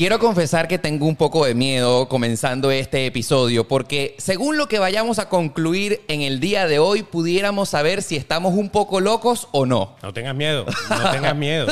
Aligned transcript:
Quiero 0.00 0.18
confesar 0.18 0.66
que 0.66 0.78
tengo 0.78 1.04
un 1.04 1.14
poco 1.14 1.44
de 1.44 1.54
miedo 1.54 2.08
comenzando 2.08 2.70
este 2.70 3.04
episodio 3.04 3.68
porque 3.68 4.14
según 4.16 4.56
lo 4.56 4.66
que 4.66 4.78
vayamos 4.78 5.18
a 5.18 5.28
concluir 5.28 6.00
en 6.08 6.22
el 6.22 6.40
día 6.40 6.66
de 6.66 6.78
hoy 6.78 7.02
pudiéramos 7.02 7.68
saber 7.68 8.00
si 8.00 8.16
estamos 8.16 8.54
un 8.54 8.70
poco 8.70 9.00
locos 9.00 9.48
o 9.52 9.66
no. 9.66 9.96
No 10.02 10.14
tengas 10.14 10.34
miedo, 10.34 10.64
no 10.88 11.10
tengas 11.10 11.36
miedo, 11.36 11.66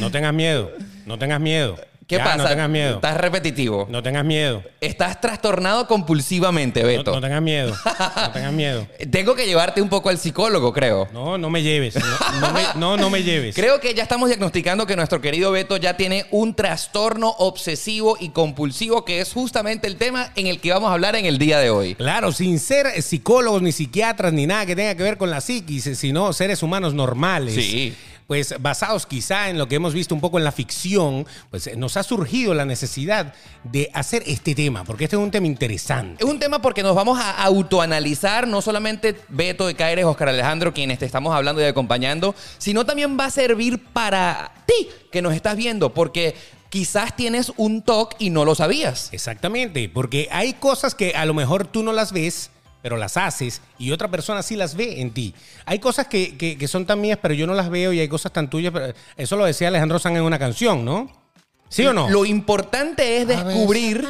no 0.00 0.10
tengas 0.10 0.34
miedo, 0.34 0.72
no 1.06 1.20
tengas 1.20 1.40
miedo. 1.40 1.76
¿Qué 2.08 2.16
Ya, 2.16 2.24
pasa? 2.24 2.38
No 2.38 2.48
tengas 2.48 2.70
miedo. 2.70 2.94
Estás 2.94 3.16
repetitivo. 3.18 3.86
No 3.90 4.02
tengas 4.02 4.24
miedo. 4.24 4.62
Estás 4.80 5.20
trastornado 5.20 5.86
compulsivamente, 5.86 6.80
No, 6.80 6.86
Beto. 6.86 7.12
no 7.14 7.20
tengas 7.20 7.42
miedo. 7.42 7.76
No 8.16 8.30
tengas 8.32 8.52
miedo. 8.52 8.86
Tengo 9.10 9.34
que 9.34 9.44
llevarte 9.44 9.82
un 9.82 9.90
poco 9.90 10.08
al 10.08 10.16
psicólogo, 10.16 10.72
creo. 10.72 11.06
No, 11.12 11.36
no 11.36 11.50
me 11.50 11.62
lleves. 11.62 11.96
No, 11.96 12.40
no 12.40 12.52
me, 12.54 12.62
no, 12.76 12.96
no 12.96 13.10
me 13.10 13.22
lleves. 13.22 13.54
Creo 13.54 13.78
que 13.78 13.92
ya 13.92 14.02
estamos 14.04 14.28
diagnosticando 14.30 14.86
que 14.86 14.96
nuestro 14.96 15.20
querido 15.20 15.52
Beto 15.52 15.76
ya 15.76 15.98
tiene 15.98 16.24
un 16.30 16.54
trastorno 16.54 17.28
obsesivo 17.38 18.16
y 18.18 18.30
compulsivo, 18.30 19.04
que 19.04 19.20
es 19.20 19.30
justamente 19.34 19.86
el 19.86 19.96
tema 19.96 20.32
en 20.34 20.46
el 20.46 20.60
que 20.60 20.72
vamos 20.72 20.88
a 20.88 20.94
hablar 20.94 21.14
en 21.14 21.26
el 21.26 21.36
día 21.38 21.58
de 21.58 21.68
hoy. 21.68 21.94
Claro, 21.94 22.32
sin 22.32 22.58
ser 22.58 23.02
psicólogos 23.02 23.60
ni 23.60 23.70
psiquiatras 23.72 24.32
ni 24.32 24.46
nada 24.46 24.64
que 24.64 24.74
tenga 24.74 24.94
que 24.94 25.02
ver 25.02 25.18
con 25.18 25.30
la 25.30 25.42
psiquis, 25.42 25.90
sino 25.98 26.32
seres 26.32 26.62
humanos 26.62 26.94
normales. 26.94 27.54
Sí. 27.54 27.94
Pues 28.28 28.54
basados 28.60 29.06
quizá 29.06 29.48
en 29.48 29.56
lo 29.56 29.68
que 29.68 29.76
hemos 29.76 29.94
visto 29.94 30.14
un 30.14 30.20
poco 30.20 30.36
en 30.36 30.44
la 30.44 30.52
ficción, 30.52 31.26
pues 31.50 31.74
nos 31.78 31.96
ha 31.96 32.02
surgido 32.02 32.52
la 32.52 32.66
necesidad 32.66 33.32
de 33.64 33.90
hacer 33.94 34.22
este 34.26 34.54
tema, 34.54 34.84
porque 34.84 35.04
este 35.04 35.16
es 35.16 35.22
un 35.22 35.30
tema 35.30 35.46
interesante. 35.46 36.22
Es 36.22 36.28
un 36.28 36.38
tema 36.38 36.60
porque 36.60 36.82
nos 36.82 36.94
vamos 36.94 37.18
a 37.18 37.42
autoanalizar, 37.42 38.46
no 38.46 38.60
solamente 38.60 39.16
Beto 39.30 39.66
de 39.66 39.74
Caires, 39.74 40.04
Oscar 40.04 40.28
Alejandro, 40.28 40.74
quienes 40.74 40.98
te 40.98 41.06
estamos 41.06 41.34
hablando 41.34 41.62
y 41.62 41.64
acompañando, 41.64 42.34
sino 42.58 42.84
también 42.84 43.18
va 43.18 43.24
a 43.24 43.30
servir 43.30 43.82
para 43.82 44.52
ti 44.66 44.90
que 45.10 45.22
nos 45.22 45.32
estás 45.32 45.56
viendo, 45.56 45.94
porque 45.94 46.34
quizás 46.68 47.16
tienes 47.16 47.52
un 47.56 47.80
TOC 47.80 48.16
y 48.18 48.28
no 48.28 48.44
lo 48.44 48.54
sabías. 48.54 49.08
Exactamente, 49.12 49.88
porque 49.88 50.28
hay 50.30 50.52
cosas 50.52 50.94
que 50.94 51.12
a 51.12 51.24
lo 51.24 51.32
mejor 51.32 51.66
tú 51.66 51.82
no 51.82 51.94
las 51.94 52.12
ves, 52.12 52.50
pero 52.82 52.96
las 52.96 53.16
haces 53.16 53.60
y 53.78 53.90
otra 53.92 54.08
persona 54.08 54.42
sí 54.42 54.56
las 54.56 54.74
ve 54.76 55.00
en 55.00 55.10
ti. 55.12 55.34
Hay 55.66 55.78
cosas 55.78 56.06
que, 56.06 56.36
que- 56.36 56.56
que 56.56 56.68
son 56.68 56.86
tan 56.86 57.00
mías, 57.00 57.18
pero 57.20 57.34
yo 57.34 57.46
no 57.46 57.54
las 57.54 57.70
veo 57.70 57.92
y 57.92 58.00
hay 58.00 58.08
cosas 58.08 58.32
tan 58.32 58.48
tuyas. 58.50 58.72
Pero 58.72 58.92
eso 59.16 59.36
lo 59.36 59.44
decía 59.44 59.68
Alejandro 59.68 59.98
Sanz 59.98 60.16
en 60.16 60.22
una 60.22 60.38
canción, 60.38 60.84
¿no? 60.84 61.10
¿Sí 61.68 61.86
o 61.86 61.92
no? 61.92 62.08
Lo 62.08 62.24
importante 62.24 63.18
es 63.18 63.28
descubrir... 63.28 64.06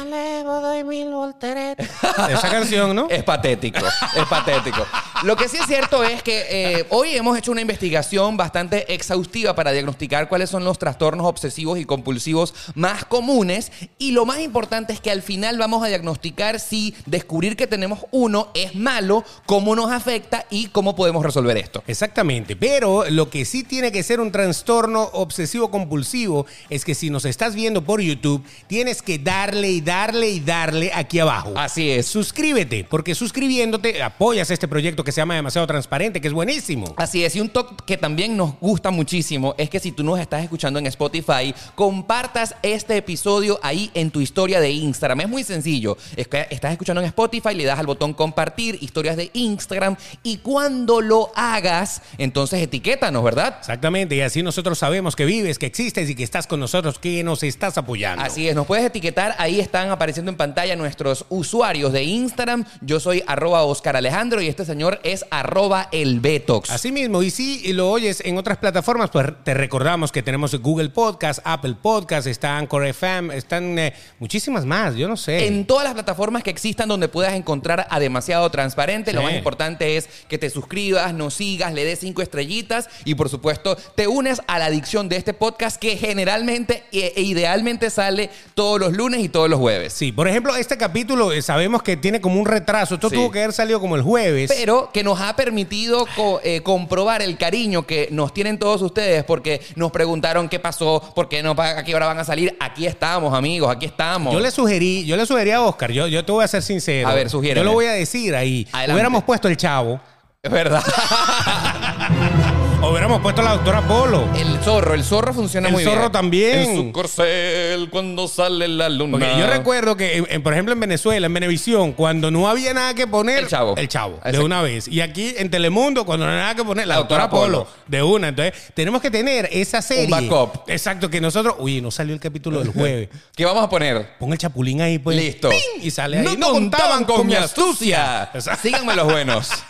Esa 2.29 2.49
canción, 2.49 2.95
¿no? 2.95 3.07
Es 3.09 3.23
patético, 3.23 3.85
es 4.15 4.25
patético. 4.29 4.85
Lo 5.23 5.35
que 5.35 5.49
sí 5.49 5.57
es 5.57 5.67
cierto 5.67 6.03
es 6.03 6.23
que 6.23 6.45
eh, 6.49 6.85
hoy 6.89 7.15
hemos 7.15 7.37
hecho 7.37 7.51
una 7.51 7.61
investigación 7.61 8.37
bastante 8.37 8.93
exhaustiva 8.93 9.53
para 9.53 9.71
diagnosticar 9.71 10.29
cuáles 10.29 10.49
son 10.49 10.63
los 10.63 10.79
trastornos 10.79 11.27
obsesivos 11.27 11.77
y 11.77 11.85
compulsivos 11.85 12.53
más 12.75 13.03
comunes 13.03 13.71
y 13.97 14.11
lo 14.11 14.25
más 14.25 14.39
importante 14.39 14.93
es 14.93 15.01
que 15.01 15.11
al 15.11 15.21
final 15.21 15.57
vamos 15.57 15.83
a 15.83 15.87
diagnosticar 15.87 16.59
si 16.59 16.95
descubrir 17.05 17.57
que 17.57 17.67
tenemos 17.67 17.99
uno 18.11 18.49
es 18.53 18.75
malo, 18.75 19.25
cómo 19.45 19.75
nos 19.75 19.91
afecta 19.91 20.45
y 20.49 20.67
cómo 20.67 20.95
podemos 20.95 21.23
resolver 21.23 21.57
esto. 21.57 21.83
Exactamente, 21.87 22.55
pero 22.55 23.03
lo 23.09 23.29
que 23.29 23.43
sí 23.43 23.63
tiene 23.63 23.91
que 23.91 24.03
ser 24.03 24.21
un 24.21 24.31
trastorno 24.31 25.09
obsesivo 25.13 25.69
compulsivo 25.69 26.45
es 26.69 26.85
que 26.85 26.95
si 26.95 27.09
nos 27.09 27.25
estás 27.49 27.55
viendo 27.55 27.83
por 27.83 27.99
YouTube, 27.99 28.43
tienes 28.67 29.01
que 29.01 29.17
darle 29.17 29.71
y 29.71 29.81
darle 29.81 30.29
y 30.29 30.39
darle 30.39 30.91
aquí 30.93 31.19
abajo. 31.19 31.53
Así 31.55 31.89
es. 31.89 32.05
Suscríbete, 32.05 32.83
porque 32.83 33.15
suscribiéndote 33.15 34.03
apoyas 34.03 34.51
este 34.51 34.67
proyecto 34.67 35.03
que 35.03 35.11
se 35.11 35.21
llama 35.21 35.35
Demasiado 35.35 35.65
Transparente, 35.65 36.21
que 36.21 36.27
es 36.27 36.33
buenísimo. 36.33 36.93
Así 36.97 37.23
es, 37.23 37.35
y 37.35 37.41
un 37.41 37.49
toque 37.49 37.75
que 37.85 37.97
también 37.97 38.37
nos 38.37 38.59
gusta 38.59 38.91
muchísimo 38.91 39.55
es 39.57 39.69
que 39.69 39.79
si 39.79 39.91
tú 39.91 40.03
nos 40.03 40.19
estás 40.19 40.43
escuchando 40.43 40.77
en 40.77 40.85
Spotify, 40.85 41.55
compartas 41.73 42.55
este 42.61 42.97
episodio 42.97 43.59
ahí 43.63 43.89
en 43.95 44.11
tu 44.11 44.21
historia 44.21 44.59
de 44.59 44.69
Instagram. 44.69 45.21
Es 45.21 45.29
muy 45.29 45.43
sencillo. 45.43 45.97
Es 46.15 46.27
que 46.27 46.45
estás 46.51 46.71
escuchando 46.71 47.01
en 47.01 47.07
Spotify, 47.07 47.55
le 47.55 47.65
das 47.65 47.79
al 47.79 47.87
botón 47.87 48.13
compartir, 48.13 48.77
historias 48.81 49.17
de 49.17 49.31
Instagram, 49.33 49.95
y 50.21 50.37
cuando 50.37 51.01
lo 51.01 51.31
hagas, 51.35 52.03
entonces 52.19 52.61
etiquétanos, 52.61 53.23
¿verdad? 53.23 53.55
Exactamente, 53.59 54.15
y 54.15 54.21
así 54.21 54.43
nosotros 54.43 54.77
sabemos 54.77 55.15
que 55.15 55.25
vives, 55.25 55.57
que 55.57 55.65
existes 55.65 56.09
y 56.09 56.15
que 56.15 56.23
estás 56.23 56.45
con 56.45 56.59
nosotros, 56.59 56.99
que 56.99 57.23
nos 57.23 57.38
estás 57.47 57.77
apoyando. 57.77 58.23
Así 58.23 58.47
es, 58.47 58.55
nos 58.55 58.67
puedes 58.67 58.85
etiquetar, 58.85 59.35
ahí 59.37 59.59
están 59.59 59.89
apareciendo 59.89 60.31
en 60.31 60.37
pantalla 60.37 60.75
nuestros 60.75 61.25
usuarios 61.29 61.93
de 61.93 62.03
Instagram. 62.03 62.65
Yo 62.81 62.99
soy 62.99 63.23
arroba 63.27 63.63
Oscar 63.63 63.95
Alejandro 63.95 64.41
y 64.41 64.47
este 64.47 64.65
señor 64.65 64.99
es 65.03 65.25
arroba 65.31 65.89
el 65.91 66.19
Betox. 66.19 66.69
Así 66.69 66.91
mismo, 66.91 67.23
y 67.23 67.31
si 67.31 67.71
lo 67.73 67.89
oyes 67.89 68.21
en 68.25 68.37
otras 68.37 68.57
plataformas, 68.57 69.09
pues 69.09 69.27
te 69.43 69.53
recordamos 69.53 70.11
que 70.11 70.23
tenemos 70.23 70.55
Google 70.55 70.89
Podcast, 70.89 71.39
Apple 71.43 71.75
Podcast, 71.81 72.27
está 72.27 72.57
Anchor 72.57 72.85
FM, 72.85 73.35
están 73.35 73.77
eh, 73.79 73.93
muchísimas 74.19 74.65
más, 74.65 74.95
yo 74.95 75.07
no 75.07 75.17
sé. 75.17 75.47
En 75.47 75.65
todas 75.65 75.83
las 75.83 75.93
plataformas 75.93 76.43
que 76.43 76.49
existan 76.49 76.89
donde 76.89 77.07
puedas 77.07 77.33
encontrar 77.33 77.87
a 77.89 77.99
Demasiado 77.99 78.49
Transparente, 78.49 79.13
lo 79.13 79.23
más 79.23 79.33
importante 79.33 79.97
es 79.97 80.09
que 80.27 80.37
te 80.37 80.49
suscribas, 80.49 81.13
nos 81.13 81.33
sigas, 81.33 81.73
le 81.73 81.85
des 81.85 81.99
cinco 81.99 82.21
estrellitas 82.21 82.89
y 83.05 83.15
por 83.15 83.29
supuesto 83.29 83.75
te 83.95 84.07
unes 84.07 84.41
a 84.47 84.59
la 84.59 84.65
adicción 84.65 85.09
de 85.09 85.17
este 85.17 85.33
podcast 85.33 85.77
que 85.77 85.97
generalmente 85.97 86.83
e 86.91 87.13
e 87.15 87.21
idealmente 87.29 87.89
sale 87.89 88.29
todos 88.53 88.79
los 88.79 88.93
lunes 88.93 89.21
y 89.21 89.29
todos 89.29 89.49
los 89.49 89.59
jueves. 89.59 89.93
Sí, 89.93 90.11
por 90.11 90.27
ejemplo, 90.27 90.55
este 90.55 90.77
capítulo 90.77 91.31
eh, 91.31 91.41
sabemos 91.41 91.81
que 91.83 91.97
tiene 91.97 92.21
como 92.21 92.39
un 92.39 92.45
retraso. 92.45 92.95
Esto 92.95 93.09
Sí. 93.09 93.15
tuvo 93.15 93.31
que 93.31 93.39
haber 93.39 93.53
salido 93.53 93.79
como 93.79 93.95
el 93.95 94.01
jueves. 94.01 94.51
Pero 94.55 94.89
que 94.93 95.03
nos 95.03 95.19
ha 95.21 95.35
permitido 95.35 96.05
co- 96.15 96.41
eh, 96.43 96.61
comprobar 96.61 97.21
el 97.21 97.37
cariño 97.37 97.85
que 97.85 98.07
nos 98.11 98.33
tienen 98.33 98.57
todos 98.59 98.81
ustedes 98.81 99.23
porque 99.23 99.61
nos 99.75 99.91
preguntaron 99.91 100.49
qué 100.49 100.59
pasó, 100.59 101.01
por 101.15 101.29
qué 101.29 101.41
no, 101.43 101.55
a 101.57 101.83
qué 101.83 101.95
hora 101.95 102.05
van 102.07 102.19
a 102.19 102.23
salir. 102.23 102.55
Aquí 102.59 102.85
estamos, 102.85 103.33
amigos, 103.33 103.69
aquí 103.75 103.85
estamos. 103.85 104.33
Yo 104.33 104.39
le 104.39 104.51
sugerí, 104.51 105.05
yo 105.05 105.15
le 105.17 105.25
sugerí 105.25 105.51
a 105.51 105.61
Oscar, 105.61 105.91
yo, 105.91 106.07
yo 106.07 106.23
te 106.25 106.31
voy 106.31 106.43
a 106.43 106.47
ser 106.47 106.61
sincero. 106.61 107.07
A 107.07 107.13
ver, 107.13 107.29
sugiéreme. 107.29 107.59
Yo 107.61 107.65
lo 107.65 107.73
voy 107.73 107.85
a 107.85 107.91
decir 107.91 108.35
ahí. 108.35 108.67
Adelante. 108.71 108.93
Hubiéramos 108.93 109.23
puesto 109.23 109.47
el 109.47 109.57
chavo, 109.57 109.99
Es 110.41 110.49
verdad. 110.51 110.81
o 112.81 112.91
hubiéramos 112.91 113.19
puesto 113.21 113.41
la 113.41 113.51
doctora 113.55 113.81
Polo. 113.85 114.25
El 114.37 114.57
zorro, 114.59 114.93
el 114.93 115.03
zorro 115.03 115.33
funciona 115.33 115.67
El 115.67 115.73
muy 115.73 115.83
bien. 115.83 115.93
zorro 115.93 116.11
también. 116.11 116.59
En 116.59 116.75
su 116.77 116.91
corcel 116.93 117.89
cuando 117.89 118.25
sale 118.29 118.69
la 118.69 118.87
luna. 118.87 119.17
Porque 119.19 119.37
yo 119.37 119.47
recuerdo 119.47 119.97
que, 119.97 120.15
en- 120.15 120.27
en- 120.29 120.41
por 120.41 120.53
ejemplo, 120.53 120.71
en 120.73 120.79
Venezuela, 120.79 121.25
en 121.25 121.33
Venevisión, 121.33 121.91
cuando 121.91 122.31
no 122.31 122.47
había 122.47 122.73
nada 122.73 122.93
que 122.93 123.05
poner, 123.05 123.39
El 123.39 123.47
Chavo. 123.49 123.75
El 123.75 123.89
chavo, 123.89 124.11
de 124.13 124.29
Exacto. 124.29 124.45
una 124.45 124.61
vez. 124.61 124.87
Y 124.87 125.01
aquí 125.01 125.33
en 125.37 125.51
Telemundo, 125.51 126.05
cuando 126.05 126.25
no 126.25 126.31
hay 126.31 126.37
nada 126.37 126.55
que 126.55 126.63
poner, 126.63 126.87
la, 126.87 126.95
doctora, 126.95 127.29
Polo, 127.29 127.65
Polo. 127.65 127.67
de 127.87 128.01
una. 128.01 128.29
Entonces, 128.29 128.53
tenemos 128.73 129.01
que 129.01 129.11
tener 129.11 129.49
esa 129.51 129.81
serie. 129.81 130.07
backup. 130.07 130.69
Exacto, 130.69 131.09
que 131.09 131.19
nosotros. 131.19 131.55
Uy, 131.59 131.81
no 131.81 131.91
salió 131.91 132.13
el 132.13 132.21
capítulo 132.21 132.59
del 132.59 132.69
jueves. 132.71 133.09
¿Qué 133.35 133.43
vamos 133.43 133.65
a 133.65 133.69
poner? 133.69 134.15
Pon 134.17 134.31
el 134.31 134.37
chapulín 134.37 134.81
ahí, 134.81 134.99
pues. 134.99 135.17
Listo. 135.17 135.49
¡Ping! 135.49 135.83
Y 135.83 135.91
sale 135.91 136.19
ahí. 136.19 136.37
No, 136.37 136.51
contaban 136.51 137.03
con 137.03 137.27
mi 137.27 137.35
astucia. 137.35 138.29
Exacto. 138.33 138.61
Síganme 138.63 138.95
los 138.95 139.03
buenos. 139.03 139.49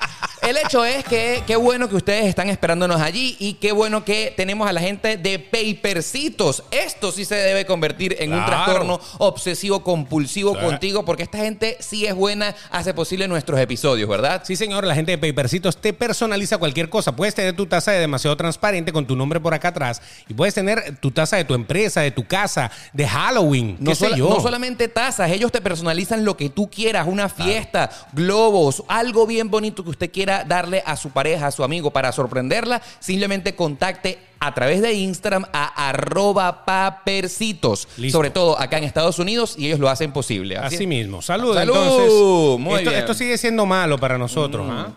El 0.41 0.57
hecho 0.57 0.85
es 0.85 1.03
que 1.03 1.43
qué 1.45 1.55
bueno 1.55 1.89
que 1.89 1.95
ustedes 1.95 2.25
están 2.25 2.49
esperándonos 2.49 3.01
allí 3.01 3.35
y 3.39 3.55
qué 3.55 3.71
bueno 3.71 4.05
que 4.05 4.33
tenemos 4.35 4.67
a 4.69 4.73
la 4.73 4.79
gente 4.79 5.17
de 5.17 5.37
Papercitos. 5.39 6.63
Esto 6.71 7.11
sí 7.11 7.25
se 7.25 7.35
debe 7.35 7.65
convertir 7.65 8.15
en 8.19 8.33
un 8.33 8.45
trastorno 8.45 8.99
obsesivo 9.17 9.83
compulsivo 9.83 10.57
contigo 10.57 11.03
porque 11.03 11.23
esta 11.23 11.39
gente 11.39 11.77
sí 11.79 12.05
es 12.05 12.15
buena, 12.15 12.55
hace 12.71 12.93
posible 12.93 13.27
nuestros 13.27 13.59
episodios, 13.59 14.07
¿verdad? 14.07 14.41
Sí, 14.45 14.55
señor, 14.55 14.85
la 14.85 14.95
gente 14.95 15.15
de 15.15 15.17
Papercitos 15.17 15.77
te 15.77 15.93
personaliza 15.93 16.57
cualquier 16.57 16.89
cosa. 16.89 17.15
Puedes 17.15 17.35
tener 17.35 17.55
tu 17.55 17.65
taza 17.65 17.91
de 17.91 17.99
demasiado 17.99 18.37
transparente 18.37 18.93
con 18.93 19.05
tu 19.05 19.15
nombre 19.15 19.39
por 19.39 19.53
acá 19.53 19.69
atrás 19.69 20.01
y 20.27 20.33
puedes 20.33 20.53
tener 20.53 20.97
tu 20.99 21.11
taza 21.11 21.35
de 21.37 21.43
tu 21.43 21.53
empresa, 21.53 22.01
de 22.01 22.11
tu 22.11 22.25
casa, 22.25 22.71
de 22.93 23.07
Halloween, 23.07 23.77
No, 23.79 23.91
qué 23.91 23.95
sé 23.95 24.09
yo. 24.15 24.29
no 24.29 24.39
solamente 24.39 24.87
tazas, 24.87 25.31
ellos 25.31 25.51
te 25.51 25.59
personalizan 25.61 26.23
lo 26.23 26.37
que 26.37 26.49
tú 26.49 26.69
quieras, 26.69 27.07
una 27.07 27.27
fiesta, 27.29 27.89
globos, 28.13 28.83
algo 28.87 29.27
bien 29.27 29.49
bonito 29.49 29.83
que 29.83 29.89
usted 29.89 30.11
quiera 30.11 30.28
darle 30.29 30.83
a 30.85 30.95
su 30.95 31.09
pareja, 31.09 31.47
a 31.47 31.51
su 31.51 31.63
amigo 31.63 31.91
para 31.91 32.11
sorprenderla, 32.11 32.81
simplemente 32.99 33.55
contacte 33.55 34.19
a 34.39 34.53
través 34.53 34.81
de 34.81 34.93
Instagram 34.93 35.45
a 35.51 35.89
arroba 35.89 36.65
papercitos. 36.65 37.87
Listo. 37.97 38.17
Sobre 38.17 38.29
todo 38.29 38.59
acá 38.59 38.77
en 38.77 38.85
Estados 38.85 39.19
Unidos 39.19 39.55
y 39.57 39.67
ellos 39.67 39.79
lo 39.79 39.89
hacen 39.89 40.11
posible. 40.11 40.57
Así 40.57 40.87
mismo. 40.87 41.21
Salud, 41.21 41.53
Salud. 41.53 41.75
entonces. 41.75 42.59
Muy 42.59 42.75
esto, 42.75 42.89
bien. 42.89 43.01
esto 43.01 43.13
sigue 43.13 43.37
siendo 43.37 43.65
malo 43.65 43.97
para 43.97 44.17
nosotros, 44.17 44.67
¿ah? 44.69 44.93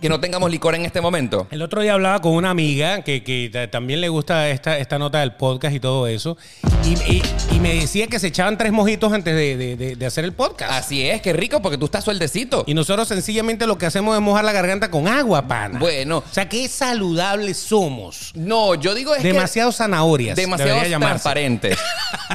Que 0.00 0.08
no 0.08 0.18
tengamos 0.18 0.50
licor 0.50 0.74
en 0.74 0.84
este 0.86 1.00
momento. 1.02 1.46
El 1.50 1.60
otro 1.60 1.82
día 1.82 1.92
hablaba 1.92 2.20
con 2.20 2.32
una 2.32 2.48
amiga 2.50 3.02
que, 3.02 3.22
que 3.22 3.50
ta- 3.52 3.70
también 3.70 4.00
le 4.00 4.08
gusta 4.08 4.48
esta, 4.48 4.78
esta 4.78 4.98
nota 4.98 5.20
del 5.20 5.32
podcast 5.32 5.74
y 5.74 5.80
todo 5.80 6.06
eso. 6.06 6.38
Y, 6.84 6.92
y- 7.12 7.22
y 7.52 7.60
me 7.60 7.74
decía 7.74 8.06
que 8.06 8.18
se 8.18 8.28
echaban 8.28 8.56
tres 8.56 8.72
mojitos 8.72 9.12
antes 9.12 9.34
de, 9.34 9.56
de- 9.58 9.76
de- 9.76 9.96
de 9.96 10.06
hacer 10.06 10.24
el 10.24 10.32
podcast. 10.32 10.72
Así 10.72 11.06
es, 11.06 11.20
qué 11.20 11.34
rico 11.34 11.60
porque 11.60 11.76
tú 11.76 11.84
estás 11.84 12.02
sueldecito. 12.04 12.64
Y 12.66 12.72
nosotros 12.72 13.08
sencillamente 13.08 13.66
lo 13.66 13.76
que 13.76 13.84
hacemos 13.86 14.14
es 14.16 14.22
mojar 14.22 14.44
la 14.44 14.52
garganta 14.52 14.90
con 14.90 15.06
agua, 15.06 15.46
pana. 15.46 15.78
Bueno. 15.78 16.18
O 16.18 16.32
sea, 16.34 16.48
qué 16.48 16.66
saludables 16.68 17.58
somos. 17.58 18.32
No, 18.34 18.74
yo 18.76 18.94
digo 18.94 19.14
es 19.14 19.20
que... 19.20 19.28
Demasiado 19.34 19.70
zanahorias. 19.70 20.34
Demasiado 20.36 20.70
debería 20.76 20.90
llamarse. 20.90 21.10
transparente. 21.22 21.76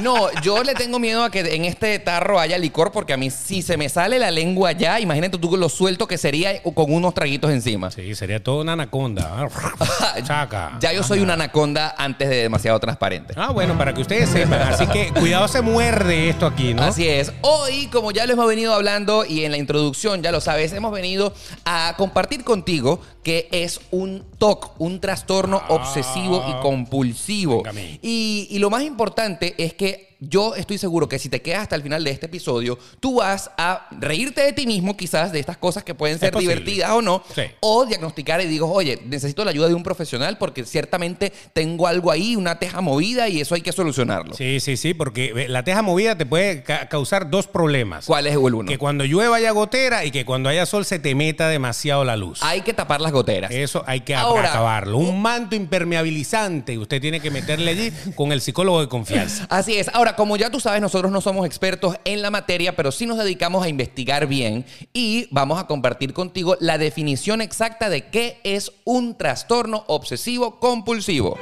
No, 0.02 0.28
yo 0.42 0.62
le 0.62 0.74
tengo 0.74 0.98
miedo 0.98 1.24
a 1.24 1.30
que 1.30 1.40
en 1.40 1.64
este 1.64 1.98
tarro 1.98 2.38
haya 2.38 2.58
licor 2.58 2.92
porque 2.92 3.14
a 3.14 3.16
mí 3.16 3.30
si 3.30 3.62
se 3.62 3.78
me 3.78 3.88
sale 3.88 4.18
la 4.18 4.30
lengua 4.30 4.72
ya, 4.72 5.00
imagínate 5.00 5.38
tú 5.38 5.56
lo 5.56 5.70
suelto 5.70 6.06
que 6.06 6.18
sería 6.18 6.62
con 6.62 6.92
unos 6.92 7.14
traguitos 7.14 7.50
encima. 7.56 7.90
Sí, 7.90 8.14
sería 8.14 8.42
todo 8.42 8.60
una 8.60 8.72
anaconda. 8.74 9.48
Chaca. 10.22 10.78
Ya 10.80 10.92
yo 10.92 11.02
soy 11.02 11.20
una 11.20 11.34
anaconda 11.34 11.94
antes 11.98 12.28
de 12.28 12.36
demasiado 12.42 12.78
transparente. 12.78 13.34
Ah, 13.36 13.50
bueno, 13.50 13.76
para 13.76 13.92
que 13.92 14.00
ustedes 14.00 14.28
sepan. 14.28 14.62
Así 14.62 14.86
que 14.86 15.12
cuidado 15.12 15.48
se 15.48 15.60
muerde 15.60 16.28
esto 16.28 16.46
aquí, 16.46 16.74
¿no? 16.74 16.82
Así 16.82 17.08
es. 17.08 17.32
Hoy, 17.42 17.88
como 17.88 18.12
ya 18.12 18.26
lo 18.26 18.32
hemos 18.32 18.46
venido 18.46 18.72
hablando 18.74 19.24
y 19.24 19.44
en 19.44 19.50
la 19.50 19.58
introducción 19.58 20.22
ya 20.22 20.32
lo 20.32 20.40
sabes, 20.40 20.72
hemos 20.72 20.92
venido 20.92 21.34
a 21.64 21.94
compartir 21.96 22.44
contigo 22.44 23.00
que 23.22 23.48
es 23.50 23.80
un 23.90 24.24
TOC, 24.38 24.80
un 24.80 25.00
trastorno 25.00 25.62
obsesivo 25.68 26.44
y 26.48 26.62
compulsivo. 26.62 27.62
Y 28.02 28.56
lo 28.58 28.70
más 28.70 28.82
importante 28.82 29.54
es 29.58 29.74
que 29.74 30.15
yo 30.20 30.54
estoy 30.54 30.78
seguro 30.78 31.08
que 31.08 31.18
si 31.18 31.28
te 31.28 31.42
quedas 31.42 31.62
hasta 31.62 31.76
el 31.76 31.82
final 31.82 32.02
de 32.04 32.10
este 32.10 32.26
episodio, 32.26 32.78
tú 33.00 33.16
vas 33.16 33.50
a 33.58 33.86
reírte 34.00 34.40
de 34.42 34.52
ti 34.52 34.66
mismo 34.66 34.96
quizás 34.96 35.32
de 35.32 35.40
estas 35.40 35.56
cosas 35.56 35.84
que 35.84 35.94
pueden 35.94 36.18
ser 36.18 36.34
divertidas 36.36 36.90
o 36.90 37.02
no, 37.02 37.22
Sí. 37.34 37.42
o 37.60 37.84
diagnosticar 37.86 38.40
y 38.40 38.46
digo, 38.46 38.70
oye, 38.72 39.00
necesito 39.06 39.44
la 39.44 39.50
ayuda 39.50 39.68
de 39.68 39.74
un 39.74 39.82
profesional 39.82 40.38
porque 40.38 40.64
ciertamente 40.64 41.32
tengo 41.52 41.86
algo 41.86 42.10
ahí, 42.10 42.36
una 42.36 42.58
teja 42.58 42.80
movida 42.80 43.28
y 43.28 43.40
eso 43.40 43.54
hay 43.54 43.60
que 43.60 43.72
solucionarlo. 43.72 44.34
Sí, 44.34 44.60
sí, 44.60 44.76
sí, 44.76 44.94
porque 44.94 45.46
la 45.48 45.62
teja 45.64 45.82
movida 45.82 46.16
te 46.16 46.26
puede 46.26 46.62
ca- 46.62 46.88
causar 46.88 47.30
dos 47.30 47.46
problemas. 47.46 48.06
¿Cuál 48.06 48.26
es 48.26 48.32
el 48.32 48.38
uno? 48.38 48.68
Que 48.68 48.78
cuando 48.78 49.04
llueva 49.04 49.36
haya 49.36 49.50
gotera 49.50 50.04
y 50.04 50.10
que 50.10 50.24
cuando 50.24 50.48
haya 50.48 50.66
sol 50.66 50.84
se 50.84 50.98
te 50.98 51.14
meta 51.14 51.48
demasiado 51.48 52.04
la 52.04 52.16
luz. 52.16 52.42
Hay 52.42 52.62
que 52.62 52.72
tapar 52.72 53.00
las 53.00 53.12
goteras. 53.12 53.50
Eso 53.50 53.82
hay 53.86 54.00
que 54.00 54.14
Ahora- 54.14 54.48
acabarlo. 54.50 54.98
Un 54.98 55.20
manto 55.20 55.56
impermeabilizante 55.56 56.78
usted 56.78 57.00
tiene 57.00 57.20
que 57.20 57.30
meterle 57.30 57.70
allí 57.70 57.92
con 58.14 58.32
el 58.32 58.40
psicólogo 58.40 58.80
de 58.80 58.88
confianza. 58.88 59.46
Así 59.50 59.76
es. 59.76 59.88
Ahora, 59.92 60.15
como 60.16 60.36
ya 60.36 60.50
tú 60.50 60.60
sabes, 60.60 60.80
nosotros 60.80 61.12
no 61.12 61.20
somos 61.20 61.46
expertos 61.46 61.96
en 62.04 62.22
la 62.22 62.30
materia, 62.30 62.74
pero 62.74 62.90
sí 62.90 63.06
nos 63.06 63.18
dedicamos 63.18 63.64
a 63.64 63.68
investigar 63.68 64.26
bien 64.26 64.64
y 64.92 65.28
vamos 65.30 65.60
a 65.60 65.66
compartir 65.66 66.12
contigo 66.12 66.56
la 66.60 66.78
definición 66.78 67.40
exacta 67.40 67.88
de 67.88 68.08
qué 68.08 68.40
es 68.44 68.72
un 68.84 69.16
trastorno 69.16 69.84
obsesivo 69.86 70.58
compulsivo. 70.58 71.36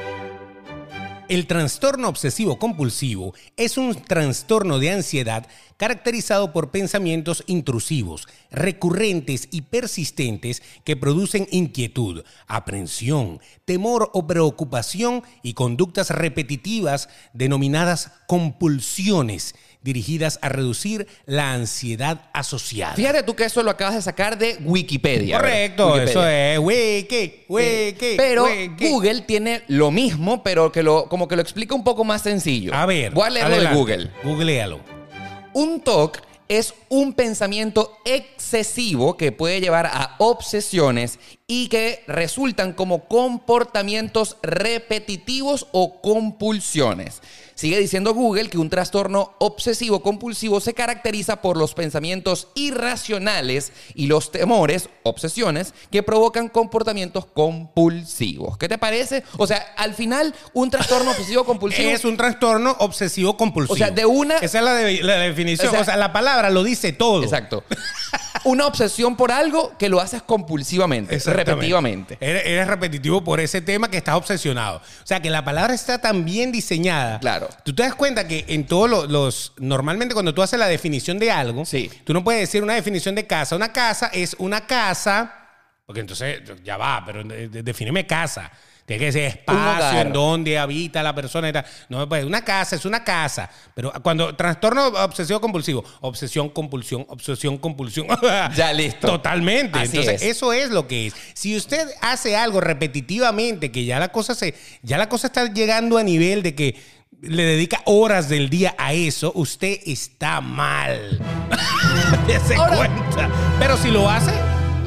El 1.27 1.47
trastorno 1.47 2.09
obsesivo 2.09 2.59
compulsivo 2.59 3.35
es 3.57 3.79
un 3.79 3.95
trastorno 3.95 4.79
de 4.79 4.91
ansiedad 4.91 5.47
caracterizado 5.79 6.53
por 6.53 6.71
pensamientos 6.71 7.45
intrusivos, 7.47 8.29
recurrentes 8.51 9.49
y 9.51 9.63
persistentes 9.63 10.63
que 10.85 10.97
producen 10.97 11.49
inquietud, 11.51 12.25
aprensión, 12.47 13.41
temor 13.65 14.11
o 14.13 14.27
preocupación 14.27 15.23
y 15.43 15.55
conductas 15.55 16.11
repetitivas 16.11 17.09
denominadas 17.33 18.11
compulsiones 18.27 19.55
dirigidas 19.85 20.39
a 20.43 20.49
reducir 20.49 21.07
la 21.27 21.53
ansiedad 21.53 22.23
asociada. 22.33 22.95
Fíjate 22.95 23.23
tú 23.23 23.37
que 23.37 23.45
eso 23.45 23.63
lo 23.63 23.71
acabas 23.71 23.95
de 23.95 24.03
sacar 24.03 24.39
de 24.39 24.57
Wikipedia. 24.65 25.37
Correcto, 25.37 25.87
Wikipedia. 25.93 26.11
eso 26.11 26.27
es. 26.27 26.59
Wiki, 26.59 27.45
wiki, 27.49 28.15
Pero 28.17 28.45
wiki. 28.47 28.89
Google 28.89 29.21
tiene 29.21 29.63
lo 29.69 29.91
mismo, 29.91 30.43
pero 30.43 30.73
que 30.73 30.83
lo, 30.83 31.05
como 31.09 31.29
que 31.29 31.37
lo 31.37 31.43
explica 31.43 31.75
un 31.75 31.85
poco 31.85 32.03
más 32.03 32.23
sencillo. 32.23 32.75
A 32.75 32.87
ver. 32.87 33.13
Voy 33.13 33.27
a 33.27 33.31
leerlo 33.31 33.61
de. 33.61 33.75
Google. 33.75 34.11
Googlealo. 34.25 34.81
Un 35.53 35.81
TOC 35.83 36.19
es 36.49 36.75
un 36.95 37.13
pensamiento 37.13 37.97
excesivo 38.05 39.17
que 39.17 39.33
puede 39.33 39.61
llevar 39.61 39.87
a 39.87 40.15
obsesiones 40.19 41.19
y 41.47 41.69
que 41.69 42.03
resultan 42.07 42.73
como 42.73 43.07
comportamientos 43.09 44.37
repetitivos 44.43 45.67
o 45.73 46.01
compulsiones. 46.01 47.21
Sigue 47.57 47.79
diciendo 47.79 48.15
Google 48.15 48.49
que 48.49 48.59
un 48.59 48.69
trastorno 48.69 49.35
obsesivo 49.39 50.03
compulsivo 50.03 50.61
se 50.61 50.75
caracteriza 50.75 51.41
por 51.41 51.57
los 51.57 51.73
pensamientos 51.75 52.49
irracionales 52.57 53.73
y 53.95 54.09
los 54.09 54.33
temores, 54.33 54.89
obsesiones, 55.05 55.73
que 55.93 56.03
provocan 56.03 56.49
comportamientos 56.49 57.27
compulsivos. 57.27 58.59
¿Qué 58.59 58.69
te 58.69 58.77
parece? 58.77 59.23
O 59.39 59.47
sea, 59.47 59.59
al 59.77 59.95
final, 59.95 60.35
un 60.53 60.69
trastorno 60.71 61.13
obsesivo 61.13 61.45
compulsivo 61.47 61.91
Es 61.91 62.05
un 62.05 62.17
trastorno 62.17 62.75
obsesivo 62.81 63.37
compulsivo. 63.37 63.75
O 63.75 63.77
sea, 63.79 63.91
de 63.91 64.05
una- 64.05 64.39
Esa 64.39 64.59
es 64.59 64.65
la, 64.65 64.75
de- 64.75 65.03
la 65.05 65.15
definición. 65.19 65.69
O 65.69 65.71
sea- 65.71 65.81
O 65.81 65.85
sea, 65.85 65.97
la 65.97 66.13
palabra 66.13 66.51
lo 66.51 66.65
dice 66.65 66.84
todo. 66.93 67.23
Exacto. 67.23 67.65
Una 68.45 68.67
obsesión 68.67 69.17
por 69.17 69.33
algo 69.33 69.73
que 69.79 69.89
lo 69.89 70.01
haces 70.01 70.21
compulsivamente, 70.23 71.19
repetitivamente. 71.19 72.19
Eres, 72.21 72.43
eres 72.45 72.67
repetitivo 72.67 73.25
por 73.25 73.41
ese 73.41 73.63
tema 73.63 73.89
que 73.91 73.97
estás 73.97 74.17
obsesionado. 74.17 74.79
O 74.79 75.07
sea, 75.07 75.21
que 75.21 75.31
la 75.31 75.43
palabra 75.45 75.73
está 75.73 75.99
tan 75.99 76.25
bien 76.27 76.53
diseñada. 76.53 77.21
Claro. 77.21 77.49
Tú 77.65 77.75
te 77.75 77.83
das 77.85 77.95
cuenta 77.95 78.29
que 78.29 78.45
en 78.49 78.67
todos 78.67 78.91
los, 78.91 79.11
los- 79.11 79.53
Normalmente 79.59 80.13
cuando 80.15 80.35
tú 80.35 80.43
haces 80.43 80.59
la 80.59 80.67
definición 80.67 81.19
de 81.19 81.31
algo, 81.31 81.65
Sí. 81.65 81.91
tú 82.05 82.13
no 82.13 82.23
puedes 82.23 82.41
decir 82.43 82.63
una 82.63 82.75
definición 82.75 83.15
de 83.15 83.27
casa. 83.27 83.57
Una 83.57 83.73
casa 83.73 84.11
es 84.13 84.37
una 84.39 84.67
casa. 84.67 85.33
Porque 85.87 86.01
entonces, 86.01 86.41
ya 86.63 86.77
va, 86.77 87.03
pero 87.07 87.25
de- 87.25 87.49
de- 87.49 87.63
defíneme 87.63 88.07
casa. 88.07 88.51
Tiene 88.87 89.11
que 89.11 89.19
Un 89.19 89.25
espacio 89.25 90.01
en 90.01 90.13
donde 90.13 90.59
habita 90.59 91.03
la 91.03 91.15
persona. 91.15 91.49
y 91.49 91.53
tal. 91.53 91.65
No 91.89 92.07
puede. 92.07 92.25
Una 92.27 92.45
casa 92.45 92.77
es 92.77 92.85
una 92.85 93.03
casa. 93.03 93.49
Pero 93.75 93.93
cuando 94.03 94.35
trastorno 94.37 94.89
obsesivo 94.89 95.41
compulsivo, 95.41 95.83
obsesión, 96.03 96.51
compulsión, 96.51 97.07
obsesión, 97.09 97.57
compulsión. 97.59 98.07
Ya, 98.55 98.73
listo. 98.73 99.07
Totalmente. 99.07 99.79
Así 99.79 99.97
Entonces, 99.97 100.23
es. 100.23 100.37
eso 100.37 100.53
es 100.53 100.71
lo 100.71 100.87
que 100.87 101.07
es. 101.07 101.15
Si 101.33 101.57
usted 101.57 101.89
hace 102.03 102.37
algo 102.37 102.61
repetitivamente, 102.61 103.73
que 103.73 103.85
ya 103.87 103.99
la 103.99 104.09
cosa 104.09 104.35
se, 104.35 104.55
ya 104.83 104.99
la 104.99 105.09
cosa 105.09 105.29
está 105.29 105.51
llegando 105.53 105.97
a 105.97 106.03
nivel 106.03 106.43
de 106.43 106.55
que 106.55 106.77
le 107.23 107.43
dedica 107.43 107.81
horas 107.87 108.29
del 108.29 108.51
día 108.51 108.75
a 108.77 108.93
eso, 108.93 109.33
usted 109.35 109.79
está 109.87 110.43
mal. 110.43 111.21
Dese 112.27 112.55
cuenta. 112.55 113.31
Pero 113.59 113.79
si 113.79 113.91
lo 113.91 114.11
hace, 114.11 114.33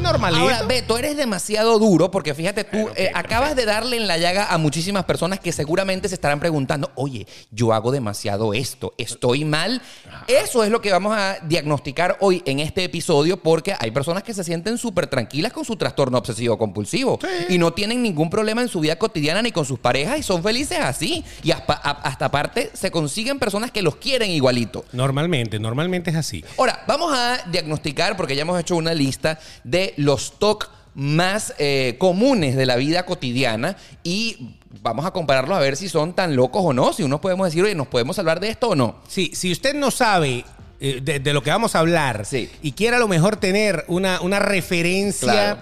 normalito. 0.02 0.42
Ahora, 0.42 0.64
Beto, 0.64 0.98
eres 0.98 1.18
demasiado 1.18 1.80
duro 1.80 2.12
porque 2.12 2.34
fíjate, 2.34 2.64
tú 2.64 2.78
Bueno, 2.78 2.94
eh, 2.96 3.12
acabas 3.14 3.56
de 3.56 3.66
darle 3.66 3.98
en 3.98 4.08
la 4.08 4.18
llaga 4.18 4.54
a 4.54 4.58
muchísimas 4.58 5.06
personas 5.06 5.40
que 5.40 5.52
seguramente 5.52 6.10
se 6.10 6.16
estarán 6.16 6.40
preguntando, 6.40 6.92
oye, 6.96 7.28
yo 7.52 7.74
hago 7.74 7.92
demasiado 7.92 8.54
esto, 8.54 8.94
¿estoy 8.98 9.46
mal? 9.46 9.82
Eso 10.28 10.64
es 10.64 10.70
lo 10.70 10.82
que 10.82 10.92
vamos 10.92 11.16
a 11.16 11.38
diagnosticar 11.44 12.18
hoy 12.22 12.42
en 12.46 12.60
este 12.60 12.84
episodio 12.84 13.38
porque 13.38 13.76
hay 13.80 13.92
personas 13.92 14.24
que 14.24 14.34
se 14.34 14.44
sienten 14.44 14.78
súper 14.78 15.08
tranquilas 15.08 15.54
con 15.54 15.66
su 15.66 15.76
trastorno 15.76 16.18
obsesivo 16.18 16.58
compulsivo 16.58 17.20
y 17.50 17.58
no 17.58 17.74
tienen 17.74 18.02
ningún 18.04 18.30
problema 18.30 18.62
en 18.62 18.68
su 18.68 18.80
vida 18.80 18.98
cotidiana 18.98 19.42
ni 19.42 19.52
con 19.52 19.66
sus 19.66 19.80
parejas 19.80 20.20
y 20.20 20.24
son 20.24 20.44
felices 20.44 20.80
así. 20.80 21.24
Y 21.44 21.52
hasta, 21.52 21.74
hasta 21.74 22.26
aparte 22.26 22.72
se 22.74 22.92
consiguen 22.92 23.40
personas 23.40 23.72
que 23.72 23.82
los 23.82 23.96
quieren 23.96 24.32
igualito. 24.32 24.86
Normalmente, 24.92 25.60
normalmente 25.60 26.12
es 26.12 26.16
así. 26.16 26.44
Ahora, 26.58 26.84
vamos 26.88 27.14
a 27.16 27.44
diagnosticar, 27.50 28.18
porque 28.18 28.36
ya 28.36 28.42
hemos 28.42 28.60
hecho 28.60 28.76
una 28.76 28.94
lista 28.94 29.40
de 29.64 29.87
los 29.98 30.40
TOC 30.40 30.70
más 30.96 31.54
eh, 31.60 31.96
comunes 32.00 32.56
de 32.56 32.66
la 32.66 32.76
vida 32.76 33.06
cotidiana 33.06 33.78
y 34.04 34.56
vamos 34.82 35.06
a 35.06 35.12
compararlos 35.12 35.56
a 35.58 35.60
ver 35.62 35.76
si 35.76 35.90
son 35.90 36.14
tan 36.14 36.36
locos 36.36 36.62
o 36.66 36.74
no, 36.74 36.92
si 36.94 37.04
unos 37.04 37.20
podemos 37.20 37.48
decir, 37.48 37.64
oye, 37.64 37.76
¿nos 37.76 37.88
podemos 37.88 38.16
salvar 38.16 38.40
de 38.40 38.50
esto 38.50 38.70
o 38.70 38.76
no? 38.76 38.96
Sí, 39.08 39.32
si 39.36 39.52
usted 39.52 39.76
no 39.76 39.92
sabe 39.92 40.44
eh, 40.80 41.00
de, 41.02 41.20
de 41.20 41.34
lo 41.34 41.42
que 41.44 41.50
vamos 41.52 41.76
a 41.76 41.80
hablar 41.80 42.26
Sí. 42.26 42.50
y 42.62 42.72
quiere 42.72 42.96
a 42.96 43.00
lo 43.00 43.08
mejor 43.08 43.36
tener 43.38 43.86
una, 43.88 44.22
una 44.22 44.40
referencia, 44.40 45.32
Claro. 45.32 45.60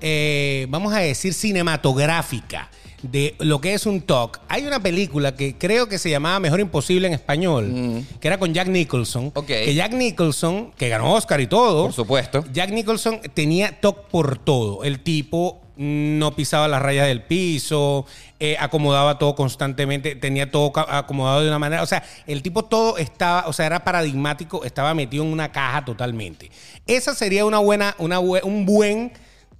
eh, 0.00 0.66
vamos 0.68 0.92
a 0.94 0.98
decir, 0.98 1.32
cinematográfica 1.34 2.70
de 3.10 3.34
lo 3.38 3.60
que 3.60 3.74
es 3.74 3.86
un 3.86 4.00
talk, 4.02 4.40
hay 4.48 4.66
una 4.66 4.80
película 4.80 5.34
que 5.34 5.56
creo 5.56 5.88
que 5.88 5.98
se 5.98 6.10
llamaba 6.10 6.40
Mejor 6.40 6.60
Imposible 6.60 7.06
en 7.06 7.14
español, 7.14 8.04
que 8.20 8.28
era 8.28 8.38
con 8.38 8.52
Jack 8.54 8.68
Nicholson. 8.68 9.32
Que 9.66 9.74
Jack 9.74 9.92
Nicholson, 9.92 10.72
que 10.76 10.88
ganó 10.88 11.14
Oscar 11.14 11.40
y 11.40 11.46
todo, 11.46 11.84
Por 11.84 11.92
supuesto. 11.92 12.44
Jack 12.52 12.70
Nicholson 12.70 13.20
tenía 13.34 13.80
TOC 13.80 14.08
por 14.08 14.38
todo. 14.38 14.84
El 14.84 15.00
tipo 15.00 15.60
no 15.76 16.34
pisaba 16.34 16.68
las 16.68 16.80
rayas 16.80 17.06
del 17.06 17.22
piso, 17.22 18.06
eh, 18.40 18.56
acomodaba 18.58 19.18
todo 19.18 19.34
constantemente, 19.34 20.14
tenía 20.16 20.50
todo 20.50 20.72
acomodado 20.78 21.42
de 21.42 21.48
una 21.48 21.58
manera. 21.58 21.82
O 21.82 21.86
sea, 21.86 22.02
el 22.26 22.42
tipo 22.42 22.64
todo 22.64 22.96
estaba, 22.96 23.46
o 23.46 23.52
sea, 23.52 23.66
era 23.66 23.84
paradigmático, 23.84 24.64
estaba 24.64 24.94
metido 24.94 25.22
en 25.24 25.32
una 25.32 25.52
caja 25.52 25.84
totalmente. 25.84 26.50
Esa 26.86 27.14
sería 27.14 27.44
una 27.44 27.58
buena, 27.58 27.94
una, 27.98 28.20
bue- 28.20 28.42
un 28.42 28.64
buen 28.64 29.12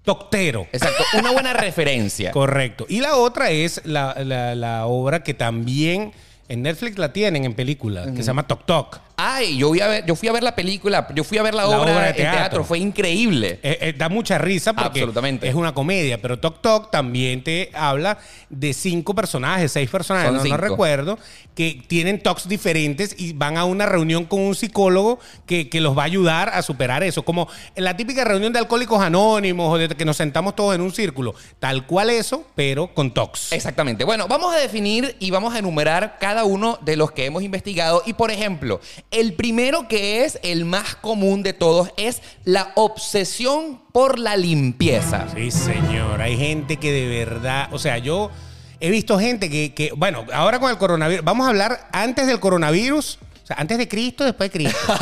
toctero. 0.06 0.66
Exacto, 0.72 1.04
una 1.18 1.32
buena 1.32 1.52
referencia. 1.66 2.30
Correcto. 2.30 2.86
Y 2.88 3.00
la 3.00 3.16
otra 3.16 3.50
es 3.50 3.82
la, 3.84 4.14
la- 4.25 4.54
la 4.54 4.86
obra 4.86 5.22
que 5.22 5.34
también 5.34 6.12
en 6.48 6.62
Netflix 6.62 6.98
la 6.98 7.12
tienen 7.12 7.44
en 7.44 7.54
película, 7.54 8.04
que 8.12 8.18
se 8.18 8.24
llama 8.24 8.46
Tok 8.46 8.64
Tok. 8.66 9.00
Ay, 9.18 9.56
yo, 9.56 9.68
fui 9.70 9.80
a 9.80 9.88
ver, 9.88 10.04
yo 10.04 10.14
fui 10.14 10.28
a 10.28 10.32
ver 10.32 10.42
la 10.42 10.54
película, 10.54 11.08
yo 11.14 11.24
fui 11.24 11.38
a 11.38 11.42
ver 11.42 11.54
la, 11.54 11.62
La 11.62 11.68
obra, 11.68 11.92
obra 11.92 12.02
de 12.02 12.08
en 12.10 12.16
teatro. 12.16 12.38
teatro. 12.38 12.64
fue 12.64 12.78
increíble. 12.78 13.58
Eh, 13.62 13.78
eh, 13.80 13.94
da 13.96 14.10
mucha 14.10 14.36
risa 14.36 14.74
porque 14.74 15.00
Absolutamente. 15.00 15.48
es 15.48 15.54
una 15.54 15.72
comedia, 15.72 16.20
pero 16.20 16.38
Tok 16.38 16.60
Tok 16.60 16.90
también 16.90 17.42
te 17.42 17.70
habla 17.72 18.18
de 18.50 18.74
cinco 18.74 19.14
personajes, 19.14 19.72
seis 19.72 19.88
personajes, 19.88 20.26
Son 20.28 20.34
no, 20.36 20.40
no 20.40 20.44
cinco. 20.44 20.58
recuerdo, 20.58 21.18
que 21.54 21.82
tienen 21.86 22.22
talks 22.22 22.46
diferentes 22.46 23.14
y 23.18 23.32
van 23.32 23.56
a 23.56 23.64
una 23.64 23.86
reunión 23.86 24.26
con 24.26 24.40
un 24.40 24.54
psicólogo 24.54 25.18
que, 25.46 25.70
que 25.70 25.80
los 25.80 25.96
va 25.96 26.02
a 26.02 26.06
ayudar 26.06 26.50
a 26.50 26.60
superar 26.60 27.02
eso. 27.02 27.22
Como 27.22 27.48
la 27.74 27.96
típica 27.96 28.22
reunión 28.24 28.52
de 28.52 28.58
alcohólicos 28.58 29.00
anónimos 29.00 29.72
o 29.72 29.78
de 29.78 29.88
que 29.88 30.04
nos 30.04 30.18
sentamos 30.18 30.54
todos 30.54 30.74
en 30.74 30.82
un 30.82 30.92
círculo. 30.92 31.34
Tal 31.58 31.86
cual 31.86 32.10
eso, 32.10 32.44
pero 32.54 32.92
con 32.92 33.12
talks. 33.14 33.52
Exactamente. 33.52 34.04
Bueno, 34.04 34.28
vamos 34.28 34.54
a 34.54 34.58
definir 34.58 35.16
y 35.20 35.30
vamos 35.30 35.54
a 35.54 35.58
enumerar 35.58 36.18
cada 36.20 36.36
cada 36.37 36.45
uno 36.45 36.78
de 36.83 36.97
los 36.97 37.12
que 37.12 37.25
hemos 37.25 37.43
investigado. 37.43 38.02
Y 38.05 38.12
por 38.12 38.31
ejemplo, 38.31 38.78
el 39.11 39.33
primero 39.33 39.88
que 39.88 40.26
es 40.26 40.38
el 40.43 40.66
más 40.66 40.95
común 40.95 41.43
de 41.43 41.55
todos 41.55 41.90
es 41.97 42.21
la 42.45 42.73
obsesión 42.75 43.81
por 43.90 44.19
la 44.19 44.37
limpieza. 44.37 45.28
Sí, 45.35 45.50
señor. 45.50 46.21
Hay 46.21 46.37
gente 46.37 46.76
que 46.76 46.93
de 46.93 47.09
verdad, 47.09 47.73
o 47.73 47.78
sea, 47.78 47.97
yo 47.97 48.31
he 48.81 48.90
visto 48.90 49.19
gente 49.19 49.49
que, 49.49 49.73
que, 49.73 49.93
bueno, 49.97 50.26
ahora 50.31 50.59
con 50.59 50.71
el 50.71 50.76
coronavirus, 50.76 51.25
vamos 51.25 51.47
a 51.47 51.49
hablar 51.49 51.88
antes 51.90 52.26
del 52.26 52.38
coronavirus. 52.38 53.19
O 53.46 53.48
sea, 53.48 53.56
antes 53.60 53.78
de 53.78 53.86
Cristo, 53.86 54.24
después 54.24 54.50
de 54.50 54.58
Cristo. 54.58 54.76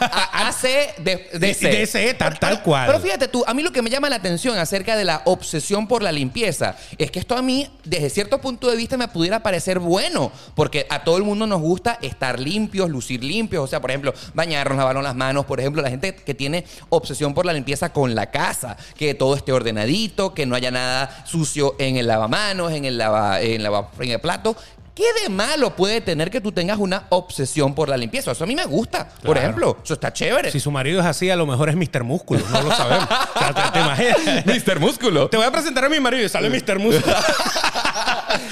AC 0.00 0.96
de, 0.98 1.28
de 1.38 1.54
C. 1.54 1.68
De 1.68 1.86
C, 1.86 2.14
tal, 2.14 2.36
tal 2.40 2.60
cual. 2.60 2.86
Pero 2.88 2.98
fíjate 2.98 3.28
tú, 3.28 3.44
a 3.46 3.54
mí 3.54 3.62
lo 3.62 3.70
que 3.70 3.82
me 3.82 3.90
llama 3.90 4.08
la 4.08 4.16
atención 4.16 4.58
acerca 4.58 4.96
de 4.96 5.04
la 5.04 5.22
obsesión 5.26 5.86
por 5.86 6.02
la 6.02 6.10
limpieza 6.10 6.76
es 6.98 7.12
que 7.12 7.20
esto 7.20 7.36
a 7.36 7.42
mí, 7.42 7.68
desde 7.84 8.10
cierto 8.10 8.40
punto 8.40 8.68
de 8.68 8.76
vista, 8.76 8.96
me 8.96 9.06
pudiera 9.06 9.44
parecer 9.44 9.78
bueno, 9.78 10.32
porque 10.56 10.86
a 10.90 11.04
todo 11.04 11.18
el 11.18 11.22
mundo 11.22 11.46
nos 11.46 11.60
gusta 11.60 11.98
estar 12.02 12.40
limpios, 12.40 12.90
lucir 12.90 13.22
limpios, 13.22 13.62
o 13.62 13.66
sea, 13.68 13.80
por 13.80 13.90
ejemplo, 13.92 14.12
bañarnos, 14.34 14.76
lavarnos 14.76 15.04
las 15.04 15.14
manos, 15.14 15.44
por 15.46 15.60
ejemplo, 15.60 15.80
la 15.80 15.90
gente 15.90 16.16
que 16.16 16.34
tiene 16.34 16.64
obsesión 16.88 17.32
por 17.32 17.46
la 17.46 17.52
limpieza 17.52 17.92
con 17.92 18.16
la 18.16 18.30
casa, 18.32 18.76
que 18.96 19.14
todo 19.14 19.36
esté 19.36 19.52
ordenadito, 19.52 20.34
que 20.34 20.46
no 20.46 20.56
haya 20.56 20.72
nada 20.72 21.24
sucio 21.26 21.76
en 21.78 21.96
el 21.96 22.08
lavamanos, 22.08 22.72
en 22.72 22.86
el 22.86 22.98
lava, 22.98 23.40
en, 23.40 23.62
lava- 23.62 23.90
en 24.00 24.10
el 24.10 24.20
plato. 24.20 24.56
¿Qué 24.94 25.04
de 25.22 25.28
malo 25.28 25.74
puede 25.74 26.00
tener 26.00 26.30
que 26.30 26.40
tú 26.40 26.52
tengas 26.52 26.78
una 26.78 27.06
obsesión 27.08 27.74
por 27.74 27.88
la 27.88 27.96
limpieza? 27.96 28.30
Eso 28.30 28.44
a 28.44 28.46
mí 28.46 28.54
me 28.54 28.64
gusta, 28.64 29.08
por 29.24 29.36
ejemplo. 29.36 29.76
Eso 29.84 29.94
está 29.94 30.12
chévere. 30.12 30.52
Si 30.52 30.60
su 30.60 30.70
marido 30.70 31.00
es 31.00 31.06
así, 31.06 31.28
a 31.30 31.36
lo 31.36 31.46
mejor 31.46 31.68
es 31.68 31.74
Mr. 31.74 32.04
Músculo, 32.04 32.40
no 32.52 32.62
lo 32.62 32.70
sabemos. 32.70 33.08
O 33.34 33.38
sea, 33.38 33.52
te, 33.52 33.72
te 33.72 33.80
imaginas. 33.80 34.46
Mr. 34.46 34.78
Músculo. 34.78 35.28
Te 35.28 35.36
voy 35.36 35.46
a 35.46 35.50
presentar 35.50 35.84
a 35.84 35.88
mi 35.88 35.98
marido 35.98 36.24
y 36.24 36.28
sale 36.28 36.48
Mr. 36.48 36.78
Músculo. 36.78 37.14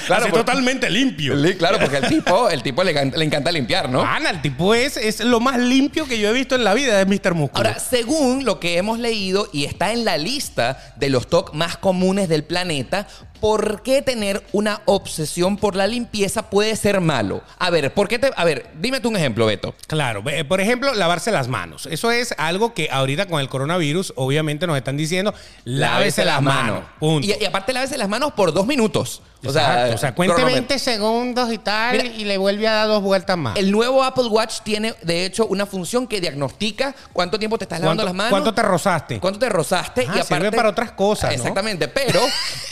Claro, 0.05 0.23
así 0.23 0.31
pues- 0.31 0.45
totalmente 0.45 0.89
limpio. 0.89 1.35
Claro, 1.57 1.77
porque 1.79 1.97
el 1.97 2.07
tipo, 2.07 2.49
el 2.49 2.61
tipo 2.63 2.83
le, 2.83 2.93
le 2.93 3.25
encanta 3.25 3.51
limpiar, 3.51 3.89
¿no? 3.89 4.01
Ana, 4.01 4.29
el 4.29 4.41
tipo 4.41 4.73
es, 4.73 4.97
es 4.97 5.19
lo 5.21 5.39
más 5.39 5.57
limpio 5.59 6.05
que 6.07 6.19
yo 6.19 6.29
he 6.29 6.33
visto 6.33 6.55
en 6.55 6.63
la 6.63 6.73
vida, 6.73 7.01
es 7.01 7.07
Mr. 7.07 7.33
Músculo. 7.33 7.67
Ahora, 7.67 7.79
según 7.79 8.45
lo 8.45 8.59
que 8.59 8.77
hemos 8.77 8.99
leído 8.99 9.49
y 9.51 9.65
está 9.65 9.91
en 9.91 10.05
la 10.05 10.17
lista 10.17 10.77
de 10.95 11.09
los 11.09 11.27
TOC 11.27 11.53
más 11.53 11.77
comunes 11.77 12.29
del 12.29 12.43
planeta, 12.43 13.07
¿por 13.43 13.81
qué 13.81 14.01
tener 14.01 14.41
una 14.53 14.79
obsesión 14.85 15.57
por 15.57 15.75
la 15.75 15.85
limpieza 15.85 16.49
puede 16.49 16.77
ser 16.77 17.01
malo? 17.01 17.41
A 17.59 17.69
ver, 17.69 17.93
¿por 17.93 18.07
qué 18.07 18.17
te, 18.17 18.31
a 18.33 18.45
ver, 18.45 18.71
dime 18.79 19.01
tú 19.01 19.09
un 19.09 19.17
ejemplo, 19.17 19.45
Beto. 19.45 19.75
Claro, 19.85 20.23
por 20.47 20.61
ejemplo, 20.61 20.93
lavarse 20.93 21.29
las 21.29 21.49
manos. 21.49 21.85
Eso 21.91 22.09
es 22.09 22.33
algo 22.37 22.73
que 22.73 22.87
ahorita 22.89 23.25
con 23.25 23.41
el 23.41 23.49
coronavirus, 23.49 24.13
obviamente 24.15 24.65
nos 24.65 24.77
están 24.77 24.95
diciendo, 24.95 25.33
lávese 25.65 26.23
las 26.23 26.41
manos. 26.41 26.83
Punto. 27.01 27.27
Y, 27.27 27.35
y 27.37 27.45
aparte, 27.45 27.73
lávese 27.73 27.97
las 27.97 28.07
manos 28.07 28.31
por 28.31 28.53
dos 28.53 28.65
minutos. 28.65 29.21
O 29.45 29.51
sea, 29.51 29.73
Exacto, 29.73 29.95
o 29.95 29.97
sea, 29.97 30.15
cuente 30.15 30.35
cronómetro. 30.35 30.67
20 30.69 30.79
segundos 30.79 31.51
y 31.51 31.57
tal, 31.57 31.97
Mira, 31.97 32.05
y 32.05 32.23
le 32.23 32.37
vuelve 32.37 32.65
a 32.65 32.71
dar 32.71 32.87
dos 32.87 33.03
vueltas 33.03 33.37
más. 33.37 33.57
El 33.57 33.71
nuevo 33.71 34.01
Apple 34.01 34.27
Watch 34.27 34.61
tiene, 34.63 34.95
de 35.01 35.25
hecho, 35.25 35.45
una 35.47 35.65
función 35.65 36.07
que 36.07 36.21
diagnostica 36.21 36.95
cuánto 37.11 37.37
tiempo 37.37 37.57
te 37.57 37.65
estás 37.65 37.81
lavando 37.81 38.03
¿Cuánto- 38.03 38.05
las 38.05 38.15
manos. 38.15 38.29
cuánto 38.29 38.53
te 38.53 38.61
rozaste? 38.61 39.19
¿Cuánto 39.19 39.39
te 39.39 39.49
rozaste? 39.49 40.07
Ah, 40.09 40.23
sirve 40.23 40.49
para 40.49 40.69
otras 40.69 40.93
cosas, 40.93 41.31
¿no? 41.31 41.35
Exactamente, 41.35 41.89
pero, 41.89 42.21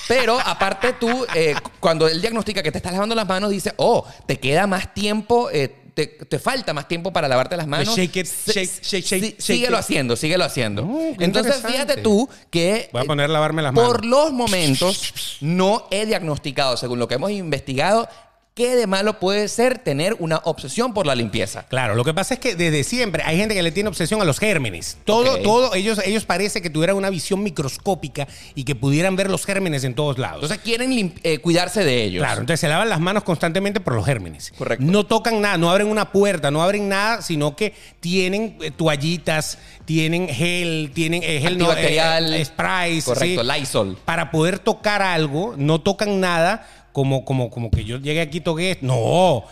pero 0.08 0.38
aparte 0.62 0.94
tú, 0.94 1.26
eh, 1.36 1.56
cuando 1.80 2.08
él 2.08 2.22
diagnostica 2.22 2.62
que 2.62 2.72
te 2.72 2.78
estás 2.78 2.94
lavando 2.94 3.16
las 3.16 3.28
manos, 3.28 3.50
dice, 3.50 3.74
oh, 3.78 4.06
te 4.28 4.40
queda 4.40 4.68
más 4.68 4.94
tiempo, 4.94 5.50
eh, 5.52 5.76
te, 5.96 6.06
te 6.06 6.38
falta 6.38 6.72
más 6.74 6.88
tiempo 6.88 7.12
para 7.12 7.28
lavarte 7.28 7.58
las 7.58 7.66
manos. 7.66 7.96
shake 7.96 8.18
it, 8.18 8.28
shake, 8.28 8.70
shake, 8.82 8.84
shake, 8.84 9.06
sí, 9.06 9.20
shake 9.20 9.42
síguelo 9.42 9.78
haciendo, 9.78 10.16
síguelo 10.16 10.46
haciendo. 10.46 10.86
Oh, 10.86 11.16
Entonces, 11.20 11.64
fíjate 11.66 11.98
tú 11.98 12.30
que... 12.52 12.90
Voy 12.94 13.02
a 13.02 13.04
eh, 13.04 13.08
poner 13.08 13.30
lavarme 13.32 13.64
las 13.64 13.74
por 13.74 14.04
manos. 14.04 14.06
los 14.06 14.34
momentos, 14.34 15.38
no 15.42 15.88
he 15.90 16.06
diagnosticado, 16.06 16.78
según 16.78 17.00
lo 17.00 17.08
que 17.08 17.16
hemos 17.16 17.32
investigado, 17.32 18.08
qué 18.54 18.76
de 18.76 18.86
malo 18.86 19.18
puede 19.20 19.48
ser 19.48 19.78
tener 19.78 20.16
una 20.20 20.42
obsesión 20.44 20.94
por 20.94 21.08
la 21.08 21.16
limpieza. 21.16 21.64
Claro, 21.70 21.96
lo 21.96 22.04
que 22.04 22.14
pasa 22.14 22.34
es 22.34 22.40
que 22.42 22.56
desde 22.56 22.84
siempre 22.84 23.24
hay 23.26 23.38
gente 23.38 23.56
que 23.56 23.64
le 23.64 23.72
tiene 23.72 23.88
obsesión 23.88 24.22
a 24.22 24.26
los 24.26 24.40
gérmenes. 24.40 24.98
Todo, 25.06 25.38
todo, 25.38 25.74
ellos, 25.74 26.02
ellos 26.04 26.26
parece 26.26 26.62
que 26.62 26.70
tuvieran 26.70 26.98
una 26.98 27.10
visión 27.10 27.42
microscópica 27.44 28.28
y 28.54 28.66
que 28.66 28.76
pudieran 28.76 29.16
ver 29.16 29.30
los 29.30 29.46
gérmenes 29.46 29.86
en 29.86 29.96
todos 29.96 30.18
lados. 30.18 30.44
Entonces 30.44 30.60
quieren 30.60 31.14
eh, 31.24 31.40
cuidarse 31.40 31.86
de 31.86 32.04
ellos. 32.04 32.22
Claro, 32.22 32.42
entonces 32.42 32.60
se 32.60 32.68
lavan 32.68 32.90
las 32.90 33.00
manos 33.00 33.24
constantemente 33.24 33.80
por 33.80 33.96
los 33.96 34.06
gérmenes. 34.06 34.52
Correcto. 34.58 34.86
No 34.86 35.06
tocan 35.06 35.40
nada, 35.40 35.58
no 35.58 35.72
abren 35.72 35.88
una 35.88 36.12
puerta, 36.12 36.52
no 36.52 36.62
abren 36.62 36.90
nada, 36.90 37.22
sino 37.22 37.56
que 37.56 37.74
tienen 38.02 38.58
eh, 38.62 38.72
toallitas, 38.72 39.60
tienen 39.86 40.28
gel, 40.28 40.92
tienen 40.94 41.24
eh, 41.24 41.40
gel 41.42 41.58
no, 41.58 41.72
eh, 41.74 42.46
sprays, 42.46 43.06
Correcto, 43.06 43.44
sí. 43.44 43.60
Lysol. 43.60 43.98
Para 44.04 44.30
poder 44.30 44.60
tocar 44.60 45.02
algo, 45.02 45.56
no 45.58 45.80
tocan 45.80 46.20
nada 46.20 46.68
como, 46.92 47.26
como, 47.26 47.50
como 47.50 47.72
que 47.72 47.84
yo 47.84 47.98
llegué 47.98 48.22
aquí 48.22 48.38
y 48.40 48.42
toqué. 48.42 48.72
esto. 48.72 48.86
No. 48.86 49.44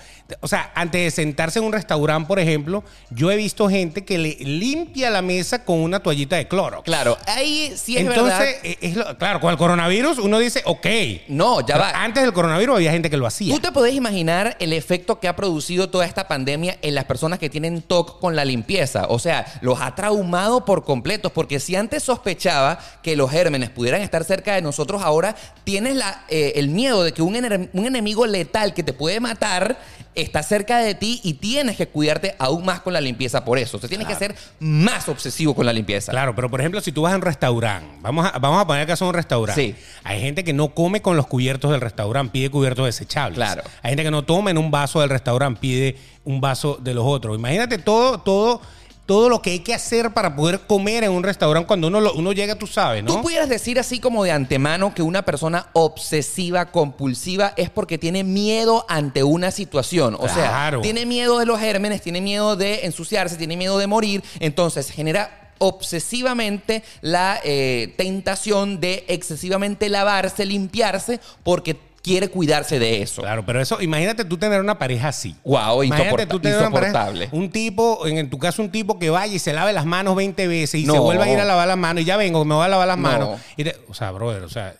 O 0.41 0.47
sea, 0.47 0.71
antes 0.75 1.01
de 1.01 1.09
sentarse 1.09 1.57
en 1.57 1.65
un 1.65 1.73
restaurante, 1.73 2.27
por 2.27 2.37
ejemplo, 2.39 2.83
yo 3.09 3.31
he 3.31 3.35
visto 3.35 3.67
gente 3.67 4.05
que 4.05 4.19
le 4.19 4.35
limpia 4.39 5.09
la 5.09 5.23
mesa 5.23 5.65
con 5.65 5.79
una 5.79 6.01
toallita 6.01 6.35
de 6.35 6.47
cloro. 6.47 6.83
Claro, 6.83 7.17
ahí 7.25 7.73
sí 7.75 7.97
es 7.97 8.01
Entonces, 8.05 8.61
verdad. 8.61 8.77
es 8.81 8.95
lo- 8.95 9.17
claro, 9.17 9.39
con 9.39 9.49
el 9.49 9.57
coronavirus 9.57 10.19
uno 10.19 10.37
dice, 10.37 10.61
ok. 10.65 10.85
No, 11.29 11.65
ya 11.65 11.79
va. 11.79 11.89
Antes 12.03 12.21
del 12.21 12.31
coronavirus 12.31 12.75
había 12.75 12.91
gente 12.91 13.09
que 13.09 13.17
lo 13.17 13.25
hacía. 13.25 13.51
¿Tú 13.55 13.59
te 13.59 13.71
podés 13.71 13.95
imaginar 13.95 14.55
el 14.59 14.71
efecto 14.73 15.19
que 15.19 15.27
ha 15.27 15.35
producido 15.35 15.89
toda 15.89 16.05
esta 16.05 16.27
pandemia 16.27 16.77
en 16.83 16.93
las 16.93 17.05
personas 17.05 17.39
que 17.39 17.49
tienen 17.49 17.81
TOC 17.81 18.19
con 18.19 18.35
la 18.35 18.45
limpieza? 18.45 19.07
O 19.09 19.17
sea, 19.17 19.47
los 19.61 19.81
ha 19.81 19.95
traumado 19.95 20.63
por 20.63 20.83
completo, 20.85 21.31
porque 21.31 21.59
si 21.59 21.75
antes 21.75 22.03
sospechaba 22.03 22.77
que 23.01 23.15
los 23.15 23.31
gérmenes 23.31 23.71
pudieran 23.71 24.01
estar 24.03 24.23
cerca 24.23 24.53
de 24.53 24.61
nosotros, 24.61 25.01
ahora 25.01 25.35
tienes 25.63 25.95
la, 25.95 26.23
eh, 26.29 26.53
el 26.57 26.67
miedo 26.69 27.03
de 27.03 27.13
que 27.13 27.23
un, 27.23 27.28
un 27.29 27.85
enemigo 27.85 28.25
letal 28.25 28.73
que 28.73 28.83
te 28.83 28.93
puede 28.93 29.19
matar 29.19 29.77
está 30.15 30.43
cerca 30.43 30.79
de 30.79 30.95
ti 30.95 31.21
y 31.23 31.35
tienes 31.35 31.77
que 31.77 31.87
cuidarte 31.87 32.35
aún 32.39 32.65
más 32.65 32.81
con 32.81 32.93
la 32.93 33.01
limpieza 33.01 33.45
por 33.45 33.57
eso. 33.57 33.77
O 33.77 33.79
sea, 33.79 33.89
tienes 33.89 34.07
que 34.07 34.15
ser 34.15 34.35
más 34.59 35.07
obsesivo 35.07 35.53
con 35.53 35.65
la 35.65 35.73
limpieza. 35.73 36.11
Claro, 36.11 36.35
pero 36.35 36.49
por 36.49 36.59
ejemplo, 36.59 36.81
si 36.81 36.91
tú 36.91 37.03
vas 37.03 37.13
a 37.13 37.15
un 37.15 37.21
restaurante, 37.21 37.87
vamos 38.01 38.25
a, 38.25 38.37
vamos 38.39 38.61
a 38.61 38.67
poner 38.67 38.87
caso 38.87 39.05
a 39.05 39.09
un 39.09 39.13
restaurante. 39.13 39.61
Sí. 39.61 39.75
Hay 40.03 40.19
gente 40.19 40.43
que 40.43 40.53
no 40.53 40.73
come 40.73 41.01
con 41.01 41.15
los 41.15 41.27
cubiertos 41.27 41.71
del 41.71 41.81
restaurante, 41.81 42.31
pide 42.31 42.49
cubiertos 42.49 42.85
desechables. 42.85 43.35
Claro. 43.35 43.63
Hay 43.81 43.91
gente 43.91 44.03
que 44.03 44.11
no 44.11 44.23
toma 44.23 44.51
en 44.51 44.57
un 44.57 44.71
vaso 44.71 45.01
del 45.01 45.09
restaurante, 45.09 45.59
pide 45.59 45.95
un 46.25 46.41
vaso 46.41 46.77
de 46.81 46.93
los 46.93 47.05
otros. 47.05 47.37
Imagínate 47.37 47.77
todo, 47.77 48.19
todo, 48.19 48.61
todo 49.09 49.27
lo 49.27 49.41
que 49.41 49.49
hay 49.49 49.59
que 49.61 49.73
hacer 49.73 50.11
para 50.13 50.35
poder 50.35 50.59
comer 50.67 51.03
en 51.03 51.09
un 51.09 51.23
restaurante 51.23 51.65
cuando 51.65 51.87
uno, 51.87 51.99
lo- 51.99 52.13
uno 52.13 52.31
llega, 52.31 52.53
tú 52.55 52.67
sabes, 52.67 53.03
Tú 53.03 53.15
¿no? 53.15 53.21
pudieras 53.23 53.49
decir 53.49 53.79
así 53.79 53.99
como 53.99 54.23
de 54.23 54.31
antemano 54.31 54.93
que 54.93 55.01
una 55.01 55.23
persona 55.23 55.65
obsesiva, 55.73 56.71
compulsiva, 56.71 57.53
es 57.57 57.71
porque 57.71 57.97
tiene 57.97 58.23
miedo 58.23 58.85
ante 58.87 59.23
una 59.23 59.49
situación. 59.49 60.15
O 60.19 60.29
sea, 60.29 60.77
tiene 60.83 61.07
miedo 61.07 61.39
de 61.39 61.47
los 61.47 61.59
gérmenes, 61.59 62.03
tiene 62.03 62.21
miedo 62.21 62.55
de 62.55 62.85
ensuciarse, 62.85 63.35
tiene 63.35 63.57
miedo 63.57 63.79
de 63.79 63.87
morir. 63.87 64.23
Entonces 64.39 64.91
genera 64.91 65.53
obsesivamente 65.57 66.83
la 67.01 67.39
eh, 67.43 67.93
tentación 67.97 68.79
de 68.79 69.05
excesivamente 69.07 69.89
lavarse, 69.89 70.45
limpiarse, 70.45 71.19
porque 71.43 71.75
quiere 72.01 72.29
cuidarse 72.29 72.79
de 72.79 73.01
eso. 73.01 73.21
Claro, 73.21 73.45
pero 73.45 73.61
eso, 73.61 73.81
imagínate 73.81 74.25
tú 74.25 74.37
tener 74.37 74.59
una 74.61 74.77
pareja 74.79 75.09
así. 75.09 75.35
Guau, 75.43 75.83
Imagínate 75.83 76.25
tú 76.25 76.39
tener 76.39 76.59
una 76.59 76.71
pareja- 76.71 76.89
insoportable. 77.09 77.29
un 77.31 77.49
tipo, 77.51 78.07
en, 78.07 78.17
en 78.17 78.29
tu 78.29 78.37
caso, 78.39 78.61
un 78.61 78.71
tipo 78.71 78.97
que 78.99 79.09
vaya 79.09 79.33
y 79.33 79.39
se 79.39 79.53
lave 79.53 79.73
las 79.73 79.85
manos 79.85 80.15
20 80.15 80.47
veces 80.47 80.81
y 80.81 80.85
No. 80.85 80.93
se 80.93 80.99
vuelva 80.99 81.25
a 81.25 81.29
ir 81.29 81.39
a 81.39 81.45
lavar 81.45 81.67
las 81.67 81.77
manos 81.77 82.01
y 82.01 82.05
ya 82.05 82.17
vengo, 82.17 82.43
me 82.45 82.55
voy 82.55 82.65
a 82.65 82.69
lavar 82.69 82.87
las 82.87 82.97
No. 82.97 83.03
manos. 83.03 83.39
Y 83.57 83.63
te- 83.63 83.75
o 83.87 83.93
sea, 83.93 84.11
brother, 84.11 84.43
o 84.43 84.49
sea, 84.49 84.75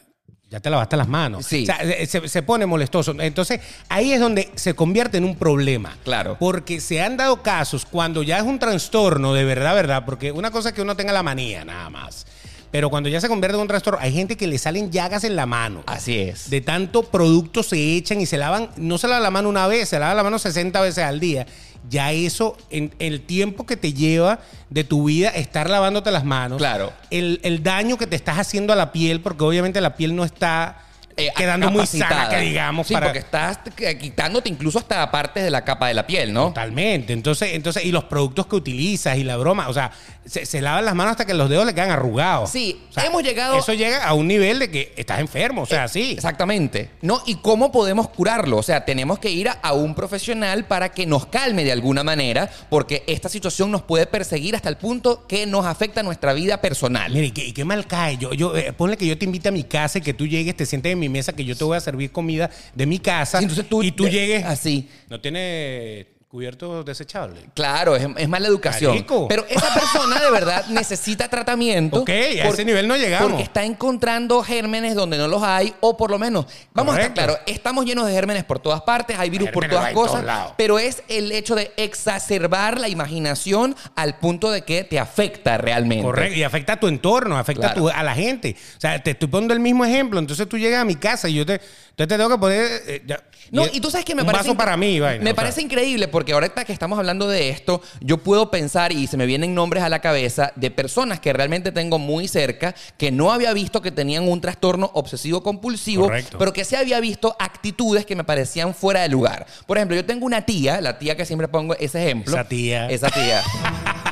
ya 0.50 0.60
te 0.60 0.70
lavaste 0.72 0.98
las 0.98 1.08
manos. 1.08 1.46
Sí. 1.46 1.62
O 1.62 1.66
sea, 1.68 1.78
eh, 1.84 2.08
se, 2.08 2.28
se 2.28 2.42
pone 2.42 2.66
molestoso. 2.66 3.14
Entonces, 3.20 3.60
ahí 3.88 4.12
es 4.14 4.20
donde 4.20 4.50
se 4.56 4.74
convierte 4.74 5.18
en 5.20 5.24
un 5.26 5.36
problema. 5.36 5.96
Claro. 6.04 6.38
Porque 6.40 6.80
se 6.82 7.02
han 7.04 7.18
dado 7.18 7.44
casos 7.44 7.86
cuando 7.86 8.24
ya 8.24 8.38
es 8.38 8.44
un 8.44 8.58
trastorno 8.58 9.36
de 9.36 9.44
verdad, 9.46 9.76
verdad, 9.76 10.06
porque 10.06 10.32
una 10.32 10.50
cosa 10.50 10.70
es 10.70 10.76
que 10.76 10.82
uno 10.82 10.96
tenga 10.96 11.14
la 11.14 11.22
manía, 11.22 11.64
nada 11.66 11.92
más. 11.92 12.26
Pero 12.72 12.90
cuando 12.90 13.10
ya 13.10 13.20
se 13.20 13.28
convierte 13.28 13.56
en 13.56 13.62
un 13.62 13.68
trastorno, 13.68 14.00
hay 14.02 14.14
gente 14.14 14.38
que 14.38 14.46
le 14.48 14.58
salen 14.60 14.92
llagas 14.92 15.24
en 15.24 15.36
la 15.36 15.46
mano. 15.46 15.84
Así 15.88 16.18
es. 16.18 16.50
De 16.50 16.62
tanto 16.62 17.04
producto 17.04 17.64
se 17.64 17.96
echan 17.96 18.22
y 18.22 18.26
se 18.28 18.38
lavan, 18.38 18.70
no 18.78 18.98
se 18.98 19.08
lava 19.08 19.20
la 19.20 19.32
mano 19.32 19.50
una 19.50 19.66
vez, 19.68 19.90
se 19.90 19.98
lava 19.98 20.14
la 20.14 20.24
mano 20.24 20.38
60 20.38 20.80
veces 20.82 21.04
al 21.04 21.20
día. 21.20 21.48
Ya 21.90 22.12
eso, 22.12 22.56
en 22.70 22.94
el 23.00 23.22
tiempo 23.22 23.66
que 23.66 23.78
te 23.78 23.94
lleva 23.94 24.40
de 24.70 24.84
tu 24.84 25.06
vida 25.06 25.30
estar 25.30 25.70
lavándote 25.70 26.12
las 26.12 26.26
manos, 26.26 26.58
Claro. 26.60 26.92
el, 27.10 27.40
el 27.44 27.64
daño 27.64 27.98
que 27.98 28.06
te 28.06 28.16
estás 28.16 28.38
haciendo 28.38 28.74
a 28.74 28.76
la 28.76 28.92
piel, 28.92 29.22
porque 29.22 29.44
obviamente 29.44 29.80
la 29.82 29.96
piel 29.96 30.16
no 30.16 30.24
está 30.26 30.84
Eh, 31.20 31.32
quedando 31.36 31.70
muy 31.72 31.86
sana, 31.86 32.30
que 32.30 32.38
digamos, 32.40 32.88
Sí, 32.88 32.94
para... 32.94 33.08
porque 33.08 33.20
estás 33.20 33.60
eh, 33.78 33.98
quitándote 33.98 34.50
incluso 34.50 34.80
hasta 34.80 35.10
partes 35.12 35.44
de 35.44 35.50
la 35.50 35.64
capa 35.64 35.88
de 35.88 35.94
la 35.94 36.06
piel, 36.08 36.34
¿no? 36.34 36.48
Totalmente. 36.48 37.14
Entonces, 37.14 37.50
entonces, 37.54 37.86
y 37.86 37.92
los 37.92 38.06
productos 38.06 38.48
que 38.48 38.56
utilizas 38.56 39.18
y 39.18 39.24
la 39.24 39.38
broma, 39.38 39.70
o 39.70 39.74
sea, 39.74 39.92
se, 40.26 40.46
se 40.46 40.62
lavan 40.62 40.86
las 40.86 40.96
manos 40.96 41.12
hasta 41.12 41.26
que 41.26 41.34
los 41.34 41.50
dedos 41.50 41.66
le 41.66 41.74
quedan 41.74 41.92
arrugados. 41.92 42.50
Sí, 42.52 42.80
O 42.90 42.94
sea, 42.94 43.06
hemos 43.06 43.24
llegado- 43.24 43.58
Eso 43.58 43.74
llega 43.74 44.04
a 44.06 44.14
un 44.14 44.28
nivel 44.28 44.60
de 44.60 44.70
que 44.72 44.94
estás 44.96 45.20
enfermo, 45.20 45.64
o 45.64 45.66
sea, 45.66 45.88
sí. 45.88 46.12
Exactamente. 46.14 46.92
¿No? 47.02 47.22
¿Y 47.26 47.36
cómo 47.36 47.72
podemos 47.72 48.10
curarlo? 48.10 48.58
O 48.58 48.64
sea, 48.64 48.86
tenemos 48.86 49.20
que 49.20 49.30
ir 49.32 49.50
a, 49.50 49.54
a 49.54 49.74
un 49.74 49.96
profesional 49.96 50.66
para 50.66 50.90
que 50.90 51.06
nos 51.06 51.26
calme 51.26 51.64
de 51.64 51.72
alguna 51.72 52.04
manera, 52.04 52.50
porque 52.70 53.04
esta 53.08 53.28
situación 53.30 53.72
nos 53.72 53.82
puede 53.82 54.06
perseguir 54.06 54.56
hasta 54.56 54.70
el 54.70 54.78
punto 54.78 55.26
que 55.28 55.46
nos 55.46 55.66
afecta 55.66 56.04
nuestra 56.04 56.34
vida 56.34 56.62
personal. 56.62 57.12
Mire, 57.12 57.28
y 57.28 57.32
qué, 57.32 57.46
y 57.48 57.52
qué 57.54 57.66
mal 57.66 57.88
cae. 57.88 58.18
Yo, 58.18 58.34
yo, 58.34 58.56
eh, 58.56 58.72
ponle 58.74 58.98
que 58.98 59.08
yo 59.08 59.18
te 59.18 59.26
invite 59.26 59.50
a 59.50 59.52
mi 59.52 59.64
casa 59.64 59.98
y 59.98 60.02
que 60.02 60.14
tú 60.14 60.28
llegues, 60.28 60.56
te 60.56 60.66
sientes 60.66 60.92
en 60.94 61.00
mi 61.00 61.09
mi 61.10 61.18
mesa 61.18 61.34
que 61.34 61.44
yo 61.44 61.56
te 61.56 61.64
voy 61.64 61.76
a 61.78 61.80
servir 61.80 62.12
comida 62.12 62.50
de 62.76 62.86
mi 62.86 63.00
casa 63.00 63.40
Sí, 63.40 63.46
entonces 63.46 63.68
tú- 63.68 63.84
y 63.84 63.92
tú 63.92 64.06
de- 64.06 64.12
llegues 64.12 64.46
así. 64.46 64.88
No 65.10 65.20
tiene 65.20 66.08
cubiertos 66.30 66.86
desechables. 66.86 67.44
Claro, 67.56 67.96
es, 67.96 68.06
es 68.18 68.30
mala 68.30 68.48
educación. 68.48 69.04
Pero 69.28 69.46
esa 69.50 69.74
persona 69.74 70.20
de 70.22 70.30
verdad 70.30 70.64
necesita 70.70 71.28
tratamiento. 71.28 72.02
Ok, 72.02 72.10
a 72.10 72.48
ese 72.50 72.64
nivel 72.64 72.88
no 72.88 72.96
llegamos. 72.96 73.30
Porque 73.30 73.44
está 73.44 73.64
encontrando 73.64 74.44
gérmenes 74.44 74.94
donde 74.94 75.18
no 75.18 75.28
los 75.28 75.42
hay, 75.42 75.74
o 75.80 75.98
por 75.98 76.12
lo 76.12 76.20
menos, 76.20 76.46
vamos 76.72 76.94
a 76.96 77.00
estar 77.02 77.14
claros, 77.16 77.40
estamos 77.48 77.84
llenos 77.84 78.06
de 78.06 78.14
gérmenes 78.14 78.44
por 78.44 78.60
todas 78.60 78.82
partes, 78.82 79.18
hay 79.18 79.32
virus 79.32 79.50
por 79.50 79.68
todas 79.68 79.92
cosas, 79.92 80.24
pero 80.56 80.78
es 80.78 81.02
el 81.08 81.32
hecho 81.32 81.56
de 81.56 81.72
exacerbar 81.78 82.80
la 82.80 82.88
imaginación 82.90 83.76
al 83.96 84.20
punto 84.20 84.52
de 84.52 84.62
que 84.64 84.84
te 84.84 85.00
afecta 85.00 85.58
realmente. 85.58 86.04
Correcto, 86.04 86.38
y 86.38 86.44
afecta 86.44 86.74
a 86.74 86.80
tu 86.80 86.88
entorno, 86.88 87.40
afecta 87.40 87.72
a, 87.72 87.74
tu- 87.74 87.90
a 87.90 88.04
la 88.04 88.14
gente. 88.14 88.56
O 88.78 88.80
sea, 88.80 89.02
te 89.02 89.12
estoy 89.12 89.30
poniendo 89.30 89.56
el 89.56 89.60
mismo 89.62 89.84
ejemplo. 89.84 90.20
Entonces 90.20 90.48
tú 90.48 90.60
llegas 90.60 90.80
a 90.82 90.86
mi 90.86 90.96
casa 90.96 91.28
y 91.28 91.34
yo 91.34 91.46
te, 91.46 91.60
entonces 92.04 92.08
te 92.08 92.18
tengo 92.18 92.30
que 92.30 92.38
poner. 92.38 92.68
eh, 92.88 93.04
ya- 93.06 93.22
No, 93.52 93.66
y 93.72 93.80
tú 93.82 93.90
sabes 93.90 94.06
que 94.06 94.14
me 94.16 94.22
un 94.22 94.28
parece. 94.28 94.44
vaso 94.50 94.58
para 94.58 94.78
mí, 94.78 95.00
vaina, 95.00 95.24
Me 95.24 95.32
o 95.32 95.34
sea. 95.34 95.36
parece 95.36 95.62
increíble 95.62 96.08
porque 96.08 96.34
ahorita 96.34 96.64
que 96.66 96.72
estamos 96.74 96.98
hablando 97.00 97.28
de 97.28 97.50
esto, 97.50 97.82
yo 98.00 98.18
puedo 98.20 98.52
pensar 98.52 98.92
y 98.92 99.08
se 99.08 99.18
me 99.18 99.26
vienen 99.26 99.54
nombres 99.56 99.84
a 99.84 99.90
la 99.90 100.00
cabeza 100.00 100.54
de 100.56 100.70
personas 100.72 101.20
que 101.20 101.34
realmente 101.34 101.72
tengo 101.72 101.98
muy 102.00 102.28
cerca 102.28 102.76
que 102.98 103.12
no 103.12 103.32
había 103.32 103.52
visto 103.54 103.82
que 103.82 103.92
tenían 103.92 104.28
un 104.30 104.40
trastorno 104.40 104.92
obsesivo 104.94 105.42
compulsivo, 105.44 106.04
Correcto. 106.04 106.38
pero 106.38 106.54
que 106.54 106.64
sí 106.64 106.76
había 106.76 107.00
visto 107.00 107.36
actitudes 107.40 108.06
que 108.06 108.16
me 108.16 108.24
parecían 108.24 108.74
fuera 108.76 109.02
de 109.02 109.10
lugar. 109.10 109.46
Por 109.66 109.78
ejemplo, 109.78 109.96
yo 109.96 110.06
tengo 110.06 110.26
una 110.26 110.46
tía, 110.46 110.80
la 110.82 111.00
tía 111.00 111.16
que 111.18 111.26
siempre 111.26 111.48
pongo 111.48 111.74
ese 111.76 112.04
ejemplo. 112.04 112.34
Esa 112.36 112.44
tía. 112.48 112.88
Esa 112.90 113.10
tía. 113.10 113.42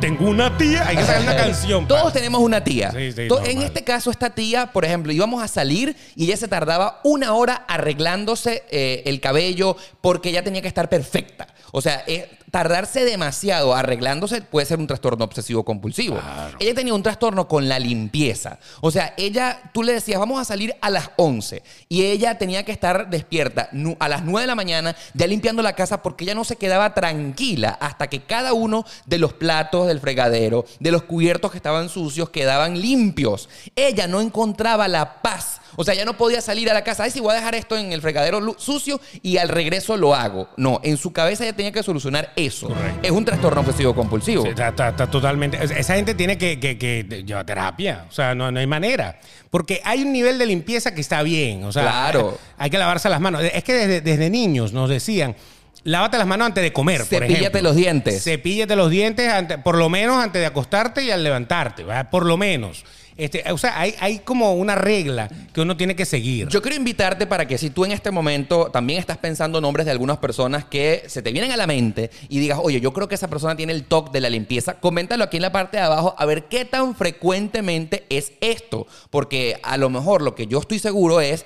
Tengo 0.00 0.28
una 0.28 0.56
tía, 0.58 0.86
hay 0.86 0.96
que 0.96 1.02
sacar 1.04 1.22
una 1.22 1.36
canción. 1.44 1.88
Todos 1.88 2.12
tenemos 2.12 2.40
una 2.40 2.62
tía. 2.62 2.90
Sí, 2.92 3.12
sí, 3.12 3.28
To- 3.28 3.36
normal. 3.36 3.50
en 3.50 3.62
este 3.62 3.82
caso, 3.82 4.10
esta 4.10 4.30
tía, 4.30 4.66
por 4.72 4.84
ejemplo, 4.84 5.10
íbamos 5.12 5.42
a 5.42 5.48
salir 5.48 5.96
y 6.14 6.24
ella 6.26 6.36
se 6.36 6.48
tardaba 6.48 7.00
una 7.02 7.32
hora 7.34 7.64
arreglándose 7.66 8.64
eh, 8.70 9.02
el 9.06 9.20
cabello 9.20 9.76
porque 10.00 10.28
ella 10.28 10.44
tenía 10.44 10.60
que 10.62 10.68
estar 10.68 10.88
perfecta. 10.88 11.48
O 11.72 11.80
sea, 11.80 12.04
eh, 12.06 12.28
tardarse 12.50 13.04
demasiado 13.04 13.74
arreglándose 13.74 14.42
puede 14.42 14.66
ser 14.66 14.78
un 14.78 14.86
trastorno 14.86 15.24
obsesivo 15.24 15.64
compulsivo. 15.64 16.18
Ella 16.58 16.74
tenía 16.74 16.94
un 16.94 17.02
trastorno 17.02 17.48
con 17.48 17.68
la 17.68 17.78
limpieza. 17.78 18.58
O 18.80 18.90
sea, 18.90 19.14
ella, 19.16 19.60
tú 19.72 19.82
le 19.82 19.92
decías, 19.92 20.18
vamos 20.18 20.40
a 20.40 20.44
salir 20.44 20.74
a 20.80 20.90
las 20.90 21.10
11 21.16 21.62
y 21.88 22.02
ella 22.04 22.38
tenía 22.38 22.64
que 22.64 22.72
estar 22.72 23.10
despierta 23.10 23.70
a 23.98 24.08
las 24.08 24.24
9 24.24 24.42
de 24.42 24.46
la 24.46 24.54
mañana 24.54 24.96
ya 25.14 25.26
limpiando 25.26 25.62
la 25.62 25.74
casa 25.74 26.02
porque 26.02 26.24
ella 26.24 26.34
no 26.34 26.44
se 26.44 26.56
quedaba 26.56 26.94
tranquila 26.94 27.76
hasta 27.80 28.08
que 28.08 28.22
cada 28.22 28.52
uno 28.52 28.84
de 29.06 29.18
los 29.18 29.32
platos 29.32 29.86
del 29.86 30.00
fregadero, 30.00 30.64
de 30.80 30.92
los 30.92 31.02
cubiertos 31.02 31.50
que 31.50 31.58
estaban 31.58 31.88
sucios, 31.88 32.30
quedaban 32.30 32.80
limpios. 32.80 33.48
Ella 33.74 34.06
no 34.06 34.20
encontraba 34.20 34.88
la 34.88 35.22
paz. 35.22 35.60
O 35.76 35.84
sea, 35.84 35.94
ya 35.94 36.04
no 36.04 36.16
podía 36.16 36.40
salir 36.40 36.70
a 36.70 36.74
la 36.74 36.82
casa. 36.82 37.04
Ay, 37.04 37.10
sí, 37.10 37.20
voy 37.20 37.32
a 37.32 37.34
dejar 37.36 37.54
esto 37.54 37.76
en 37.76 37.92
el 37.92 38.00
fregadero 38.02 38.56
sucio 38.58 39.00
y 39.22 39.36
al 39.36 39.48
regreso 39.48 39.96
lo 39.96 40.14
hago. 40.14 40.48
No, 40.56 40.80
en 40.82 40.96
su 40.96 41.12
cabeza 41.12 41.44
ella 41.44 41.54
tenía 41.54 41.72
que 41.72 41.82
solucionar 41.82 42.32
eso. 42.36 42.68
Correcto. 42.68 43.00
Es 43.02 43.10
un 43.10 43.24
trastorno 43.24 43.60
obsesivo 43.60 43.94
compulsivo. 43.94 44.42
Sí, 44.42 44.48
está, 44.50 44.68
está- 44.68 44.88
está 44.88 45.10
totalmente. 45.10 45.58
Esa 45.62 45.94
gente 45.94 46.14
tiene 46.14 46.38
que, 46.38 46.58
que- 46.58 46.78
que 46.78 47.24
llevar 47.24 47.44
terapia. 47.46 48.06
O 48.08 48.12
sea, 48.12 48.34
no, 48.34 48.50
no 48.50 48.58
hay 48.60 48.66
manera. 48.66 49.18
Porque 49.50 49.80
hay 49.84 50.02
un 50.02 50.12
nivel 50.12 50.38
de 50.38 50.46
limpieza 50.46 50.94
que 50.94 51.00
está 51.00 51.22
bien. 51.22 51.64
O 51.64 51.72
sea, 51.72 51.82
Claro. 51.82 52.38
hay 52.58 52.70
que 52.70 52.78
lavarse 52.78 53.08
las 53.08 53.20
manos. 53.20 53.42
Es 53.42 53.62
que 53.64 53.74
desde, 53.74 54.00
desde 54.00 54.30
niños 54.30 54.72
nos 54.72 54.88
decían. 54.90 55.36
Lávate 55.84 56.18
las 56.18 56.26
manos 56.26 56.46
antes 56.46 56.64
de 56.64 56.72
comer, 56.72 56.98
por 57.02 57.06
Cepíllate 57.06 57.34
ejemplo. 57.34 57.62
los 57.62 57.76
dientes. 57.76 58.24
Cepíllate 58.24 58.74
los 58.74 58.90
dientes, 58.90 59.32
ante- 59.32 59.58
por 59.58 59.76
lo 59.78 59.88
menos 59.88 60.16
antes 60.20 60.40
de 60.40 60.46
acostarte 60.46 61.04
y 61.04 61.12
al 61.12 61.22
levantarte, 61.22 61.84
¿verdad? 61.84 62.10
Por 62.10 62.26
lo 62.26 62.36
menos. 62.36 62.84
Este, 63.16 63.50
o 63.50 63.56
sea, 63.56 63.80
hay, 63.80 63.94
hay 63.98 64.18
como 64.18 64.52
una 64.54 64.74
regla 64.74 65.30
que 65.54 65.62
uno 65.62 65.74
tiene 65.76 65.96
que 65.96 66.04
seguir. 66.04 66.48
Yo 66.48 66.60
quiero 66.60 66.76
invitarte 66.76 67.26
para 67.26 67.46
que 67.48 67.56
si 67.56 67.70
tú 67.70 67.84
en 67.86 67.92
este 67.92 68.10
momento 68.10 68.66
también 68.70 68.98
estás 69.00 69.16
pensando 69.16 69.58
nombres 69.60 69.86
de 69.86 69.92
algunas 69.92 70.18
personas 70.18 70.66
que 70.66 71.04
se 71.06 71.22
te 71.22 71.32
vienen 71.32 71.50
a 71.50 71.56
la 71.56 71.66
mente 71.66 72.10
y 72.28 72.38
digas, 72.40 72.58
oye, 72.62 72.78
yo 72.80 72.92
creo 72.92 73.08
que 73.08 73.14
esa 73.14 73.28
persona 73.28 73.56
tiene 73.56 73.72
el 73.72 73.84
toque 73.84 74.10
de 74.12 74.20
la 74.20 74.28
limpieza, 74.28 74.74
coméntalo 74.80 75.24
aquí 75.24 75.36
en 75.38 75.42
la 75.42 75.52
parte 75.52 75.78
de 75.78 75.82
abajo 75.84 76.14
a 76.18 76.26
ver 76.26 76.44
qué 76.44 76.66
tan 76.66 76.94
frecuentemente 76.94 78.04
es 78.10 78.32
esto. 78.40 78.86
Porque 79.10 79.58
a 79.62 79.76
lo 79.76 79.90
mejor 79.90 80.22
lo 80.22 80.34
que 80.34 80.46
yo 80.46 80.58
estoy 80.58 80.78
seguro 80.78 81.20
es 81.20 81.44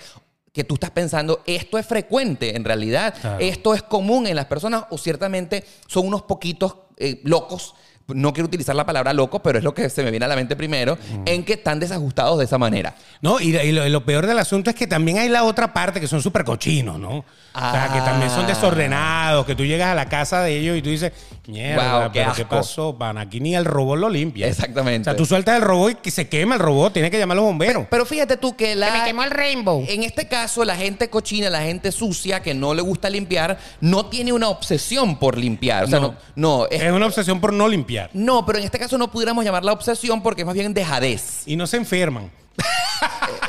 que 0.53 0.65
tú 0.65 0.75
estás 0.75 0.91
pensando, 0.91 1.43
esto 1.47 1.79
es 1.79 1.87
frecuente 1.87 2.57
en 2.57 2.65
realidad, 2.65 3.15
Claro. 3.21 3.39
esto 3.39 3.73
es 3.75 3.83
común 3.85 4.27
en 4.27 4.35
las 4.35 4.47
personas 4.47 4.85
o 4.91 4.99
ciertamente 4.99 5.65
son 5.87 6.09
unos 6.09 6.23
poquitos 6.23 6.75
eh, 6.97 7.21
locos. 7.23 7.75
No 8.15 8.33
quiero 8.33 8.47
utilizar 8.47 8.75
la 8.77 8.85
palabra 8.87 9.13
loco, 9.13 9.41
pero 9.43 9.59
es 9.59 9.65
lo 9.65 9.75
que 9.75 9.89
se 9.91 10.03
me 10.03 10.11
viene 10.11 10.25
a 10.27 10.29
la 10.29 10.37
mente 10.37 10.57
primero, 10.57 10.99
en 11.27 11.45
que 11.45 11.55
están 11.55 11.81
desajustados 11.81 12.39
de 12.39 12.45
esa 12.45 12.59
manera. 12.59 12.95
No, 13.21 13.41
y, 13.41 13.57
y 13.57 13.73
lo, 13.73 13.87
y 13.87 13.91
lo 13.91 14.05
peor 14.05 14.27
del 14.27 14.39
asunto 14.39 14.71
es 14.71 14.77
que 14.77 14.87
también 14.87 15.19
hay 15.19 15.29
la 15.29 15.45
otra 15.45 15.73
parte 15.73 16.01
que 16.01 16.09
son 16.09 16.23
súper 16.23 16.45
cochinos, 16.45 16.99
¿no? 16.99 17.25
O 17.53 17.59
sea, 17.59 17.91
que 17.93 18.01
también 18.01 18.31
son 18.31 18.45
Ah. 18.45 18.49
desordenados, 18.49 19.45
que 19.47 19.55
tú 19.57 19.65
llegas 19.65 19.89
a 19.89 19.95
la 19.95 20.09
casa 20.09 20.41
de 20.43 20.57
ellos 20.57 20.77
y 20.79 20.83
tú 20.83 20.89
dices, 20.91 21.13
mierda, 21.49 21.99
Wow, 22.05 22.13
qué 22.13 22.21
pero 22.21 22.33
¿qué 22.35 22.43
asco". 22.43 22.57
pasó, 22.57 22.97
pan? 22.97 23.19
Aquí 23.19 23.41
ni 23.41 23.57
el 23.57 23.65
robot 23.65 23.99
lo 23.99 24.09
limpia. 24.09 24.47
Exactamente. 24.47 25.11
O 25.11 25.13
sea, 25.13 25.17
tú 25.17 25.27
sueltas 25.27 25.57
el 25.57 25.63
robot 25.63 25.91
y 25.91 25.95
que 25.97 26.11
se 26.13 26.29
quema 26.29 26.55
el 26.55 26.61
robot, 26.61 26.93
tienes 26.93 27.11
que 27.11 27.19
llamar 27.19 27.35
a 27.37 27.41
los 27.41 27.45
bomberos. 27.47 27.87
Pero 27.91 28.07
fíjate 28.07 28.37
tú 28.37 28.55
que 28.57 28.77
la. 28.77 28.87
Se 28.93 28.99
me 28.99 29.05
quemó 29.05 29.25
el 29.25 29.31
rainbow. 29.33 29.85
En 29.89 30.05
este 30.05 30.29
caso, 30.29 30.65
la 30.65 30.77
gente 30.77 31.11
cochina, 31.11 31.51
la 31.51 31.63
gente 31.63 31.91
sucia 31.91 32.41
que 32.41 32.55
no 32.55 32.73
le 32.73 32.83
gusta 32.83 33.11
limpiar, 33.11 33.59
no 33.81 34.07
tiene 34.07 34.33
una 34.33 34.49
obsesión 34.49 35.19
por 35.19 35.37
limpiar. 35.37 35.85
O 35.85 35.89
sea, 35.89 35.99
no, 36.01 36.15
no, 36.37 36.67
es- 36.71 36.81
es 36.83 36.93
una 36.93 37.07
obsesión 37.07 37.41
por 37.41 37.53
no 37.53 37.67
limpiar. 37.69 38.00
No, 38.13 38.47
pero 38.47 38.59
en 38.59 38.65
este 38.65 38.79
caso 38.79 38.97
no 38.99 39.11
pudiéramos 39.11 39.45
llamarla 39.45 39.73
obsesión 39.73 40.23
porque 40.23 40.43
es 40.43 40.47
más 40.47 40.55
bien 40.55 40.73
dejadez. 40.73 41.43
Y 41.47 41.57
no 41.57 41.67
se 41.67 41.77
enferman. 41.77 42.31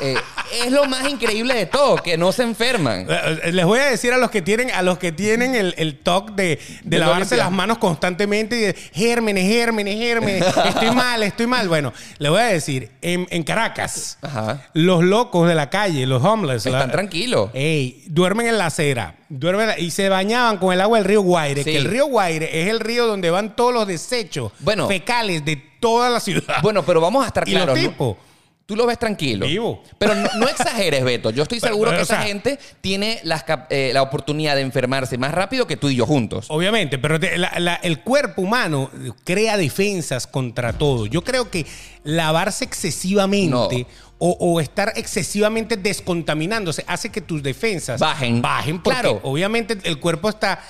Eh, 0.00 0.16
es 0.64 0.72
lo 0.72 0.84
más 0.86 1.08
increíble 1.08 1.54
de 1.54 1.66
todo, 1.66 1.96
que 1.96 2.16
no 2.18 2.32
se 2.32 2.42
enferman. 2.42 3.06
Eh, 3.08 3.40
eh, 3.44 3.52
Les 3.52 3.64
voy 3.64 3.78
a 3.78 3.84
decir 3.86 4.12
a 4.12 4.16
los 4.18 4.30
que 4.30 4.42
tienen, 4.42 4.70
a 4.72 4.82
los 4.82 4.98
que 4.98 5.12
tienen 5.12 5.54
el, 5.54 5.74
el 5.78 5.98
toque 6.00 6.32
de, 6.34 6.42
de 6.42 6.60
De 6.82 6.98
no 6.98 7.06
lavarse 7.06 7.36
las 7.36 7.50
manos 7.52 7.78
constantemente 7.78 8.56
y 8.56 8.60
de 8.60 8.74
gérmenes, 8.92 9.46
gérmenes, 9.46 9.96
gérmenes. 9.96 10.44
estoy 10.66 10.90
mal, 10.94 11.22
estoy 11.22 11.46
mal. 11.46 11.68
Bueno, 11.68 11.92
les 12.18 12.30
voy 12.30 12.40
a 12.40 12.46
decir, 12.46 12.90
en, 13.00 13.26
en 13.30 13.42
Caracas, 13.44 14.18
Ajá. 14.22 14.66
los 14.74 15.04
locos 15.04 15.46
de 15.48 15.54
la 15.54 15.70
calle, 15.70 16.04
los 16.06 16.22
homeless, 16.24 16.66
Están 16.66 16.88
la- 16.88 16.92
tranquilos. 16.92 17.50
Ey, 17.54 18.02
duermen 18.08 18.48
en 18.48 18.58
la 18.58 18.66
acera. 18.66 19.14
Duermen 19.28 19.70
y 19.78 19.90
se 19.92 20.08
bañaban 20.08 20.58
con 20.58 20.72
el 20.74 20.80
agua 20.80 20.98
del 20.98 21.06
río 21.06 21.22
Guaire. 21.22 21.62
Sí. 21.62 21.70
Que 21.70 21.76
el 21.78 21.84
río 21.84 22.06
Guaire 22.06 22.62
es 22.62 22.68
el 22.68 22.80
río 22.80 23.06
donde 23.06 23.30
van 23.30 23.54
todos 23.56 23.72
los 23.72 23.86
desechos 23.86 24.52
Bueno. 24.58 24.88
fecales 24.88 25.44
de 25.44 25.56
toda 25.80 26.10
la 26.10 26.18
ciudad. 26.20 26.56
Bueno, 26.62 26.82
pero 26.82 27.00
vamos 27.00 27.24
a 27.24 27.28
estar 27.28 27.44
y 27.48 27.52
los 27.52 27.62
claros. 27.64 27.78
¿no? 27.98 28.31
Tú 28.72 28.76
lo 28.76 28.86
ves 28.86 28.98
tranquilo. 28.98 29.46
Vivo. 29.46 29.82
Pero 29.98 30.14
no, 30.14 30.26
no 30.38 30.48
exageres, 30.48 31.04
Beto. 31.04 31.28
Yo 31.28 31.42
estoy 31.42 31.60
seguro 31.60 31.90
pero, 31.90 31.98
que 31.98 32.04
esa 32.04 32.16
sea- 32.16 32.22
gente 32.26 32.58
tiene 32.80 33.20
las 33.22 33.44
eh, 33.68 33.90
la 33.92 34.00
oportunidad 34.00 34.54
de 34.54 34.62
enfermarse 34.62 35.18
más 35.18 35.30
rápido 35.32 35.66
que 35.66 35.76
tú 35.76 35.90
y 35.90 35.96
yo 35.96 36.06
juntos. 36.06 36.46
Obviamente, 36.48 36.96
pero 36.98 37.20
te- 37.20 37.36
la- 37.36 37.52
la- 37.58 37.74
el 37.74 38.00
cuerpo 38.00 38.40
humano 38.40 38.90
crea 39.24 39.58
defensas 39.58 40.26
contra 40.26 40.72
todo. 40.72 41.04
Yo 41.04 41.22
creo 41.22 41.50
que 41.50 41.66
lavarse 42.02 42.64
excesivamente 42.64 43.86
o, 44.18 44.36
o 44.40 44.60
estar 44.60 44.92
excesivamente 44.96 45.76
descontaminándose 45.76 46.84
hace 46.86 47.10
que 47.10 47.20
tus 47.20 47.42
defensas 47.42 48.00
Bajen. 48.00 48.40
Bajen 48.40 48.80
porque 48.80 49.00
Claro. 49.00 49.20
obviamente 49.24 49.76
el 49.84 49.98
cuerpo 49.98 50.28
está 50.30 50.60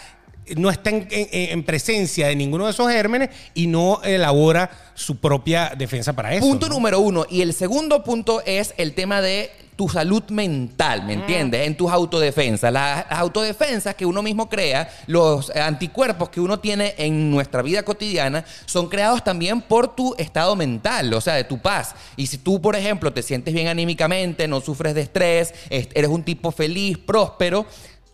no 0.57 0.70
está 0.70 0.90
en, 0.90 1.07
en- 1.11 1.28
en 1.33 1.62
presencia 1.64 2.26
de 2.28 2.37
ninguno 2.37 2.64
de 2.66 2.72
esos 2.72 2.90
gérmenes 2.90 3.31
y 3.55 3.66
no 3.66 4.00
elabora 4.02 4.70
su 4.94 5.16
propia 5.16 5.72
defensa 5.76 6.12
para 6.12 6.35
eso. 6.35 6.46
Punto 6.46 6.68
¿no? 6.68 6.74
número 6.74 7.00
uno. 7.00 7.26
Y 7.31 7.42
el 7.42 7.52
segundo 7.55 8.02
punto 8.05 8.42
es 8.44 8.74
el 8.76 8.94
tema 8.94 9.20
de 9.20 9.50
tu 9.74 9.88
salud 9.88 10.22
mental, 10.28 11.02
¿me 11.07 11.14
entiendes? 11.14 11.66
En 11.66 11.74
tus 11.76 11.90
autodefensas. 11.90 12.70
Las, 12.70 13.07
las 13.09 13.18
autodefensas 13.18 13.94
que 13.94 14.05
uno 14.05 14.22
mismo 14.22 14.48
crea, 14.48 14.88
los 15.07 15.48
anticuerpos 15.50 16.28
que 16.28 16.40
uno 16.40 16.61
tiene 16.61 16.94
en 16.98 17.31
nuestra 17.31 17.62
vida 17.62 17.83
cotidiana, 17.83 18.44
son 18.66 18.88
creados 18.90 19.24
también 19.24 19.62
por 19.62 19.96
tu 19.96 20.14
estado 20.18 20.55
mental, 20.57 21.12
o 21.14 21.20
sea, 21.22 21.35
de 21.35 21.44
tu 21.44 21.59
paz. 21.59 21.94
Y 22.16 22.26
si 22.26 22.37
tú, 22.37 22.61
por 22.61 22.76
ejemplo, 22.76 23.12
te 23.14 23.22
sientes 23.22 23.55
bien 23.55 23.68
anímicamente, 23.68 24.46
no 24.46 24.61
sufres 24.61 24.94
de 24.94 25.00
estrés, 25.00 25.55
es- 25.70 25.88
eres 25.94 26.11
un 26.11 26.22
tipo 26.22 26.52
feliz, 26.52 26.98
próspero, 26.98 27.64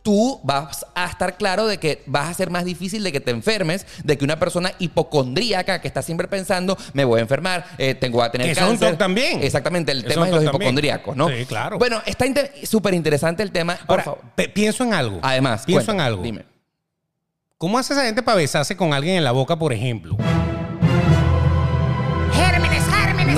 tú 0.09 0.41
vas 0.43 0.87
a 0.95 1.05
estar 1.05 1.37
claro 1.37 1.67
de 1.67 1.77
que 1.77 2.03
vas 2.07 2.31
a 2.31 2.33
ser 2.33 2.49
más 2.49 2.65
difícil 2.65 3.05
de 3.05 3.13
que 3.13 3.21
te 3.21 3.31
enfermes, 3.31 3.85
de 4.03 4.17
que 4.17 4.25
una 4.25 4.39
persona 4.39 4.73
hipocondríaca 4.79 5.83
que 5.83 5.87
está 5.89 6.01
siempre 6.01 6.29
pensando, 6.29 6.79
me 6.95 7.05
voy 7.05 7.19
a 7.19 7.23
enfermar, 7.25 7.67
eh, 7.77 7.95
tengo 7.95 8.23
a 8.23 8.33
tener 8.33 8.47
Que 8.49 8.55
cáncer. 8.55 8.89
toque 8.89 8.97
también. 8.97 9.43
Exactamente, 9.43 9.93
el 9.93 10.07
tema 10.07 10.25
es 10.25 10.31
de 10.33 10.37
los 10.37 10.45
hipocondríacos, 10.47 11.15
¿no? 11.15 11.29
Sí, 11.29 11.45
claro. 11.45 11.77
Bueno, 11.79 12.01
está 12.07 12.25
súper 12.63 12.95
interesante 12.95 13.43
el 13.43 13.53
tema. 13.53 13.77
Por 13.77 14.01
Ahora, 14.01 14.03
favor. 14.05 14.21
pienso 14.55 14.83
en 14.83 14.95
algo. 14.95 15.19
Además, 15.21 15.65
pienso 15.67 15.93
en 15.93 16.01
algo. 16.01 16.23
Dime. 16.23 16.47
¿Cómo 17.59 17.79
hace 17.79 17.93
esa 17.93 18.07
gente 18.07 18.23
para 18.23 18.39
besarse 18.39 18.79
con 18.79 18.95
alguien 18.95 19.17
en 19.17 19.25
la 19.25 19.33
boca, 19.33 19.59
por 19.59 19.75
ejemplo? 19.75 20.17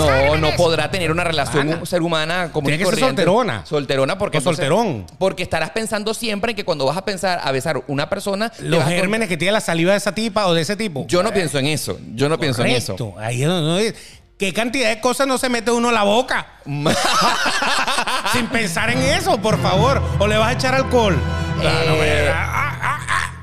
No, 0.07 0.37
no 0.37 0.51
podrá 0.57 0.91
tener 0.91 1.11
una 1.11 1.25
relación 1.25 1.85
ser 1.87 2.03
humana 2.03 2.51
como 2.53 2.67
Tiene 2.69 2.83
que 2.83 2.91
ser 2.91 2.99
solterona. 3.01 3.65
Solterona 3.67 4.19
porque 4.19 4.39
O 4.39 4.41
solterón. 4.41 5.07
porque 5.19 5.43
estarás 5.43 5.71
pensando 5.71 6.15
siempre 6.15 6.51
en 6.53 6.57
que 6.57 6.65
cuando 6.65 6.87
vas 6.87 6.97
a 6.97 7.05
pensar 7.05 7.41
a 7.43 7.53
besar 7.53 7.83
una 7.87 8.09
persona 8.09 8.51
te 8.51 8.63
Los 8.63 8.79
vas 8.79 8.87
a 8.87 8.91
con- 8.91 8.99
gérmenes 8.99 9.29
que 9.29 9.37
tiene 9.37 9.53
la 9.53 9.61
saliva 9.61 9.93
de 9.93 9.99
esa 9.99 10.15
tipa 10.15 10.47
o 10.47 10.55
de 10.55 10.63
ese 10.63 10.77
tipo. 10.77 11.07
Yo 11.07 11.23
no 11.23 11.33
pienso 11.33 11.59
en 11.59 11.67
eso. 11.67 11.99
Yo 12.15 12.29
no 12.29 12.39
pienso 12.39 12.63
en 12.65 12.71
eso. 12.73 12.97
Correcto. 12.97 13.21
Ahí 13.21 13.43
es 13.43 13.49
donde 13.49 13.95
¿Qué 14.39 14.55
cantidad 14.55 14.89
de 14.89 15.01
cosas 15.01 15.27
no 15.27 15.37
se 15.37 15.51
mete 15.51 15.71
uno 15.71 15.91
a 15.91 15.93
la 15.93 16.03
boca? 16.03 16.47
Sin 18.33 18.47
pensar 18.47 18.89
en 18.91 18.99
eso, 19.03 19.37
por 19.39 19.61
favor. 19.61 20.01
O 20.19 20.27
le 20.27 20.37
vas 20.39 20.49
a 20.49 20.53
echar 20.53 20.75
alcohol. 20.75 21.19
Ah, 21.63 21.83
no 21.87 21.97
me- 21.97 22.07
Eh, 22.09 22.29
ah, 22.33 22.49
ah. 22.53 22.80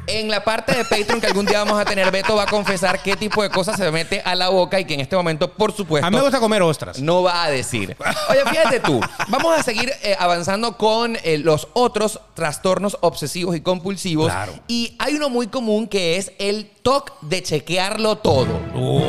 En 0.09 0.29
la 0.29 0.41
parte 0.43 0.73
de 0.73 0.85
Patreon 0.85 1.19
que 1.19 1.27
algún 1.27 1.45
día 1.45 1.59
vamos 1.63 1.77
a 1.79 1.83
tener, 1.83 2.09
Beto 2.11 2.35
va 2.35 2.43
a 2.43 2.47
confesar 2.47 3.01
qué 3.03 3.17
tipo 3.17 3.43
de 3.43 3.49
cosas 3.49 3.75
se 3.75 3.91
mete 3.91 4.21
a 4.23 4.35
la 4.35 4.47
boca 4.47 4.79
y 4.79 4.85
que 4.85 4.93
en 4.93 5.01
este 5.01 5.17
momento, 5.17 5.51
por 5.53 5.73
supuesto, 5.75 6.07
A 6.07 6.09
mí 6.09 6.15
me 6.15 6.23
gusta 6.23 6.39
comer 6.39 6.61
ostras. 6.61 6.99
no 7.01 7.23
va 7.23 7.43
a 7.43 7.49
decir. 7.51 7.95
Oye, 8.29 8.39
fíjate 8.49 8.79
tú, 8.79 9.01
vamos 9.27 9.59
a 9.59 9.63
seguir 9.63 9.91
eh, 10.03 10.15
avanzando 10.17 10.77
con 10.77 11.17
eh, 11.23 11.37
los 11.37 11.67
otros 11.73 12.21
trastornos 12.35 12.97
obsesivos 13.01 13.55
y 13.57 13.61
compulsivos. 13.61 14.31
Claro. 14.31 14.53
Y 14.69 14.95
hay 14.97 15.15
uno 15.15 15.29
muy 15.29 15.47
común 15.47 15.87
que 15.87 16.15
es 16.15 16.31
el 16.39 16.69
TOC 16.83 17.19
de 17.21 17.43
chequearlo 17.43 18.17
todo. 18.17 18.59
Oh, 18.75 19.01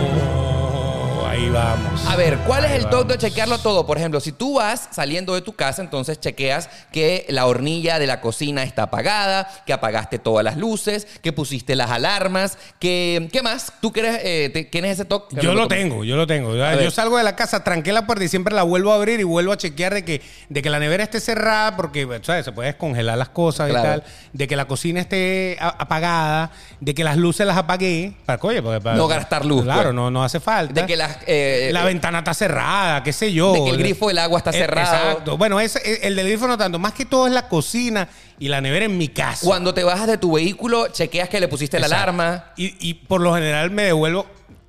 ahí 1.38 1.50
vamos. 1.50 2.06
A 2.06 2.16
ver, 2.16 2.38
¿cuál 2.46 2.64
es 2.64 2.72
el 2.72 2.82
TOC 2.88 3.02
de 3.06 3.14
vamos. 3.14 3.18
chequearlo 3.18 3.58
todo? 3.58 3.86
Por 3.86 3.96
ejemplo, 3.98 4.20
si 4.20 4.32
tú 4.32 4.54
vas 4.54 4.88
saliendo 4.92 5.34
de 5.34 5.40
tu 5.42 5.54
casa, 5.54 5.82
entonces 5.82 6.18
chequeas 6.20 6.68
que 6.92 7.26
la 7.28 7.46
hornilla 7.46 7.98
de 7.98 8.06
la 8.06 8.20
cocina 8.20 8.62
está 8.62 8.84
apagada, 8.84 9.48
que 9.66 9.72
apagaste 9.72 10.18
todas 10.18 10.44
las 10.44 10.56
luces, 10.56 11.06
que 11.22 11.32
pusiste 11.32 11.76
las 11.76 11.90
alarmas, 11.90 12.58
que... 12.78 13.28
¿Qué 13.32 13.42
más? 13.42 13.72
¿Tú 13.80 13.92
quieres, 13.92 14.20
eh, 14.24 14.50
te- 14.52 14.64
tienes 14.64 14.92
ese 14.94 15.04
TOC? 15.04 15.34
Yo 15.40 15.54
lo 15.54 15.68
tengo, 15.68 16.04
yo 16.04 16.16
lo 16.16 16.26
tengo. 16.26 16.50
Yo, 16.54 16.62
ver. 16.62 16.90
salgo 16.90 17.16
de 17.18 17.24
la 17.24 17.36
casa, 17.36 17.62
tranqué 17.64 17.92
la 17.92 18.06
puerta 18.06 18.24
y 18.24 18.28
siempre 18.28 18.54
la 18.54 18.62
vuelvo 18.62 18.92
a 18.92 18.96
abrir 18.96 19.20
y 19.20 19.24
vuelvo 19.24 19.52
a 19.52 19.56
chequear 19.56 19.94
de 19.94 20.04
que, 20.04 20.22
de 20.48 20.62
que 20.62 20.70
la 20.70 20.78
nevera 20.78 21.04
esté 21.04 21.20
cerrada 21.20 21.76
porque 21.76 22.06
¿sabes? 22.22 22.44
se 22.44 22.52
puede 22.52 22.68
descongelar 22.68 23.16
las 23.18 23.28
cosas 23.30 23.68
Claro. 23.70 23.86
y 23.86 23.90
tal. 23.90 24.04
De 24.32 24.48
que 24.48 24.56
la 24.56 24.66
cocina 24.66 25.00
esté 25.00 25.56
apagada, 25.60 26.50
de 26.80 26.94
que 26.94 27.04
las 27.04 27.16
luces 27.16 27.46
las 27.46 27.56
apagué. 27.56 28.14
Para, 28.26 28.38
oye, 28.42 28.62
para- 28.62 28.96
No 28.96 29.06
gastar 29.08 29.44
luz, 29.44 29.62
Claro, 29.64 29.82
pues. 29.84 29.94
no, 29.94 30.10
no 30.10 30.24
hace 30.24 30.40
falta. 30.40 30.80
De 30.80 30.86
que 30.86 30.96
las... 30.96 31.18
eh, 31.28 31.70
la 31.72 31.82
eh, 31.82 31.86
ventana 31.86 32.18
está 32.18 32.32
cerrada, 32.34 33.02
qué 33.02 33.12
sé 33.12 33.32
yo. 33.32 33.52
De 33.52 33.64
que 33.64 33.70
el 33.70 33.76
grifo 33.78 34.08
del 34.08 34.18
agua 34.18 34.38
está 34.38 34.50
Eh, 34.50 34.54
cerrado. 34.54 34.96
Exacto. 35.10 35.36
Bueno, 35.36 35.60
ese- 35.60 36.06
el 36.06 36.16
del 36.16 36.26
grifo 36.26 36.48
no 36.48 36.56
tanto. 36.56 36.78
Más 36.78 36.94
que 36.94 37.04
todo 37.04 37.26
es 37.26 37.32
la 37.32 37.48
cocina 37.48 38.08
y 38.38 38.48
la 38.48 38.60
nevera 38.60 38.86
en 38.86 38.96
mi 38.96 39.08
casa. 39.08 39.44
Cuando 39.46 39.74
te 39.74 39.84
bajas 39.84 40.06
de 40.06 40.16
tu 40.18 40.32
vehículo, 40.32 40.88
chequeas 40.88 41.28
que 41.28 41.38
le 41.40 41.48
pusiste 41.48 41.78
la 41.78 41.86
Exacto. 41.86 42.02
alarma 42.04 42.44
Y, 42.56 42.74
y 42.88 42.94
por 42.94 43.20
lo 43.20 43.34
general 43.34 43.70
me 43.70 43.82
devuelvo. 43.84 44.26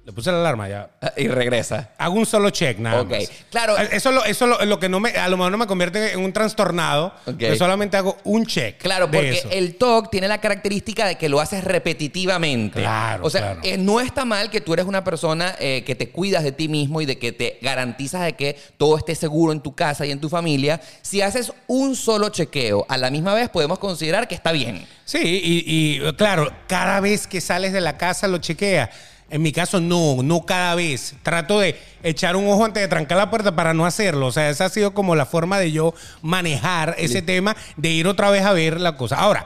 Le 0.09 0.13
puse 0.13 0.31
la 0.31 0.39
alarma 0.39 0.67
ya. 0.67 0.89
ah, 1.03 1.13
y 1.17 1.27
regresa. 1.27 1.91
Hago 1.99 2.15
un 2.15 2.25
solo 2.25 2.49
check, 2.49 2.79
nada 2.79 3.01
Ok, 3.01 3.11
más. 3.11 3.29
claro. 3.51 3.77
Eso, 3.77 4.09
es 4.09 4.15
lo, 4.15 4.25
eso 4.25 4.45
es 4.45 4.49
lo, 4.59 4.65
lo 4.65 4.79
que 4.79 4.89
no 4.89 4.99
me, 4.99 5.11
a 5.11 5.29
lo 5.29 5.37
mejor 5.37 5.51
no 5.51 5.59
me 5.59 5.67
convierte 5.67 6.13
en 6.13 6.19
un 6.21 6.33
trastornado. 6.33 7.13
Ok. 7.27 7.37
Yo 7.37 7.55
solamente 7.55 7.95
hago 7.95 8.17
un 8.23 8.47
check. 8.47 8.79
Claro, 8.79 9.05
de 9.05 9.13
porque 9.15 9.29
eso. 9.37 9.49
el 9.51 9.75
TOC 9.75 10.09
tiene 10.09 10.27
la 10.27 10.41
característica 10.41 11.05
de 11.05 11.15
que 11.19 11.29
lo 11.29 11.39
haces 11.39 11.63
repetitivamente. 11.63 12.79
Claro, 12.79 13.23
O 13.23 13.29
sea, 13.29 13.41
claro. 13.41 13.59
eh, 13.63 13.77
no 13.77 13.99
está 13.99 14.25
mal 14.25 14.49
que 14.49 14.61
tú 14.61 14.73
eres 14.73 14.87
una 14.87 15.03
persona 15.03 15.53
eh, 15.59 15.83
que 15.85 15.93
te 15.93 16.09
cuidas 16.09 16.43
de 16.43 16.53
ti 16.53 16.67
mismo 16.69 17.01
y 17.01 17.05
de 17.05 17.19
que 17.19 17.31
te 17.31 17.59
garantizas 17.61 18.23
de 18.23 18.33
que 18.33 18.57
todo 18.77 18.97
esté 18.97 19.13
seguro 19.13 19.53
en 19.53 19.61
tu 19.61 19.75
casa 19.75 20.07
y 20.07 20.11
en 20.11 20.19
tu 20.19 20.27
familia. 20.27 20.81
Si 21.03 21.21
haces 21.21 21.53
un 21.67 21.95
solo 21.95 22.29
chequeo 22.29 22.83
a 22.89 22.97
la 22.97 23.11
misma 23.11 23.35
vez, 23.35 23.49
podemos 23.49 23.77
considerar 23.77 24.27
que 24.27 24.33
está 24.33 24.51
bien. 24.51 24.87
Sí, 25.05 25.19
y, 25.21 25.63
y, 26.03 26.13
claro, 26.13 26.51
cada 26.67 26.99
vez 26.99 27.27
que 27.27 27.41
sales 27.41 27.73
de 27.73 27.81
la 27.81 27.95
casa 27.97 28.27
lo 28.27 28.39
chequea. 28.39 28.89
En 29.29 29.41
mi 29.41 29.51
caso, 29.51 29.79
no, 29.79 30.23
no 30.23 30.41
cada 30.45 30.75
vez. 30.75 31.15
Trato 31.23 31.59
de 31.59 31.79
echar 32.03 32.35
un 32.35 32.47
ojo 32.47 32.65
antes 32.65 32.81
de 32.81 32.87
trancar 32.87 33.17
la 33.17 33.29
puerta 33.29 33.55
para 33.55 33.73
no 33.73 33.85
hacerlo. 33.85 34.27
O 34.27 34.31
sea, 34.31 34.49
esa 34.49 34.65
ha 34.65 34.69
sido 34.69 34.93
como 34.93 35.15
la 35.15 35.25
forma 35.25 35.59
de 35.59 35.71
yo 35.71 35.93
manejar 36.21 36.95
ese 36.97 37.21
tema, 37.21 37.55
de 37.77 37.89
ir 37.89 38.07
otra 38.07 38.31
vez 38.31 38.43
a 38.43 38.53
ver 38.53 38.79
la 38.79 38.97
cosa. 38.97 39.17
Ahora, 39.17 39.45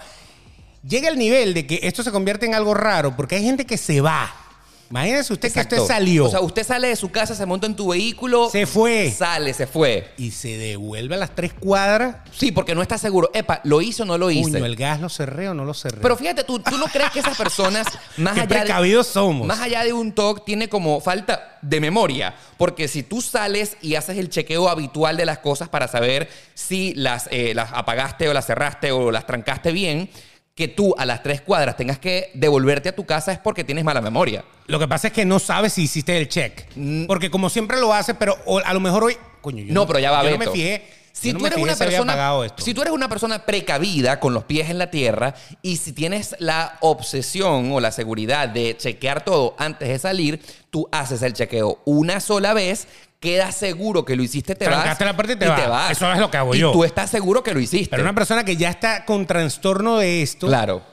llega 0.87 1.09
el 1.09 1.17
nivel 1.17 1.53
de 1.53 1.67
que 1.67 1.79
esto 1.83 2.03
se 2.03 2.11
convierte 2.11 2.45
en 2.45 2.55
algo 2.55 2.73
raro, 2.73 3.15
porque 3.15 3.35
hay 3.35 3.43
gente 3.43 3.65
que 3.65 3.77
se 3.77 3.99
va. 4.01 4.42
Imagínese 4.89 5.33
usted 5.33 5.51
que 5.51 5.59
usted 5.59 5.79
salió 5.87 6.25
O 6.25 6.29
sea, 6.29 6.41
usted 6.41 6.63
sale 6.63 6.89
de 6.89 6.95
su 6.95 7.09
casa, 7.09 7.33
se 7.33 7.45
monta 7.45 7.65
en 7.65 7.75
tu 7.75 7.89
vehículo. 7.89 8.49
Se 8.49 8.65
fue. 8.65 9.11
Sale, 9.11 9.53
se 9.53 9.65
fue. 9.67 10.11
y 10.17 10.31
se 10.31 10.57
devuelve 10.57 11.15
a 11.15 11.17
las 11.17 11.33
tres 11.33 11.53
cuadras. 11.53 12.17
Sí, 12.31 12.51
porque 12.51 12.75
no 12.75 12.81
está 12.81 12.97
seguro. 12.97 13.31
Epa, 13.33 13.61
¿lo 13.63 13.81
hizo 13.81 14.03
o 14.03 14.05
no 14.05 14.17
lo 14.17 14.29
hice? 14.29 14.51
Puño, 14.51 14.65
el 14.65 14.75
gas 14.75 14.99
lo 15.01 15.09
cerré 15.09 15.49
o 15.49 15.53
no 15.53 15.65
lo 15.65 15.73
cerré. 15.73 15.99
Pero 16.01 16.15
fíjate, 16.15 16.43
¿tú, 16.43 16.59
tú 16.59 16.77
no 16.77 16.85
crees 16.85 17.11
que 17.11 17.19
esas 17.19 17.37
personas, 17.37 17.87
más 18.17 18.33
Qué 18.33 18.41
allá 18.41 18.81
de, 18.81 19.03
somos. 19.03 19.47
más 19.47 19.59
allá 19.59 19.83
de 19.83 19.93
un 19.93 20.11
TOC, 20.11 20.45
tiene 20.45 20.69
como 20.69 21.01
falta 21.01 21.57
de 21.61 21.79
memoria? 21.79 22.35
Porque 22.57 22.87
si 22.87 23.03
tú 23.03 23.21
sales 23.21 23.77
y 23.81 23.95
haces 23.95 24.17
el 24.17 24.29
chequeo 24.29 24.69
habitual 24.69 25.17
de 25.17 25.25
las 25.25 25.39
cosas 25.39 25.69
para 25.69 25.87
saber 25.87 26.29
si 26.53 26.93
las, 26.93 27.27
eh, 27.31 27.53
las 27.55 27.71
apagaste 27.73 28.29
o 28.29 28.33
las 28.33 28.45
cerraste 28.45 28.91
o 28.91 29.11
las 29.11 29.25
trancaste 29.25 29.71
bien, 29.71 30.09
que 30.55 30.67
tú 30.67 30.93
a 30.97 31.05
las 31.05 31.23
tres 31.23 31.41
cuadras 31.41 31.75
tengas 31.75 31.97
que 31.97 32.29
devolverte 32.35 32.89
a 32.89 32.95
tu 32.95 33.05
casa 33.05 33.31
es 33.31 33.39
porque 33.39 33.63
tienes 33.63 33.83
mala 33.83 34.01
memoria. 34.01 34.45
Lo 34.67 34.77
que 34.79 34.87
pasa 34.87 35.07
es 35.07 35.13
que 35.13 35.25
no 35.25 35.39
sabes 35.39 35.73
si 35.73 35.83
hiciste 35.83 36.17
el 36.17 36.27
check. 36.29 36.67
Porque 37.07 37.31
como 37.31 37.49
siempre 37.49 37.79
lo 37.79 37.93
hace, 37.93 38.13
pero 38.13 38.37
a 38.63 38.73
lo 38.73 38.79
mejor 38.79 39.03
hoy. 39.03 39.17
Coño, 39.41 39.63
yo 39.63 39.71
Mm. 39.71 39.73
No, 39.73 39.87
pero 39.87 39.99
ya 39.99 40.11
va, 40.11 40.21
Beto. 40.21 40.37
no 40.37 40.45
me 40.45 40.51
fijé. 40.51 40.83
Si 41.11 41.31
no 41.31 41.39
tú 41.39 41.45
eres 41.45 41.59
una 41.59 41.75
persona, 41.75 42.33
si 42.57 42.73
tú 42.73 42.81
eres 42.81 42.91
una 42.91 43.07
persona 43.07 43.45
precavida 43.45 44.19
con 44.19 44.33
los 44.33 44.45
pies 44.45 44.71
en 44.71 44.79
la 44.79 44.89
tierra 44.89 45.35
y 45.61 45.77
si 45.77 45.93
tienes 45.93 46.35
la 46.39 46.77
obsesión 46.81 47.71
o 47.71 47.79
la 47.79 47.91
seguridad 47.91 48.49
de 48.49 48.75
chequear 48.77 49.23
todo 49.23 49.55
antes 49.59 49.89
de 49.89 49.99
salir, 49.99 50.41
tú 50.71 50.89
haces 50.91 51.21
el 51.21 51.33
chequeo 51.33 51.81
una 51.85 52.19
sola 52.19 52.55
vez, 52.55 52.87
quedas 53.23 53.55
seguro 53.55 54.03
que 54.03 54.17
lo 54.17 54.23
hiciste, 54.23 54.53
te 54.53 54.65
Trancaste 54.65 55.05
vas 55.05 55.11
la 55.11 55.15
puerta 55.15 55.31
y 55.31 55.37
te 55.37 55.47
vas. 55.47 55.91
Eso 55.91 56.11
es 56.11 56.19
lo 56.19 56.29
que 56.29 56.35
hago 56.35 56.53
y 56.53 56.59
yo. 56.59 56.73
tú 56.73 56.83
estás 56.83 57.09
seguro 57.09 57.41
que 57.41 57.53
lo 57.53 57.61
hiciste. 57.61 57.89
Pero 57.89 58.03
una 58.03 58.13
persona 58.13 58.43
que 58.43 58.57
ya 58.57 58.69
está 58.69 59.05
con 59.05 59.25
trastorno 59.25 59.97
de 59.97 60.21
esto. 60.21 60.47
Claro. 60.47 60.92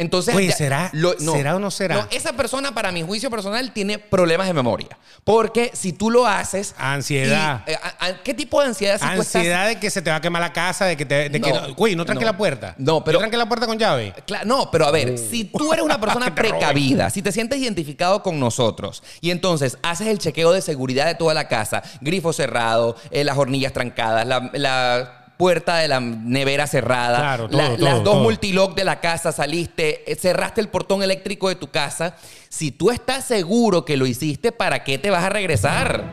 Entonces, 0.00 0.34
Oye, 0.34 0.48
ya- 0.48 0.56
¿será- 0.56 0.90
será 1.18 1.56
o 1.56 1.58
no 1.58 1.70
será? 1.70 2.08
esa 2.10 2.32
persona, 2.32 2.72
para 2.74 2.90
mi 2.90 3.02
juicio 3.02 3.28
personal, 3.30 3.70
tiene 3.72 3.98
problemas 3.98 4.46
de 4.46 4.54
memoria. 4.54 4.96
Porque 5.24 5.70
si 5.74 5.92
tú 5.92 6.10
lo 6.10 6.26
haces. 6.26 6.74
Ansiedad. 6.78 7.62
y, 7.66 7.72
eh, 7.72 7.78
a- 7.82 8.06
a- 8.06 8.22
¿Qué 8.22 8.32
tipo 8.32 8.60
de 8.62 8.68
ansiedad 8.68 8.98
si 8.98 9.04
Ansiedad 9.04 9.66
de 9.68 9.78
que 9.78 9.90
se 9.90 10.00
te 10.00 10.08
va 10.08 10.16
a 10.16 10.20
quemar 10.22 10.40
la 10.40 10.52
casa, 10.54 10.86
de 10.86 10.96
que 10.96 11.04
te. 11.04 11.28
De 11.28 11.38
que, 11.40 11.52
No, 11.52 11.74
güey, 11.74 11.94
no 11.96 12.06
tranque 12.06 12.24
no. 12.24 12.32
la 12.32 12.36
puerta. 12.38 12.74
No, 12.78 13.04
pero- 13.04 13.16
Yo 13.16 13.18
tranqué 13.20 13.36
la 13.36 13.46
puerta 13.46 13.66
con 13.66 13.78
llave. 13.78 14.14
No, 14.46 14.70
pero 14.70 14.86
a 14.86 14.90
ver, 14.90 15.18
si 15.18 15.44
tú 15.44 15.72
eres 15.72 15.84
una 15.84 16.00
persona 16.00 16.26
Que 16.26 16.32
precavida, 16.32 17.10
si 17.10 17.20
te 17.20 17.30
sientes 17.30 17.58
identificado 17.58 18.22
con 18.22 18.40
nosotros 18.40 19.02
y 19.20 19.30
entonces 19.30 19.76
haces 19.82 20.06
el 20.06 20.18
chequeo 20.18 20.52
de 20.52 20.62
seguridad 20.62 21.04
de 21.06 21.14
toda 21.14 21.34
la 21.34 21.46
casa, 21.48 21.82
grifo 22.00 22.32
cerrado, 22.32 22.96
eh, 23.10 23.22
las 23.24 23.36
hornillas 23.36 23.74
trancadas, 23.74 24.26
la, 24.26 24.50
la 24.54 25.19
puerta 25.40 25.76
de 25.78 25.88
la 25.88 26.00
nevera 26.00 26.66
cerrada, 26.66 27.18
Claro, 27.18 27.48
todo, 27.48 27.56
la- 27.62 27.68
todo, 27.76 27.78
las 27.84 27.94
dos 28.04 28.04
todo. 28.04 28.22
multilock 28.22 28.76
de 28.76 28.84
la 28.84 29.00
casa, 29.00 29.32
saliste, 29.32 30.04
eh, 30.10 30.14
cerraste 30.14 30.60
el 30.60 30.68
portón 30.68 31.02
eléctrico 31.02 31.48
de 31.48 31.54
tu 31.54 31.68
casa. 31.70 32.14
Si 32.50 32.70
tú 32.72 32.90
estás 32.90 33.24
seguro 33.24 33.86
que 33.86 33.96
lo 33.96 34.06
hiciste, 34.06 34.52
¿para 34.52 34.84
qué 34.84 34.98
te 34.98 35.08
vas 35.10 35.24
a 35.24 35.30
regresar? 35.30 36.04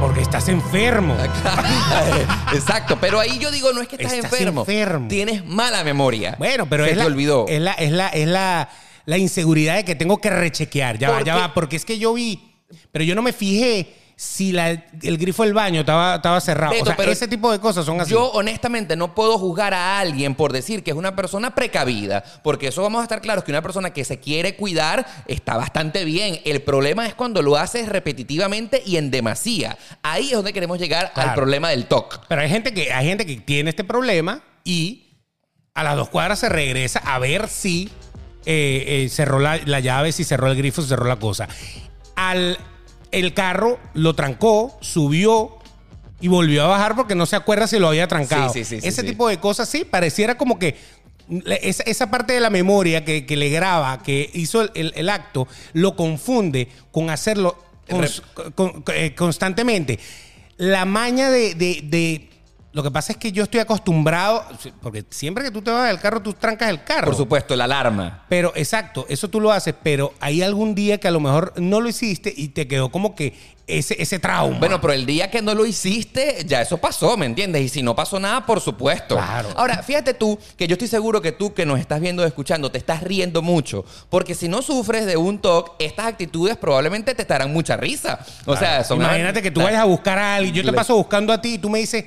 Porque, 0.00 0.20
estás 0.20 0.48
enfermo. 0.48 1.16
Exacto, 2.54 2.98
pero 3.00 3.18
ahí 3.20 3.38
yo 3.38 3.50
digo, 3.50 3.72
no 3.72 3.80
es 3.82 3.88
que 3.88 3.96
estás, 3.96 4.12
Estás 4.12 4.32
enfermo, 4.32 4.60
enfermo. 4.62 5.08
tienes 5.08 5.44
mala 5.44 5.82
memoria. 5.84 6.36
Bueno, 6.38 6.68
pero 6.68 6.84
Se 6.84 6.90
es 6.90 6.96
te 6.96 7.02
la, 7.02 7.06
olvidó. 7.06 7.46
Es 7.48 7.60
la, 7.60 7.72
es 7.72 7.90
la, 7.92 8.08
es 8.08 8.28
la, 8.28 8.68
la 9.06 9.18
inseguridad 9.18 9.74
de 9.76 9.84
que 9.84 9.94
tengo 9.94 10.18
que 10.20 10.30
rechequear. 10.30 10.98
Ya 10.98 11.10
va, 11.10 11.16
¿Por 11.18 11.26
ya 11.26 11.34
va. 11.36 11.54
Porque 11.54 11.76
es 11.76 11.84
que 11.84 11.98
yo 11.98 12.12
vi, 12.14 12.54
pero 12.92 13.04
yo 13.04 13.14
no 13.14 13.22
me 13.22 13.32
fijé 13.32 13.92
si 14.22 14.52
la- 14.52 14.70
el 14.70 15.18
grifo 15.18 15.42
del 15.42 15.52
baño 15.52 15.80
estaba, 15.80 16.14
estaba 16.14 16.40
cerrado. 16.40 16.72
Beto, 16.72 16.84
o 16.84 16.86
sea, 16.86 16.96
pero 16.96 17.10
ese 17.10 17.26
tipo 17.26 17.50
de 17.50 17.58
cosas 17.58 17.84
son 17.84 18.00
así. 18.00 18.12
Yo 18.12 18.30
honestamente 18.30 18.94
no 18.94 19.16
puedo 19.16 19.36
juzgar 19.36 19.74
a 19.74 19.98
alguien 19.98 20.36
por 20.36 20.52
decir 20.52 20.84
que 20.84 20.92
es 20.92 20.96
una 20.96 21.16
persona 21.16 21.56
precavida, 21.56 22.22
porque 22.44 22.68
eso 22.68 22.82
vamos 22.82 23.00
a 23.00 23.02
estar 23.02 23.20
claros 23.20 23.42
que 23.42 23.50
una 23.50 23.62
persona 23.62 23.90
que 23.92 24.04
se 24.04 24.20
quiere 24.20 24.54
cuidar 24.54 25.04
está 25.26 25.56
bastante 25.56 26.04
bien. 26.04 26.38
El 26.44 26.62
problema 26.62 27.04
es 27.08 27.14
cuando 27.14 27.42
lo 27.42 27.56
haces 27.56 27.88
repetitivamente 27.88 28.80
y 28.86 28.96
en 28.96 29.10
demasía. 29.10 29.76
Ahí 30.04 30.26
es 30.26 30.32
donde 30.34 30.52
queremos 30.52 30.78
llegar 30.78 31.10
al 31.16 31.34
problema 31.34 31.70
del 31.70 31.86
TOC. 31.86 32.26
Pero 32.28 32.42
hay 32.42 32.48
gente 32.48 32.72
que 32.72 32.92
hay 32.92 33.06
gente 33.08 33.26
que 33.26 33.36
tiene 33.38 33.70
este 33.70 33.82
problema 33.82 34.40
y 34.62 35.16
a 35.74 35.82
las 35.82 35.96
dos 35.96 36.08
cuadras 36.10 36.38
se 36.38 36.48
regresa 36.48 37.00
a 37.04 37.18
ver 37.18 37.48
si 37.48 37.90
eh, 38.46 38.84
eh, 39.04 39.08
cerró 39.08 39.40
la, 39.40 39.56
la 39.64 39.80
llave, 39.80 40.12
si 40.12 40.22
cerró 40.22 40.46
el 40.46 40.56
grifo, 40.56 40.80
si 40.80 40.88
cerró 40.88 41.06
la 41.06 41.16
cosa. 41.16 41.48
Al 42.14 42.56
el 43.12 43.34
carro 43.34 43.78
lo 43.94 44.14
trancó, 44.14 44.76
subió 44.80 45.58
y 46.20 46.28
volvió 46.28 46.64
a 46.64 46.66
bajar 46.68 46.94
porque 46.96 47.14
no 47.14 47.26
se 47.26 47.36
acuerda 47.36 47.66
si 47.66 47.78
lo 47.78 47.88
había 47.88 48.08
trancado. 48.08 48.52
Sí, 48.52 48.64
sí, 48.64 48.80
sí, 48.80 48.86
Ese 48.88 49.02
tipo 49.02 49.28
de 49.28 49.38
cosas 49.38 49.68
sí, 49.68 49.84
pareciera 49.84 50.36
como 50.36 50.58
que 50.58 50.76
esa, 51.60 51.82
esa 51.84 52.10
parte 52.10 52.32
de 52.32 52.40
la 52.40 52.50
memoria 52.50 53.04
que, 53.04 53.24
que 53.26 53.36
le 53.36 53.48
graba, 53.48 54.02
que 54.02 54.30
hizo 54.34 54.62
el, 54.62 54.70
el- 54.74 54.92
el 54.96 55.08
acto, 55.08 55.46
lo 55.72 55.96
confunde 55.96 56.68
con 56.90 57.10
hacerlo 57.10 57.56
cons- 57.88 58.22
con- 58.54 58.82
con- 58.82 58.94
eh, 58.94 59.14
constantemente. 59.14 59.98
La 60.58 60.84
maña 60.84 61.30
de, 61.30 61.54
de- 61.54 61.80
de 61.84 62.28
Lo 62.72 62.82
que 62.82 62.90
pasa 62.90 63.12
es 63.12 63.18
que 63.18 63.32
yo 63.32 63.42
estoy 63.42 63.60
acostumbrado, 63.60 64.46
porque 64.80 65.04
siempre 65.10 65.44
que 65.44 65.50
tú 65.50 65.60
te 65.60 65.70
vas 65.70 65.88
del 65.88 66.00
carro, 66.00 66.22
tú 66.22 66.32
trancas 66.32 66.70
el 66.70 66.82
carro. 66.84 67.04
Por 67.04 67.14
supuesto, 67.14 67.54
la 67.54 67.64
alarma. 67.64 68.24
Pero 68.30 68.52
exacto, 68.56 69.04
eso 69.10 69.28
tú 69.28 69.40
lo 69.40 69.52
haces, 69.52 69.74
pero 69.82 70.14
hay 70.20 70.42
algún 70.42 70.74
día 70.74 70.98
que 70.98 71.06
a 71.06 71.10
lo 71.10 71.20
mejor 71.20 71.52
no 71.58 71.82
lo 71.82 71.88
hiciste 71.90 72.32
y 72.34 72.48
te 72.48 72.66
quedó 72.66 72.90
como 72.90 73.14
que 73.14 73.34
ese, 73.66 74.00
ese 74.00 74.18
trauma. 74.18 74.58
Bueno, 74.58 74.80
pero 74.80 74.94
el 74.94 75.04
día 75.04 75.30
que 75.30 75.42
no 75.42 75.54
lo 75.54 75.66
hiciste, 75.66 76.44
ya 76.46 76.62
eso 76.62 76.78
pasó, 76.78 77.14
¿me 77.18 77.26
entiendes? 77.26 77.62
Y 77.62 77.68
si 77.68 77.82
no 77.82 77.94
pasó 77.94 78.18
nada, 78.18 78.46
por 78.46 78.60
supuesto. 78.60 79.16
Claro. 79.16 79.50
Ahora, 79.54 79.82
fíjate 79.82 80.14
tú, 80.14 80.38
que 80.56 80.66
yo 80.66 80.72
estoy 80.74 80.88
seguro 80.88 81.20
que 81.20 81.32
tú 81.32 81.52
que 81.52 81.66
nos 81.66 81.78
estás 81.78 82.00
viendo 82.00 82.22
o 82.22 82.26
escuchando, 82.26 82.70
te 82.72 82.78
estás 82.78 83.02
riendo 83.02 83.42
mucho. 83.42 83.84
Porque 84.08 84.34
si 84.34 84.48
no 84.48 84.62
sufres 84.62 85.04
de 85.04 85.18
un 85.18 85.38
TOC, 85.40 85.74
estas 85.78 86.06
actitudes 86.06 86.56
probablemente 86.56 87.14
te 87.14 87.20
estarán 87.20 87.52
mucha 87.52 87.76
risa. 87.76 88.24
O 88.46 88.56
sea, 88.56 88.82
son... 88.82 88.98
Imagínate 88.98 89.42
que 89.42 89.50
tú 89.50 89.60
vayas 89.60 89.82
a 89.82 89.84
buscar 89.84 90.18
a 90.18 90.36
alguien, 90.36 90.54
yo 90.54 90.64
te 90.64 90.72
paso 90.72 90.96
buscando 90.96 91.34
a 91.34 91.40
ti 91.40 91.54
y 91.54 91.58
tú 91.58 91.68
me 91.68 91.78
dices, 91.78 92.04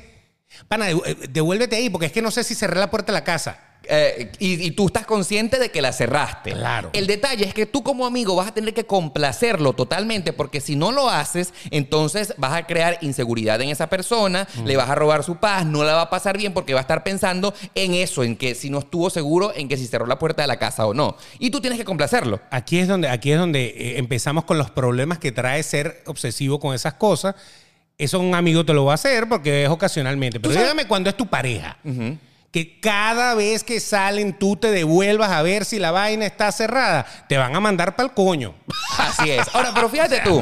pana, 0.68 0.90
eh, 0.90 1.18
devuélvete 1.30 1.76
ahí, 1.76 1.90
porque 1.90 2.08
es 2.08 2.12
que 2.12 2.22
no 2.22 2.32
sé 2.32 2.44
si 2.44 2.56
cerré 2.56 2.80
la 2.80 2.90
puerta 2.90 3.12
de 3.12 3.20
la 3.20 3.24
casa. 3.24 3.60
Eh, 3.88 4.32
y, 4.40 4.66
y 4.66 4.72
tú 4.72 4.88
estás 4.88 5.06
consciente 5.06 5.60
de 5.60 5.70
que 5.70 5.82
la 5.82 5.92
cerraste. 5.92 6.52
Claro. 6.54 6.90
El 6.94 7.08
detalle 7.08 7.46
es 7.46 7.54
que 7.54 7.66
tú 7.66 7.84
como 7.84 8.06
amigo 8.06 8.36
vas 8.36 8.48
a 8.48 8.54
tener 8.54 8.74
que 8.74 8.86
complacerlo 8.86 9.74
totalmente 9.74 10.34
porque 10.34 10.62
si 10.62 10.76
no 10.76 10.92
lo 10.92 11.10
haces, 11.10 11.54
entonces 11.72 12.34
vas 12.38 12.54
a 12.54 12.66
crear 12.66 12.98
inseguridad 13.02 13.62
en 13.62 13.70
esa 13.70 13.88
persona, 13.88 14.48
le 14.64 14.78
vas 14.78 14.90
a 14.90 14.96
robar 14.96 15.24
su 15.24 15.38
paz, 15.38 15.66
no 15.66 15.84
la 15.84 15.94
va 15.94 16.02
a 16.02 16.10
pasar 16.10 16.38
bien 16.38 16.54
porque 16.54 16.74
va 16.74 16.80
a 16.80 16.82
estar 16.82 17.04
pensando 17.04 17.54
en 17.76 17.94
eso, 17.94 18.24
en 18.24 18.36
que 18.36 18.56
si 18.56 18.70
no 18.70 18.80
estuvo 18.80 19.10
seguro, 19.10 19.54
en 19.56 19.68
que 19.68 19.78
si 19.78 19.88
cerró 19.88 20.08
la 20.08 20.20
puerta 20.20 20.42
de 20.42 20.48
la 20.48 20.58
casa 20.58 20.86
o 20.88 20.94
no. 20.94 21.16
Y 21.40 21.52
tú 21.52 21.62
tienes 21.62 21.78
que 21.78 21.86
complacerlo. 21.86 22.40
Aquí 22.50 22.80
es 22.80 22.88
donde, 22.88 23.10
aquí 23.10 23.32
es 23.32 23.38
donde 23.38 23.66
eh, 23.66 24.00
empezamos 24.00 24.46
con 24.46 24.58
los 24.58 24.72
problemas 24.72 25.20
que 25.20 25.32
trae 25.32 25.62
ser 25.64 26.02
obsesivo 26.08 26.60
con 26.60 26.74
esas 26.74 26.96
cosas. 26.96 27.36
Eso 27.98 28.20
un 28.20 28.36
amigo 28.36 28.66
te 28.66 28.74
lo 28.74 28.86
va 28.86 28.94
a 28.94 28.96
hacer 28.96 29.28
porque 29.30 29.64
es 29.64 29.70
ocasionalmente. 29.70 30.40
Pero 30.40 30.54
dígame 30.54 30.86
cuando 30.86 31.10
es 31.10 31.16
tu 31.16 31.28
pareja. 31.28 31.78
Que 32.52 32.80
cada 32.80 33.36
vez 33.36 33.64
que 33.64 33.80
salen 33.80 34.38
tú 34.38 34.56
te 34.56 34.72
devuelvas 34.72 35.32
a 35.32 35.42
ver 35.42 35.66
si 35.66 35.78
la 35.78 35.92
vaina 35.92 36.26
está 36.26 36.52
cerrada. 36.52 37.06
Te 37.28 37.38
van 37.38 37.56
a 37.56 37.60
mandar 37.60 37.96
para 37.96 38.08
el 38.08 38.14
coño. 38.14 38.56
Así 38.98 39.32
es. 39.32 39.48
Ahora, 39.54 39.72
pero 39.74 39.90
fíjate 39.90 40.22
tú. 40.22 40.42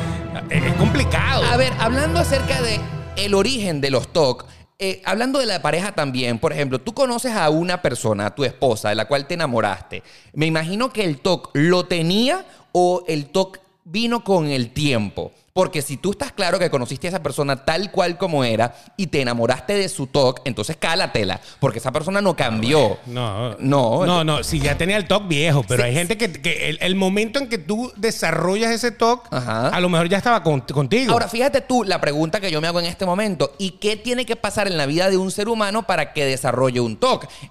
Es 0.50 0.64
es 0.64 0.74
complicado. 0.74 1.44
A 1.46 1.58
ver, 1.58 1.74
hablando 1.80 2.20
acerca 2.20 2.62
de 2.62 2.80
el 3.16 3.34
origen 3.34 3.82
de 3.82 3.92
los 3.92 4.12
TOC, 4.14 4.46
eh, 4.80 5.02
hablando 5.06 5.40
de 5.40 5.46
la 5.46 5.62
pareja 5.62 5.94
también, 5.94 6.40
por 6.40 6.52
ejemplo, 6.52 6.80
tú 6.80 6.94
conoces 6.94 7.34
a 7.34 7.50
una 7.50 7.82
persona, 7.82 8.28
a 8.28 8.36
tu 8.36 8.44
esposa, 8.44 8.90
de 8.90 8.96
la 8.96 9.06
cual 9.06 9.28
te 9.28 9.36
enamoraste. 9.36 10.04
Me 10.34 10.46
imagino 10.46 10.92
que 10.92 11.04
el 11.04 11.20
TOC 11.20 11.52
lo 11.54 11.86
tenía 11.86 12.46
o 12.72 13.04
el 13.08 13.28
TOC 13.28 13.60
vino 13.86 14.24
con 14.24 14.48
el 14.48 14.72
tiempo. 14.72 15.32
Porque 15.56 15.84
si 15.84 15.98
tú 15.98 16.10
estás 16.12 16.32
claro 16.32 16.58
que 16.58 16.72
conociste 16.72 17.06
a 17.06 17.10
esa 17.10 17.22
persona 17.22 17.64
tal 17.64 17.92
cual 17.92 18.18
como 18.18 18.44
era 18.44 18.74
y 18.98 19.06
te 19.06 19.22
enamoraste 19.22 19.74
de 19.76 19.88
su 19.88 20.08
TOC, 20.08 20.42
entonces 20.46 20.78
cálatela. 20.80 21.40
Porque 21.60 21.78
esa 21.78 21.92
persona 21.92 22.22
no 22.22 22.36
cambió. 22.36 22.98
No, 23.06 23.56
No. 23.60 24.04
no, 24.04 24.24
no. 24.24 24.44
Si 24.44 24.60
ya 24.60 24.76
tenía 24.80 24.98
el 24.98 25.08
TOC 25.08 25.28
viejo, 25.28 25.64
pero 25.68 25.84
Sí. 25.84 25.90
hay 25.90 25.94
gente 25.96 26.18
que, 26.18 26.32
que 26.32 26.70
el, 26.70 26.80
el 26.82 26.96
momento 26.96 27.38
en 27.38 27.50
que 27.50 27.60
tú 27.60 27.94
desarrollas 27.98 28.72
ese 28.72 28.96
Ajá. 29.30 29.68
a 29.68 29.80
lo 29.80 29.90
mejor 29.90 30.10
ya 30.10 30.18
estaba 30.18 30.42
con- 30.42 30.62
contigo. 30.62 31.14
Ahora, 31.14 31.28
fíjate 31.28 31.62
tú 31.62 31.84
la 31.84 32.02
pregunta 32.02 32.40
que 32.42 32.50
yo 32.50 32.60
me 32.60 32.68
hago 32.68 32.80
en 32.80 32.88
este 32.88 33.06
momento. 33.06 33.54
¿Y 33.60 33.72
qué 33.72 33.96
tiene 33.96 34.26
que 34.26 34.36
pasar 34.36 34.66
en 34.68 34.76
la 34.76 34.88
vida 34.88 35.12
de 35.12 35.18
un 35.18 35.30
ser 35.30 35.50
humano 35.50 35.84
para 35.84 36.14
que 36.14 36.26
desarrolle 36.26 36.80
un? 36.80 36.98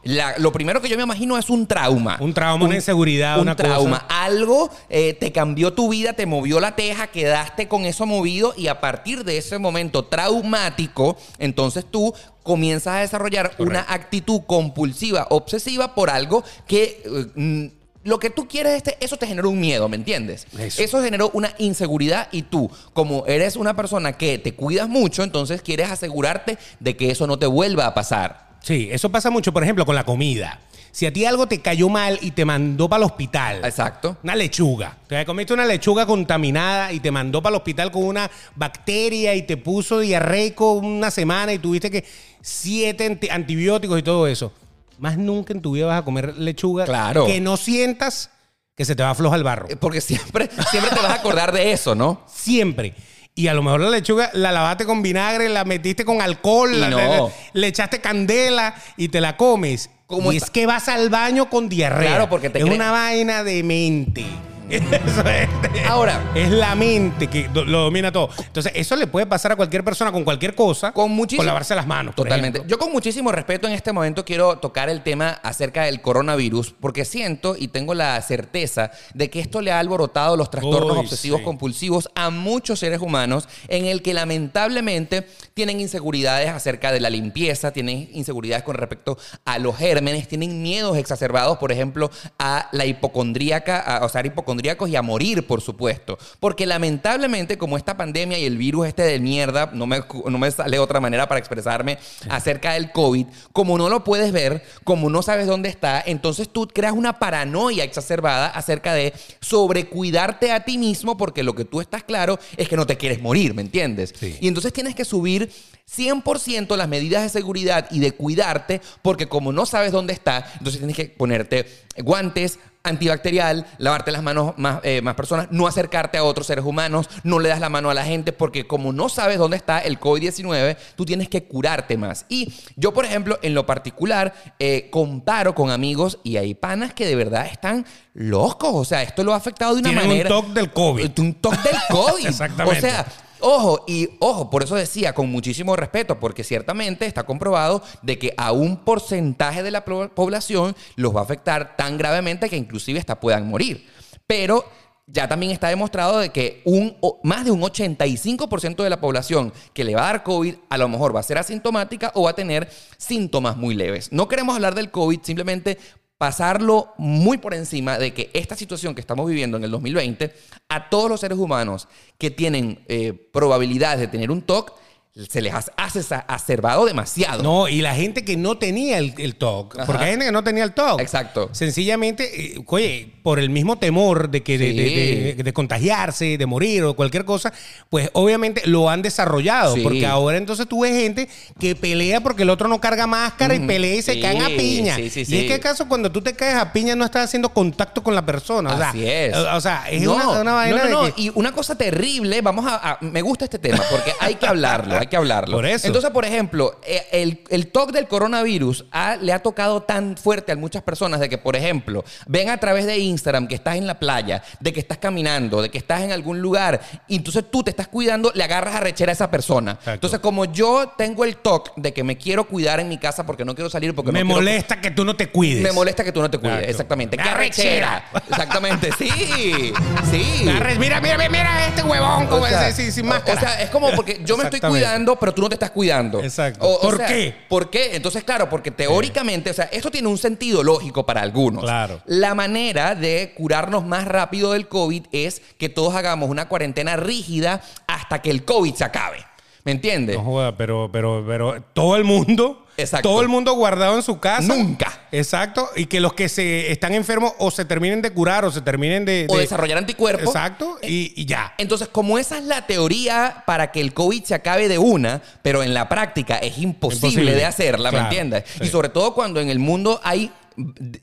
La- 0.02 0.36
lo 0.38 0.50
primero 0.50 0.80
que 0.82 0.88
yo 0.88 0.96
me 0.96 1.04
imagino 1.04 1.38
es 1.38 1.48
un 1.50 1.68
trauma. 1.68 2.16
Un 2.18 2.34
trauma, 2.34 2.64
una 2.64 2.74
inseguridad, 2.74 3.36
un 3.36 3.42
una 3.42 3.54
cosa. 3.54 3.68
trauma. 3.68 4.06
Algo 4.08 4.70
eh, 4.88 5.14
te 5.14 5.30
cambió 5.30 5.72
tu 5.72 5.88
vida, 5.90 6.14
te 6.14 6.26
movió 6.26 6.58
la 6.58 6.74
teja, 6.74 7.06
quedaste 7.06 7.68
con 7.68 7.91
eso 7.92 8.06
movido 8.06 8.52
y 8.56 8.66
a 8.66 8.80
partir 8.80 9.24
de 9.24 9.38
ese 9.38 9.58
momento 9.58 10.04
traumático, 10.04 11.16
entonces 11.38 11.84
tú 11.88 12.12
comienzas 12.42 12.94
a 12.94 13.00
desarrollar 13.00 13.52
una 13.58 13.86
actitud 13.88 14.40
compulsiva, 14.46 15.26
obsesiva 15.30 15.94
por 15.94 16.10
algo 16.10 16.42
que... 16.66 17.02
eh, 17.04 17.26
mm, 17.34 17.66
lo 18.04 18.18
que 18.18 18.30
tú 18.30 18.48
quieres, 18.48 18.74
este, 18.74 18.96
eso 18.98 19.16
te 19.16 19.28
generó 19.28 19.48
un 19.48 19.60
miedo, 19.60 19.88
¿me 19.88 19.96
entiendes? 19.96 20.48
Eso. 20.58 20.82
Eso 20.82 21.00
generó 21.02 21.30
una 21.34 21.54
inseguridad 21.58 22.26
y 22.32 22.42
tú, 22.42 22.68
como 22.94 23.24
eres 23.26 23.54
una 23.54 23.76
persona 23.76 24.14
que 24.14 24.38
te 24.38 24.54
cuidas 24.54 24.88
mucho, 24.88 25.22
entonces 25.22 25.62
quieres 25.62 25.88
asegurarte 25.88 26.58
de 26.80 26.96
que 26.96 27.12
eso 27.12 27.28
no 27.28 27.38
te 27.38 27.46
vuelva 27.46 27.86
a 27.86 27.94
pasar. 27.94 28.56
Sí, 28.60 28.88
eso 28.90 29.10
pasa 29.10 29.30
mucho, 29.30 29.52
por 29.52 29.62
ejemplo, 29.62 29.86
con 29.86 29.94
la 29.94 30.02
comida. 30.02 30.60
Si 30.92 31.06
a 31.06 31.12
ti 31.12 31.24
algo 31.24 31.46
te 31.48 31.60
cayó 31.60 31.88
mal 31.88 32.18
y 32.20 32.32
te 32.32 32.44
mandó 32.44 32.86
para 32.88 33.02
el 33.04 33.10
hospital. 33.10 33.64
Exacto. 33.64 34.18
Una 34.22 34.36
lechuga. 34.36 34.98
Te 35.08 35.24
comiste 35.24 35.54
una 35.54 35.64
lechuga 35.64 36.04
contaminada 36.06 36.92
y 36.92 37.00
te 37.00 37.10
mandó 37.10 37.42
para 37.42 37.56
el 37.56 37.60
hospital 37.60 37.90
con 37.90 38.04
una 38.04 38.30
bacteria 38.54 39.34
y 39.34 39.42
te 39.42 39.56
puso 39.56 40.00
diarreico 40.00 40.72
una 40.72 41.10
semana 41.10 41.52
y 41.54 41.58
tuviste 41.58 41.90
que 41.90 42.04
siete 42.42 43.06
anti- 43.06 43.30
antibióticos 43.30 43.98
y 43.98 44.02
todo 44.02 44.26
eso. 44.26 44.52
Más 44.98 45.16
nunca 45.16 45.52
en 45.54 45.62
tu 45.62 45.72
vida 45.72 45.86
vas 45.86 46.00
a 46.00 46.04
comer 46.04 46.36
lechuga 46.36 46.84
Claro. 46.84 47.26
que 47.26 47.40
no 47.40 47.56
sientas 47.56 48.30
que 48.76 48.84
se 48.84 48.94
te 48.94 49.02
va 49.02 49.08
a 49.08 49.12
aflojar 49.12 49.38
el 49.38 49.44
barro. 49.44 49.68
Eh, 49.70 49.76
Porque 49.76 50.00
siempre, 50.02 50.50
siempre 50.70 50.90
te 50.94 50.96
vas 51.00 51.10
a 51.10 51.14
acordar 51.14 51.52
de 51.52 51.72
eso, 51.72 51.94
¿no? 51.94 52.22
Siempre. 52.32 52.94
Y 53.34 53.46
a 53.48 53.54
lo 53.54 53.62
mejor 53.62 53.80
la 53.80 53.88
lechuga 53.90 54.28
la 54.34 54.52
lavaste 54.52 54.84
con 54.84 55.00
vinagre, 55.00 55.48
la 55.48 55.64
metiste 55.64 56.04
con 56.04 56.20
alcohol, 56.20 56.78
la- 56.78 57.28
le 57.54 57.66
echaste 57.66 58.00
candela 58.02 58.74
y 58.98 59.08
te 59.08 59.22
la 59.22 59.38
comes. 59.38 59.88
¿Cómo 60.12 60.30
y 60.30 60.36
está? 60.36 60.44
es 60.44 60.50
que 60.50 60.66
vas 60.66 60.88
al 60.88 61.08
baño 61.08 61.48
con 61.48 61.70
diarrea. 61.70 62.10
Claro, 62.10 62.28
porque 62.28 62.50
te 62.50 62.58
es 62.58 62.64
una 62.66 62.92
vaina 62.92 63.42
de 63.42 63.62
mente. 63.62 64.26
Eso 64.72 65.20
es. 65.28 65.48
Ahora, 65.86 66.30
Es 66.34 66.50
la 66.50 66.74
mente 66.74 67.26
que 67.28 67.48
do- 67.48 67.64
lo 67.64 67.80
domina 67.82 68.10
todo. 68.10 68.30
Entonces, 68.38 68.72
eso 68.74 68.96
le 68.96 69.06
puede 69.06 69.26
pasar 69.26 69.52
a 69.52 69.56
cualquier 69.56 69.84
persona 69.84 70.10
con 70.10 70.24
cualquier 70.24 70.54
cosa. 70.54 70.92
Con 70.92 71.10
muchísimo- 71.12 71.44
lavarse 71.44 71.74
las 71.74 71.86
manos. 71.86 72.14
Totalmente. 72.14 72.62
Yo 72.66 72.78
con 72.78 72.90
muchísimo 72.90 73.30
respeto 73.32 73.66
en 73.66 73.74
este 73.74 73.92
momento 73.92 74.24
quiero 74.24 74.58
tocar 74.58 74.88
el 74.88 75.02
tema 75.02 75.30
acerca 75.42 75.84
del 75.84 76.00
coronavirus 76.00 76.74
porque 76.80 77.04
siento 77.04 77.54
y 77.58 77.68
tengo 77.68 77.92
la 77.94 78.20
certeza 78.22 78.90
de 79.14 79.28
que 79.28 79.40
esto 79.40 79.60
le 79.60 79.72
ha 79.72 79.78
alborotado 79.78 80.36
los 80.36 80.50
trastornos 80.50 80.96
obsesivos 80.96 81.40
sí. 81.40 81.44
compulsivos 81.44 82.08
a 82.14 82.30
muchos 82.30 82.78
seres 82.78 83.00
humanos 83.00 83.48
en 83.68 83.84
el 83.86 84.00
que 84.02 84.14
lamentablemente 84.14 85.26
tienen 85.54 85.80
inseguridades 85.80 86.48
acerca 86.48 86.92
de 86.92 87.00
la 87.00 87.10
limpieza, 87.10 87.72
tienen 87.72 88.08
inseguridades 88.12 88.62
con 88.64 88.74
respecto 88.76 89.18
a 89.44 89.58
los 89.58 89.76
gérmenes, 89.76 90.28
tienen 90.28 90.62
miedos 90.62 90.96
exacerbados, 90.96 91.58
por 91.58 91.72
ejemplo, 91.72 92.10
a 92.38 92.68
la 92.72 92.86
hipocondríaca, 92.86 93.78
a, 93.78 94.04
o 94.04 94.08
sea, 94.08 94.20
a 94.20 94.22
ser 94.22 94.26
hipocondríacos 94.62 94.88
y 94.88 94.96
a 94.96 95.02
morir, 95.02 95.46
por 95.46 95.60
supuesto. 95.60 96.18
Porque 96.40 96.66
lamentablemente, 96.66 97.58
como 97.58 97.76
esta 97.76 97.96
pandemia 97.96 98.38
y 98.38 98.44
el 98.44 98.56
virus 98.56 98.86
este 98.86 99.02
de 99.02 99.18
mierda, 99.18 99.70
no 99.72 99.86
me, 99.86 100.00
no 100.26 100.38
me 100.38 100.50
sale 100.50 100.78
otra 100.78 101.00
manera 101.00 101.28
para 101.28 101.38
expresarme 101.38 101.98
acerca 102.28 102.74
del 102.74 102.92
COVID, 102.92 103.26
como 103.52 103.76
no 103.76 103.88
lo 103.88 104.04
puedes 104.04 104.32
ver, 104.32 104.62
como 104.84 105.10
no 105.10 105.22
sabes 105.22 105.46
dónde 105.46 105.68
está, 105.68 106.02
entonces 106.04 106.48
tú 106.48 106.68
creas 106.68 106.92
una 106.92 107.18
paranoia 107.18 107.84
exacerbada 107.84 108.46
acerca 108.46 108.94
de 108.94 109.12
sobrecuidarte 109.40 110.52
a 110.52 110.64
ti 110.64 110.78
mismo 110.78 111.16
porque 111.16 111.42
lo 111.42 111.54
que 111.54 111.64
tú 111.64 111.80
estás 111.80 112.04
claro 112.04 112.38
es 112.56 112.68
que 112.68 112.76
no 112.76 112.86
te 112.86 112.96
quieres 112.96 113.20
morir, 113.20 113.54
¿me 113.54 113.62
entiendes? 113.62 114.14
Sí. 114.18 114.36
Y 114.40 114.48
entonces 114.48 114.72
tienes 114.72 114.94
que 114.94 115.04
subir 115.04 115.50
100% 115.94 116.76
las 116.76 116.88
medidas 116.88 117.22
de 117.22 117.28
seguridad 117.28 117.88
y 117.90 118.00
de 118.00 118.12
cuidarte 118.12 118.80
porque 119.02 119.28
como 119.28 119.52
no 119.52 119.66
sabes 119.66 119.92
dónde 119.92 120.12
está, 120.12 120.50
entonces 120.58 120.78
tienes 120.78 120.96
que 120.96 121.06
ponerte 121.06 121.66
guantes, 121.98 122.58
antibacterial, 122.84 123.66
lavarte 123.78 124.10
las 124.10 124.22
manos 124.22 124.54
más, 124.56 124.80
eh, 124.82 125.02
más 125.02 125.14
personas, 125.14 125.48
no 125.50 125.66
acercarte 125.66 126.18
a 126.18 126.24
otros 126.24 126.46
seres 126.46 126.64
humanos, 126.64 127.08
no 127.22 127.38
le 127.38 127.48
das 127.48 127.60
la 127.60 127.68
mano 127.68 127.90
a 127.90 127.94
la 127.94 128.04
gente 128.04 128.32
porque 128.32 128.66
como 128.66 128.92
no 128.92 129.08
sabes 129.08 129.38
dónde 129.38 129.56
está 129.56 129.78
el 129.78 130.00
COVID-19, 130.00 130.76
tú 130.96 131.04
tienes 131.04 131.28
que 131.28 131.44
curarte 131.44 131.96
más. 131.96 132.26
Y 132.28 132.52
yo, 132.76 132.92
por 132.92 133.04
ejemplo, 133.04 133.38
en 133.42 133.54
lo 133.54 133.66
particular, 133.66 134.34
eh, 134.58 134.88
comparo 134.90 135.54
con 135.54 135.70
amigos 135.70 136.18
y 136.24 136.36
hay 136.36 136.54
panas 136.54 136.92
que 136.94 137.06
de 137.06 137.14
verdad 137.14 137.46
están 137.46 137.86
locos. 138.14 138.70
O 138.74 138.84
sea, 138.84 139.02
esto 139.02 139.22
lo 139.24 139.32
ha 139.32 139.36
afectado 139.36 139.74
de 139.74 139.80
una 139.80 139.90
Tienen 139.90 140.04
un 140.04 140.10
manera... 140.10 140.28
toque 140.28 140.52
del 140.52 140.72
COVID. 140.72 141.18
Un 141.18 141.34
toque 141.34 141.68
del 141.68 141.80
COVID. 141.90 142.26
Exactamente. 142.28 142.78
O 142.78 142.80
sea, 142.80 143.06
Ojo, 143.44 143.84
y 143.88 144.08
ojo, 144.20 144.50
por 144.50 144.62
eso 144.62 144.76
decía 144.76 145.14
con 145.14 145.28
muchísimo 145.28 145.74
respeto, 145.74 146.20
porque 146.20 146.44
ciertamente 146.44 147.06
está 147.06 147.24
comprobado 147.24 147.82
de 148.00 148.16
que 148.16 148.34
a 148.36 148.52
un 148.52 148.76
porcentaje 148.76 149.64
de 149.64 149.72
la 149.72 149.84
población 149.84 150.76
los 150.94 151.14
va 151.14 151.20
a 151.20 151.24
afectar 151.24 151.76
tan 151.76 151.98
gravemente 151.98 152.48
que 152.48 152.56
inclusive 152.56 153.00
hasta 153.00 153.18
puedan 153.18 153.48
morir. 153.48 153.84
Pero 154.28 154.64
ya 155.06 155.26
también 155.26 155.50
está 155.50 155.68
demostrado 155.68 156.20
de 156.20 156.30
que 156.30 156.62
un, 156.64 156.96
más 157.24 157.44
de 157.44 157.50
un 157.50 157.60
85% 157.60 158.82
de 158.82 158.90
la 158.90 159.00
población 159.00 159.52
que 159.74 159.84
le 159.84 159.94
va 159.94 160.02
a 160.02 160.12
dar 160.12 160.22
COVID 160.22 160.54
a 160.70 160.78
lo 160.78 160.88
mejor 160.88 161.14
va 161.14 161.20
a 161.20 161.24
ser 161.24 161.38
asintomática 161.38 162.12
o 162.14 162.22
va 162.22 162.30
a 162.30 162.36
tener 162.36 162.70
síntomas 162.96 163.56
muy 163.56 163.74
leves. 163.74 164.12
No 164.12 164.28
queremos 164.28 164.54
hablar 164.54 164.74
del 164.76 164.90
COVID, 164.90 165.20
simplemente 165.22 165.78
pasarlo 166.22 166.94
muy 166.98 167.38
por 167.38 167.52
encima 167.52 167.98
de 167.98 168.14
que 168.14 168.30
esta 168.32 168.54
situación 168.54 168.94
que 168.94 169.00
estamos 169.00 169.26
viviendo 169.28 169.56
en 169.56 169.64
el 169.64 169.72
2020, 169.72 170.32
a 170.68 170.88
todos 170.88 171.10
los 171.10 171.18
seres 171.18 171.36
humanos 171.36 171.88
que 172.16 172.30
tienen 172.30 172.84
eh, 172.86 173.12
probabilidades 173.12 173.98
de 173.98 174.06
tener 174.06 174.30
un 174.30 174.40
TOC, 174.40 174.72
se 175.14 175.42
les 175.42 175.52
ha 175.52 175.62
hace 175.76 176.00
acervado 176.26 176.86
demasiado. 176.86 177.42
No, 177.42 177.68
y 177.68 177.82
la 177.82 177.94
gente 177.94 178.24
que 178.24 178.38
no 178.38 178.56
tenía 178.56 178.96
el, 178.96 179.12
el 179.18 179.36
TOC, 179.36 179.76
Ajá. 179.76 179.84
porque 179.86 180.04
hay 180.04 180.10
gente 180.12 180.24
que 180.24 180.32
no 180.32 180.42
tenía 180.42 180.64
el 180.64 180.72
TOC. 180.72 181.00
Exacto. 181.02 181.50
Sencillamente, 181.52 182.54
eh, 182.56 182.64
oye, 182.66 183.12
por 183.22 183.38
el 183.38 183.50
mismo 183.50 183.76
temor 183.76 184.30
de 184.30 184.42
que 184.42 184.56
de, 184.56 184.70
Sí. 184.70 184.76
de- 184.78 185.34
de- 185.36 185.42
de 185.42 185.52
contagiarse, 185.52 186.38
de 186.38 186.46
morir 186.46 186.84
o 186.84 186.94
cualquier 186.94 187.26
cosa, 187.26 187.52
pues 187.90 188.08
obviamente 188.14 188.62
lo 188.64 188.88
han 188.88 189.02
desarrollado. 189.02 189.74
Sí. 189.74 189.82
Porque 189.82 190.06
ahora 190.06 190.38
entonces 190.38 190.66
tú 190.66 190.80
ves 190.80 190.92
gente 190.94 191.28
que 191.60 191.76
pelea 191.76 192.22
porque 192.22 192.44
el 192.44 192.50
otro 192.50 192.66
no 192.68 192.80
carga 192.80 193.06
máscara 193.06 193.54
y 193.54 193.60
pelea 193.60 193.96
y 193.96 194.02
se 194.02 194.14
Sí, 194.14 194.20
caen 194.22 194.42
a 194.42 194.48
piña. 194.48 194.96
sí, 194.96 195.10
sí, 195.10 195.24
y 195.28 195.36
es 195.40 195.44
que 195.44 195.54
acaso 195.54 195.88
cuando 195.88 196.10
tú 196.10 196.22
te 196.22 196.32
caes 196.34 196.56
a 196.56 196.72
piña 196.72 196.96
no 196.96 197.04
estás 197.04 197.24
haciendo 197.26 197.50
contacto 197.50 198.02
con 198.02 198.14
la 198.14 198.24
persona. 198.24 198.72
O 198.74 198.78
sea, 198.78 198.88
Así 198.90 199.06
es. 199.06 199.36
O 199.36 199.60
sea, 199.60 199.84
es 199.90 200.00
No, 200.02 200.14
una, 200.14 200.40
una 200.40 200.52
vaina 200.54 200.84
no, 200.84 200.88
no, 200.90 201.02
de 201.02 201.08
no. 201.10 201.14
que- 201.14 201.22
Y 201.22 201.32
una 201.34 201.52
cosa 201.52 201.76
terrible, 201.76 202.40
vamos 202.40 202.64
a, 202.66 202.92
a- 202.92 202.98
Me 203.02 203.20
gusta 203.20 203.44
este 203.44 203.58
tema 203.58 203.82
porque 203.90 204.12
hay 204.18 204.36
que 204.36 204.46
hablarlo, 204.46 205.01
hay 205.02 205.06
que 205.08 205.16
hablarlo. 205.16 205.56
Por 205.56 205.66
eso. 205.66 205.86
Entonces, 205.86 206.10
por 206.10 206.24
ejemplo, 206.24 206.80
eh, 206.86 207.06
el, 207.12 207.42
el 207.50 207.66
TOC 207.68 207.92
del 207.92 208.08
coronavirus 208.08 208.86
ha- 208.90 209.16
le 209.16 209.32
ha 209.32 209.40
tocado 209.40 209.82
tan 209.82 210.16
fuerte 210.16 210.52
a 210.52 210.56
muchas 210.56 210.82
personas 210.82 211.20
de 211.20 211.28
que, 211.28 211.38
por 211.38 211.56
ejemplo, 211.56 212.04
ven 212.26 212.48
a 212.50 212.56
través 212.58 212.86
de 212.86 212.98
Instagram 212.98 213.46
que 213.46 213.54
estás 213.54 213.76
en 213.76 213.86
la 213.86 213.98
playa, 213.98 214.42
de 214.60 214.72
que 214.72 214.80
estás 214.80 214.98
caminando, 214.98 215.60
de 215.62 215.70
que 215.70 215.78
estás 215.78 216.00
en 216.02 216.12
algún 216.12 216.40
lugar, 216.40 216.80
y 217.08 217.16
entonces 217.16 217.44
tú 217.50 217.62
te 217.62 217.70
estás 217.70 217.88
cuidando, 217.88 218.32
le 218.34 218.44
agarras 218.44 218.74
a 218.76 218.80
rechera 218.80 219.12
a 219.12 219.14
esa 219.14 219.30
persona. 219.30 219.72
Exacto. 219.72 219.92
Entonces, 219.92 220.18
como 220.20 220.44
yo 220.46 220.92
tengo 220.96 221.24
el 221.24 221.36
TOC 221.36 221.74
de 221.76 221.92
que 221.92 222.02
me 222.04 222.16
quiero 222.16 222.44
cuidar 222.44 222.80
en 222.80 222.88
mi 222.88 222.98
casa 222.98 223.26
porque 223.26 223.44
no 223.44 223.54
quiero 223.54 223.68
salir, 223.70 223.94
porque 223.94 224.12
me 224.12 224.20
no 224.20 224.26
quiero- 224.26 224.40
molesta 224.40 224.80
que 224.80 224.90
tú 224.90 225.04
no 225.04 225.14
te 225.16 225.28
cuides. 225.28 225.62
Me 225.62 225.72
molesta 225.72 226.04
que 226.04 226.12
tú 226.12 226.20
no 226.20 226.30
te 226.30 226.38
cuides, 226.38 226.54
Exacto. 226.58 226.70
exactamente. 226.72 227.16
Me 227.16 227.22
¡Qué 227.22 227.28
arrechera! 227.28 228.04
Exactamente, 228.28 228.90
sí, 228.98 229.72
sí. 230.10 230.44
Mira, 230.78 231.00
mira, 231.00 231.00
mira, 231.00 231.28
mira 231.28 231.66
este 231.68 231.82
huevón 231.82 232.26
como 232.26 232.42
O 232.44 232.48
sea, 232.48 232.68
ese, 232.68 232.82
sin, 232.82 232.92
sin 232.92 233.06
o- 233.06 233.08
máscara. 233.10 233.36
O 233.36 233.40
sea, 233.40 233.60
es 233.62 233.70
como 233.70 233.90
porque 233.92 234.20
yo 234.24 234.36
me 234.36 234.44
estoy 234.44 234.58
Exactamente. 234.58 234.86
Cuidando, 234.92 235.16
pero 235.16 235.34
tú 235.34 235.42
no 235.42 235.48
te 235.48 235.54
estás 235.54 235.70
cuidando. 235.70 236.20
Exacto. 236.22 236.64
O- 236.66 236.74
o 236.76 236.80
¿Por 236.80 236.96
sea, 236.98 237.06
qué? 237.06 237.34
¿Por 237.48 237.70
qué? 237.70 237.96
Entonces, 237.96 238.24
claro, 238.24 238.48
porque 238.48 238.70
teóricamente, 238.70 239.50
o 239.50 239.54
sea, 239.54 239.64
esto 239.72 239.90
tiene 239.90 240.08
un 240.08 240.18
sentido 240.18 240.62
lógico 240.62 241.04
para 241.06 241.20
algunos. 241.22 241.64
Claro. 241.64 242.00
La 242.06 242.34
manera 242.34 242.94
de 242.94 243.32
curarnos 243.36 243.84
más 243.84 244.06
rápido 244.06 244.52
del 244.52 244.68
COVID 244.68 245.06
es 245.12 245.42
que 245.58 245.68
todos 245.68 245.94
hagamos 245.94 246.28
una 246.30 246.48
cuarentena 246.48 246.96
rígida 246.96 247.62
hasta 247.86 248.20
que 248.22 248.30
el 248.30 248.44
COVID 248.44 248.74
se 248.74 248.84
acabe. 248.84 249.24
¿Me 249.64 249.72
entiendes? 249.72 250.16
No 250.16 250.24
joda, 250.24 250.56
pero, 250.56 250.90
pero, 250.92 251.24
pero 251.26 251.62
todo 251.72 251.96
el 251.96 252.02
mundo, 252.04 252.61
Exacto. 252.76 253.08
todo 253.08 253.20
el 253.20 253.28
mundo 253.28 253.52
guardado 253.54 253.96
en 253.96 254.02
su 254.02 254.18
casa. 254.18 254.42
Nunca. 254.54 255.00
Exacto. 255.12 255.68
Y 255.76 255.86
que 255.86 256.00
los 256.00 256.14
que 256.14 256.28
se 256.28 256.72
están 256.72 256.94
enfermos 256.94 257.32
o 257.38 257.50
se 257.50 257.64
terminen 257.64 258.00
de 258.02 258.10
curar 258.10 258.44
o 258.44 258.50
se 258.50 258.60
terminen 258.62 259.04
de. 259.04 259.26
O 259.28 259.34
de- 259.36 259.42
desarrollar 259.42 259.78
anticuerpos. 259.78 260.26
Exacto. 260.34 260.78
Y, 260.82 261.12
y 261.14 261.26
ya. 261.26 261.54
Entonces, 261.58 261.88
como 261.88 262.18
esa 262.18 262.38
es 262.38 262.44
la 262.44 262.66
teoría 262.66 263.42
para 263.46 263.70
que 263.72 263.80
el 263.80 263.92
COVID 263.92 264.24
se 264.24 264.34
acabe 264.34 264.68
de 264.68 264.78
una, 264.78 265.20
pero 265.42 265.62
en 265.62 265.74
la 265.74 265.88
práctica 265.88 266.36
es 266.38 266.58
imposible, 266.58 267.08
Imposible. 267.08 267.34
de 267.34 267.44
hacerla, 267.44 267.92
¿me 267.92 267.98
entiendes? 267.98 268.44
sí. 268.58 268.64
Y 268.64 268.68
sobre 268.68 268.88
todo 268.88 269.12
cuando 269.14 269.40
en 269.40 269.50
el 269.50 269.58
mundo 269.58 270.00
hay 270.02 270.32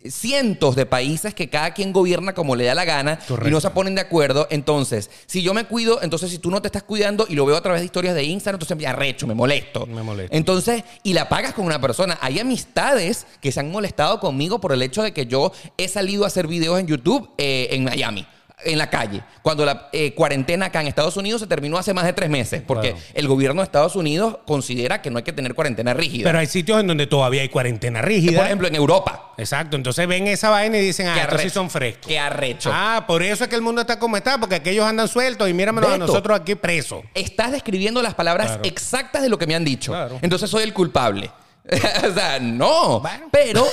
cientos 0.10 0.76
de 0.76 0.86
países 0.86 1.34
que 1.34 1.50
cada 1.50 1.74
quien 1.74 1.94
gobierna 1.94 2.34
como 2.34 2.56
le 2.56 2.66
da 2.66 2.76
la 2.76 2.86
gana 2.86 3.20
y 3.46 3.50
no 3.50 3.62
se 3.62 3.70
ponen 3.72 3.96
de 3.96 4.02
acuerdo. 4.02 4.48
Entonces, 4.50 5.10
si 5.26 5.42
yo 5.42 5.54
me 5.54 5.66
cuido, 5.66 6.02
entonces 6.02 6.30
si 6.30 6.40
tú 6.40 6.52
no 6.52 6.62
te 6.62 6.68
estás 6.68 6.84
cuidando 6.84 7.26
y 7.30 7.36
lo 7.36 7.46
veo 7.46 7.56
a 7.56 7.62
través 7.62 7.82
de 7.82 7.86
historias 7.86 8.16
de 8.16 8.24
Instagram, 8.24 8.58
entonces 8.58 8.78
me 8.78 8.88
arrecho, 8.88 9.28
me 9.28 9.34
molesto. 9.34 9.86
Me 9.86 10.04
molesto. 10.04 10.36
Entonces, 10.36 10.84
y 11.04 11.14
la 11.14 11.30
pagas 11.30 11.54
con 11.54 11.66
una 11.66 11.80
persona. 11.80 12.18
Hay 12.22 12.40
amistades 12.40 13.26
que 13.42 13.52
se 13.52 13.60
han 13.60 13.72
molestado 13.72 14.20
conmigo 14.20 14.60
por 14.60 14.74
el 14.74 14.82
hecho 14.82 15.04
de 15.04 15.14
que 15.14 15.26
yo 15.26 15.52
he 15.78 15.88
salido 15.88 16.24
a 16.24 16.28
hacer 16.28 16.48
videos 16.48 16.80
en 16.80 16.88
YouTube 16.88 17.30
eh, 17.38 17.70
en 17.72 17.84
Miami. 17.84 18.28
En 18.66 18.78
la 18.78 18.90
calle, 18.90 19.22
cuando 19.42 19.66
la 19.66 19.88
eh, 19.94 20.14
cuarentena 20.14 20.66
acá 20.66 20.82
en 20.82 20.88
Estados 20.88 21.16
Unidos 21.16 21.40
se 21.40 21.48
terminó 21.48 21.78
hace 21.78 21.94
más 21.94 22.04
de 22.04 22.12
tres 22.12 22.30
meses, 22.30 22.62
porque 22.66 22.92
Claro. 22.92 23.06
el 23.14 23.28
gobierno 23.28 23.62
de 23.62 23.66
Estados 23.66 23.96
Unidos 23.96 24.40
considera 24.46 25.02
que 25.02 25.10
no 25.10 25.18
hay 25.18 25.24
que 25.24 25.32
tener 25.32 25.56
cuarentena 25.56 25.94
rígida. 25.94 26.26
Pero 26.26 26.40
hay 26.40 26.48
sitios 26.48 26.80
en 26.82 26.88
donde 26.88 27.08
todavía 27.08 27.42
hay 27.42 27.48
cuarentena 27.50 28.02
rígida. 28.02 28.38
Por 28.38 28.46
ejemplo, 28.48 28.68
en 28.68 28.76
Europa. 28.76 29.34
Exacto. 29.38 29.78
Entonces 29.78 30.06
ven 30.08 30.28
esa 30.28 30.50
vaina 30.50 30.78
y 30.78 30.82
dicen, 30.82 31.08
ah, 31.08 31.22
estos 31.22 31.42
sí 31.42 31.50
son 31.50 31.70
frescos. 31.70 32.06
Qué 32.08 32.20
arrecho. 32.20 32.70
Ah, 32.74 33.06
por 33.08 33.24
eso 33.24 33.46
es 33.46 33.50
que 33.50 33.56
el 33.56 33.62
mundo 33.62 33.80
está 33.80 33.98
como 33.98 34.18
está, 34.18 34.38
porque 34.38 34.56
aquellos 34.56 34.84
andan 34.86 35.08
sueltos 35.08 35.50
y 35.50 35.54
míramelos 35.54 35.92
a 35.92 35.98
nosotros 35.98 36.38
aquí 36.38 36.56
presos. 36.56 37.04
Estás 37.14 37.54
describiendo 37.54 38.02
las 38.02 38.14
palabras 38.16 38.48
Claro. 38.48 38.62
exactas 38.66 39.22
de 39.22 39.30
lo 39.30 39.38
que 39.38 39.48
me 39.48 39.56
han 39.56 39.64
dicho. 39.64 39.94
Claro. 39.94 40.20
Entonces 40.22 40.50
soy 40.50 40.64
el 40.64 40.74
culpable. 40.74 41.32
o 42.10 42.14
sea, 42.14 42.40
no. 42.42 43.00
Bueno. 43.00 43.28
Pero, 43.32 43.66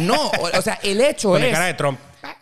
no. 0.00 0.30
O, 0.54 0.62
sea, 0.62 0.78
el 0.82 1.00
hecho 1.00 1.30
Con 1.30 1.40
la 1.40 1.46
es. 1.48 1.52
cara 1.52 1.66
de 1.66 1.74
Trump. 1.74 1.98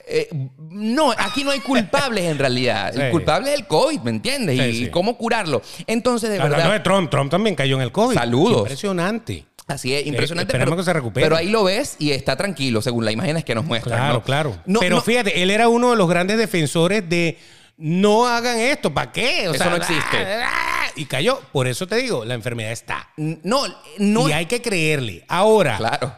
Eh, 0.09 0.29
no, 0.59 1.12
aquí 1.12 1.43
no 1.45 1.51
hay 1.51 1.61
culpables 1.61 2.25
en 2.25 2.39
realidad. 2.39 2.97
El 2.97 3.11
culpable 3.11 3.53
es 3.53 3.59
el 3.59 3.67
COVID, 3.67 4.01
¿me 4.01 4.11
entiendes? 4.11 4.57
Sí, 4.59 4.65
y 4.83 4.85
sí. 4.87 4.91
cómo 4.91 5.17
curarlo. 5.19 5.62
Entonces, 5.87 6.31
de 6.31 6.37
Hablando 6.37 6.57
verdad. 6.59 6.73
de 6.75 6.81
Trump, 6.81 7.11
Trump 7.11 7.31
también 7.31 7.57
cayó 7.57 7.77
en 7.77 7.83
el 7.83 7.93
COVID. 7.93 8.15
Saludos. 8.15 8.59
Impresionante. 8.61 9.47
Así 9.67 9.93
es, 9.95 10.07
impresionante. 10.07 10.53
esperemos 10.53 10.73
pero, 10.75 10.77
que 10.77 10.85
se 10.85 10.93
recupere. 10.93 11.27
Pero 11.27 11.37
ahí 11.37 11.49
lo 11.49 11.65
ves 11.65 11.97
y 11.99 12.12
está 12.12 12.37
tranquilo, 12.37 12.81
según 12.83 13.05
las 13.05 13.12
imágenes 13.15 13.45
que 13.45 13.53
nos 13.55 13.65
muestran. 13.65 13.99
Claro, 13.99 14.15
¿no? 14.15 14.23
claro. 14.23 14.59
No, 14.65 14.79
Pero 14.79 14.97
no, 14.97 15.03
fíjate, 15.03 15.43
él 15.43 15.51
era 15.51 15.69
uno 15.69 15.91
de 15.91 15.97
los 15.97 16.09
grandes 16.09 16.39
defensores 16.39 17.09
de 17.09 17.37
no 17.77 18.29
hagan 18.29 18.61
esto, 18.61 18.95
¿para 18.95 19.11
qué? 19.11 19.49
O 19.49 19.55
Eso 19.55 19.69
no 19.69 19.77
existe. 19.77 20.17
ah, 20.45 20.87
Y 20.95 21.07
cayó. 21.07 21.41
Por 21.53 21.67
eso 21.67 21.89
te 21.89 21.97
digo, 21.97 22.25
la 22.25 22.35
enfermedad 22.35 22.71
está. 22.71 23.09
no, 23.17 23.62
no. 23.99 24.29
y 24.29 24.33
hay 24.33 24.47
que 24.47 24.62
creerle. 24.62 25.25
Ahora, 25.27 25.79
Claro. 25.79 26.15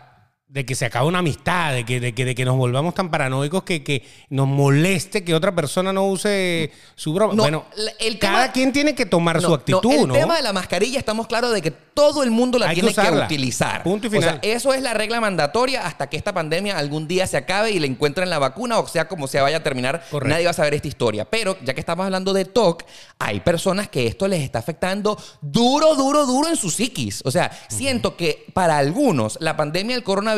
De 0.48 0.64
que 0.64 0.74
se 0.74 0.86
acabe 0.86 1.06
una 1.06 1.18
amistad, 1.18 1.74
de 1.74 1.84
que, 1.84 2.00
de 2.00 2.14
que, 2.14 2.24
de 2.24 2.34
que 2.34 2.46
nos 2.46 2.56
volvamos 2.56 2.94
tan 2.94 3.10
paranoicos 3.10 3.64
que, 3.64 3.84
que 3.84 4.02
nos 4.30 4.48
moleste 4.48 5.22
que 5.22 5.34
otra 5.34 5.54
persona 5.54 5.92
no 5.92 6.06
use 6.06 6.72
su 6.94 7.12
broma. 7.12 7.34
No, 7.34 7.42
bueno, 7.42 7.66
el 8.00 8.18
cada 8.18 8.44
tema- 8.44 8.52
quien 8.52 8.72
tiene 8.72 8.94
que 8.94 9.04
tomar 9.04 9.42
su 9.42 9.48
No, 9.48 9.54
actitud, 9.54 9.92
el 10.06 10.12
tema 10.12 10.36
de 10.38 10.42
la 10.42 10.54
mascarilla 10.54 10.98
estamos 10.98 11.26
claros 11.26 11.52
de 11.52 11.60
que 11.60 11.70
todo 11.70 12.22
el 12.22 12.30
mundo 12.30 12.58
la 12.58 12.68
Hay 12.70 12.76
tiene 12.80 12.94
que, 12.94 13.00
utilizar. 13.10 13.82
Punto 13.82 14.06
y 14.06 14.08
O 14.08 14.12
sea, 14.12 14.20
final. 14.20 14.40
eso 14.42 14.72
es 14.72 14.80
la 14.80 14.94
regla 14.94 15.20
mandatoria 15.20 15.84
hasta 15.84 16.08
que 16.08 16.16
esta 16.16 16.32
pandemia 16.32 16.78
algún 16.78 17.06
día 17.08 17.26
se 17.26 17.36
acabe 17.36 17.72
y 17.72 17.78
le 17.78 17.86
encuentren 17.86 18.30
la 18.30 18.38
vacuna, 18.38 18.78
o 18.78 18.86
sea, 18.88 19.06
como 19.06 19.26
se 19.26 19.40
vaya 19.42 19.58
a 19.58 19.62
terminar, 19.62 20.02
Correcto. 20.10 20.30
nadie 20.32 20.44
va 20.46 20.52
a 20.52 20.54
saber 20.54 20.72
esta 20.72 20.88
historia. 20.88 21.26
Pero 21.26 21.58
ya 21.62 21.74
que 21.74 21.80
estamos 21.80 22.04
hablando 22.06 22.32
de 22.32 22.46
TOC, 22.46 22.84
hay 23.18 23.40
personas 23.40 23.88
que 23.88 24.06
esto 24.06 24.26
les 24.28 24.40
está 24.42 24.60
afectando 24.60 25.18
duro, 25.42 25.94
duro, 25.94 26.24
duro 26.24 26.48
en 26.48 26.56
su 26.56 26.70
psiquis. 26.70 27.20
O 27.26 27.30
sea, 27.30 27.50
siento 27.68 28.16
que 28.16 28.46
para 28.54 28.78
algunos 28.78 29.36
la 29.42 29.54
pandemia 29.56 29.94
del 29.96 30.04
coronavirus 30.04 30.37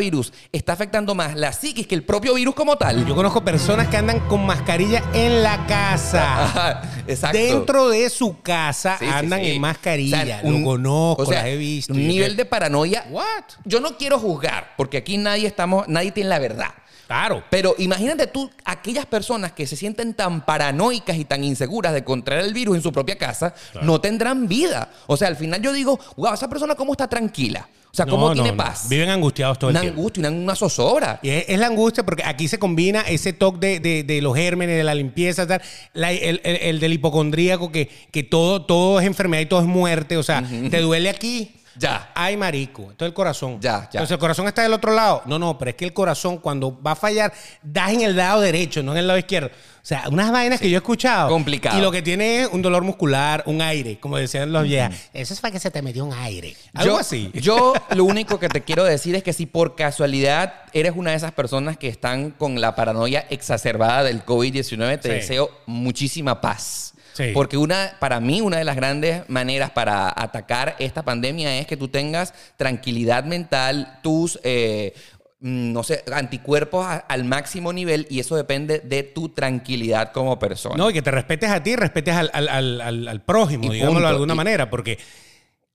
está 0.52 0.72
afectando 0.72 1.14
más 1.14 1.36
la 1.36 1.52
psiquis 1.52 1.86
que 1.86 1.94
el 1.94 2.02
propio 2.04 2.34
virus 2.34 2.54
como 2.54 2.76
tal. 2.76 3.06
Yo 3.06 3.14
conozco 3.14 3.44
personas 3.44 3.88
que 3.88 3.96
andan 3.96 4.20
con 4.28 4.44
mascarilla 4.46 5.02
en 5.12 5.42
la 5.42 5.66
casa. 5.66 6.44
Ajá, 6.44 6.82
Exacto. 7.06 7.38
Dentro 7.38 7.88
de 7.90 8.08
su 8.10 8.40
casa 8.40 8.96
Sí, 8.98 9.06
andan 9.06 9.40
sí. 9.40 9.50
en 9.52 9.60
mascarilla. 9.60 10.22
O 10.22 10.26
sea, 10.26 10.40
un- 10.44 10.60
Lo 10.60 10.64
conozco, 10.66 11.22
o 11.22 11.26
sea, 11.26 11.38
las 11.42 11.46
he 11.46 11.56
visto. 11.56 11.92
Un 11.92 12.06
nivel 12.08 12.36
de 12.36 12.44
paranoia. 12.44 13.06
What? 13.10 13.24
Yo 13.64 13.80
no 13.80 13.96
quiero 13.96 14.18
juzgar, 14.18 14.74
porque 14.76 14.96
aquí 14.98 15.18
nadie 15.18 15.46
estamos, 15.46 15.86
nadie 15.88 16.10
tiene 16.12 16.30
la 16.30 16.38
verdad. 16.38 16.70
Claro. 17.10 17.42
Pero 17.50 17.74
imagínate 17.78 18.28
tú, 18.28 18.48
aquellas 18.64 19.04
personas 19.04 19.50
que 19.50 19.66
se 19.66 19.74
sienten 19.74 20.14
tan 20.14 20.46
paranoicas 20.46 21.16
y 21.16 21.24
tan 21.24 21.42
inseguras 21.42 21.92
de 21.92 22.04
contraer 22.04 22.44
el 22.44 22.54
virus 22.54 22.76
en 22.76 22.82
su 22.82 22.92
propia 22.92 23.18
casa, 23.18 23.52
no 23.82 24.00
tendrán 24.00 24.46
vida. 24.46 24.90
O 25.08 25.16
sea, 25.16 25.26
al 25.26 25.34
final 25.34 25.60
yo 25.60 25.72
digo, 25.72 25.98
wow, 26.16 26.32
esa 26.34 26.48
persona 26.48 26.76
cómo 26.76 26.92
está 26.92 27.08
tranquila. 27.08 27.68
O 27.92 27.96
sea, 27.96 28.06
cómo 28.06 28.28
No, 28.28 28.34
tiene 28.34 28.50
no, 28.50 28.54
no. 28.56 28.62
paz. 28.62 28.88
Viven 28.88 29.08
angustiados 29.10 29.58
todo 29.58 29.70
el 29.70 29.74
Una 29.74 29.80
tiempo. 29.80 29.98
angustia, 29.98 30.20
una, 30.28 30.30
una 30.30 30.54
zozobra. 30.54 31.18
Y 31.24 31.30
es, 31.30 31.46
es 31.48 31.58
la 31.58 31.66
angustia 31.66 32.04
porque 32.04 32.22
aquí 32.24 32.46
se 32.46 32.60
combina 32.60 33.00
ese 33.00 33.32
toque 33.32 33.58
de, 33.66 33.80
de- 33.80 34.02
de 34.04 34.22
los 34.22 34.36
gérmenes, 34.36 34.76
de 34.76 34.84
la 34.84 34.94
limpieza, 34.94 35.48
tal, 35.48 35.60
la- 35.92 36.12
el, 36.12 36.40
el- 36.44 36.56
el 36.62 36.78
del 36.78 36.92
hipocondríaco, 36.92 37.72
que, 37.72 37.88
que 38.12 38.22
todo, 38.22 38.64
todo 38.64 39.00
es 39.00 39.06
enfermedad 39.08 39.40
y 39.42 39.46
todo 39.46 39.58
es 39.58 39.66
muerte. 39.66 40.16
O 40.16 40.22
sea, 40.22 40.48
te 40.70 40.80
duele 40.80 41.10
aquí. 41.10 41.56
Ya. 41.76 42.10
Ay, 42.14 42.36
marico. 42.36 42.90
Esto 42.90 43.04
es 43.04 43.08
el 43.08 43.14
corazón. 43.14 43.58
Ya, 43.60 43.80
ya. 43.82 44.00
Entonces 44.00 44.10
el 44.12 44.18
corazón 44.18 44.46
está 44.48 44.62
del 44.62 44.72
otro 44.72 44.92
lado. 44.92 45.22
No, 45.26 45.38
no, 45.38 45.56
pero 45.58 45.70
es 45.70 45.76
que 45.76 45.84
el 45.84 45.92
corazón 45.92 46.38
cuando 46.38 46.80
va 46.82 46.92
a 46.92 46.96
fallar, 46.96 47.32
das 47.62 47.92
en 47.92 48.02
el 48.02 48.16
lado 48.16 48.40
derecho, 48.40 48.82
no 48.82 48.92
en 48.92 48.98
el 48.98 49.06
lado 49.06 49.18
izquierdo. 49.18 49.48
O 49.48 49.86
sea, 49.90 50.04
unas 50.10 50.30
vainas 50.30 50.60
que 50.60 50.68
yo 50.68 50.76
he 50.76 50.78
escuchado. 50.78 51.30
Complicado. 51.30 51.78
Y 51.78 51.80
lo 51.80 51.90
que 51.90 52.02
tiene 52.02 52.42
es 52.42 52.48
un 52.52 52.60
dolor 52.60 52.82
muscular, 52.84 53.42
un 53.46 53.62
aire, 53.62 53.98
como 53.98 54.18
decían 54.18 54.52
los 54.52 54.64
viejas. 54.64 55.08
Eso 55.14 55.32
es 55.32 55.40
para 55.40 55.52
que 55.52 55.58
se 55.58 55.70
te 55.70 55.80
metió 55.80 56.04
un 56.04 56.12
aire. 56.12 56.54
Algo 56.74 56.94
yo, 56.94 56.98
así. 56.98 57.30
Yo 57.34 57.72
lo 57.96 58.04
único 58.04 58.38
que 58.38 58.48
te 58.50 58.62
quiero 58.62 58.84
decir 58.84 59.14
es 59.14 59.22
que 59.22 59.32
si 59.32 59.46
por 59.46 59.76
casualidad 59.76 60.52
eres 60.74 60.92
una 60.96 61.12
de 61.12 61.16
esas 61.16 61.32
personas 61.32 61.78
que 61.78 61.88
están 61.88 62.30
con 62.32 62.60
la 62.60 62.74
paranoia 62.74 63.26
exacerbada 63.30 64.02
del 64.04 64.24
COVID-19, 64.24 65.00
te 65.00 65.08
Sí. 65.08 65.14
deseo 65.14 65.50
muchísima 65.66 66.40
paz. 66.40 66.92
Sí. 67.12 67.30
Porque 67.34 67.56
una, 67.56 67.92
para 68.00 68.20
mí, 68.20 68.40
una 68.40 68.58
de 68.58 68.64
las 68.64 68.76
grandes 68.76 69.28
maneras 69.28 69.70
para 69.70 70.08
atacar 70.08 70.76
esta 70.78 71.02
pandemia 71.02 71.58
es 71.58 71.66
que 71.66 71.76
tú 71.76 71.88
tengas 71.88 72.34
tranquilidad 72.56 73.24
mental, 73.24 73.98
tus, 74.02 74.38
eh, 74.44 74.94
mm, 75.40 75.72
no 75.72 75.82
sé, 75.82 76.04
anticuerpos 76.12 76.86
a- 76.86 76.96
al 76.98 77.24
máximo 77.24 77.72
nivel 77.72 78.06
y 78.10 78.20
eso 78.20 78.36
depende 78.36 78.80
de 78.80 79.02
tu 79.02 79.30
tranquilidad 79.30 80.12
como 80.12 80.38
persona. 80.38 80.76
No, 80.76 80.90
y 80.90 80.92
que 80.92 81.02
te 81.02 81.10
respetes 81.10 81.50
a 81.50 81.62
ti, 81.62 81.76
respetes 81.76 82.14
al, 82.14 82.30
al- 82.32 82.80
al- 82.80 83.22
prójimo, 83.22 83.72
digámoslo 83.72 84.00
de 84.02 84.08
alguna 84.08 84.34
Y- 84.34 84.36
manera, 84.36 84.70
porque 84.70 84.98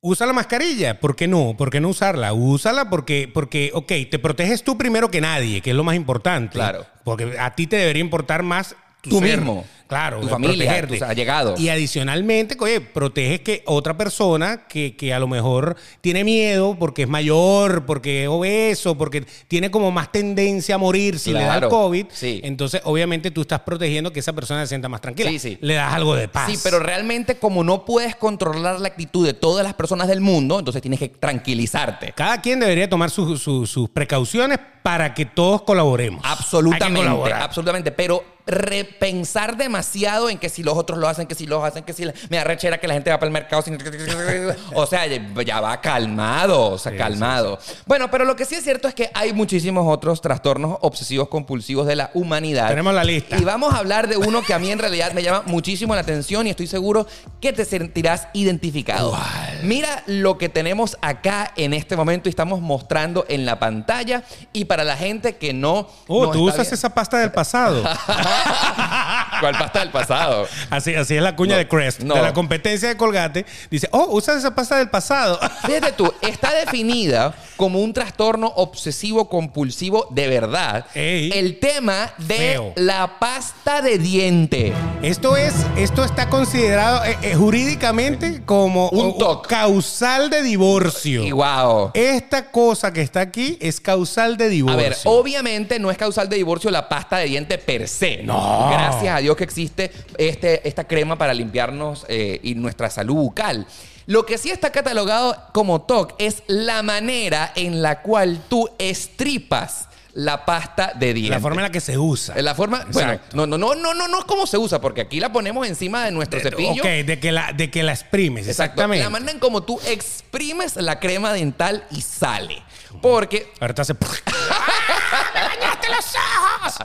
usa 0.02 0.28
la 0.28 0.34
mascarilla, 0.34 1.00
¿por 1.00 1.16
qué 1.16 1.28
no? 1.28 1.56
¿Por 1.58 1.72
qué 1.72 1.80
no 1.82 1.90
usarla? 1.90 2.32
Úsala 2.34 2.90
porque, 2.92 3.30
porque, 3.34 3.72
ok, 3.74 3.92
te 4.12 4.20
proteges 4.20 4.64
tú 4.64 4.78
primero 4.78 5.10
que 5.10 5.20
nadie, 5.20 5.62
que 5.62 5.72
es 5.72 5.76
lo 5.76 5.84
más 5.84 5.96
importante. 5.96 6.54
Claro. 6.54 6.86
Porque 7.04 7.36
a 7.40 7.56
ti 7.56 7.66
te 7.66 7.78
debería 7.78 8.02
importar 8.02 8.44
más 8.44 8.76
tu 9.02 9.10
Tú 9.10 9.20
ser. 9.20 9.38
mismo. 9.40 9.66
Claro, 9.88 10.20
tu 10.20 10.26
de 10.26 10.32
familia, 10.32 10.56
protegerte. 10.66 10.98
tus 10.98 11.02
allegados. 11.08 11.60
Y 11.60 11.70
adicionalmente, 11.70 12.58
oye, 12.60 12.82
proteges 12.82 13.42
que 13.42 13.64
otra 13.68 13.96
persona 13.96 14.66
que, 14.68 14.96
que 14.96 15.14
a 15.14 15.20
lo 15.20 15.28
mejor 15.28 15.76
tiene 16.02 16.24
miedo 16.24 16.76
porque 16.80 17.04
es 17.04 17.08
mayor, 17.08 17.86
porque 17.86 18.24
es 18.24 18.30
obeso, 18.30 18.98
porque 18.98 19.26
tiene 19.48 19.70
como 19.70 19.92
más 19.92 20.12
tendencia 20.12 20.76
a 20.76 20.78
morir 20.78 21.20
si 21.20 21.32
le 21.34 21.42
da 21.44 21.58
el 21.58 21.68
COVID. 21.70 22.08
sí. 22.12 22.42
Entonces, 22.44 22.82
obviamente, 22.86 23.32
tú 23.32 23.42
estás 23.42 23.62
protegiendo 23.62 24.12
que 24.12 24.20
esa 24.22 24.34
persona 24.34 24.62
se 24.62 24.70
sienta 24.70 24.90
más 24.90 25.02
tranquila. 25.02 25.30
Sí, 25.30 25.40
sí. 25.40 25.58
Le 25.62 25.76
das 25.76 25.94
algo 25.94 26.16
de 26.16 26.28
paz. 26.28 26.50
Sí, 26.52 26.58
pero 26.64 26.80
realmente 26.80 27.36
como 27.38 27.64
no 27.64 27.86
puedes 27.86 28.16
controlar 28.16 28.80
la 28.80 28.88
actitud 28.88 29.26
de 29.26 29.34
todas 29.34 29.64
las 29.64 29.74
personas 29.76 30.08
del 30.08 30.22
mundo, 30.22 30.58
entonces 30.60 30.82
tienes 30.82 31.00
que 31.00 31.10
tranquilizarte. 31.10 32.14
Cada 32.16 32.42
quien 32.42 32.60
debería 32.60 32.90
tomar 32.90 33.10
su- 33.12 33.38
su- 33.38 33.66
sus 33.68 33.90
precauciones 33.90 34.58
para 34.82 35.14
que 35.14 35.26
todos 35.26 35.62
colaboremos. 35.64 36.22
Absolutamente, 36.24 37.34
absolutamente. 37.34 37.92
Pero 37.92 38.24
repensar 38.48 39.58
demasiado 39.76 40.30
en 40.30 40.38
que 40.38 40.48
si 40.50 40.64
los 40.64 40.78
otros 40.78 40.98
lo 41.00 41.08
hacen, 41.08 41.28
que 41.28 41.36
si 41.36 41.46
los 41.46 41.64
hacen, 41.64 41.84
que 41.84 41.92
si 41.94 42.06
la- 42.06 42.14
me 42.30 42.38
da 42.38 42.44
rechera 42.46 42.78
que 42.78 42.88
la 42.88 42.94
gente 42.94 43.10
va 43.10 43.18
para 43.20 43.28
el 43.28 43.34
mercado 43.34 43.62
sin... 43.62 43.78
O 44.74 44.86
sea, 44.86 45.06
ya 45.06 45.60
va 45.62 45.82
calmado, 45.82 46.72
o 46.72 46.78
sea, 46.78 46.92
Sí, 46.92 46.98
calmado. 46.98 47.60
Bueno, 47.86 48.10
pero 48.10 48.24
lo 48.26 48.36
que 48.36 48.46
sí 48.46 48.56
es 48.56 48.64
cierto 48.64 48.88
es 48.88 48.94
que 48.94 49.10
hay 49.14 49.34
muchísimos 49.34 49.86
otros 49.88 50.22
trastornos 50.22 50.78
obsesivos 50.82 51.28
compulsivos 51.28 51.88
de 51.88 51.96
la 51.96 52.12
humanidad. 52.14 52.70
Tenemos 52.70 52.94
la 52.94 53.04
lista. 53.04 53.38
Y 53.38 53.44
vamos 53.44 53.74
a 53.74 53.78
hablar 53.80 54.08
de 54.08 54.18
uno 54.18 54.42
que 54.44 54.54
a 54.54 54.60
mí 54.60 54.72
en 54.72 54.80
realidad 54.80 55.12
me 55.14 55.24
llama 55.24 55.44
muchísimo 55.46 55.94
la 55.96 56.02
atención 56.02 56.48
y 56.48 56.52
estoy 56.52 56.68
seguro 56.68 57.06
que 57.42 57.52
te 57.54 57.66
sentirás 57.66 58.28
identificado. 58.34 59.18
Mira 59.64 60.04
lo 60.08 60.38
que 60.38 60.48
tenemos 60.50 60.98
acá 61.02 61.52
en 61.58 61.74
este 61.74 61.96
momento 61.96 62.30
y 62.30 62.32
estamos 62.32 62.62
mostrando 62.62 63.26
en 63.28 63.46
la 63.46 63.60
pantalla. 63.60 64.24
Y 64.54 64.66
para 64.66 64.84
la 64.84 64.96
gente 64.96 65.36
que 65.36 65.54
no... 65.54 65.88
Oh, 66.08 66.32
tú 66.32 66.44
usas 66.46 66.62
bien- 66.62 66.74
esa 66.76 66.94
pasta 66.94 67.18
del 67.18 67.32
pasado. 67.32 67.84
¿Cuál 69.40 69.58
pasta 69.58 69.65
del 69.74 69.90
pasado? 69.92 70.48
Así, 70.70 70.94
así 70.96 71.16
es 71.16 71.22
la 71.22 71.36
cuña 71.36 71.54
No, 71.54 71.58
de 71.60 71.68
Crest. 71.68 72.02
no. 72.02 72.16
De 72.16 72.22
la 72.22 72.34
competencia 72.34 72.90
de 72.90 72.98
Colgate. 72.98 73.46
Dice, 73.70 73.88
oh, 73.92 74.08
usas 74.12 74.38
esa 74.38 74.54
pasta 74.56 74.78
del 74.78 74.90
pasado. 74.90 75.40
Fíjate 75.66 75.92
tú, 75.94 76.12
está 76.22 76.54
definida 76.54 77.34
como 77.58 77.80
un 77.82 77.94
trastorno 77.94 78.48
obsesivo 78.56 79.30
compulsivo 79.30 80.08
de 80.12 80.28
verdad. 80.28 80.86
Ey. 80.94 81.32
el 81.34 81.60
tema 81.60 82.14
de 82.18 82.36
Feo. 82.36 82.74
la 82.76 83.18
pasta 83.20 83.82
de 83.82 83.98
diente. 83.98 84.74
Esto 85.02 85.38
es, 85.38 85.54
esto 85.78 86.04
está 86.04 86.30
considerado 86.30 87.04
eh, 87.06 87.18
eh, 87.22 87.36
jurídicamente 87.36 88.42
como 88.46 88.90
Un 88.90 89.18
TOC. 89.18 89.48
causal 89.48 90.30
de 90.30 90.42
divorcio. 90.44 91.24
Y 91.24 91.32
wow. 91.32 91.92
Esta 91.94 92.52
cosa 92.52 92.92
que 92.92 93.02
está 93.02 93.22
aquí 93.22 93.58
es 93.62 93.80
causal 93.80 94.38
de 94.38 94.46
A 94.46 94.50
divorcio. 94.50 94.78
ver, 94.78 94.98
obviamente 95.06 95.80
no 95.80 95.92
es 95.92 95.98
causal 95.98 96.28
de 96.30 96.36
divorcio 96.38 96.70
la 96.72 96.90
pasta 96.90 97.18
de 97.18 97.26
diente 97.26 97.58
per 97.58 97.88
se. 97.88 98.24
No. 98.24 98.70
Gracias 98.72 99.16
a 99.16 99.20
Dios 99.20 99.36
que 99.36 99.44
existe 99.56 99.92
este, 100.18 100.68
esta 100.68 100.84
crema 100.86 101.18
para 101.18 101.34
limpiarnos 101.34 102.06
eh, 102.10 102.40
y 102.44 102.56
nuestra 102.56 102.90
salud 102.90 103.16
bucal. 103.16 103.66
Lo 104.06 104.26
que 104.26 104.38
sí 104.38 104.52
está 104.52 104.72
catalogado 104.72 105.36
como 105.54 105.82
TOC 105.82 106.16
es 106.20 106.44
la 106.48 106.84
manera 106.84 107.52
en 107.56 107.82
la 107.82 108.02
cual 108.02 108.42
tú 108.50 108.70
estripas 108.78 109.88
la 110.14 110.46
pasta 110.46 110.94
de 110.96 111.14
diente. 111.14 111.36
la 111.36 111.42
forma 111.42 111.62
en 111.62 111.64
la 111.64 111.72
que 111.72 111.82
se 111.82 111.98
usa. 111.98 112.40
La 112.42 112.54
forma, 112.56 112.86
bueno, 112.92 113.14
Exacto. 113.14 113.36
no, 113.36 113.46
no, 113.48 113.58
no, 113.58 113.76
no, 113.76 113.94
no, 113.94 114.08
no 114.08 114.20
es 114.20 114.26
como 114.26 114.46
se 114.46 114.58
usa, 114.58 114.80
porque 114.80 115.02
aquí 115.02 115.20
la 115.20 115.32
ponemos 115.32 115.68
encima 115.68 116.06
de 116.06 116.12
nuestro 116.12 116.40
cepillo. 116.40 116.82
Ok, 116.82 117.06
de 117.06 117.20
que 117.20 117.32
la, 117.32 117.52
de 117.52 117.72
que 117.72 117.84
la 117.84 117.94
exprimes, 117.94 118.48
Exacto. 118.48 118.74
exactamente. 118.74 119.04
La 119.04 119.10
manera 119.10 119.32
en 119.32 119.40
como 119.40 119.64
tú 119.64 119.80
exprimes 119.88 120.76
la 120.78 121.00
crema 121.00 121.34
dental 121.34 121.86
y 121.92 122.02
sale. 122.02 122.62
Porque 123.02 123.52
Ahorita 123.60 123.84
se... 123.84 123.94
¡Dañaste 125.34 125.88
los 125.90 126.06
ojos! 126.16 126.76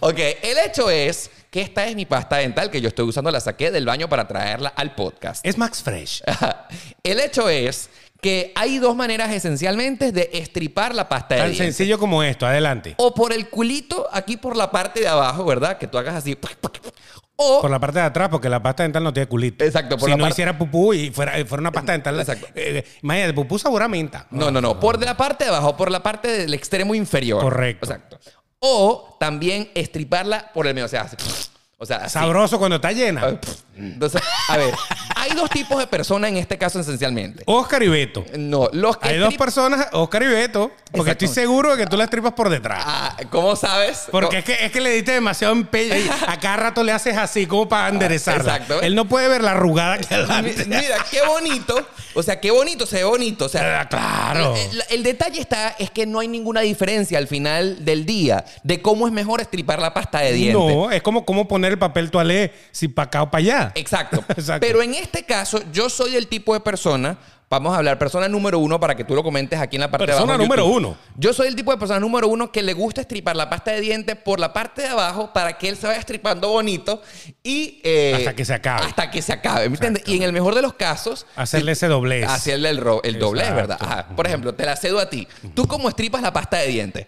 Ok, 0.00 0.18
el 0.42 0.58
hecho 0.58 0.88
es 0.90 1.30
que 1.50 1.60
esta 1.60 1.86
es 1.86 1.96
mi 1.96 2.06
pasta 2.06 2.36
dental 2.36 2.70
que 2.70 2.80
yo 2.80 2.88
estoy 2.88 3.06
usando, 3.06 3.30
la 3.30 3.40
saqué 3.40 3.70
del 3.70 3.86
baño 3.86 4.08
para 4.08 4.26
traerla 4.28 4.68
al 4.76 4.94
podcast. 4.94 5.44
es 5.46 5.56
Max 5.58 5.82
Fresh. 5.82 6.22
el 7.02 7.20
hecho 7.20 7.48
es 7.48 7.90
que 8.20 8.52
hay 8.56 8.78
dos 8.78 8.96
maneras 8.96 9.30
esencialmente 9.32 10.10
de 10.10 10.30
estripar 10.32 10.94
la 10.94 11.08
pasta 11.08 11.34
de 11.36 11.40
Tan 11.42 11.54
sencillo 11.54 11.98
como 11.98 12.22
esto. 12.22 12.46
Adelante. 12.46 12.94
O 12.98 13.14
por 13.14 13.32
el 13.32 13.48
culito, 13.48 14.08
aquí 14.12 14.36
por 14.36 14.56
la 14.56 14.70
parte 14.70 15.00
de 15.00 15.08
abajo, 15.08 15.44
¿verdad? 15.44 15.78
Que 15.78 15.86
tú 15.86 15.98
hagas 15.98 16.16
así. 16.16 16.36
O 17.38 17.60
Por 17.60 17.70
la 17.70 17.78
parte 17.78 17.98
de 17.98 18.06
atrás, 18.06 18.30
porque 18.30 18.48
la 18.48 18.62
pasta 18.62 18.82
dental 18.82 19.04
no 19.04 19.12
tiene 19.12 19.28
culito. 19.28 19.62
Exacto, 19.62 19.98
por 19.98 20.06
si 20.06 20.10
la 20.10 20.16
no 20.16 20.22
parte- 20.22 20.32
hiciera 20.34 20.56
pupú 20.56 20.94
y 20.94 21.10
fuera, 21.10 21.32
fuera 21.44 21.60
una 21.60 21.70
pasta 21.70 21.92
dental. 21.92 22.18
Exacto. 22.20 22.46
eh, 22.54 22.82
imagínate, 23.02 23.34
pupú 23.34 23.58
sabor 23.58 23.82
a 23.82 23.88
menta. 23.88 24.26
No, 24.30 24.50
no, 24.50 24.62
no. 24.62 24.80
Por 24.80 24.96
de 24.98 25.04
la 25.04 25.18
parte 25.18 25.44
de 25.44 25.50
abajo, 25.50 25.76
por 25.76 25.90
la 25.90 26.02
parte 26.02 26.28
del 26.28 26.54
extremo 26.54 26.94
inferior. 26.94 27.42
Correcto. 27.42 27.84
Exacto. 27.84 28.18
O 28.60 29.16
también 29.20 29.70
estriparla 29.74 30.52
por 30.52 30.66
el 30.66 30.74
medio. 30.74 30.86
O 30.86 30.88
sea, 30.88 31.02
así. 31.02 31.16
O 31.78 31.86
sea, 31.86 31.98
así. 31.98 32.14
Sabroso 32.14 32.58
cuando 32.58 32.76
está 32.76 32.92
llena. 32.92 33.38
Entonces, 33.78 34.22
a 34.48 34.56
ver, 34.56 34.74
hay 35.16 35.32
dos 35.32 35.50
tipos 35.50 35.78
de 35.78 35.86
personas 35.86 36.30
en 36.30 36.36
este 36.38 36.56
caso 36.56 36.80
esencialmente. 36.80 37.42
Oscar 37.46 37.82
y 37.82 37.88
Beto. 37.88 38.24
No, 38.38 38.68
los 38.72 38.96
que 38.96 39.08
Hay 39.08 39.18
dos 39.18 39.34
personas, 39.34 39.88
Oscar 39.92 40.22
y 40.22 40.26
Beto, 40.26 40.70
porque 40.92 41.10
estoy 41.12 41.28
seguro 41.28 41.76
de 41.76 41.84
que 41.84 41.86
tú 41.90 41.96
la 41.96 42.06
tripas 42.06 42.32
por 42.32 42.48
detrás. 42.48 42.82
Ah, 42.86 43.16
¿Cómo 43.30 43.54
sabes? 43.56 44.04
Porque 44.10 44.38
es 44.38 44.44
que, 44.44 44.64
es 44.64 44.72
que 44.72 44.80
le 44.80 44.90
diste 44.90 45.12
demasiado 45.12 45.52
empeño 45.52 45.94
y 45.96 46.08
a 46.26 46.38
cada 46.40 46.56
rato 46.56 46.82
le 46.82 46.92
haces 46.92 47.16
así 47.16 47.46
como 47.46 47.68
para 47.68 47.88
enderezarla. 47.88 48.54
Ah, 48.54 48.56
exacto. 48.56 48.80
Él 48.82 48.94
no 48.94 49.06
puede 49.06 49.28
ver 49.28 49.42
la 49.42 49.52
arrugada 49.52 49.98
que 49.98 50.06
Mi- 50.14 50.22
adelante. 50.22 50.64
Mira, 50.66 51.04
qué 51.10 51.20
bonito. 51.26 51.86
O 52.14 52.22
sea, 52.22 52.40
qué 52.40 52.50
bonito, 52.50 52.86
se 52.86 52.96
ve 52.96 53.04
bonito. 53.04 53.44
O 53.44 53.48
sea, 53.48 53.80
Ah, 53.82 53.88
claro. 53.88 54.54
El, 54.56 54.82
el 54.88 55.02
detalle 55.02 55.38
está, 55.40 55.76
es 55.78 55.90
que 55.90 56.06
no 56.06 56.20
hay 56.20 56.28
ninguna 56.28 56.60
diferencia 56.62 57.18
al 57.18 57.26
final 57.28 57.84
del 57.84 58.06
día 58.06 58.44
de 58.62 58.80
cómo 58.80 59.06
es 59.06 59.12
mejor 59.12 59.40
estripar 59.42 59.80
la 59.80 59.92
pasta 59.92 60.20
de 60.20 60.32
diente. 60.32 60.58
No, 60.58 60.90
es 60.90 61.02
como, 61.02 61.26
como 61.26 61.46
poner 61.46 61.72
el 61.72 61.78
papel 61.78 62.10
toalé 62.10 62.54
si 62.72 62.88
para 62.88 63.06
acá 63.08 63.22
o 63.22 63.30
para 63.30 63.40
allá. 63.40 63.65
Exacto. 63.74 64.24
Exacto. 64.36 64.66
Pero 64.66 64.82
en 64.82 64.94
este 64.94 65.24
caso, 65.24 65.60
yo 65.72 65.88
soy 65.90 66.16
el 66.16 66.28
tipo 66.28 66.54
de 66.54 66.60
persona. 66.60 67.18
Vamos 67.48 67.72
a 67.74 67.76
hablar, 67.78 67.96
persona 67.96 68.26
número 68.28 68.58
uno, 68.58 68.80
para 68.80 68.96
que 68.96 69.04
tú 69.04 69.14
lo 69.14 69.22
comentes 69.22 69.60
aquí 69.60 69.76
en 69.76 69.80
la 69.82 69.88
parte 69.88 70.02
de 70.02 70.06
Persona 70.08 70.32
abajo. 70.34 70.42
en 70.42 70.48
número 70.48 70.66
uno. 70.66 70.96
Yo 71.14 71.32
soy 71.32 71.46
el 71.46 71.54
tipo 71.54 71.70
de 71.70 71.78
persona 71.78 72.00
número 72.00 72.26
uno 72.26 72.50
que 72.50 72.60
le 72.60 72.72
gusta 72.72 73.02
estripar 73.02 73.36
la 73.36 73.48
pasta 73.48 73.70
de 73.70 73.80
diente 73.82 74.16
por 74.16 74.40
la 74.40 74.52
parte 74.52 74.82
de 74.82 74.88
abajo 74.88 75.32
para 75.32 75.56
que 75.56 75.68
él 75.68 75.76
se 75.76 75.86
vaya 75.86 76.00
estripando 76.00 76.48
bonito 76.48 77.00
y. 77.44 77.80
eh, 77.84 78.14
Hasta 78.16 78.34
que 78.34 78.44
se 78.44 78.52
acabe. 78.52 78.86
Hasta 78.86 79.12
que 79.12 79.22
se 79.22 79.32
acabe. 79.32 79.68
¿Me 79.68 79.76
entiendes? 79.76 80.02
Y 80.08 80.16
en 80.16 80.24
el 80.24 80.32
mejor 80.32 80.56
de 80.56 80.62
los 80.62 80.74
casos. 80.74 81.24
Hacerle 81.36 81.70
ese 81.72 81.86
doblez. 81.86 82.28
Hacerle 82.28 82.70
el, 82.70 82.82
el 83.04 83.18
doblez. 83.20 83.54
¿verdad? 83.54 83.78
Ajá. 83.80 84.08
Por 84.08 84.26
ejemplo, 84.26 84.52
te 84.52 84.66
la 84.66 84.74
cedo 84.74 84.98
a 84.98 85.08
ti. 85.08 85.28
¿Tú 85.54 85.68
cómo 85.68 85.88
estripas 85.88 86.22
la 86.22 86.32
pasta 86.32 86.56
de 86.56 86.66
diente? 86.66 87.06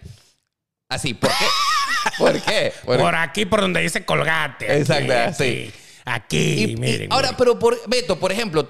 Así, 0.87 1.13
¿por 1.15 1.31
qué? 1.31 1.45
¿Por 2.17 2.41
qué? 2.41 2.73
Por- 2.85 2.97
Por 2.97 3.13
aquí, 3.15 3.45
por 3.45 3.59
donde 3.59 3.81
dice 3.81 4.05
colgate. 4.05 4.77
Exacto, 4.77 5.33
sí. 5.37 5.69
Aquí, 6.09 6.37
Y- 6.37 6.63
y 6.71 6.75
miren. 6.77 7.11
ahora, 7.11 7.27
miren. 7.29 7.35
pero 7.37 7.59
por, 7.59 7.77
Beto, 7.87 8.17
por 8.19 8.31
ejemplo, 8.31 8.67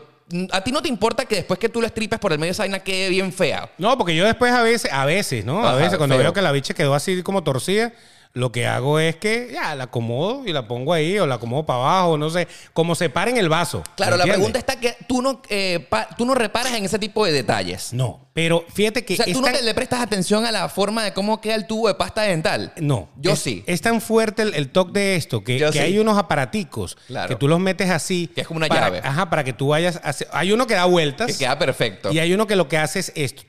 ¿a 0.52 0.64
ti 0.64 0.72
no 0.72 0.82
te 0.82 0.90
importa 0.90 1.26
que 1.26 1.36
después 1.36 1.60
que 1.60 1.70
tú 1.70 1.82
lo 1.82 1.88
estripes 1.88 2.20
por 2.20 2.32
el 2.34 2.40
medio 2.40 2.52
esa 2.52 2.64
vaina 2.64 2.80
quede 2.80 3.10
bien 3.10 3.32
fea? 3.34 3.70
No, 3.78 3.98
porque 3.98 4.16
yo 4.16 4.26
después 4.26 4.52
a 4.52 4.62
veces, 4.62 4.92
a 4.92 5.06
veces, 5.06 5.46
¿no? 5.46 5.64
A 5.66 5.70
Ajá, 5.72 5.78
veces 5.78 5.98
cuando 5.98 6.16
feo. 6.16 6.24
veo 6.24 6.34
que 6.34 6.42
la 6.42 6.52
bicha 6.52 6.74
quedó 6.74 6.94
así 6.94 7.24
como 7.24 7.44
torcida, 7.44 7.94
lo 8.34 8.51
que 8.51 8.67
hago 8.67 8.99
es 8.99 9.15
que 9.15 9.49
ya 9.51 9.73
la 9.75 9.86
acomodo 9.86 10.43
y 10.45 10.53
la 10.53 10.67
pongo 10.67 10.93
ahí 10.93 11.17
o 11.17 11.25
la 11.25 11.36
acomodo 11.36 11.65
para 11.65 11.80
abajo, 11.80 12.17
no 12.17 12.30
sé, 12.30 12.47
como 12.73 12.93
se 12.95 13.09
para 13.09 13.32
en 13.32 13.38
el 13.38 13.49
vaso. 13.49 13.84
Claro, 13.95 14.17
la 14.17 14.25
pregunta 14.25 14.59
está 14.59 14.80
que 14.80 14.95
tú 15.07 15.21
no, 15.21 15.41
eh, 15.49 15.86
pa- 15.89 16.07
tú 16.17 16.25
no 16.25 16.36
reparas 16.36 16.73
en 16.73 16.86
ese 16.86 16.99
tipo 16.99 17.25
de 17.25 17.32
detalles. 17.32 17.91
No, 17.91 18.27
pero 18.34 18.63
fíjate 18.73 19.03
que 19.03 19.15
O 19.15 19.17
sea, 19.17 19.25
tú 19.34 19.41
no 19.41 19.51
te 19.51 19.63
le 19.63 19.73
prestas 19.73 20.01
atención 20.01 20.45
a 20.45 20.51
la 20.51 20.69
forma 20.69 21.03
de 21.03 21.11
cómo 21.13 21.41
queda 21.41 21.55
el 21.55 21.65
tubo 21.65 21.88
de 21.88 21.95
pasta 21.95 22.21
dental. 22.21 22.71
No. 22.77 23.09
Yo 23.17 23.32
es, 23.34 23.39
sí. 23.39 23.63
Es 23.65 23.82
tan 23.82 23.99
fuerte 23.99 24.43
el, 24.43 24.53
el 24.53 24.69
toque 24.69 24.99
de 24.99 25.15
esto 25.15 25.43
que, 25.43 25.57
que 25.57 25.71
sí. 25.71 25.80
hay 25.80 25.97
unos 25.97 26.17
aparaticos 26.17 26.97
Claro. 27.07 27.30
que 27.30 27.36
tú 27.36 27.47
los 27.47 27.59
metes 27.59 27.89
así. 27.89 28.30
Que 28.34 28.41
es 28.41 28.47
como 28.47 28.57
una 28.59 28.67
para- 28.67 28.82
llave. 28.82 29.01
Ajá, 29.03 29.30
para 29.30 29.43
que 29.43 29.53
tú 29.53 29.69
vayas 29.69 29.99
Hay 30.32 30.51
uno 30.51 30.67
que 30.67 30.75
da 30.75 30.86
vueltas. 30.86 31.32
Que 31.32 31.38
queda 31.39 31.57
perfecto. 31.57 32.11
Y 32.13 32.19
hay 32.19 32.32
uno 32.32 32.45
que 32.47 32.55
lo 32.55 32.67
que 32.69 32.77
hace 32.77 32.99
es 32.99 33.11
esto. 33.15 33.43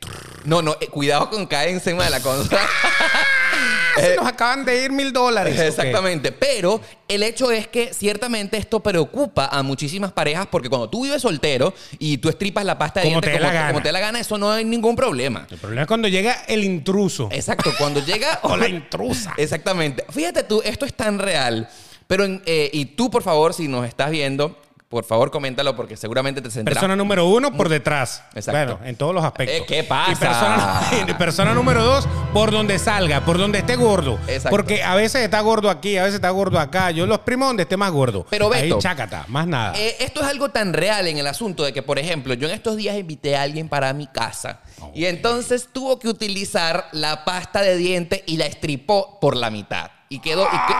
No, 0.45 0.63
no, 0.63 0.77
eh, 0.81 0.87
cuidado 0.89 1.29
con 1.29 1.47
caer 1.47 1.69
encima 1.69 2.05
de 2.05 2.11
la 2.11 2.21
consola. 2.21 2.61
Se 3.99 4.17
nos 4.17 4.27
acaban 4.27 4.65
de 4.65 4.85
ir 4.85 4.93
mil 4.93 5.13
dólares. 5.13 5.59
Exactamente. 5.61 6.33
Pero 6.33 6.81
el 7.09 7.23
hecho 7.23 7.51
es 7.51 7.67
que 7.69 7.93
ciertamente 7.95 8.57
esto 8.57 8.81
preocupa 8.81 9.47
a 9.47 9.63
muchísimas 9.63 10.13
parejas 10.13 10.47
porque 10.51 10.69
cuando 10.69 10.89
tú 10.89 11.05
vives 11.05 11.23
soltero 11.23 11.73
y 11.99 12.19
tú 12.19 12.29
estripas 12.29 12.65
la 12.65 12.79
pasta 12.79 13.01
de 13.01 13.05
Como 13.09 13.21
dientes 13.21 13.33
te 13.33 13.39
como, 13.39 13.49
la 13.49 13.53
gana. 13.55 13.69
como 13.73 13.83
te 13.83 13.89
dé 13.89 13.93
la 13.93 14.01
gana, 14.01 14.21
eso 14.21 14.39
no 14.39 14.51
hay 14.51 14.65
ningún 14.65 14.97
problema. 14.97 15.47
El 15.51 15.59
problema 15.59 15.83
es 15.83 15.89
cuando 15.89 16.09
llega 16.09 16.45
el 16.47 16.65
intruso. 16.65 17.29
Exacto, 17.33 17.71
cuando 17.79 18.01
llega... 18.05 18.39
O 18.43 18.57
la 18.57 18.69
intrusa. 18.69 19.35
Exactamente. 19.37 20.05
Fíjate 20.11 20.43
tú, 20.45 20.63
esto 20.65 20.85
es 20.87 20.95
tan 20.95 21.19
real. 21.19 21.69
Pero, 22.07 22.25
en- 22.25 22.43
eh, 22.47 22.71
y 22.73 22.85
tú, 22.87 23.11
por 23.11 23.23
favor, 23.23 23.55
si 23.55 23.69
nos 23.69 23.87
estás 23.87 24.11
viendo, 24.11 24.57
por 24.91 25.05
favor, 25.05 25.31
coméntalo 25.31 25.77
porque 25.77 25.97
seguramente 25.97 26.43
te 26.43 26.51
sentirás... 26.51 26.75
Persona 26.75 26.97
número 26.97 27.25
uno 27.25 27.57
por 27.57 27.69
detrás. 27.69 28.25
Exacto. 28.35 28.75
Bueno, 28.75 28.81
en 28.85 28.97
todos 28.97 29.15
los 29.15 29.25
aspectos. 29.25 29.59
Eh, 29.59 29.65
¿qué 29.65 29.85
pasa? 29.85 30.83
Y 31.07 31.15
persona, 31.15 31.55
número 31.55 31.85
dos, 31.85 32.09
por 32.33 32.51
donde 32.51 32.77
salga, 32.81 33.25
por 33.25 33.39
donde 33.39 33.61
esté 33.61 33.77
gordo. 33.77 34.19
Exacto. 34.27 34.51
Porque 34.51 34.83
a 34.83 34.97
veces 34.97 35.23
está 35.23 35.41
gordo 35.43 35.71
aquí, 35.71 35.97
a 35.97 36.03
veces 36.03 36.17
está 36.17 36.31
gordo 36.31 36.59
acá. 36.59 36.91
Yo 36.91 37.07
lo 37.07 37.15
exprimo 37.15 37.47
donde 37.47 37.63
esté 37.63 37.77
más 37.77 37.93
gordo. 37.93 38.27
Pero, 38.31 38.53
Ahí 38.53 38.63
Beto, 38.63 38.81
chácata, 38.81 39.27
más 39.29 39.47
nada. 39.47 39.79
Eh, 39.79 39.95
esto 40.01 40.23
es 40.23 40.27
algo 40.27 40.49
tan 40.49 40.73
real 40.73 41.07
en 41.07 41.19
el 41.19 41.27
asunto 41.29 41.63
de 41.63 41.73
que, 41.73 41.83
por 41.83 42.01
ejemplo, 42.01 42.35
yo 42.35 42.49
en 42.49 42.55
estos 42.55 42.77
días 42.77 42.97
invité 42.99 43.37
a 43.37 43.43
alguien 43.43 43.69
para 43.69 43.93
mi 43.93 44.09
casa 44.09 44.61
y 44.93 45.05
entonces 45.05 45.69
tuvo 45.73 46.01
que 46.01 46.09
utilizar 46.09 46.89
la 46.91 47.25
pasta 47.25 47.63
de 47.63 47.77
diente 47.77 48.25
y 48.27 48.39
la 48.39 48.47
estripó 48.47 49.21
por 49.21 49.37
la 49.37 49.51
mitad. 49.51 49.93
Y 50.13 50.19
quedó. 50.19 50.45
Y, 50.45 50.51
que- 50.67 50.75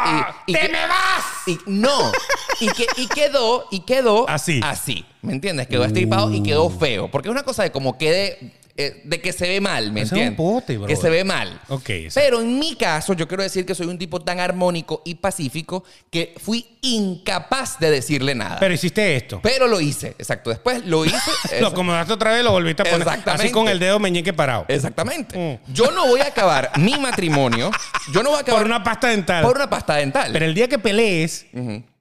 y- 0.49 0.51
y 0.51 0.55
¡Te 0.55 0.69
me 0.71 0.87
vas! 0.89 1.25
y- 1.47 1.59
no. 1.67 2.11
Y, 2.59 2.67
que, 2.71 2.85
y 2.97 3.07
quedó. 3.07 3.65
Y 3.71 3.81
quedó. 3.81 4.29
Así. 4.29 4.61
Así. 4.65 5.07
¿Me 5.23 5.33
entiendes? 5.33 5.69
Quedó 5.69 5.85
estripado 5.85 6.33
y 6.33 6.43
quedó 6.43 6.69
feo. 6.69 7.09
Porque 7.09 7.29
es 7.29 7.31
una 7.33 7.45
cosa 7.45 7.63
de 7.63 7.71
como 7.71 7.97
quede. 7.97 8.60
Eh, 8.77 9.03
de 9.05 9.21
que 9.21 9.33
se 9.33 9.49
ve 9.49 9.61
mal, 9.61 9.93
¿me 9.93 10.03
entiendes? 10.03 10.37
pote, 10.37 10.79
bro. 10.79 10.87
que 10.87 10.97
se 10.97 11.11
ve 11.11 11.25
mal. 11.25 11.61
Ok, 11.69 11.91
exacto. 11.91 12.21
Pero 12.27 12.41
en 12.41 12.59
mi 12.59 12.77
caso, 12.77 13.13
yo 13.13 13.27
quiero 13.29 13.43
decir 13.43 13.67
que 13.67 13.75
soy 13.75 13.87
un 13.89 13.99
tipo 13.99 14.21
tan 14.21 14.41
armónico 14.41 15.03
y 15.05 15.17
pacífico 15.17 15.85
que 16.11 16.35
fui 16.43 16.67
incapaz 16.83 17.79
de 17.79 17.91
decirle 17.91 18.35
nada. 18.35 18.59
Pero 18.59 18.73
hiciste 18.75 19.17
esto. 19.17 19.41
Pero 19.43 19.67
lo 19.69 19.81
hice, 19.81 20.09
exacto. 20.19 20.51
Después 20.51 20.85
lo 20.87 21.05
hice. 21.05 21.19
Lo 21.61 21.69
acomodaste 21.69 22.13
otra 22.13 22.33
vez, 22.33 22.43
lo 22.45 22.53
volviste 22.53 22.83
a 22.83 22.85
poner. 22.85 23.01
Exactamente. 23.01 23.43
Así 23.45 23.53
con 23.53 23.69
el 23.69 23.79
dedo 23.79 23.99
meñique 23.99 24.33
parado. 24.33 24.65
Exactamente. 24.69 25.61
Mm. 25.69 25.73
Yo 25.73 25.91
no 25.91 26.07
voy 26.07 26.21
a 26.21 26.27
acabar 26.29 26.71
mi 26.79 26.97
matrimonio. 26.99 27.71
Yo 28.13 28.23
no 28.23 28.31
voy 28.31 28.39
a 28.39 28.43
acabar 28.43 28.61
Por 28.63 28.67
una 28.67 28.83
pasta 28.83 29.09
dental. 29.09 29.45
por 29.45 29.57
una 29.57 29.69
pasta 29.69 29.97
dental. 29.97 30.31
Pero 30.33 30.45
el 30.47 30.55
día 30.55 30.69
que 30.69 30.79
pelees, 30.79 31.47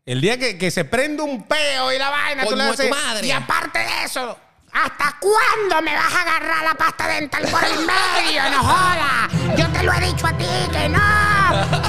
el 0.05 0.22
día 0.22 0.38
que, 0.38 0.57
que 0.57 0.72
se 0.72 0.86
prende 0.86 1.24
un 1.24 1.43
peo 1.43 1.91
y 1.93 1.97
la 1.97 2.09
vaina, 2.09 2.45
tú 2.45 2.55
le 2.55 2.63
de 2.63 2.70
tu 2.70 2.74
haces. 2.74 2.89
madre. 2.89 3.28
Y 3.28 3.32
aparte 3.32 3.80
de 3.80 3.86
eso, 4.05 4.38
¿hasta 4.72 5.17
cuándo 5.20 5.82
me 5.82 5.95
vas 5.95 6.13
a 6.13 6.22
agarrar 6.22 6.63
la 6.63 6.76
pasta 6.76 7.07
dental 7.07 7.43
por 7.49 7.63
el 7.63 7.80
medio? 7.80 8.49
¡No 8.51 8.63
jodas! 8.63 9.57
Yo 9.57 9.67
te 9.70 9.84
lo 9.84 9.93
he 9.93 10.01
dicho 10.01 10.28
a 10.28 10.34
ti 10.38 10.45
que 10.72 10.89
no. 10.89 10.99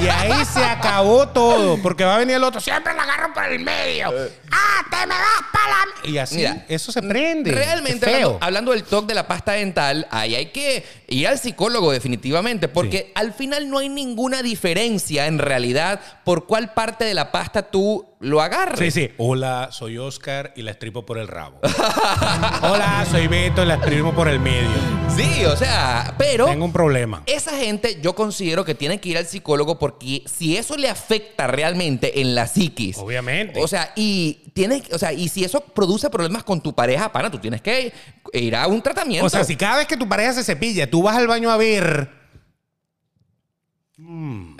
Y 0.00 0.08
ahí 0.08 0.44
se 0.44 0.64
acabó 0.64 1.28
todo. 1.28 1.80
Porque 1.82 2.04
va 2.04 2.16
a 2.16 2.18
venir 2.18 2.36
el 2.36 2.44
otro. 2.44 2.60
Siempre 2.60 2.94
la 2.94 3.02
agarro 3.02 3.32
por 3.34 3.44
el 3.44 3.60
medio. 3.60 4.10
¡Ah, 4.50 4.84
te 4.90 5.06
me 5.06 5.14
vas 5.14 5.44
para 5.52 5.68
la... 5.68 6.10
Y 6.10 6.18
así, 6.18 6.36
Mira, 6.36 6.64
eso 6.68 6.92
se 6.92 7.02
prende. 7.02 7.52
Realmente, 7.52 8.06
hablando, 8.06 8.38
hablando 8.40 8.70
del 8.72 8.84
TOC 8.84 9.06
de 9.06 9.14
la 9.14 9.28
pasta 9.28 9.52
dental, 9.52 10.06
ahí 10.10 10.34
hay 10.34 10.46
que 10.46 10.84
ir 11.08 11.28
al 11.28 11.38
psicólogo 11.38 11.92
definitivamente, 11.92 12.68
porque 12.68 13.12
al 13.14 13.32
final 13.32 13.68
no 13.68 13.78
hay 13.78 13.88
ninguna 13.88 14.42
diferencia 14.42 15.26
en 15.26 15.38
realidad 15.38 16.00
por 16.24 16.46
cuál 16.46 16.72
parte 16.72 17.04
de 17.04 17.14
la 17.14 17.30
pasta 17.30 17.62
tú 17.62 18.10
lo 18.20 18.40
agarres. 18.42 18.78
Sí, 18.78 18.90
sí. 18.90 19.14
Hola, 19.16 19.68
soy 19.72 19.98
Oscar 19.98 20.52
y 20.54 20.62
la 20.62 20.70
estripo 20.70 21.06
por 21.06 21.18
el 21.18 21.26
rabo. 21.26 21.58
Hola, 22.72 23.04
soy 23.10 23.26
Beto 23.26 23.64
y 23.64 23.66
la 23.66 23.74
estripo 23.74 24.12
por 24.12 24.28
el 24.28 24.38
medio. 24.38 24.70
Sí, 25.16 25.44
o 25.44 25.56
sea, 25.56 26.14
pero 26.16 26.46
Tengo 26.46 26.64
un 26.64 26.72
problema. 26.72 27.24
esa 27.26 27.56
gente 27.56 27.98
yo 28.00 28.14
considero 28.14 28.64
que 28.64 28.76
tiene 28.76 29.00
que 29.00 29.08
ir 29.08 29.18
al 29.18 29.26
psicólogo 29.26 29.76
porque 29.76 30.22
si 30.26 30.56
eso 30.56 30.76
le 30.76 30.88
afecta 30.88 31.48
realmente 31.48 32.20
en 32.20 32.36
la 32.36 32.46
psiquis. 32.46 32.96
Obviamente. 32.98 33.60
O 33.60 33.66
sea, 33.66 33.92
y 33.96 34.52
tienes, 34.54 34.84
o 34.92 34.98
sea, 34.98 35.12
y 35.12 35.28
si 35.28 35.42
eso 35.42 35.62
produce 35.62 36.10
problemas 36.10 36.44
con 36.44 36.60
tu 36.60 36.72
pareja, 36.72 37.10
pana, 37.10 37.28
tú 37.28 37.40
tienes 37.40 37.60
que 37.60 37.92
ir 38.32 38.54
a 38.54 38.68
un 38.68 38.80
tratamiento. 38.80 39.26
O 39.26 39.30
sea, 39.30 39.42
si 39.42 39.56
cada 39.56 39.78
vez 39.78 39.88
que 39.88 39.96
tu 39.96 40.08
pareja 40.08 40.32
se 40.32 40.44
cepilla, 40.44 40.88
tú 40.88 41.02
vas 41.02 41.16
al 41.16 41.26
baño 41.26 41.50
a 41.50 41.56
ver. 41.56 42.08
mm, 43.96 44.58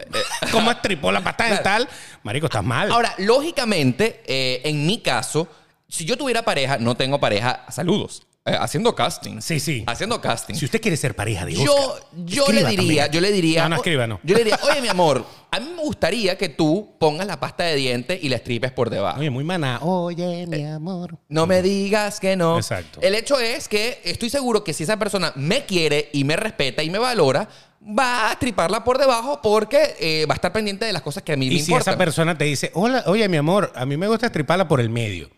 ¿Cómo 0.51 0.73
estripó 0.73 1.13
la 1.13 1.23
pasta 1.23 1.45
dental? 1.45 1.89
Marico, 2.25 2.47
estás 2.47 2.65
mal. 2.65 2.91
Ahora, 2.91 3.15
lógicamente, 3.19 4.21
eh, 4.27 4.63
en 4.65 4.85
mi 4.85 5.01
caso, 5.01 5.47
si 5.91 6.05
yo 6.05 6.17
tuviera 6.17 6.43
pareja, 6.43 6.79
no 6.79 6.97
tengo 6.97 7.21
pareja, 7.21 7.65
saludos, 7.71 8.23
eh, 8.47 8.57
haciendo 8.59 8.95
casting. 8.95 9.41
Sí, 9.41 9.61
sí. 9.61 9.85
Haciendo 9.87 10.21
casting. 10.21 10.55
si 10.55 10.65
usted 10.65 10.81
quiere 10.81 10.97
ser 10.97 11.15
pareja 11.15 11.45
de 11.45 11.59
Oscar, 11.59 11.67
yo, 11.67 12.45
yo 12.47 12.53
le 12.53 12.65
diría, 12.65 13.05
también. 13.05 13.13
yo 13.13 13.21
le 13.21 13.33
diría. 13.33 13.63
No, 13.65 13.69
no 13.71 13.77
escriba, 13.77 14.07
no. 14.07 14.19
Yo 14.23 14.35
le 14.35 14.45
diría, 14.45 14.59
oye, 14.63 14.81
mi 14.81 14.89
amor, 14.89 15.27
a 15.51 15.61
mí 15.61 15.67
me 15.77 15.83
gustaría 15.83 16.39
que 16.39 16.49
tú 16.49 16.95
pongas 16.99 17.27
la 17.27 17.39
pasta 17.39 17.65
de 17.65 17.75
dientes 17.77 18.19
y 18.23 18.31
la 18.31 18.37
estripes 18.37 18.73
por 18.73 18.89
debajo. 18.89 19.21
Oye, 19.21 19.29
muy 19.29 19.45
maná. 19.45 19.81
Oye, 19.83 20.47
mi 20.47 20.65
amor. 20.65 21.19
No 21.29 21.47
me 21.47 21.61
digas 21.61 22.19
que 22.19 22.35
no. 22.35 22.57
Exacto. 22.57 23.01
El 23.03 23.15
hecho 23.15 23.39
es 23.39 23.69
que 23.69 24.01
estoy 24.05 24.31
seguro 24.31 24.65
que 24.65 24.73
si 24.73 24.85
esa 24.85 24.97
persona 24.99 25.33
me 25.37 25.67
quiere 25.67 26.09
y 26.15 26.25
me 26.25 26.37
respeta 26.37 26.83
y 26.83 26.89
me 26.89 26.99
valora, 26.99 27.47
va 27.83 28.31
a 28.31 28.39
triparla 28.39 28.85
por 28.85 28.97
debajo 28.99 29.41
porque 29.43 29.97
eh, 30.01 30.25
va 30.27 30.35
a 30.35 30.37
estar 30.37 30.53
pendiente 30.53 30.87
de 30.87 30.95
las 30.95 31.03
cosas 31.03 31.23
que 31.23 31.33
a 31.33 31.37
mí 31.37 31.49
me 31.49 31.57
Y 31.57 31.59
si 31.59 31.71
importan. 31.73 31.93
esa 31.93 31.99
persona 31.99 32.39
te 32.39 32.45
dice, 32.45 32.71
hola, 32.73 33.05
oye, 33.07 33.29
mi 33.29 33.37
amor, 33.37 33.71
a 33.75 33.85
mí 33.85 33.99
me 33.99 34.09
gusta 34.09 34.27
estriparla 34.27 34.67
por 34.67 34.81
el 34.81 34.89
medio. 34.89 35.29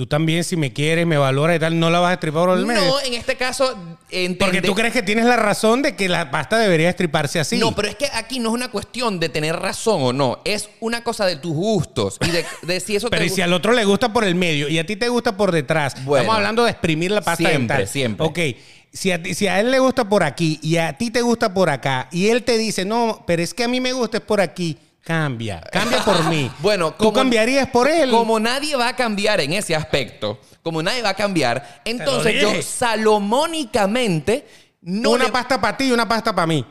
Tú 0.00 0.06
también, 0.06 0.44
si 0.44 0.56
me 0.56 0.72
quieres, 0.72 1.06
me 1.06 1.18
valoras 1.18 1.56
y 1.56 1.58
tal, 1.58 1.78
no 1.78 1.90
la 1.90 1.98
vas 2.00 2.12
a 2.12 2.14
estripar 2.14 2.46
por 2.46 2.56
el 2.58 2.64
medio. 2.64 2.80
no, 2.86 3.00
en 3.02 3.12
este 3.12 3.36
caso, 3.36 3.76
entende- 4.10 4.38
Porque 4.38 4.62
tú 4.62 4.74
crees 4.74 4.94
que 4.94 5.02
tienes 5.02 5.26
la 5.26 5.36
razón 5.36 5.82
de 5.82 5.94
que 5.94 6.08
la 6.08 6.30
pasta 6.30 6.56
debería 6.56 6.88
estriparse 6.88 7.38
así. 7.38 7.58
No, 7.58 7.74
pero 7.74 7.88
es 7.88 7.96
que 7.96 8.06
aquí 8.14 8.38
no 8.38 8.48
es 8.48 8.54
una 8.54 8.70
cuestión 8.70 9.20
de 9.20 9.28
tener 9.28 9.54
razón 9.56 10.00
o 10.00 10.12
no. 10.14 10.40
Es 10.46 10.70
una 10.80 11.04
cosa 11.04 11.26
de 11.26 11.36
tus 11.36 11.52
gustos 11.52 12.16
y 12.26 12.30
de, 12.30 12.46
de 12.62 12.80
si 12.80 12.96
eso 12.96 13.08
Pero 13.10 13.20
te 13.20 13.26
y 13.26 13.28
si 13.28 13.42
al 13.42 13.52
otro 13.52 13.74
le 13.74 13.84
gusta 13.84 14.10
por 14.10 14.24
el 14.24 14.34
medio 14.36 14.70
y 14.70 14.78
a 14.78 14.86
ti 14.86 14.96
te 14.96 15.10
gusta 15.10 15.36
por 15.36 15.52
detrás, 15.52 16.02
Bueno. 16.02 16.22
estamos 16.22 16.36
hablando 16.38 16.64
de 16.64 16.70
exprimir 16.70 17.10
la 17.10 17.20
pasta 17.20 17.46
Siempre, 17.46 17.76
dental. 17.76 17.86
siempre. 17.86 18.26
Ok, 18.26 18.38
si 18.94 19.12
a, 19.12 19.22
ti- 19.22 19.34
si 19.34 19.48
a 19.48 19.60
él 19.60 19.70
le 19.70 19.80
gusta 19.80 20.08
por 20.08 20.22
aquí 20.22 20.58
y 20.62 20.78
a 20.78 20.94
ti 20.96 21.10
te 21.10 21.20
gusta 21.20 21.52
por 21.52 21.68
acá 21.68 22.08
y 22.10 22.28
él 22.28 22.42
te 22.42 22.56
dice, 22.56 22.86
no, 22.86 23.22
pero 23.26 23.42
es 23.42 23.52
que 23.52 23.64
a 23.64 23.68
mí 23.68 23.82
me 23.82 23.92
gusta 23.92 24.16
es 24.16 24.22
por 24.22 24.40
aquí, 24.40 24.78
cambia, 25.04 25.60
cambia 25.72 26.04
por 26.04 26.24
mí. 26.24 26.50
Bueno, 26.60 26.92
tú 26.92 27.12
cambiarías 27.12 27.68
por 27.68 27.88
él. 27.88 28.10
Como 28.10 28.38
nadie 28.40 28.76
va 28.76 28.88
a 28.88 28.96
cambiar 28.96 29.40
en 29.40 29.52
ese 29.52 29.74
aspecto, 29.74 30.38
como 30.62 30.82
nadie 30.82 31.02
va 31.02 31.10
a 31.10 31.14
cambiar, 31.14 31.82
entonces 31.84 32.40
yo 32.40 32.50
salomónicamente 32.62 34.46
no 34.82 35.10
una 35.10 35.24
le- 35.24 35.30
pasta 35.32 35.60
para 35.60 35.76
ti 35.76 35.84
y 35.88 35.92
una 35.92 36.08
pasta 36.08 36.34
para 36.34 36.46
mí. 36.46 36.64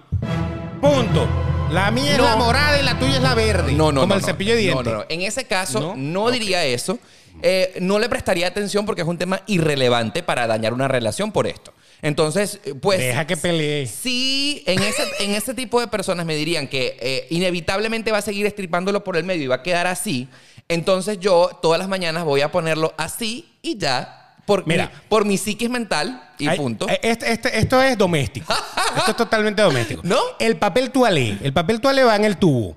Punto. 0.82 1.27
La 1.71 1.91
mía 1.91 2.13
es 2.13 2.19
la 2.19 2.36
morada 2.36 2.80
y 2.80 2.84
la 2.84 2.97
tuya 2.97 3.17
es 3.17 3.21
la 3.21 3.36
verde. 3.36 3.73
No, 3.73 3.91
no, 3.91 4.01
Como 4.01 4.13
no, 4.13 4.15
el 4.15 4.21
no. 4.21 4.27
cepillo 4.27 4.55
de 4.55 4.73
No, 4.73 4.82
dientes. 4.82 5.05
En 5.09 5.21
ese 5.21 5.45
caso, 5.45 5.80
¿No? 5.80 5.93
no, 5.95 6.32
diría 6.32 6.65
eso. 6.65 6.97
Eh, 7.43 7.77
no 7.80 7.99
le 7.99 8.09
prestaría 8.09 8.47
atención 8.47 8.86
porque 8.88 9.03
es 9.03 9.07
un 9.07 9.17
tema 9.19 9.41
irrelevante 9.45 10.23
para 10.23 10.47
dañar 10.47 10.73
una 10.73 10.88
relación 10.88 11.32
por 11.32 11.45
esto. 11.45 11.71
Entonces, 12.02 12.60
eh, 12.64 12.74
pues. 12.76 13.00
Deja 13.00 13.26
que 13.28 13.36
pelee. 13.38 13.86
Sí, 13.88 14.64
en 14.66 14.82
ese, 14.82 15.04
en 15.20 15.32
ese 15.32 15.54
tipo 15.54 15.80
de 15.82 15.88
personas 15.88 16.26
me 16.26 16.36
dirían 16.36 16.68
que 16.68 16.97
eh, 17.02 17.28
inevitablemente 17.30 18.12
va 18.12 18.20
a 18.20 18.22
seguir 18.22 18.45
estripándolo 18.45 19.04
por 19.04 19.18
el 19.18 19.24
medio 19.24 19.43
y 19.43 19.47
va 19.47 19.56
a 19.56 19.64
quedar 19.64 19.88
así. 19.88 20.28
Entonces 20.68 21.20
yo 21.20 21.50
todas 21.62 21.80
las 21.80 21.88
mañanas 21.89 22.24
voy 22.24 22.41
a 22.41 22.52
ponerlo 22.52 22.93
así 22.97 23.58
y 23.62 23.78
ya. 23.78 24.16
Por, 24.45 24.66
Mira. 24.66 24.86
mi, 24.88 24.91
por 25.10 25.26
mi 25.26 25.38
psiquis 25.38 25.70
mental 25.70 26.28
y 26.39 26.50
punto. 26.52 26.89
eh, 26.89 27.00
este- 27.04 27.32
este- 27.32 27.60
esto 27.60 27.84
es 27.84 27.95
doméstico. 27.97 28.52
esto 28.97 29.12
es 29.12 29.18
totalmente 29.18 29.62
doméstico. 29.62 30.02
¿No? 30.04 30.18
El 30.39 30.58
papel 30.58 30.89
toalé. 30.89 31.38
El 31.43 31.54
papel 31.54 31.80
toalé 31.80 32.04
va 32.04 32.16
en 32.16 32.26
el 32.26 32.38
tubo. 32.38 32.76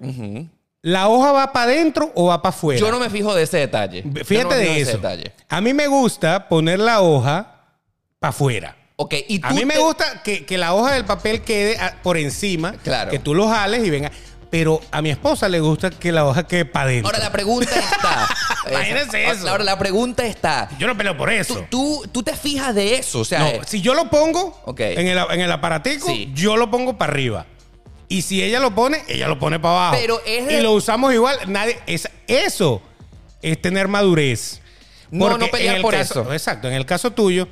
¿La 0.82 1.08
hoja 1.08 1.32
va 1.32 1.52
para 1.52 1.70
adentro 1.70 2.10
o 2.14 2.26
va 2.26 2.42
para 2.42 2.50
afuera? 2.54 2.78
yo 2.80 2.90
no 2.90 2.98
me 2.98 3.08
fijo 3.08 3.34
de 3.34 3.44
ese 3.44 3.56
detalle. 3.58 4.02
No 4.04 4.22
Fíjate 4.24 4.56
de 4.56 4.80
eso. 4.80 4.92
detalle. 4.98 5.32
A 5.48 5.60
mí 5.62 5.72
me 5.72 5.86
gusta 5.86 6.48
poner 6.48 6.78
la 6.80 7.00
hoja 7.00 7.60
para 8.18 8.30
afuera. 8.30 8.76
Ok, 9.02 9.14
y 9.28 9.38
tú 9.40 9.48
A 9.48 9.50
mí 9.52 9.64
me 9.64 9.74
te- 9.74 9.80
gusta 9.80 10.22
que, 10.22 10.44
que 10.46 10.58
la 10.58 10.74
hoja 10.74 10.92
del 10.92 11.04
papel 11.04 11.42
quede 11.42 11.76
por 12.02 12.16
encima. 12.16 12.72
Claro. 12.84 13.10
Que 13.10 13.18
tú 13.18 13.34
lo 13.34 13.48
jales 13.48 13.84
y 13.84 13.90
venga. 13.90 14.10
Pero 14.50 14.80
a 14.90 15.00
mi 15.00 15.08
esposa 15.10 15.48
le 15.48 15.60
gusta 15.60 15.88
que 15.90 16.12
la 16.12 16.26
hoja 16.26 16.46
quede 16.46 16.66
para 16.66 16.84
adentro. 16.84 17.08
Ahora 17.08 17.18
la 17.24 17.32
pregunta 17.32 17.70
está. 17.74 18.28
Imagínense 18.70 19.26
eso. 19.30 19.48
Ahora 19.48 19.64
la 19.64 19.78
pregunta 19.78 20.24
está. 20.26 20.68
Yo 20.78 20.86
no 20.86 20.96
peleo 20.96 21.16
por 21.16 21.30
eso. 21.30 21.54
Tú, 21.70 22.02
tú, 22.02 22.08
tú 22.12 22.22
te 22.22 22.36
fijas 22.36 22.74
de 22.74 22.96
eso, 22.96 23.20
o 23.20 23.24
sea, 23.24 23.38
No, 23.40 23.46
eh, 23.46 23.60
si 23.66 23.80
yo 23.80 23.94
lo 23.94 24.10
pongo 24.10 24.60
Ok. 24.66 24.80
en, 24.80 25.06
el, 25.08 25.18
en 25.30 25.40
el 25.40 25.50
aparatico, 25.50 26.06
Sí. 26.06 26.30
yo 26.34 26.56
lo 26.58 26.70
pongo 26.70 26.98
para 26.98 27.12
arriba. 27.12 27.46
Y 28.08 28.20
si 28.22 28.42
ella 28.42 28.60
lo 28.60 28.74
pone, 28.74 29.02
ella 29.08 29.26
lo 29.26 29.38
pone 29.38 29.58
para 29.58 29.74
abajo. 29.74 29.96
Pero 29.98 30.20
es 30.26 30.46
de- 30.46 30.58
Y 30.58 30.60
lo 30.62 30.72
usamos 30.72 31.14
igual. 31.14 31.38
Nadie, 31.46 31.78
es, 31.86 32.08
eso 32.26 32.82
es 33.40 33.60
tener 33.60 33.88
madurez. 33.88 34.60
No, 35.10 35.28
Porque 35.30 35.46
no 35.46 35.50
pelear 35.50 35.80
por 35.80 35.94
caso- 35.94 36.20
eso. 36.20 36.32
Exacto. 36.34 36.68
En 36.68 36.74
el 36.74 36.84
caso 36.84 37.10
tuyo, 37.10 37.48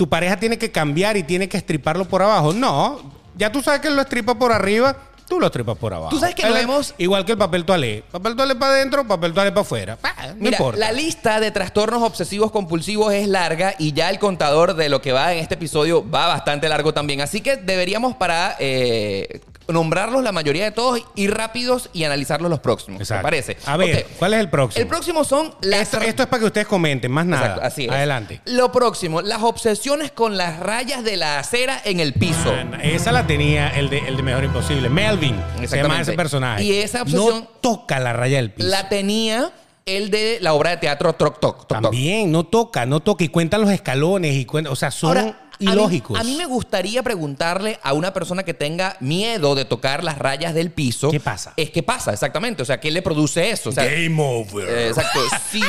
tu 0.00 0.08
pareja 0.08 0.38
tiene 0.38 0.56
que 0.56 0.72
cambiar 0.72 1.18
y 1.18 1.22
tiene 1.24 1.46
que 1.46 1.58
estriparlo 1.58 2.06
por 2.06 2.22
abajo. 2.22 2.54
No, 2.54 3.02
ya 3.36 3.52
tú 3.52 3.60
sabes 3.60 3.82
que 3.82 3.88
él 3.88 3.96
lo 3.96 4.00
estripa 4.00 4.34
por 4.34 4.50
arriba, 4.50 4.96
tú 5.28 5.38
lo 5.38 5.44
estripas 5.44 5.76
por 5.76 5.92
abajo. 5.92 6.08
Tú 6.08 6.18
sabes 6.18 6.34
que 6.34 6.48
lo 6.48 6.56
es 6.56 6.62
hemos- 6.62 6.94
Igual 6.96 7.26
que 7.26 7.32
el 7.32 7.36
papel 7.38 7.66
toalé. 7.66 8.02
Papel 8.10 8.34
toalé 8.34 8.54
para 8.56 8.72
adentro, 8.72 9.06
papel 9.06 9.34
toalé 9.34 9.50
para 9.52 9.60
afuera. 9.60 9.98
No 10.02 10.34
Mira, 10.38 10.52
importa. 10.52 10.78
la 10.80 10.90
lista 10.92 11.38
de 11.38 11.50
trastornos 11.50 12.02
obsesivos 12.02 12.50
compulsivos 12.50 13.12
es 13.12 13.28
larga 13.28 13.74
y 13.78 13.92
ya 13.92 14.08
el 14.08 14.18
contador 14.18 14.72
de 14.74 14.88
lo 14.88 15.02
que 15.02 15.12
va 15.12 15.34
en 15.34 15.40
este 15.40 15.56
episodio 15.56 16.02
va 16.10 16.28
bastante 16.28 16.66
largo 16.70 16.94
también. 16.94 17.20
Así 17.20 17.42
que 17.42 17.58
deberíamos 17.58 18.16
para 18.16 18.56
eh, 18.58 19.42
nombrarlos 19.72 20.22
la 20.22 20.32
mayoría 20.32 20.64
de 20.64 20.70
todos, 20.72 21.00
ir 21.14 21.34
rápidos 21.34 21.90
y 21.92 22.04
analizarlos 22.04 22.50
los 22.50 22.60
próximos. 22.60 23.00
Exacto. 23.00 23.20
¿Te 23.20 23.22
parece? 23.22 23.56
A 23.66 23.76
ver. 23.76 24.06
¿cuál 24.18 24.34
es 24.34 24.40
el 24.40 24.48
próximo? 24.50 24.82
El 24.82 24.88
próximo 24.88 25.24
son 25.24 25.54
las... 25.62 25.80
esto, 25.82 25.98
esto 26.00 26.22
es 26.22 26.28
para 26.28 26.40
que 26.40 26.46
ustedes 26.46 26.66
comenten, 26.66 27.10
más 27.10 27.26
nada. 27.26 27.42
Exacto, 27.46 27.66
así 27.66 27.84
es. 27.84 27.90
Adelante. 27.90 28.40
Lo 28.46 28.72
próximo, 28.72 29.22
las 29.22 29.42
obsesiones 29.42 30.10
con 30.12 30.36
las 30.36 30.60
rayas 30.60 31.04
de 31.04 31.16
la 31.16 31.38
acera 31.38 31.80
en 31.84 32.00
el 32.00 32.14
piso. 32.14 32.52
Esa 32.82 33.12
la 33.12 33.26
tenía 33.26 33.68
el 33.70 33.90
de, 33.90 33.98
el 33.98 34.16
de 34.16 34.22
Mejor 34.22 34.44
Imposible. 34.44 34.88
Melvin. 34.88 35.36
Se 35.66 35.76
llama 35.76 36.00
ese 36.00 36.12
personaje. 36.12 36.62
Y 36.64 36.72
esa 36.74 37.02
obsesión- 37.02 37.40
No 37.40 37.48
toca 37.60 37.98
la 38.00 38.12
raya 38.12 38.36
del 38.36 38.50
piso. 38.50 38.68
La 38.68 38.88
tenía 38.88 39.52
el 39.86 40.10
de 40.10 40.38
la 40.40 40.52
obra 40.54 40.70
de 40.70 40.76
teatro 40.76 41.12
Troc 41.14 41.40
Toc. 41.40 41.66
También, 41.66 42.30
no 42.30 42.44
toca, 42.44 42.86
no 42.86 43.00
toca. 43.00 43.24
Y 43.24 43.28
cuenta 43.28 43.58
los 43.58 43.70
escalones 43.70 44.34
y 44.36 44.44
cuenta. 44.44 44.70
O 44.70 44.76
sea, 44.76 44.90
son 44.90 45.16
Ahora, 45.18 45.49
a 45.60 45.70
mí- 45.70 45.72
ilógicos. 45.72 46.18
A 46.18 46.24
mí, 46.24 46.36
me 46.36 46.46
gustaría 46.46 47.02
preguntarle 47.02 47.78
a 47.82 47.92
una 47.92 48.12
persona 48.12 48.42
que 48.42 48.54
tenga 48.54 48.96
miedo 49.00 49.54
de 49.54 49.64
tocar 49.64 50.04
las 50.04 50.18
rayas 50.18 50.54
del 50.54 50.70
piso. 50.70 51.10
¿Qué 51.10 51.20
pasa? 51.20 51.52
Es 51.56 51.70
que 51.70 51.82
pasa, 51.82 52.12
exactamente. 52.12 52.62
O 52.62 52.66
sea, 52.66 52.80
¿qué 52.80 52.90
le 52.90 53.02
produce 53.02 53.50
eso? 53.50 53.70
O 53.70 53.72
sea, 53.72 53.84
Game 53.84 54.16
over. 54.22 54.68
eh, 54.68 54.88
exacto. 54.88 55.20
Si, 55.50 55.60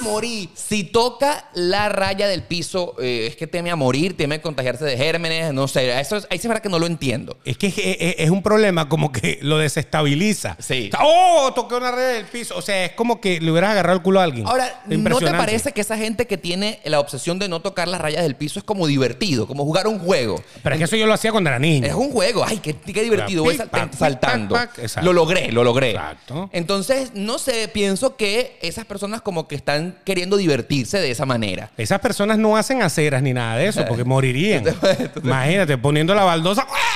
morir. 0.00 0.48
Si 0.54 0.84
toca 0.84 1.48
la 1.54 1.88
raya 1.88 2.26
del 2.26 2.42
piso, 2.42 2.96
eh, 2.98 3.26
es 3.28 3.36
que 3.36 3.46
teme 3.46 3.70
a 3.70 3.76
morir, 3.76 4.16
teme 4.16 4.36
a 4.36 4.42
contagiarse 4.42 4.84
de 4.84 4.96
gérmenes, 4.96 5.52
no 5.52 5.68
sé. 5.68 5.98
Eso 6.00 6.16
es, 6.16 6.24
ahí 6.30 6.38
sí 6.38 6.46
es 6.46 6.48
verdad 6.48 6.62
que 6.62 6.68
no 6.68 6.78
lo 6.78 6.86
entiendo. 6.86 7.36
Es 7.44 7.56
que 7.56 7.68
es, 7.68 7.74
es- 7.78 8.14
es 8.18 8.30
un 8.30 8.42
problema 8.42 8.88
como 8.88 9.12
que 9.12 9.38
lo 9.42 9.58
desestabiliza. 9.58 10.56
Sí. 10.58 10.90
¡Oh! 11.00 11.52
Toqué 11.54 11.74
una 11.76 11.92
red 11.92 12.14
del 12.16 12.24
piso. 12.26 12.56
O 12.56 12.62
sea, 12.62 12.84
es 12.86 12.92
como 12.92 13.20
que 13.20 13.40
le 13.40 13.50
hubieras 13.50 13.70
agarrado 13.72 13.96
el 13.96 14.02
culo 14.02 14.20
a 14.20 14.24
alguien. 14.24 14.46
Ahora, 14.46 14.82
¿no 14.86 15.18
te 15.18 15.30
parece 15.30 15.72
que 15.72 15.80
esa 15.80 15.96
gente 15.96 16.26
que 16.26 16.38
tiene 16.38 16.80
la 16.84 16.98
obsesión 16.98 17.38
de 17.38 17.48
no 17.48 17.60
tocar 17.60 17.86
las 17.88 18.00
rayas 18.00 18.22
del 18.22 18.34
piso 18.34 18.58
es 18.58 18.64
como 18.64 18.86
divertido, 19.22 19.46
como 19.46 19.64
jugar 19.64 19.86
un 19.86 19.98
juego? 19.98 20.42
Pero 20.62 20.74
es 20.74 20.78
que 20.78 20.84
eso 20.84 20.96
yo 20.96 21.06
lo 21.06 21.14
hacía 21.14 21.30
cuando 21.30 21.50
era 21.50 21.58
niño. 21.58 21.86
Es 21.86 21.94
un 21.94 22.10
juego. 22.10 22.44
Ay, 22.46 22.58
qué, 22.58 22.74
qué 22.74 23.02
divertido. 23.02 23.44
Voy 23.44 23.56
pac, 23.56 23.94
saltando. 23.94 24.54
pac, 24.54 24.70
pac. 24.70 24.78
Exacto. 24.78 25.06
Lo 25.06 25.12
logré, 25.12 25.52
lo 25.52 25.64
logré. 25.64 25.90
Exacto. 25.90 26.50
Entonces, 26.52 27.12
no 27.14 27.38
sé, 27.38 27.68
pienso 27.68 28.16
que 28.16 28.58
esas 28.62 28.84
personas 28.84 29.22
como 29.22 29.48
que 29.48 29.54
están 29.54 29.96
queriendo 30.04 30.36
divertirse 30.36 30.98
de 30.98 31.10
esa 31.10 31.26
manera. 31.26 31.70
Esas 31.76 32.00
personas 32.00 32.38
no 32.38 32.56
hacen 32.56 32.82
aceras 32.82 33.22
ni 33.22 33.32
nada 33.32 33.56
de 33.56 33.68
eso 33.68 33.84
porque 33.86 34.04
morirían. 34.12 34.64
Imagínate, 35.22 35.78
poniendo 35.78 36.14
la 36.14 36.24
baldosa. 36.24 36.66
¡Ah! 36.68 36.91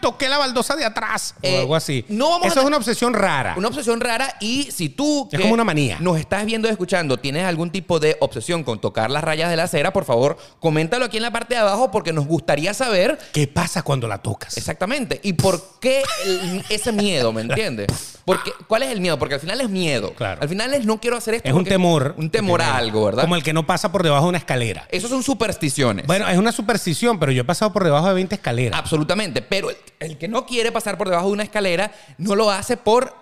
Toqué 0.00 0.28
la 0.28 0.38
baldosa 0.38 0.76
de 0.76 0.84
atrás. 0.84 1.34
Eh, 1.42 1.56
o 1.56 1.60
algo 1.60 1.76
así. 1.76 2.04
no 2.08 2.30
vamos 2.30 2.46
eso 2.48 2.60
es 2.60 2.66
una 2.66 2.76
obsesión 2.76 3.14
rara. 3.14 3.54
Una 3.56 3.68
obsesión 3.68 4.00
rara 4.00 4.36
y 4.40 4.64
si 4.70 4.88
tú... 4.88 5.28
Es 5.30 5.36
que 5.38 5.42
como 5.42 5.54
una 5.54 5.64
manía. 5.64 5.98
Nos 6.00 6.18
estás 6.18 6.44
viendo 6.44 6.68
y 6.68 6.70
escuchando, 6.70 7.16
tienes 7.18 7.44
algún 7.44 7.70
tipo 7.70 7.98
de 8.00 8.16
obsesión 8.20 8.64
con 8.64 8.80
tocar 8.80 9.10
las 9.10 9.22
rayas 9.24 9.50
de 9.50 9.56
la 9.56 9.64
acera, 9.64 9.92
por 9.92 10.04
favor, 10.04 10.36
coméntalo 10.60 11.04
aquí 11.04 11.16
en 11.16 11.22
la 11.22 11.30
parte 11.30 11.54
de 11.54 11.60
abajo 11.60 11.90
porque 11.90 12.12
nos 12.12 12.26
gustaría 12.26 12.74
saber 12.74 13.18
¿Qué 13.32 13.46
pasa 13.46 13.82
cuando 13.82 14.08
la 14.08 14.18
tocas? 14.18 14.56
exactamente 14.56 15.20
y 15.22 15.32
por 15.34 15.62
qué 15.80 16.02
el- 16.24 16.64
ese 16.68 16.92
miedo, 16.92 17.32
¿me 17.32 17.42
entiendes? 17.42 17.86
Porque, 18.24 18.50
¿Cuál 18.66 18.82
es 18.82 18.90
el 18.90 19.00
miedo? 19.00 19.20
Porque 19.20 19.34
al 19.36 19.40
final 19.40 19.60
es 19.60 19.68
miedo. 19.70 20.12
Claro. 20.14 20.42
Al 20.42 20.48
final 20.48 20.74
es 20.74 20.84
no 20.84 21.00
quiero 21.00 21.16
hacer 21.16 21.34
esto. 21.34 21.48
Es 21.48 21.54
un 21.54 21.64
temor. 21.64 22.14
Un 22.18 22.28
temor 22.28 22.60
a 22.60 22.76
algo, 22.76 23.04
¿verdad? 23.04 23.22
Como 23.22 23.36
el 23.36 23.44
que 23.44 23.52
no 23.52 23.64
pasa 23.66 23.92
por 23.92 24.02
debajo 24.02 24.24
de 24.24 24.30
una 24.30 24.38
escalera. 24.38 24.88
Eso 24.90 25.06
son 25.06 25.22
supersticiones. 25.22 26.06
Bueno, 26.08 26.26
es 26.28 26.36
una 26.36 26.50
superstición, 26.50 27.20
pero 27.20 27.30
yo 27.30 27.42
he 27.42 27.44
pasado 27.44 27.72
por 27.72 27.84
debajo 27.84 28.08
de 28.08 28.14
20 28.14 28.34
escaleras. 28.34 28.76
Absolutamente. 28.80 29.42
Pero 29.42 29.68
el, 30.00 30.18
que 30.18 30.28
no 30.28 30.46
quiere 30.46 30.72
pasar 30.72 30.96
por 30.98 31.08
debajo 31.08 31.26
de 31.28 31.32
una 31.32 31.42
escalera 31.42 31.92
no 32.18 32.34
lo 32.34 32.50
hace 32.50 32.76
por 32.76 33.14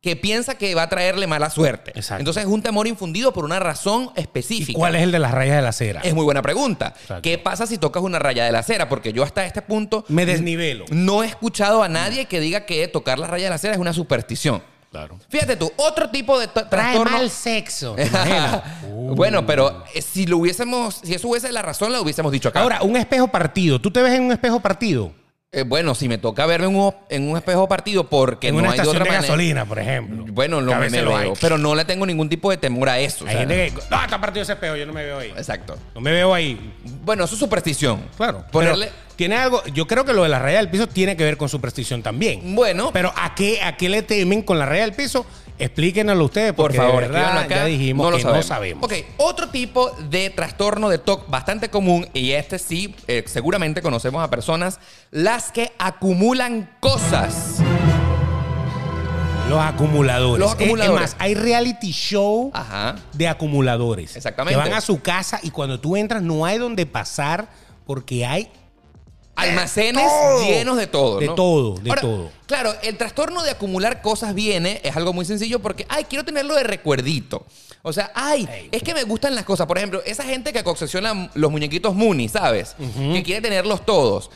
que 0.00 0.16
piensa 0.16 0.56
que 0.56 0.74
va 0.74 0.82
a 0.82 0.88
traerle 0.88 1.28
mala 1.28 1.48
suerte. 1.48 1.92
Exacto. 1.94 2.20
Entonces 2.22 2.42
es 2.42 2.48
un 2.48 2.60
temor 2.60 2.88
infundido 2.88 3.32
por 3.32 3.44
una 3.44 3.60
razón 3.60 4.10
¿Y 4.16 4.20
específica. 4.20 4.76
cuál 4.76 4.96
es 4.96 5.02
el 5.04 5.12
de 5.12 5.20
las 5.20 5.30
rayas 5.30 5.54
de 5.56 5.62
la 5.62 5.68
acera? 5.68 6.00
Es 6.02 6.12
muy 6.12 6.24
buena 6.24 6.42
pregunta. 6.42 6.88
Exacto. 7.00 7.22
¿Qué 7.22 7.38
pasa 7.38 7.68
si 7.68 7.78
tocas 7.78 8.02
una 8.02 8.18
raya 8.18 8.44
de 8.44 8.50
la 8.50 8.58
acera? 8.58 8.88
Porque 8.88 9.12
yo 9.12 9.22
hasta 9.22 9.46
este 9.46 9.62
punto 9.62 10.04
Me 10.08 10.26
desnivelo. 10.26 10.86
no 10.90 11.22
he 11.22 11.26
escuchado 11.28 11.84
a 11.84 11.88
nadie 11.88 12.24
que 12.24 12.40
diga 12.40 12.66
que 12.66 12.88
tocar 12.88 13.20
la 13.20 13.28
raya 13.28 13.44
de 13.44 13.50
la 13.50 13.56
acera 13.56 13.74
es 13.74 13.80
una 13.80 13.92
superstición. 13.92 14.60
Claro. 14.90 15.18
Fíjate 15.30 15.54
tú, 15.56 15.72
otro 15.76 16.10
tipo 16.10 16.38
de 16.38 16.48
tra- 16.48 16.68
Trae 16.68 16.94
trastorno. 16.94 17.16
mal 17.18 17.30
sexo. 17.30 17.94
Uh. 18.92 19.14
Bueno, 19.14 19.46
pero 19.46 19.84
eh, 19.94 20.02
si 20.02 20.26
lo 20.26 20.38
hubiésemos, 20.38 21.00
si 21.02 21.14
eso 21.14 21.28
hubiese 21.28 21.50
la 21.52 21.62
razón, 21.62 21.92
lo 21.92 22.02
hubiésemos 22.02 22.30
dicho 22.32 22.48
acá. 22.48 22.60
Ahora, 22.60 22.82
un 22.82 22.96
espejo 22.96 23.28
partido. 23.28 23.80
¿Tú 23.80 23.90
te 23.90 24.02
ves 24.02 24.12
en 24.14 24.24
un 24.24 24.32
espejo 24.32 24.60
partido? 24.60 25.12
Eh, 25.54 25.64
bueno, 25.64 25.94
si 25.94 26.08
me 26.08 26.16
toca 26.16 26.46
verme 26.46 26.68
en 26.68 26.76
un, 26.76 26.94
en 27.10 27.28
un 27.28 27.36
espejo 27.36 27.68
partido 27.68 28.08
porque 28.08 28.48
en 28.48 28.54
no 28.54 28.60
una 28.60 28.70
hay 28.70 28.78
de 28.78 28.82
estación 28.84 29.02
otra 29.02 29.12
de, 29.12 29.20
gasolina, 29.20 29.66
por 29.66 29.78
ejemplo. 29.78 30.24
Bueno, 30.32 30.62
no 30.62 30.74
me, 30.76 30.88
me 30.88 31.02
lo 31.02 31.10
veo, 31.10 31.18
hay. 31.18 31.32
pero 31.42 31.58
no 31.58 31.74
le 31.74 31.84
tengo 31.84 32.06
ningún 32.06 32.30
tipo 32.30 32.50
de 32.50 32.56
temor 32.56 32.88
a 32.88 32.98
eso. 32.98 33.26
o 33.26 33.28
Hay 33.28 33.34
sea, 33.34 33.40
gente 33.40 33.66
que. 33.66 33.82
No, 33.90 34.02
está 34.02 34.18
partido 34.18 34.44
ese 34.44 34.54
espejo, 34.54 34.76
yo 34.76 34.86
no 34.86 34.94
me 34.94 35.04
veo 35.04 35.18
ahí. 35.18 35.28
Exacto. 35.36 35.78
No 35.94 36.00
me 36.00 36.10
veo 36.10 36.32
ahí. 36.32 36.72
Bueno, 37.04 37.24
eso 37.24 37.34
es 37.34 37.38
superstición. 37.38 38.00
Claro. 38.16 38.46
Ponerle. 38.50 38.86
Pero 38.86 38.96
tiene 39.16 39.36
algo. 39.36 39.62
Yo 39.74 39.86
creo 39.86 40.04
que 40.04 40.12
lo 40.12 40.22
de 40.22 40.28
la 40.28 40.38
raya 40.38 40.58
del 40.58 40.70
piso 40.70 40.86
tiene 40.86 41.16
que 41.16 41.24
ver 41.24 41.36
con 41.36 41.48
superstición 41.48 42.02
también. 42.02 42.54
Bueno, 42.54 42.90
Pero 42.92 43.12
¿a 43.16 43.34
qué, 43.34 43.60
¿a 43.62 43.76
qué 43.76 43.88
le 43.88 44.02
temen 44.02 44.42
con 44.42 44.58
la 44.58 44.66
raya 44.66 44.82
del 44.82 44.92
piso? 44.94 45.24
Explíquenoslo 45.58 46.24
ustedes, 46.24 46.52
por 46.54 46.72
favor, 46.74 47.02
de 47.02 47.08
verdad 47.08 47.20
escríbanlo 47.22 47.40
acá. 47.40 47.54
ya 47.56 47.64
dijimos 47.66 48.04
no 48.04 48.10
lo 48.10 48.16
que 48.16 48.22
sabemos. 48.22 48.44
no 48.46 48.48
sabemos. 48.54 48.84
Ok, 48.84 48.92
otro 49.18 49.48
tipo 49.50 49.90
de 50.10 50.30
trastorno 50.30 50.88
de 50.88 50.98
TOC 50.98 51.28
bastante 51.30 51.68
común, 51.68 52.08
y 52.14 52.32
este 52.32 52.58
sí, 52.58 52.94
eh, 53.06 53.22
seguramente 53.26 53.80
conocemos 53.82 54.24
a 54.24 54.30
personas, 54.30 54.80
las 55.12 55.52
que 55.52 55.70
acumulan 55.78 56.68
cosas. 56.80 57.58
Los 59.48 59.60
acumuladores. 59.60 60.40
Los 60.40 60.54
Es- 60.54 60.60
acumuladores. 60.62 61.04
Es 61.04 61.10
más, 61.12 61.16
hay 61.22 61.34
reality 61.34 61.92
show 61.92 62.50
Ajá. 62.54 62.96
de 63.12 63.28
acumuladores. 63.28 64.16
Exactamente. 64.16 64.58
Que 64.60 64.68
van 64.68 64.76
a 64.76 64.80
su 64.80 65.00
casa 65.02 65.38
y 65.42 65.50
cuando 65.50 65.78
tú 65.78 65.96
entras 65.96 66.22
no 66.22 66.44
hay 66.46 66.58
donde 66.58 66.86
pasar 66.86 67.48
porque 67.84 68.24
hay 68.24 68.50
Almacenes 69.34 70.06
todo. 70.06 70.44
llenos 70.44 70.76
de 70.76 70.86
todo. 70.86 71.18
De 71.18 71.26
¿no? 71.26 71.34
todo, 71.34 71.74
de 71.76 71.90
Ahora, 71.90 72.02
todo. 72.02 72.30
Claro, 72.46 72.74
el 72.82 72.96
trastorno 72.96 73.42
de 73.42 73.50
acumular 73.50 74.02
cosas 74.02 74.34
viene, 74.34 74.80
es 74.84 74.94
algo 74.96 75.12
muy 75.12 75.24
sencillo 75.24 75.60
porque, 75.60 75.86
ay, 75.88 76.04
quiero 76.04 76.24
tenerlo 76.24 76.54
de 76.54 76.64
recuerdito. 76.64 77.46
O 77.82 77.92
sea, 77.92 78.12
ay, 78.14 78.48
es 78.70 78.82
que 78.82 78.94
me 78.94 79.02
gustan 79.04 79.34
las 79.34 79.44
cosas. 79.44 79.66
Por 79.66 79.78
ejemplo, 79.78 80.02
esa 80.04 80.22
gente 80.22 80.52
que 80.52 80.60
obsesiona 80.64 81.30
los 81.34 81.50
muñequitos 81.50 81.94
Mooney, 81.94 82.28
¿sabes? 82.28 82.76
Que 82.78 83.22
quiere 83.24 83.40
tenerlos 83.40 83.84
todos. 83.84 84.30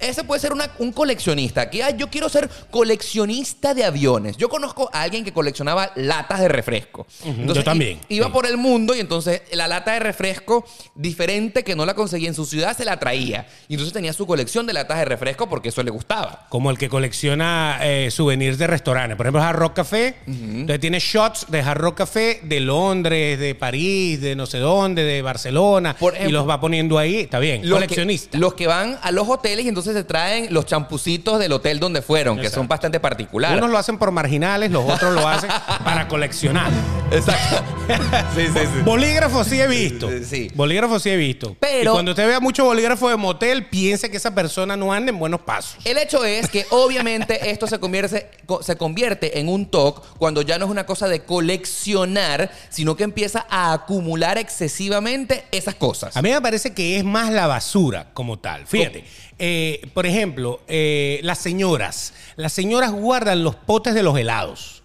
Ese 0.00 0.24
puede 0.24 0.40
ser 0.40 0.52
una- 0.52 0.70
un 0.78 0.92
coleccionista. 0.92 1.68
Que 1.70 1.82
ay, 1.82 1.94
yo 1.98 2.08
quiero 2.08 2.28
ser 2.28 2.48
coleccionista 2.70 3.74
de 3.74 3.84
aviones. 3.84 4.36
Yo 4.36 4.48
conozco 4.48 4.90
a 4.92 5.02
alguien 5.02 5.24
que 5.24 5.32
coleccionaba 5.32 5.92
latas 5.96 6.40
de 6.40 6.48
refresco. 6.48 7.06
yo 7.46 7.62
también, 7.64 8.00
Iba 8.08 8.26
sí. 8.26 8.32
por 8.32 8.46
el 8.46 8.56
mundo 8.56 8.94
y 8.94 9.00
entonces 9.00 9.42
la 9.52 9.68
lata 9.68 9.92
de 9.92 9.98
refresco 10.00 10.64
diferente 10.94 11.64
que 11.64 11.76
no 11.76 11.84
la 11.86 11.94
conseguía 11.94 12.28
en 12.28 12.34
su 12.34 12.44
ciudad 12.46 12.76
se 12.76 12.84
la 12.84 12.98
traía. 12.98 13.46
Y 13.68 13.74
entonces 13.74 13.92
tenía 13.92 14.12
su 14.12 14.26
colección 14.26 14.66
de 14.66 14.72
latas 14.72 14.98
de 14.98 15.04
refresco 15.04 15.48
porque 15.48 15.68
eso 15.68 15.82
le 15.82 15.90
gustaba. 15.90 16.46
como 16.48 16.70
el 16.70 16.78
que 16.78 16.88
colecciona 16.88 17.78
eh, 17.82 18.10
souvenirs 18.10 18.58
de 18.58 18.66
restaurantes. 18.66 19.16
Por 19.16 19.26
ejemplo, 19.26 19.42
Hard 19.42 19.56
Rock 19.58 19.74
Café. 19.74 20.16
Entonces 20.26 20.80
tiene 20.80 20.98
shots 20.98 21.46
de 21.48 21.60
Hard 21.60 21.78
Rock 21.78 21.98
Café 21.98 22.40
de 22.42 22.60
Londres, 22.60 23.38
de 23.38 23.54
París, 23.54 24.20
de 24.20 24.34
no 24.34 24.46
sé 24.46 24.58
dónde, 24.58 25.04
de 25.04 25.22
Barcelona. 25.22 25.94
Por 25.98 26.14
y 26.20 26.30
los 26.30 26.48
va 26.48 26.60
poniendo 26.60 26.98
ahí. 26.98 27.16
Está 27.16 27.38
bien. 27.38 27.68
Los 27.68 27.78
Coleccionista. 27.78 28.30
Que, 28.32 28.38
los 28.38 28.54
que 28.54 28.66
van 28.66 28.98
a 29.02 29.10
los 29.12 29.28
hoteles 29.28 29.64
y 29.64 29.68
entonces 29.68 29.87
se 29.92 30.04
traen 30.04 30.52
los 30.52 30.66
champucitos 30.66 31.38
del 31.38 31.52
hotel 31.52 31.78
donde 31.80 32.02
fueron, 32.02 32.38
que 32.38 32.50
son 32.50 32.68
bastante 32.68 33.00
particulares. 33.00 33.58
Unos 33.58 33.70
lo 33.70 33.78
hacen 33.78 33.98
por 33.98 34.10
marginales, 34.10 34.70
los 34.70 34.88
otros 34.88 35.14
lo 35.14 35.26
hacen 35.28 35.50
para 35.84 36.08
coleccionar. 36.08 36.70
Exacto. 37.10 37.62
sí, 38.34 38.46
sí, 38.46 38.52
sí. 38.58 38.80
Bolígrafo 38.84 39.44
sí 39.44 39.60
he 39.60 39.66
visto. 39.66 40.08
Sí, 40.10 40.24
sí. 40.24 40.50
Bolígrafo 40.54 40.98
sí 40.98 41.10
he 41.10 41.16
visto. 41.16 41.56
Pero- 41.60 41.90
Y 41.90 41.94
cuando 41.94 42.12
usted 42.12 42.26
vea 42.26 42.40
mucho 42.40 42.64
bolígrafo 42.64 43.08
de 43.08 43.16
motel, 43.16 43.66
piense 43.66 44.10
que 44.10 44.16
esa 44.18 44.34
persona 44.34 44.76
no 44.76 44.92
anda 44.92 45.10
en 45.10 45.18
buenos 45.18 45.40
pasos. 45.40 45.78
El 45.84 45.98
hecho 45.98 46.24
es 46.24 46.48
que 46.48 46.66
obviamente 46.70 47.50
esto 47.50 47.66
se 47.66 47.78
convierte, 47.78 48.30
co- 48.46 48.62
se 48.62 48.76
convierte 48.76 49.38
en 49.40 49.48
un 49.48 49.66
TOC 49.66 50.18
cuando 50.18 50.42
ya 50.42 50.58
no 50.58 50.66
es 50.66 50.70
una 50.70 50.86
cosa 50.86 51.08
de 51.08 51.20
coleccionar, 51.24 52.50
sino 52.70 52.96
que 52.96 53.04
empieza 53.04 53.46
a 53.48 53.72
acumular 53.72 54.38
excesivamente 54.38 55.44
esas 55.50 55.74
cosas. 55.74 56.16
A 56.16 56.22
mí 56.22 56.30
me 56.30 56.40
parece 56.40 56.72
que 56.74 56.96
es 56.98 57.04
más 57.04 57.30
la 57.32 57.46
basura 57.46 58.10
como 58.14 58.38
tal. 58.38 58.66
Fíjate, 58.66 59.04
eh, 59.38 59.80
por 59.94 60.06
ejemplo, 60.06 60.60
eh, 60.68 61.20
las 61.22 61.38
señoras. 61.38 62.12
Las 62.36 62.52
señoras 62.52 62.92
guardan 62.92 63.42
los 63.44 63.54
potes 63.54 63.94
de 63.94 64.02
los 64.02 64.18
helados. 64.18 64.82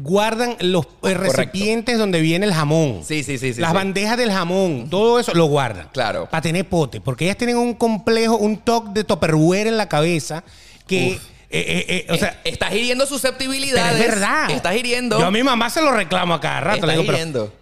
Guardan 0.00 0.56
los 0.60 0.86
eh, 1.02 1.14
recipientes 1.14 1.96
donde 1.98 2.20
viene 2.20 2.44
el 2.44 2.52
jamón. 2.52 3.02
Sí, 3.04 3.22
sí, 3.22 3.38
sí, 3.38 3.54
sí, 3.54 3.60
Las 3.60 3.70
sí. 3.70 3.74
bandejas 3.76 4.18
del 4.18 4.30
jamón. 4.30 4.90
Todo 4.90 5.18
eso 5.18 5.32
lo 5.34 5.46
guardan. 5.46 5.88
Claro. 5.92 6.28
Para 6.30 6.42
tener 6.42 6.68
pote. 6.68 7.00
Porque 7.00 7.24
ellas 7.24 7.38
tienen 7.38 7.56
un 7.56 7.72
complejo, 7.74 8.36
un 8.36 8.58
toque 8.58 8.90
de 8.92 9.04
topperware 9.04 9.66
en 9.66 9.76
la 9.78 9.88
cabeza 9.88 10.44
que... 10.86 11.14
Uf. 11.16 11.22
eh, 11.50 11.86
eh, 11.88 12.06
eh, 12.06 12.12
o 12.12 12.16
sea, 12.18 12.38
estás 12.44 12.74
hiriendo 12.74 13.04
pero 13.04 13.16
susceptibilidades. 13.16 13.98
es 13.98 14.06
verdad. 14.06 14.50
Estás 14.50 14.76
hiriendo. 14.76 15.18
Yo 15.18 15.24
a 15.24 15.30
mi 15.30 15.42
mamá 15.42 15.70
se 15.70 15.80
lo 15.80 15.90
reclamo 15.92 16.34
a 16.34 16.40
cada 16.42 16.60
rato. 16.60 16.74
Estás 16.76 16.88
Le 16.88 16.92
digo, 16.98 17.06
pero, 17.10 17.52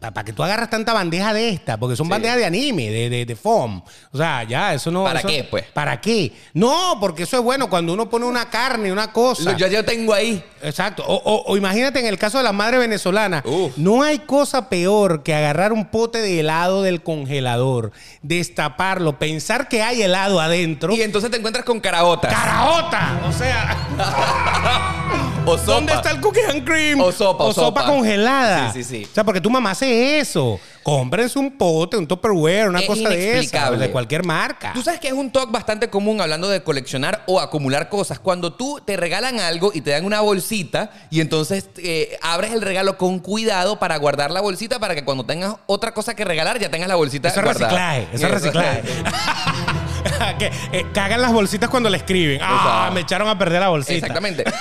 ¿Para 0.00 0.24
que 0.24 0.32
tú 0.32 0.42
agarras 0.42 0.68
tanta 0.70 0.92
bandeja 0.92 1.32
de 1.32 1.48
esta? 1.50 1.76
Porque 1.78 1.96
son 1.96 2.06
Sí. 2.06 2.10
bandejas 2.10 2.36
de 2.36 2.44
anime, 2.44 2.90
de, 2.90 3.08
de, 3.10 3.24
de 3.26 3.36
foam. 3.36 3.82
O 4.12 4.16
sea, 4.18 4.42
ya, 4.44 4.74
eso 4.74 4.90
no. 4.90 5.04
¿Para 5.04 5.20
eso- 5.20 5.28
qué, 5.28 5.44
pues? 5.44 5.64
¿Para 5.72 6.00
qué? 6.00 6.32
No, 6.54 6.98
porque 7.00 7.22
eso 7.22 7.38
es 7.38 7.42
bueno 7.42 7.68
cuando 7.70 7.92
uno 7.94 8.08
pone 8.10 8.26
una 8.26 8.50
carne, 8.50 8.92
una 8.92 9.12
cosa. 9.12 9.56
Yo, 9.56 9.66
yo 9.68 9.84
tengo 9.84 10.12
ahí. 10.12 10.44
Exacto. 10.62 11.04
O, 11.06 11.14
o- 11.14 11.44
o 11.52 11.56
imagínate 11.56 11.98
en 12.00 12.06
el 12.06 12.18
caso 12.18 12.38
de 12.38 12.44
la 12.44 12.52
madre 12.52 12.78
venezolana. 12.78 13.42
Uf. 13.46 13.72
No 13.76 14.02
hay 14.02 14.18
cosa 14.20 14.68
peor 14.68 15.22
que 15.22 15.34
agarrar 15.34 15.72
un 15.72 15.86
pote 15.86 16.20
de 16.20 16.40
helado 16.40 16.82
del 16.82 17.02
congelador, 17.02 17.92
destaparlo, 18.22 19.18
pensar 19.18 19.68
que 19.68 19.82
hay 19.82 20.02
helado 20.02 20.40
adentro. 20.40 20.94
Y 20.94 21.02
entonces 21.02 21.30
te 21.30 21.36
encuentras 21.38 21.64
con 21.64 21.80
caraotas. 21.80 22.32
¡Caraota! 22.32 23.20
O 23.28 23.32
sea. 23.32 23.76
o 25.48 25.58
sopa. 25.58 25.72
¿Dónde 25.72 25.92
está 25.94 26.10
el 26.10 26.20
cookie 26.20 26.40
and 26.48 26.64
cream? 26.64 27.00
O 27.00 27.12
sopa, 27.12 27.44
O 27.44 27.48
o 27.48 27.52
sopa 27.52 27.80
sopa. 27.82 27.92
congelada. 27.92 28.72
Sí, 28.72 28.82
sí, 28.84 28.98
sí. 28.98 29.04
O 29.10 29.14
sea, 29.14 29.24
porque 29.24 29.40
tu 29.40 29.50
mamá 29.50 29.70
hace 29.72 30.18
eso. 30.20 30.58
Cómprense 30.82 31.38
un 31.38 31.58
pote, 31.58 31.96
un 31.98 32.06
Tupperware, 32.06 32.68
una 32.68 32.80
Es 32.80 32.86
cosa 32.86 33.08
de 33.10 33.38
esa. 33.40 33.70
De 33.72 33.90
cualquier 33.90 34.24
marca. 34.24 34.72
Tú 34.72 34.82
sabes 34.82 35.00
que 35.00 35.08
es 35.08 35.12
un 35.12 35.30
talk 35.30 35.50
bastante 35.50 35.90
común 35.90 36.20
hablando 36.20 36.48
de 36.48 36.62
coleccionar 36.62 37.24
o 37.26 37.40
acumular 37.40 37.88
cosas. 37.90 38.18
Cuando 38.18 38.54
tú 38.54 38.80
te 38.84 38.96
regalan 38.96 39.38
algo 39.40 39.70
y 39.74 39.82
te 39.82 39.90
dan 39.90 40.04
una 40.06 40.20
bolsita 40.20 40.90
y 41.10 41.20
entonces 41.20 41.68
eh, 41.76 42.16
abres 42.22 42.52
el 42.52 42.62
regalo 42.62 42.96
con 42.96 43.18
cuidado 43.18 43.78
para 43.78 43.96
guardar 43.98 44.30
la 44.30 44.40
bolsita 44.40 44.78
para 44.78 44.94
que 44.94 45.04
cuando 45.04 45.24
tengas 45.26 45.56
otra 45.66 45.92
cosa 45.92 46.14
que 46.14 46.24
regalar 46.24 46.58
ya 46.58 46.70
tengas 46.70 46.88
la 46.88 46.94
bolsita 46.96 47.28
Eso 47.28 47.40
es 47.40 47.46
reciclaje. 47.46 48.08
Eso 48.12 48.26
es 48.26 48.32
reciclaje. 48.32 48.82
que 50.38 50.50
eh, 50.72 50.86
cagan 50.92 51.22
las 51.22 51.32
bolsitas 51.32 51.68
cuando 51.68 51.90
le 51.90 51.96
escriben. 51.98 52.40
Ah, 52.42 52.56
Exacto. 52.56 52.94
me 52.94 53.00
echaron 53.00 53.28
a 53.28 53.38
perder 53.38 53.60
la 53.60 53.68
bolsita. 53.68 53.94
Exactamente. 53.94 54.44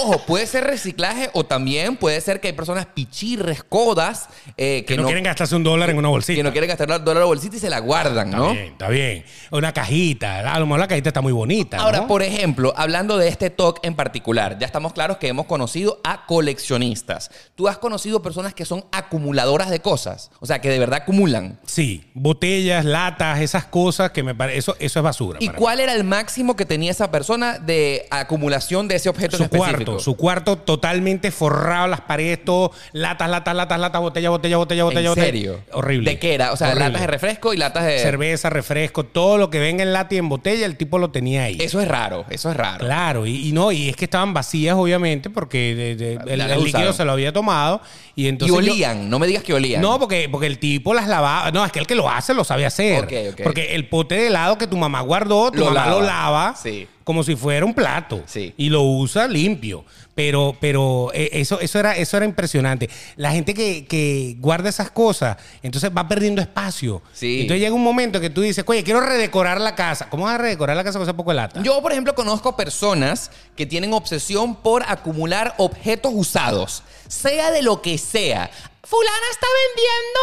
Ojo, 0.00 0.18
puede 0.26 0.46
ser 0.46 0.64
reciclaje 0.64 1.28
o 1.32 1.44
también 1.44 1.96
puede 1.96 2.20
ser 2.20 2.40
que 2.40 2.48
hay 2.48 2.52
personas 2.52 2.86
pichirres, 2.86 3.64
codas, 3.64 4.28
eh, 4.56 4.84
Que 4.86 4.96
no, 4.96 5.04
quieren 5.04 5.24
gastarse 5.24 5.56
un 5.56 5.64
dólar 5.64 5.90
en 5.90 5.96
una 5.98 6.08
bolsita. 6.08 6.36
que 6.36 6.42
no 6.42 6.52
quieren 6.52 6.68
gastar 6.68 6.88
el 6.90 7.02
dólar 7.02 7.24
o 7.24 7.26
bolsita 7.28 7.56
y 7.56 7.58
se 7.58 7.70
la 7.70 7.80
guardan, 7.80 8.28
Está 8.28 8.38
¿no? 8.38 8.52
bien, 8.52 8.64
está 8.66 8.88
bien. 8.88 9.24
Una 9.50 9.72
cajita. 9.72 10.52
A 10.54 10.58
lo 10.60 10.66
mejor 10.66 10.80
la 10.80 10.88
cajita 10.88 11.08
está 11.08 11.20
muy 11.20 11.32
bonita. 11.32 11.78
Ahora, 11.78 12.02
¿no? 12.02 12.06
por 12.06 12.22
ejemplo, 12.22 12.72
hablando 12.76 13.16
de 13.16 13.28
este 13.28 13.50
talk 13.50 13.80
en 13.82 13.96
particular, 13.96 14.58
ya 14.58 14.66
estamos 14.66 14.92
claros 14.92 15.16
que 15.16 15.28
hemos 15.28 15.46
conocido 15.46 16.00
a 16.04 16.26
coleccionistas. 16.26 17.30
Tú 17.56 17.66
has 17.66 17.78
conocido 17.78 18.22
personas 18.22 18.54
que 18.54 18.64
son 18.64 18.84
acumuladoras 18.92 19.70
de 19.70 19.80
cosas, 19.80 20.30
o 20.40 20.46
sea, 20.46 20.60
que 20.60 20.68
de 20.68 20.78
verdad 20.78 21.00
acumulan. 21.02 21.58
Sí, 21.66 22.10
botellas, 22.14 22.84
latas, 22.84 23.40
esas 23.40 23.64
cosas 23.64 24.10
que 24.12 24.22
me 24.22 24.34
parece. 24.34 24.58
Eso, 24.58 24.76
eso 24.80 24.98
es 24.98 25.02
basura. 25.02 25.38
¿Y 25.40 25.46
para 25.46 25.58
mí. 25.58 25.62
cuál 25.62 25.80
era 25.80 25.92
el 25.94 26.04
máximo 26.04 26.56
que 26.56 26.64
tenía 26.64 26.90
esa 26.90 27.10
persona 27.10 27.58
de 27.58 28.06
acumulación 28.10 28.88
de 28.88 28.96
ese 28.96 29.08
objeto 29.08 29.36
en 29.36 29.38
Su 29.38 29.44
específico? 29.44 29.74
cuarto, 29.84 29.98
su 30.00 30.16
cuarto 30.16 30.58
totalmente 30.58 31.30
forrado, 31.30 31.86
las 31.88 32.00
paredes, 32.02 32.44
todo, 32.44 32.72
latas, 32.92 33.28
latas, 33.30 33.54
latas, 33.54 33.78
latas, 33.80 34.00
botella, 34.00 34.30
botella, 34.30 34.56
botella, 34.56 34.84
botella. 34.84 35.00
¿En 35.00 35.08
botella. 35.10 35.26
serio? 35.26 35.60
Horrible. 35.72 36.10
¿De 36.10 36.18
qué 36.18 36.34
era? 36.34 36.52
O 36.52 36.56
sea, 36.56 36.68
Horrible. 36.68 36.84
latas 36.86 37.00
de 37.02 37.06
refresco 37.06 37.54
y 37.54 37.56
latas 37.56 37.84
de... 37.86 37.98
Cerveza, 37.98 38.50
refresco, 38.50 39.04
todo 39.04 39.38
lo 39.38 39.50
que 39.50 39.58
venga 39.58 39.82
en 39.82 39.92
lata 39.92 40.14
y 40.14 40.18
en 40.18 40.28
botella, 40.28 40.66
el 40.66 40.76
tipo 40.76 40.98
lo 40.98 41.10
tenía 41.10 41.44
ahí. 41.44 41.58
Eso 41.60 41.80
es 41.80 41.88
raro, 41.88 42.24
eso 42.30 42.50
es 42.50 42.56
raro. 42.56 42.78
Claro, 42.84 43.26
y, 43.26 43.48
y 43.48 43.52
no, 43.52 43.72
y 43.72 43.88
es 43.88 43.96
que 43.96 44.04
estaban 44.04 44.34
vacías, 44.34 44.74
obviamente, 44.76 45.30
porque 45.30 45.74
de- 45.74 45.96
de- 45.96 46.18
el, 46.32 46.64
líquido 46.64 46.92
se 46.92 47.04
lo 47.04 47.12
había 47.12 47.32
tomado. 47.32 47.80
Y 48.14 48.24
y 48.24 48.28
entonces. 48.28 48.52
yo- 48.66 48.72
olían, 48.72 49.08
no 49.08 49.18
me 49.20 49.26
digas 49.28 49.42
que 49.44 49.54
olían. 49.54 49.80
no, 49.80 49.98
porque, 49.98 50.28
porque 50.28 50.46
el 50.48 50.58
tipo 50.58 50.92
las 50.92 51.06
lavaba. 51.08 51.50
No, 51.52 51.64
es 51.64 51.70
que 51.72 51.78
el 51.78 51.86
que 51.86 51.94
lo 51.94 52.10
hace 52.10 52.34
lo 52.34 52.42
sabe 52.44 52.66
hacer. 52.66 53.04
Ok, 53.04 53.12
ok. 53.32 53.40
Porque 53.44 53.74
el 53.76 53.88
pote 53.88 54.16
de 54.16 54.26
helado 54.26 54.57
que 54.58 54.66
tu 54.66 54.76
mamá 54.76 55.00
guardó, 55.00 55.50
tu 55.50 55.60
Lo 55.60 55.66
mamá 55.66 55.86
lo 55.86 56.00
lava. 56.02 56.06
lava 56.46 56.56
Sí. 56.56 56.86
como 57.04 57.22
si 57.22 57.36
fuera 57.36 57.64
un 57.64 57.72
plato. 57.74 58.22
Sí. 58.26 58.52
Y 58.56 58.68
lo 58.68 58.82
usa 58.82 59.26
limpio. 59.28 59.84
Pero, 60.14 60.56
pero 60.60 61.12
eh, 61.14 61.30
eso, 61.34 61.60
eso, 61.60 61.78
era, 61.78 61.96
eso 61.96 62.16
era 62.16 62.26
impresionante. 62.26 62.90
La 63.14 63.30
gente 63.30 63.54
que, 63.54 63.86
que 63.86 64.34
guarda 64.40 64.68
esas 64.68 64.90
cosas, 64.90 65.36
entonces 65.62 65.92
va 65.96 66.08
perdiendo 66.08 66.42
espacio. 66.42 67.00
Sí. 67.12 67.42
Entonces 67.42 67.60
llega 67.60 67.72
un 67.74 67.84
momento 67.84 68.20
que 68.20 68.28
tú 68.28 68.40
dices, 68.40 68.64
oye, 68.66 68.82
quiero 68.82 69.00
redecorar 69.00 69.60
la 69.60 69.76
casa. 69.76 70.08
¿Cómo 70.10 70.24
vas 70.24 70.34
a 70.34 70.38
redecorar 70.38 70.76
la 70.76 70.82
casa 70.82 70.98
con 70.98 71.06
ese 71.06 71.14
poco 71.14 71.30
de 71.30 71.36
lata? 71.36 71.62
Yo, 71.62 71.80
por 71.80 71.92
ejemplo, 71.92 72.16
conozco 72.16 72.56
personas 72.56 73.30
que 73.54 73.64
tienen 73.64 73.92
obsesión 73.92 74.56
por 74.56 74.82
acumular 74.88 75.54
objetos 75.58 76.10
usados, 76.12 76.82
sea 77.06 77.52
de 77.52 77.62
lo 77.62 77.80
que 77.80 77.96
sea. 77.96 78.50
Fulana 78.82 79.26
está 79.30 79.46
vendiendo 79.68 80.20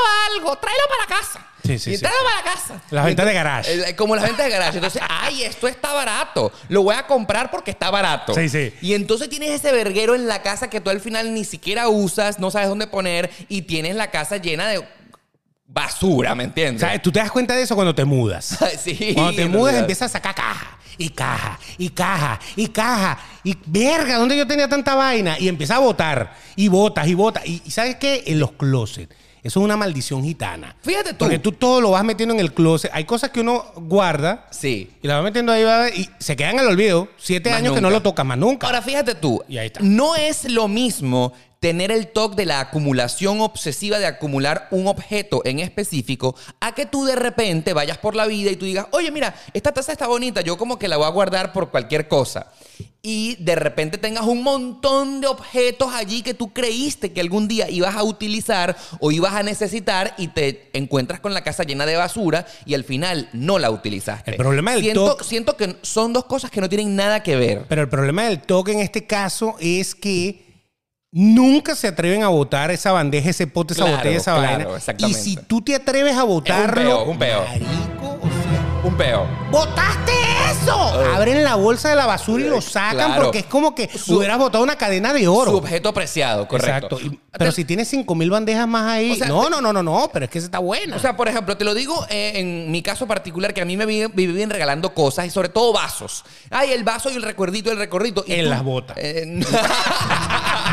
algo, 0.50 0.56
tráelo 0.60 0.84
para 0.90 1.20
casa. 1.22 1.48
Sí, 1.66 1.80
sí, 1.80 1.92
y 1.92 1.96
sí. 1.96 2.02
tráelo 2.02 2.20
para 2.24 2.54
casa. 2.56 2.82
Las 2.92 3.06
ventas 3.06 3.26
de 3.26 3.34
garage. 3.34 3.90
eh, 3.90 3.96
Como 3.96 4.16
las 4.16 4.26
ventas 4.26 4.46
de 4.46 4.52
garage. 4.52 4.78
Entonces, 4.78 5.02
ay, 5.10 5.44
esto 5.44 5.68
está 5.68 5.94
barato. 5.94 6.52
Lo 6.70 6.84
voy 6.84 6.96
a 6.96 7.06
comprar 7.08 7.52
porque 7.52 7.72
está 7.72 7.90
barato. 7.92 8.34
Sí, 8.34 8.50
sí. 8.50 8.74
Y 8.82 8.94
entonces 8.94 9.30
tienes 9.30 9.50
ese 9.52 9.72
verguero 9.72 10.16
en 10.16 10.28
la 10.28 10.42
casa 10.42 10.70
que 10.70 10.82
tú 10.82 10.90
al 10.90 11.02
final 11.02 11.34
ni 11.34 11.44
siquiera 11.46 11.88
usas, 11.90 12.40
no 12.40 12.52
sabes 12.52 12.70
dónde 12.70 12.88
poner 12.88 13.30
y 13.50 13.64
tienes 13.64 13.96
la 13.96 14.12
casa 14.12 14.38
llena 14.38 14.68
de 14.68 14.84
basura, 15.68 16.36
¿me 16.36 16.44
entiendes? 16.44 16.82
¿Sabes? 16.82 17.02
Tú 17.02 17.12
te 17.12 17.20
das 17.20 17.32
cuenta 17.32 17.56
de 17.56 17.64
eso 17.64 17.76
cuando 17.76 17.94
te 17.96 18.06
mudas. 18.06 18.58
sí. 18.80 19.12
Cuando 19.14 19.34
te 19.36 19.48
mudas 19.48 19.76
empiezas 19.76 20.12
a 20.12 20.14
sacar 20.14 20.36
caja 20.36 20.78
y 20.98 21.10
caja 21.10 21.60
y 21.78 21.90
caja 21.90 22.40
y 22.56 22.68
caja 22.68 23.20
y 23.44 23.58
verga, 23.66 24.18
¿dónde 24.18 24.38
yo 24.38 24.48
tenía 24.48 24.70
tanta 24.70 24.96
vaina? 24.96 25.38
Y 25.40 25.48
empieza 25.50 25.76
a 25.76 25.80
botar 25.80 26.34
y 26.56 26.68
botas 26.68 27.08
y 27.08 27.14
botas. 27.16 27.46
Y, 27.46 27.62
y 27.66 27.72
¿sabes 27.72 27.96
qué? 27.96 28.24
En 28.28 28.40
los 28.40 28.54
closets. 28.54 29.14
Eso 29.46 29.60
es 29.60 29.64
una 29.64 29.78
maldición 29.78 30.24
gitana. 30.24 30.76
Fíjate 30.82 31.12
tú. 31.12 31.20
Porque 31.20 31.38
tú 31.38 31.52
todo 31.52 31.80
lo 31.80 31.92
vas 31.92 32.04
metiendo 32.04 32.34
en 32.34 32.40
el 32.42 32.52
closet. 32.52 32.90
Hay 32.92 33.04
cosas 33.06 33.30
que 33.30 33.42
uno 33.42 33.64
guarda 33.76 34.48
Sí. 34.50 34.90
y 35.04 35.08
las 35.08 35.18
vas 35.18 35.24
metiendo 35.24 35.52
ahí 35.52 35.64
y 35.96 36.10
se 36.18 36.36
quedan 36.36 36.58
al 36.58 36.68
olvido. 36.68 37.10
Siete 37.18 37.52
Más 37.52 37.60
años 37.60 37.76
que 37.76 37.82
no 37.82 37.92
lo 37.92 38.02
tocas 38.02 38.26
más 38.26 38.40
nunca. 38.40 38.66
Ahora 38.66 38.82
fíjate 38.82 39.14
tú, 39.14 39.44
Y 39.48 39.60
ahí 39.60 39.68
está. 39.68 39.82
no 39.84 40.16
es 40.16 40.46
lo 40.52 40.68
mismo 40.68 41.32
tener 41.66 41.92
el 41.92 42.10
toque 42.10 42.36
de 42.36 42.46
la 42.46 42.60
acumulación 42.60 43.42
obsesiva 43.42 43.98
de 43.98 44.06
acumular 44.06 44.68
un 44.70 44.86
objeto 44.86 45.42
en 45.46 45.58
específico 45.58 46.36
a 46.60 46.76
que 46.76 46.86
tú 46.86 47.06
de 47.06 47.16
repente 47.16 47.74
vayas 47.74 47.98
por 47.98 48.14
la 48.16 48.28
vida 48.28 48.52
y 48.52 48.56
tú 48.56 48.66
digas, 48.66 48.86
oye, 48.92 49.10
mira, 49.10 49.34
esta 49.52 49.72
taza 49.72 49.92
está 49.92 50.06
bonita, 50.06 50.42
yo 50.42 50.60
como 50.60 50.78
que 50.78 50.88
la 50.88 50.98
voy 50.98 51.08
a 51.08 51.10
guardar 51.10 51.54
por 51.54 51.72
cualquier 51.72 52.08
cosa. 52.08 52.52
Y 53.02 53.36
de 53.44 53.56
repente 53.56 53.98
tengas 53.98 54.26
un 54.26 54.44
montón 54.44 55.22
de 55.22 55.28
objetos 55.28 55.92
allí 55.92 56.22
que 56.22 56.36
tú 56.36 56.54
creíste 56.54 57.14
que 57.14 57.22
algún 57.22 57.48
día 57.48 57.68
ibas 57.68 57.96
a 57.96 58.04
utilizar 58.04 58.78
o 59.00 59.12
ibas 59.12 59.34
a 59.34 59.42
necesitar 59.42 60.14
y 60.20 60.28
te 60.28 60.70
encuentras 60.74 61.20
con 61.20 61.34
la 61.34 61.44
casa 61.44 61.64
llena 61.64 61.88
de 61.88 61.96
basura 61.96 62.46
y 62.68 62.76
al 62.76 62.84
final 62.84 63.28
no 63.34 63.58
la 63.58 63.72
utilizaste. 63.72 64.32
El 64.32 64.38
problema 64.38 64.74
del 64.74 64.82
siento, 64.82 65.18
toque- 65.18 65.24
siento 65.24 65.58
que 65.58 65.78
son 65.82 66.14
dos 66.14 66.26
cosas 66.26 66.52
que 66.52 66.62
no 66.62 66.70
tienen 66.70 66.96
nada 66.96 67.24
que 67.24 67.36
ver. 67.36 67.66
Pero 67.68 67.82
el 67.82 67.90
problema 67.90 68.26
del 68.26 68.40
toque 68.42 68.72
en 68.74 68.82
este 68.82 69.08
caso 69.08 69.56
es 69.60 69.96
que 69.96 70.45
nunca 71.18 71.76
se 71.76 71.88
atreven 71.88 72.24
a 72.24 72.28
botar 72.28 72.72
esa 72.72 72.92
bandeja, 72.92 73.30
ese 73.30 73.48
pote, 73.48 73.74
esa 73.74 73.84
Claro, 73.84 73.98
botella, 73.98 74.18
esa 74.18 74.36
claro, 74.36 74.72
vaina. 74.72 75.08
Y 75.08 75.14
si 75.14 75.38
tú 75.38 75.62
te 75.62 75.74
atreves 75.74 76.18
a 76.18 76.24
botarlo, 76.24 76.76
peo, 76.76 77.04
un 77.06 77.18
peo. 77.18 77.46
marico, 77.46 78.20
o 78.22 78.28
sea, 78.28 78.82
Un 78.84 78.98
peo. 78.98 79.26
¡Botaste 79.50 80.12
eso! 80.52 80.74
Abren 81.16 81.44
la 81.44 81.56
bolsa 81.56 81.90
de 81.90 81.96
la 81.96 82.06
basura 82.06 82.44
y 82.46 82.50
lo 82.50 82.60
sacan 82.62 83.08
Claro. 83.08 83.24
porque 83.24 83.40
es 83.40 83.46
como 83.46 83.74
que 83.74 83.90
hubieras 84.10 84.38
botado 84.38 84.64
una 84.64 84.76
cadena 84.78 85.12
de 85.14 85.28
oro. 85.28 85.52
Su 85.52 85.58
objeto 85.58 85.92
preciado, 85.94 86.48
correcto. 86.48 86.98
Exacto. 86.98 87.00
Y- 87.16 87.20
pero 87.38 87.52
si 87.52 87.66
tienes 87.66 87.88
cinco 87.90 88.14
mil 88.16 88.30
bandejas 88.30 88.68
más 88.68 88.86
ahí. 88.92 89.12
O 89.12 89.16
sea, 89.16 89.28
no, 89.28 89.50
no, 89.50 89.60
no, 89.60 89.74
no, 89.74 89.82
no, 89.84 90.10
pero 90.14 90.26
es 90.26 90.32
que 90.32 90.38
esa 90.38 90.46
está 90.46 90.60
buena. 90.60 90.96
O 90.98 91.00
sea, 91.00 91.18
por 91.18 91.28
ejemplo, 91.28 91.58
te 91.58 91.64
lo 91.66 91.74
digo 91.74 92.06
eh, 92.10 92.34
en 92.36 92.72
mi 92.72 92.82
caso 92.84 93.08
particular, 93.08 93.54
que 93.54 93.62
a 93.62 93.66
mí 93.66 93.76
me 93.76 93.86
vi- 93.86 94.02
me 94.02 94.08
viven 94.10 94.50
regalando 94.50 94.94
cosas 94.94 95.26
y 95.26 95.30
sobre 95.32 95.50
todo 95.50 95.74
vasos. 95.74 96.24
Ay, 96.52 96.72
el 96.72 96.84
vaso 96.84 97.10
y 97.10 97.16
el 97.16 97.24
recuerdito, 97.24 97.72
el 97.72 97.78
recuerdito. 97.78 98.24
Y 98.28 98.36
tú- 98.42 98.50
las 98.50 98.64
bota. 98.64 98.94
Eh, 98.98 99.42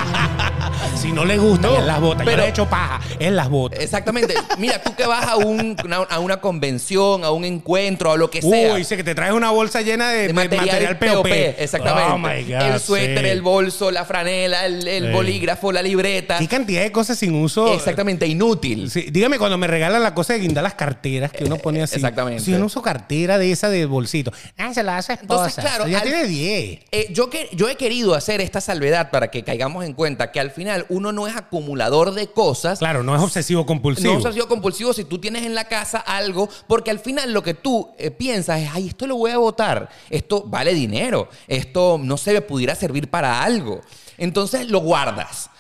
si 1.03 1.13
no 1.13 1.25
le 1.25 1.37
gustan, 1.37 1.73
No, 1.73 1.79
él 1.79 1.87
las 1.87 2.01
bota. 2.01 2.21
Yo 2.21 2.25
pero- 2.27 2.39
le 2.43 2.47
he 2.47 2.51
hecho 2.51 2.67
paja, 2.69 3.01
él 3.19 3.35
las 3.37 3.49
bota. 3.49 3.77
Exactamente. 3.83 4.35
Mira, 4.59 4.81
tú 4.83 4.95
que 4.95 5.05
vas 5.07 5.27
a, 5.27 5.37
un- 5.37 5.77
una, 5.85 5.97
a 5.97 6.19
una 6.21 6.37
convención, 6.41 7.25
a 7.25 7.31
un 7.33 7.45
encuentro, 7.45 8.13
a 8.13 8.17
lo 8.17 8.31
que 8.31 8.41
sea. 8.41 8.73
Uy, 8.75 8.79
dice 8.79 8.97
que 8.97 9.03
te 9.05 9.15
traes 9.15 9.33
una 9.33 9.51
bolsa 9.51 9.81
llena 9.81 10.11
de, 10.11 10.19
de 10.23 10.27
de 10.29 10.33
material, 10.35 10.99
POP. 10.99 11.27
Exactamente. 11.59 12.13
Oh 12.13 12.19
my 12.19 12.45
God. 12.45 12.75
el 12.75 12.81
suéter, 12.81 13.25
sí. 13.25 13.31
el 13.31 13.43
bolso, 13.43 13.91
la 13.91 14.05
franela, 14.05 14.65
el, 14.67 14.87
el 14.87 15.07
Sí. 15.07 15.13
bolígrafo, 15.13 15.73
la 15.73 15.83
libreta. 15.83 16.39
Qué 16.39 16.47
cantidad 16.49 16.83
de 16.83 16.93
cosas 16.93 17.19
sin 17.19 17.35
uso. 17.35 17.73
Exactamente, 17.75 18.27
inútil. 18.27 18.91
Sí, 18.91 19.07
dígame 19.11 19.39
cuando 19.39 19.59
me 19.59 19.67
regalan 19.67 20.03
la 20.03 20.15
cosa 20.15 20.35
de 20.35 20.39
guindar 20.41 20.63
las 20.63 20.75
carteras 20.75 21.33
que 21.33 21.45
uno 21.45 21.57
pone 21.59 21.83
así. 21.83 21.97
exactamente. 21.97 22.43
Si 22.45 22.55
uno 22.55 22.67
uso 22.67 22.81
cartera 22.81 23.39
de 23.39 23.51
esa 23.51 23.69
de 23.69 23.87
bolsito. 23.87 24.33
Ah, 24.57 24.73
se 24.73 24.83
la 24.83 24.99
hace 24.99 25.15
esposa. 25.15 25.47
Entonces, 25.49 25.65
claro, 25.65 25.87
Ya 25.89 25.99
al- 25.99 26.03
tiene 26.05 26.27
10. 26.27 26.81
Eh, 26.93 27.09
yo, 27.11 27.29
que, 27.29 27.49
yo 27.53 27.69
he 27.69 27.77
querido 27.77 28.15
hacer 28.15 28.41
esta 28.41 28.61
salvedad 28.61 29.11
para 29.11 29.31
que 29.31 29.43
caigamos 29.43 29.85
en 29.85 29.93
cuenta 29.95 30.31
que 30.31 30.39
al 30.41 30.51
final 30.51 30.87
uno 30.93 31.11
no 31.11 31.27
es 31.27 31.35
acumulador 31.35 32.13
de 32.13 32.29
cosas. 32.29 32.79
Claro, 32.79 33.03
no 33.03 33.17
es 33.17 33.23
obsesivo 33.23 33.65
compulsivo. 33.67 34.19
No 34.19 34.29
es 34.29 34.35
sido 34.35 34.49
compulsivo 34.49 34.93
si 34.93 35.05
tú 35.05 35.19
tienes 35.19 35.45
en 35.45 35.55
la 35.55 35.65
casa 35.65 35.99
algo, 35.99 36.49
porque 36.67 36.91
al 36.91 36.99
final 36.99 37.33
lo 37.33 37.43
que 37.43 37.55
tú 37.55 37.89
eh, 37.99 38.11
piensas 38.11 38.61
es, 38.61 38.69
ay, 38.73 38.89
esto 38.89 39.07
lo 39.07 39.17
voy 39.17 39.31
a 39.31 39.39
votar, 39.39 39.89
esto 40.11 40.45
vale 40.47 40.75
dinero, 40.75 41.29
esto 41.49 41.99
no 42.03 42.17
se 42.17 42.33
me 42.33 42.41
pudiera 42.43 42.75
servir 42.75 43.09
para 43.09 43.43
algo. 43.43 43.81
Entonces 44.19 44.69
lo 44.69 44.81
guardas. 44.81 45.51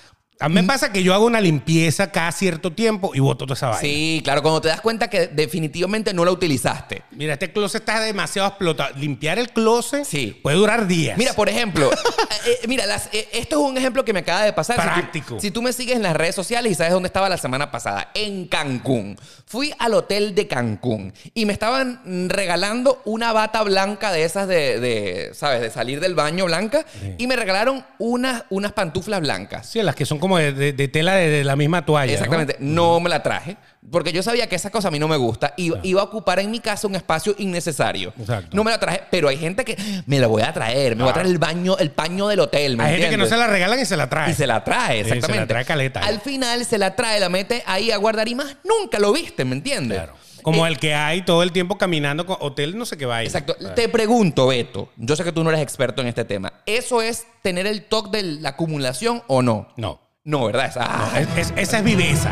A 0.42 0.48
mí 0.48 0.56
me 0.56 0.64
pasa 0.64 0.92
que 0.92 1.02
yo 1.02 1.14
hago 1.14 1.24
una 1.26 1.40
limpieza 1.40 2.10
cada 2.10 2.32
cierto 2.32 2.72
tiempo 2.72 3.12
y 3.14 3.20
boto 3.20 3.46
toda 3.46 3.54
esa 3.54 3.66
vaina. 3.68 3.80
Sí, 3.80 4.20
claro, 4.24 4.42
cuando 4.42 4.60
te 4.60 4.68
das 4.68 4.80
cuenta 4.80 5.08
que 5.08 5.28
definitivamente 5.28 6.12
no 6.12 6.24
la 6.24 6.32
utilizaste. 6.32 7.02
Mira, 7.12 7.34
este 7.34 7.52
closet 7.52 7.82
está 7.82 8.00
demasiado 8.00 8.48
explotado. 8.48 8.94
Limpiar 8.98 9.38
el 9.38 9.50
closet 9.50 10.04
Sí. 10.04 10.38
puede 10.42 10.56
durar 10.56 10.86
días. 10.88 11.16
Mira, 11.16 11.32
por 11.34 11.48
ejemplo, 11.48 11.90
eh, 12.46 12.58
eh, 12.62 12.66
mira, 12.66 12.86
las- 12.86 13.08
eh, 13.12 13.28
esto 13.32 13.60
es 13.64 13.70
un 13.70 13.78
ejemplo 13.78 14.04
que 14.04 14.12
me 14.12 14.20
acaba 14.20 14.42
de 14.42 14.52
pasar. 14.52 14.76
Si 14.76 14.82
tú- 14.82 14.88
Práctico. 14.92 15.40
Si 15.40 15.50
tú, 15.52 15.62
me 15.62 15.72
sigues 15.72 15.94
en 15.96 16.02
las 16.02 16.16
redes 16.16 16.34
sociales 16.34 16.72
y 16.72 16.74
sabes 16.74 16.92
dónde 16.92 17.06
estaba 17.06 17.28
la 17.28 17.38
semana 17.38 17.70
pasada, 17.70 18.10
en 18.14 18.46
Cancún. 18.48 19.16
Fui 19.46 19.72
al 19.78 19.94
hotel 19.94 20.34
de 20.34 20.48
Cancún 20.48 21.12
y 21.34 21.46
me 21.46 21.52
estaban 21.52 22.00
regalando 22.28 23.00
una 23.04 23.32
bata 23.32 23.62
blanca 23.62 24.10
de 24.10 24.24
esas 24.24 24.48
de, 24.48 24.80
de, 24.80 25.30
¿sabes? 25.34 25.60
De 25.60 25.70
salir 25.70 26.00
del 26.00 26.14
baño 26.14 26.46
blanca 26.46 26.84
y 27.18 27.26
me 27.26 27.36
regalaron 27.36 27.84
unas, 27.98 28.44
unas 28.50 28.72
pantuflas 28.72 29.20
blancas. 29.20 29.68
Sí, 29.70 29.80
las 29.82 29.94
que 29.94 30.06
son 30.06 30.18
como 30.18 30.31
de, 30.38 30.52
de- 30.52 30.72
de 30.72 30.88
tela 30.88 31.14
de, 31.14 31.28
de 31.28 31.44
la 31.44 31.56
misma 31.56 31.84
toalla. 31.84 32.12
Exactamente. 32.12 32.56
¿no? 32.60 33.00
me 33.00 33.08
la 33.10 33.22
traje. 33.22 33.56
Porque 33.90 34.12
yo 34.12 34.22
sabía 34.22 34.48
que 34.48 34.54
esa 34.54 34.70
cosa 34.70 34.88
a 34.88 34.90
mí 34.92 34.98
no 34.98 35.08
me 35.08 35.16
gusta. 35.16 35.54
Y 35.56 35.72
iba 35.82 36.00
a 36.00 36.04
ocupar 36.04 36.38
en 36.38 36.50
mi 36.50 36.60
casa 36.60 36.86
un 36.86 36.94
espacio 36.94 37.34
innecesario. 37.38 38.12
Exacto. 38.18 38.56
No 38.56 38.62
me 38.64 38.70
la 38.70 38.78
traje. 38.78 39.02
Pero 39.10 39.28
hay 39.28 39.36
gente 39.36 39.64
que 39.64 39.76
me 40.06 40.18
la 40.20 40.28
voy 40.28 40.42
a 40.42 40.52
traer. 40.52 40.94
Me 40.96 41.02
voy 41.02 41.10
a 41.10 41.14
traer 41.14 41.28
el 41.28 41.38
baño, 41.38 41.76
el 41.78 41.90
paño 41.90 42.28
del 42.28 42.40
hotel. 42.40 42.76
¿me 42.76 42.84
Hay 42.84 42.92
gente 42.94 43.10
que 43.10 43.16
no 43.16 43.26
se 43.26 43.36
la 43.36 43.46
regalan 43.48 43.80
y 43.80 43.84
se 43.84 43.96
la 43.96 44.08
trae. 44.08 44.30
Y 44.30 44.34
se 44.34 44.46
la 44.46 44.62
trae, 44.62 44.98
Sí, 44.98 45.04
se 45.04 45.08
la 45.10 45.14
exactamente. 45.16 45.46
trae 45.52 45.64
caleta. 45.64 46.00
Al 46.00 46.20
final 46.20 46.64
se 46.64 46.78
la 46.78 46.94
trae, 46.94 47.18
la 47.18 47.28
mete 47.28 47.62
ahí 47.66 47.90
a 47.90 47.96
guardar 47.96 48.28
y 48.28 48.34
más 48.36 48.56
nunca 48.64 48.98
lo 49.00 49.12
viste, 49.12 49.44
¿me 49.44 49.56
entiendes? 49.56 49.98
Claro. 49.98 50.14
Como 50.42 50.66
Eh, 50.66 50.70
el 50.70 50.78
que 50.78 50.92
hay 50.94 51.22
todo 51.22 51.42
el 51.44 51.52
tiempo 51.52 51.78
caminando 51.78 52.26
con 52.26 52.36
hotel, 52.40 52.76
no 52.76 52.84
sé 52.84 52.96
qué 52.96 53.06
va 53.06 53.22
Exacto. 53.22 53.54
Te 53.76 53.88
pregunto, 53.88 54.48
Beto, 54.48 54.90
yo 54.96 55.14
sé 55.16 55.22
que 55.24 55.30
tú 55.32 55.44
no 55.44 55.50
eres 55.50 55.62
experto 55.62 56.02
en 56.02 56.08
este 56.08 56.24
tema. 56.24 56.52
¿Eso 56.66 57.00
es 57.02 57.26
tener 57.42 57.66
el 57.66 57.82
toque 57.84 58.18
de 58.18 58.22
la 58.40 58.50
acumulación 58.50 59.22
o 59.28 59.42
no? 59.42 59.68
No. 59.76 60.00
No, 60.24 60.46
¿verdad? 60.46 60.66
Es- 60.66 60.76
ah, 60.78 61.10
es- 61.18 61.28
es- 61.50 61.52
esa 61.56 61.78
es 61.78 61.84
viveza. 61.84 62.30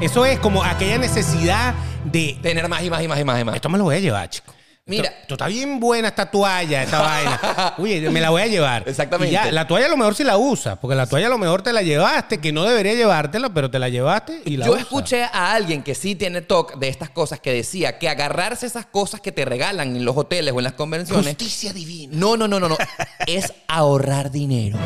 Eso 0.00 0.24
es 0.26 0.38
como 0.38 0.62
aquella 0.62 0.98
necesidad 0.98 1.74
de. 2.04 2.38
tener 2.42 2.68
más 2.68 2.82
y 2.82 2.90
más 2.90 3.02
y 3.02 3.08
más 3.08 3.18
y 3.18 3.24
más 3.24 3.40
y 3.40 3.44
más. 3.44 3.54
Esto 3.56 3.68
me 3.68 3.78
lo 3.78 3.84
voy 3.84 3.96
a 3.96 4.00
llevar, 4.00 4.28
chico. 4.30 4.52
Mira, 4.88 5.08
Esto 5.22 5.34
está 5.34 5.48
bien 5.48 5.80
buena 5.80 6.06
esta 6.08 6.30
toalla, 6.30 6.84
esta 6.84 7.00
vaina. 7.02 7.74
Uy, 7.78 8.02
me 8.08 8.20
la 8.20 8.30
voy 8.30 8.42
a 8.42 8.46
llevar. 8.46 8.84
Exactamente. 8.88 9.30
Y 9.30 9.32
ya, 9.32 9.50
la 9.50 9.66
toalla 9.66 9.86
a 9.86 9.88
lo 9.88 9.96
mejor 9.96 10.14
si 10.14 10.22
la 10.22 10.36
usas, 10.36 10.78
porque 10.78 10.94
la 10.94 11.06
toalla 11.08 11.26
a 11.26 11.30
lo 11.30 11.38
mejor 11.38 11.62
te 11.62 11.72
la 11.72 11.82
llevaste, 11.82 12.38
que 12.38 12.52
no 12.52 12.62
debería 12.62 12.94
llevártela, 12.94 13.48
pero 13.48 13.68
te 13.68 13.80
la 13.80 13.88
llevaste 13.88 14.42
y 14.44 14.56
la 14.58 14.66
yo 14.66 14.72
usas. 14.74 14.84
escuché 14.84 15.24
a 15.24 15.54
alguien 15.54 15.82
que 15.82 15.96
sí 15.96 16.14
tiene 16.14 16.40
TOC 16.40 16.76
de 16.78 16.86
estas 16.86 17.10
cosas 17.10 17.40
que 17.40 17.52
decía 17.52 17.98
que 17.98 18.08
agarrarse 18.08 18.64
esas 18.66 18.86
cosas 18.86 19.20
que 19.20 19.32
te 19.32 19.44
regalan 19.44 19.96
en 19.96 20.04
los 20.04 20.16
hoteles 20.16 20.54
o 20.54 20.58
en 20.58 20.64
las 20.64 20.74
convenciones. 20.74 21.26
Justicia 21.26 21.72
divina. 21.72 22.12
No, 22.16 22.36
no, 22.36 22.46
no, 22.46 22.60
no, 22.60 22.68
no. 22.68 22.76
es 23.26 23.52
ahorrar 23.66 24.30
dinero. 24.30 24.78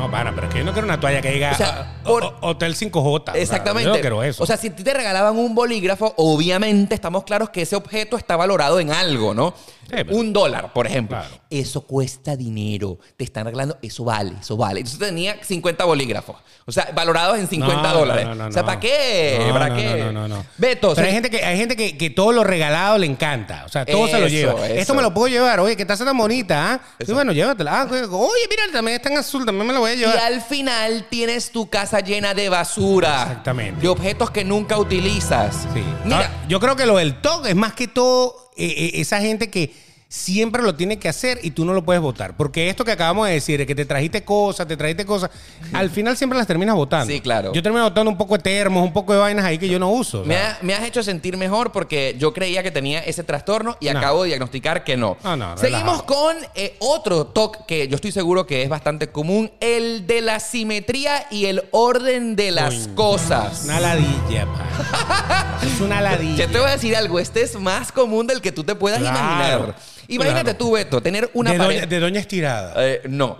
No, 0.00 0.10
para, 0.10 0.34
pero 0.34 0.46
es 0.46 0.52
que 0.52 0.58
yo 0.60 0.64
no 0.64 0.72
quiero 0.72 0.86
una 0.86 0.98
toalla 0.98 1.20
que 1.20 1.30
diga 1.30 1.52
O 1.52 1.54
sea, 1.56 1.92
ah, 1.94 2.02
por- 2.04 2.24
o- 2.24 2.36
Hotel 2.40 2.74
5J. 2.74 3.20
O 3.20 3.32
sea, 3.34 3.42
Exactamente. 3.42 3.88
yo 3.88 3.94
no 3.94 4.00
quiero 4.00 4.22
eso. 4.22 4.42
O 4.42 4.46
sea, 4.46 4.56
si 4.56 4.68
a 4.68 4.74
ti 4.74 4.82
te 4.82 4.94
regalaban 4.94 5.36
un 5.36 5.54
bolígrafo, 5.54 6.14
obviamente 6.16 6.94
estamos 6.94 7.24
claros 7.24 7.50
que 7.50 7.62
ese 7.62 7.76
objeto 7.76 8.16
está 8.16 8.34
valorado 8.36 8.80
en 8.80 8.92
algo, 8.92 9.34
¿no? 9.34 9.52
Pero- 9.90 10.14
un 10.16 10.32
dólar, 10.32 10.72
por 10.72 10.86
ejemplo. 10.86 11.18
Claro. 11.18 11.34
Eso 11.50 11.80
cuesta 11.82 12.36
dinero. 12.36 12.98
Te 13.16 13.24
están 13.24 13.44
regalando, 13.44 13.76
eso 13.82 14.04
vale, 14.04 14.34
eso 14.40 14.56
vale. 14.56 14.80
Entonces 14.80 15.00
tenía 15.00 15.36
50 15.42 15.84
bolígrafos. 15.84 16.36
O 16.66 16.72
sea, 16.72 16.90
valorados 16.94 17.38
en 17.38 17.48
50 17.48 17.76
No, 17.82 17.82
no, 17.92 17.98
dólares. 17.98 18.24
no, 18.26 18.34
no, 18.36 18.46
o 18.46 18.52
sea, 18.52 18.62
no. 18.62 18.66
¿para 18.66 18.78
qué? 18.80 19.44
No, 19.46 19.52
¿Para 19.52 19.68
no, 19.70 19.76
qué? 19.76 19.84
No, 19.96 20.12
no, 20.12 20.28
no, 20.28 20.36
no. 20.36 20.44
Beto, 20.58 20.94
Pero 20.94 21.06
hay 21.08 21.12
gente 21.12 21.30
que 21.30 21.44
hay 21.44 21.56
gente 21.56 21.74
que, 21.76 21.96
que 21.98 22.10
todo 22.10 22.30
lo 22.32 22.44
regalado 22.44 22.98
le 22.98 23.06
encanta. 23.06 23.64
O 23.66 23.68
sea, 23.68 23.84
todo 23.84 24.06
se 24.06 24.18
lo 24.20 24.26
Eso, 24.26 24.28
lleva. 24.28 24.66
eso. 24.66 24.74
Esto 24.74 24.94
me 24.94 25.02
lo 25.02 25.12
puedo 25.12 25.26
llevar. 25.28 25.58
Oye, 25.60 25.76
que 25.76 25.84
taza 25.84 26.04
tan 26.04 26.16
bonita, 26.16 26.72
¿ah? 26.74 26.80
Sí, 26.98 27.04
Eso. 27.04 27.14
bueno, 27.14 27.32
llévatela. 27.32 27.80
Ah, 27.80 27.86
oye, 27.90 28.46
mira, 28.48 28.62
también 28.72 28.96
está 28.96 29.10
en 29.10 29.18
azul, 29.18 29.44
también 29.44 29.66
me 29.66 29.72
la 29.72 29.80
voy 29.80 29.90
a 29.90 29.94
Y 29.94 29.98
llevar. 29.98 30.18
al 30.18 30.40
final 30.42 31.06
tienes 31.10 31.50
tu 31.50 31.68
casa 31.68 32.00
llena 32.00 32.34
de 32.34 32.48
basura. 32.48 33.22
Exactamente. 33.22 33.80
De 33.80 33.88
objetos 33.88 34.30
que 34.30 34.44
nunca 34.44 34.78
utilizas. 34.78 35.66
Sí. 35.74 35.82
Mira, 36.04 36.16
Ahora, 36.16 36.30
yo 36.48 36.60
creo 36.60 36.76
que 36.76 36.86
lo 36.86 36.96
del 36.98 37.20
TOC 37.20 37.46
es 37.46 37.56
más 37.56 37.72
que 37.72 37.88
todo 37.88 38.49
esa 38.60 39.20
gente 39.20 39.48
que 39.48 39.70
siempre 40.12 40.60
lo 40.62 40.74
tiene 40.74 40.98
que 40.98 41.08
hacer 41.08 41.38
y 41.44 41.52
tú 41.52 41.64
no 41.64 41.72
lo 41.72 41.84
puedes 41.84 42.02
votar. 42.02 42.36
Porque 42.36 42.68
esto 42.68 42.84
que 42.84 42.90
acabamos 42.90 43.28
de 43.28 43.34
decir, 43.34 43.58
de 43.60 43.64
que 43.66 43.76
te 43.76 43.84
trajiste 43.84 44.24
cosas, 44.24 44.66
te 44.66 44.76
trajiste 44.76 45.06
cosas, 45.06 45.30
al 45.72 45.88
final 45.88 46.16
siempre 46.16 46.36
las 46.36 46.48
terminas 46.48 46.74
votando. 46.74 47.06
Sí, 47.12 47.20
claro. 47.20 47.52
Yo 47.52 47.62
termino 47.62 47.84
votando 47.84 48.10
un 48.10 48.18
poco 48.18 48.36
de 48.36 48.42
termos, 48.42 48.82
un 48.82 48.92
poco 48.92 49.12
de 49.12 49.20
vainas 49.20 49.44
ahí 49.44 49.56
que 49.56 49.68
yo 49.68 49.78
no 49.78 49.88
uso. 49.90 50.24
Me, 50.24 50.34
sea. 50.34 50.50
ha- 50.50 50.58
me 50.64 50.74
has 50.74 50.82
hecho 50.82 51.04
sentir 51.04 51.36
mejor 51.36 51.70
porque 51.70 52.16
yo 52.18 52.32
creía 52.34 52.62
que 52.64 52.72
tenía 52.72 52.98
ese 52.98 53.22
trastorno 53.22 53.76
y 53.78 53.88
No. 53.88 53.98
acabo 54.00 54.22
de 54.24 54.28
diagnosticar 54.30 54.82
que 54.82 54.96
no. 54.96 55.16
No, 55.22 55.36
no, 55.36 55.56
Seguimos 55.56 55.82
relajado. 55.84 56.06
con 56.06 56.36
eh, 56.56 56.74
otro 56.80 57.26
TOC 57.28 57.66
que 57.66 57.86
yo 57.86 57.94
estoy 57.94 58.10
seguro 58.10 58.46
que 58.46 58.64
es 58.64 58.68
bastante 58.68 59.10
común, 59.12 59.52
el 59.60 60.08
de 60.08 60.22
la 60.22 60.40
simetría 60.40 61.26
y 61.30 61.46
el 61.46 61.62
orden 61.70 62.34
de 62.34 62.50
las 62.50 62.74
Coño. 62.74 62.94
cosas. 62.96 63.62
Una 63.64 63.78
ladilla, 63.78 64.46
pa. 64.46 65.58
es 65.62 65.80
una 65.80 66.00
ladilla. 66.00 66.46
Yo 66.46 66.50
te 66.50 66.58
voy 66.58 66.68
a 66.68 66.72
decir 66.72 66.96
algo, 66.96 67.20
este 67.20 67.42
es 67.42 67.54
más 67.60 67.92
común 67.92 68.26
del 68.26 68.40
que 68.40 68.50
tú 68.50 68.64
te 68.64 68.74
puedas 68.74 68.98
Claro, 68.98 69.16
imaginar. 69.16 69.76
Imagínate 70.14 70.54
tú, 70.54 70.72
Beto, 70.72 71.00
tener 71.00 71.30
una 71.34 71.52
de, 71.52 71.58
pareja... 71.58 71.80
doña, 71.80 71.90
de 71.90 72.00
doña 72.00 72.20
estirada. 72.20 72.74
Eh, 72.76 73.02
no. 73.08 73.38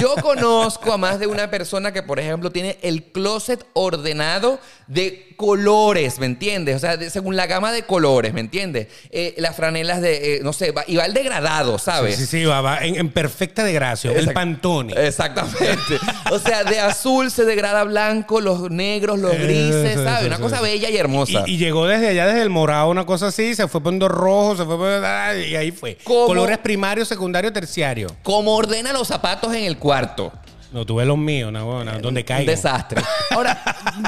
Yo 0.00 0.14
conozco 0.22 0.92
a 0.92 0.96
más 0.98 1.18
de 1.18 1.26
una 1.26 1.50
persona 1.50 1.92
que, 1.92 2.02
por 2.02 2.18
ejemplo, 2.20 2.50
tiene 2.50 2.78
el 2.82 3.04
closet 3.04 3.64
ordenado 3.72 4.60
de 4.86 5.26
colores, 5.36 6.18
¿me 6.18 6.26
entiendes? 6.26 6.76
O 6.76 6.78
sea, 6.78 6.96
de- 6.96 7.08
según 7.10 7.34
la 7.36 7.46
gama 7.46 7.72
de 7.72 7.84
colores, 7.84 8.34
¿me 8.34 8.40
entiendes? 8.40 8.88
Eh, 9.10 9.34
las 9.38 9.56
franelas 9.56 10.00
de, 10.02 10.36
eh, 10.36 10.40
no 10.42 10.52
sé, 10.52 10.70
va- 10.72 10.84
y 10.86 10.96
va 10.96 11.06
el 11.06 11.14
degradado, 11.14 11.78
¿sabes? 11.78 12.16
Sí, 12.16 12.26
sí, 12.26 12.44
va, 12.44 12.60
va 12.60 12.78
en, 12.84 12.96
en 12.96 13.10
perfecta 13.10 13.64
degradación. 13.64 14.16
El 14.16 14.32
pantone. 14.32 14.92
Exactamente. 15.06 15.98
O 16.30 16.38
sea, 16.38 16.64
de 16.64 16.78
azul 16.80 17.30
se 17.30 17.44
degrada 17.44 17.84
blanco, 17.84 18.40
los 18.40 18.70
negros, 18.70 19.18
los 19.18 19.32
grises, 19.38 19.94
¿sabes? 19.94 20.26
Una 20.26 20.38
cosa 20.38 20.60
bella 20.60 20.90
y 20.90 20.96
hermosa. 20.96 21.44
Y, 21.46 21.54
y 21.54 21.56
llegó 21.58 21.86
desde 21.86 22.08
allá, 22.08 22.26
desde 22.26 22.42
el 22.42 22.50
morado, 22.50 22.90
una 22.90 23.06
cosa 23.06 23.28
así, 23.28 23.54
se 23.54 23.66
fue 23.68 23.82
poniendo 23.82 24.08
rojo, 24.08 24.56
se 24.56 24.64
fue 24.64 24.76
poniendo, 24.76 25.06
y 25.48 25.56
ahí 25.56 25.70
fue. 25.70 25.96
¿Cómo? 26.14 26.26
Colores 26.26 26.58
primario, 26.58 27.04
secundario, 27.04 27.52
terciario. 27.52 28.08
Como 28.22 28.54
ordena 28.54 28.92
los 28.92 29.08
zapatos 29.08 29.54
en 29.54 29.64
el 29.64 29.78
cuarto. 29.78 30.32
No, 30.72 30.86
tuve 30.86 31.04
los 31.04 31.18
míos, 31.18 31.52
no, 31.52 31.66
bueno, 31.66 31.98
donde 31.98 32.20
Un 32.20 32.26
caiga. 32.26 32.50
desastre. 32.50 33.02
Ahora, 33.30 33.60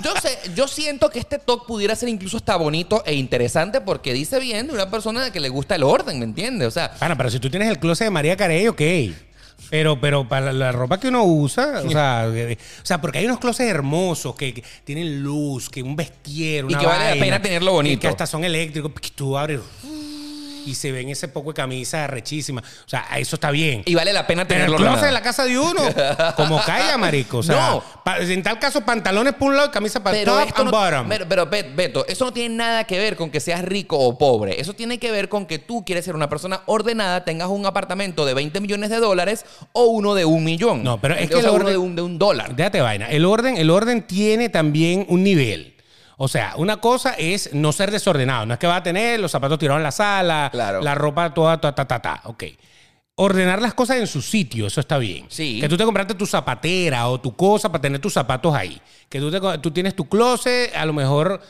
yo 0.05 0.13
sé, 0.21 0.39
yo 0.55 0.69
siento 0.69 1.11
que 1.11 1.19
este 1.19 1.39
talk 1.39 1.67
pudiera 1.67 1.97
ser 1.97 2.09
incluso 2.09 2.37
hasta 2.37 2.55
bonito 2.55 3.03
e 3.05 3.15
interesante 3.15 3.81
porque 3.81 4.13
dice 4.13 4.39
bien 4.39 4.69
de 4.69 4.73
una 4.75 4.89
persona 4.89 5.33
que 5.33 5.41
le 5.41 5.49
gusta 5.49 5.75
el 5.75 5.83
orden, 5.83 6.21
¿me 6.21 6.25
entiendes? 6.25 6.69
O 6.69 6.71
sea, 6.71 6.93
Pana, 6.95 7.17
pero 7.17 7.31
si 7.31 7.41
tú 7.41 7.51
tienes 7.51 7.69
el 7.69 7.81
closet 7.81 8.07
de 8.07 8.11
María 8.11 8.37
Carey, 8.37 8.69
ok. 8.69 8.81
Pero, 9.71 10.01
pero 10.01 10.29
para 10.29 10.53
la 10.53 10.71
ropa 10.71 11.01
que 11.01 11.09
uno 11.09 11.25
usa, 11.25 11.83
o 11.85 11.91
sea, 11.91 12.29
eh, 12.29 12.59
o 12.83 12.87
sea, 12.87 13.01
porque 13.01 13.19
hay 13.19 13.25
unos 13.25 13.39
closets 13.39 13.71
hermosos 13.71 14.35
que, 14.37 14.53
que 14.55 14.63
tienen 14.85 15.23
luz, 15.23 15.69
que 15.71 15.83
un 15.83 15.97
vestier, 15.97 16.65
una 16.65 16.79
que 16.79 16.87
vale 16.87 17.15
la 17.17 17.21
pena 17.25 17.43
tenerlo 17.43 17.73
bonito. 17.73 17.95
y 17.95 17.99
Que 17.99 18.09
hasta 18.09 18.27
son 18.27 18.45
eléctricos, 18.45 18.93
que 19.01 19.11
tú 19.11 19.37
abres 19.37 19.61
y 20.67 20.75
se 20.75 20.93
ven 20.93 21.09
ese 21.09 21.29
poco 21.29 21.51
de 21.51 21.55
camisa 21.55 22.07
rechísima. 22.07 22.61
O 22.61 22.89
sea, 22.89 23.07
eso 23.17 23.37
está 23.37 23.51
bien. 23.51 23.83
y 23.87 23.95
vale 23.95 24.13
la 24.13 24.27
pena 24.27 24.47
Pero 24.47 24.65
el 24.65 24.77
tenerlo 24.77 25.01
de 25.01 25.13
la 25.13 25.23
casa 25.23 25.45
de 25.45 25.59
uno, 25.59 25.81
como 26.37 26.61
caiga, 26.63 26.97
marico. 26.99 27.39
O 27.39 27.43
sea, 27.43 27.71
No. 27.71 27.83
en 28.21 28.43
tal 28.43 28.59
caso, 28.59 28.81
pantalones 28.83 29.35
por 29.35 29.49
un 29.49 29.57
lado 29.57 29.69
y 29.69 29.71
camisa 29.73 30.03
para 30.03 30.23
top 30.25 30.39
and 30.57 30.65
no, 30.65 30.71
bottom. 30.71 31.09
pero, 31.09 31.29
pero, 31.29 31.47
Bet- 31.47 31.75
Beto, 31.75 32.07
eso 32.07 32.25
no 32.25 32.33
tiene 32.33 32.55
nada 32.55 32.85
que 32.85 32.99
ver 32.99 33.17
con 33.17 33.31
que 33.31 33.41
seas 33.41 33.63
rico 33.65 33.99
o 33.99 34.17
pobre. 34.19 34.61
Eso 34.61 34.75
tiene 34.75 34.99
que 34.99 35.11
ver 35.11 35.29
con 35.29 35.47
que 35.47 35.59
tú 35.59 35.85
quieres 35.85 36.05
ser 36.05 36.15
una 36.15 36.29
persona 36.29 36.63
ordenada, 36.67 37.25
tengas 37.25 37.49
un 37.49 37.67
apartamento 37.67 38.25
de 38.25 38.35
20 38.35 38.61
millones 38.61 38.91
de 38.91 38.97
dólares 38.99 39.45
o 39.73 39.85
uno 39.85 40.15
de 40.15 40.25
un 40.25 40.45
millón. 40.45 40.83
No, 40.83 41.01
pero 41.01 41.15
es 41.15 41.27
O 41.27 41.29
que 41.29 41.41
sea, 41.43 41.51
el 41.51 41.57
uno 41.57 41.65
orden- 41.65 41.71
de 41.73 41.77
un, 41.79 41.97
de 41.97 42.03
un 42.03 42.19
dólar. 42.19 42.55
Déjate 42.57 42.81
vaina. 42.81 43.09
El 43.11 43.25
orden, 43.25 43.57
el 43.57 43.71
orden 43.71 44.03
tiene 44.07 44.49
también 44.49 45.07
un 45.09 45.23
nivel. 45.23 45.77
O 46.17 46.29
sea, 46.29 46.55
una 46.57 46.77
cosa 46.79 47.15
es 47.15 47.53
no 47.55 47.73
ser 47.73 47.91
desordenado. 47.91 48.47
No 48.47 48.55
es 48.55 48.61
que 48.61 48.67
va 48.67 48.77
a 48.77 48.83
tener 48.83 49.19
los 49.21 49.31
zapatos 49.33 49.59
tirados 49.59 49.79
en 49.81 49.85
la 49.85 49.91
sala, 49.93 50.49
Claro. 50.53 50.81
la 50.83 50.95
ropa 50.95 51.33
toda, 51.35 51.61
ta, 51.61 51.75
ta, 51.75 51.87
ta, 51.87 52.01
ta. 52.01 52.21
Ok. 52.25 52.45
Ordenar 53.15 53.61
las 53.61 53.75
cosas 53.75 53.99
en 53.99 54.07
su 54.07 54.23
sitio, 54.23 54.67
eso 54.67 54.81
está 54.81 54.97
bien. 54.99 55.27
Sí. 55.29 55.61
Que 55.61 55.69
tú 55.69 55.77
te 55.77 55.85
compraste 55.85 56.15
tu 56.15 56.27
zapatera 56.27 57.09
o 57.09 57.21
tu 57.21 57.37
cosa 57.37 57.71
para 57.71 57.83
tener 57.83 58.01
tus 58.01 58.15
zapatos 58.15 58.55
ahí. 58.55 58.81
Que 59.09 59.21
tú, 59.21 59.31
te 59.31 59.41
tú 59.59 59.71
tienes 59.71 59.95
tu 59.95 60.09
closet, 60.09 60.75
a 60.75 60.85
lo 60.87 60.93
mejor... 60.93 61.41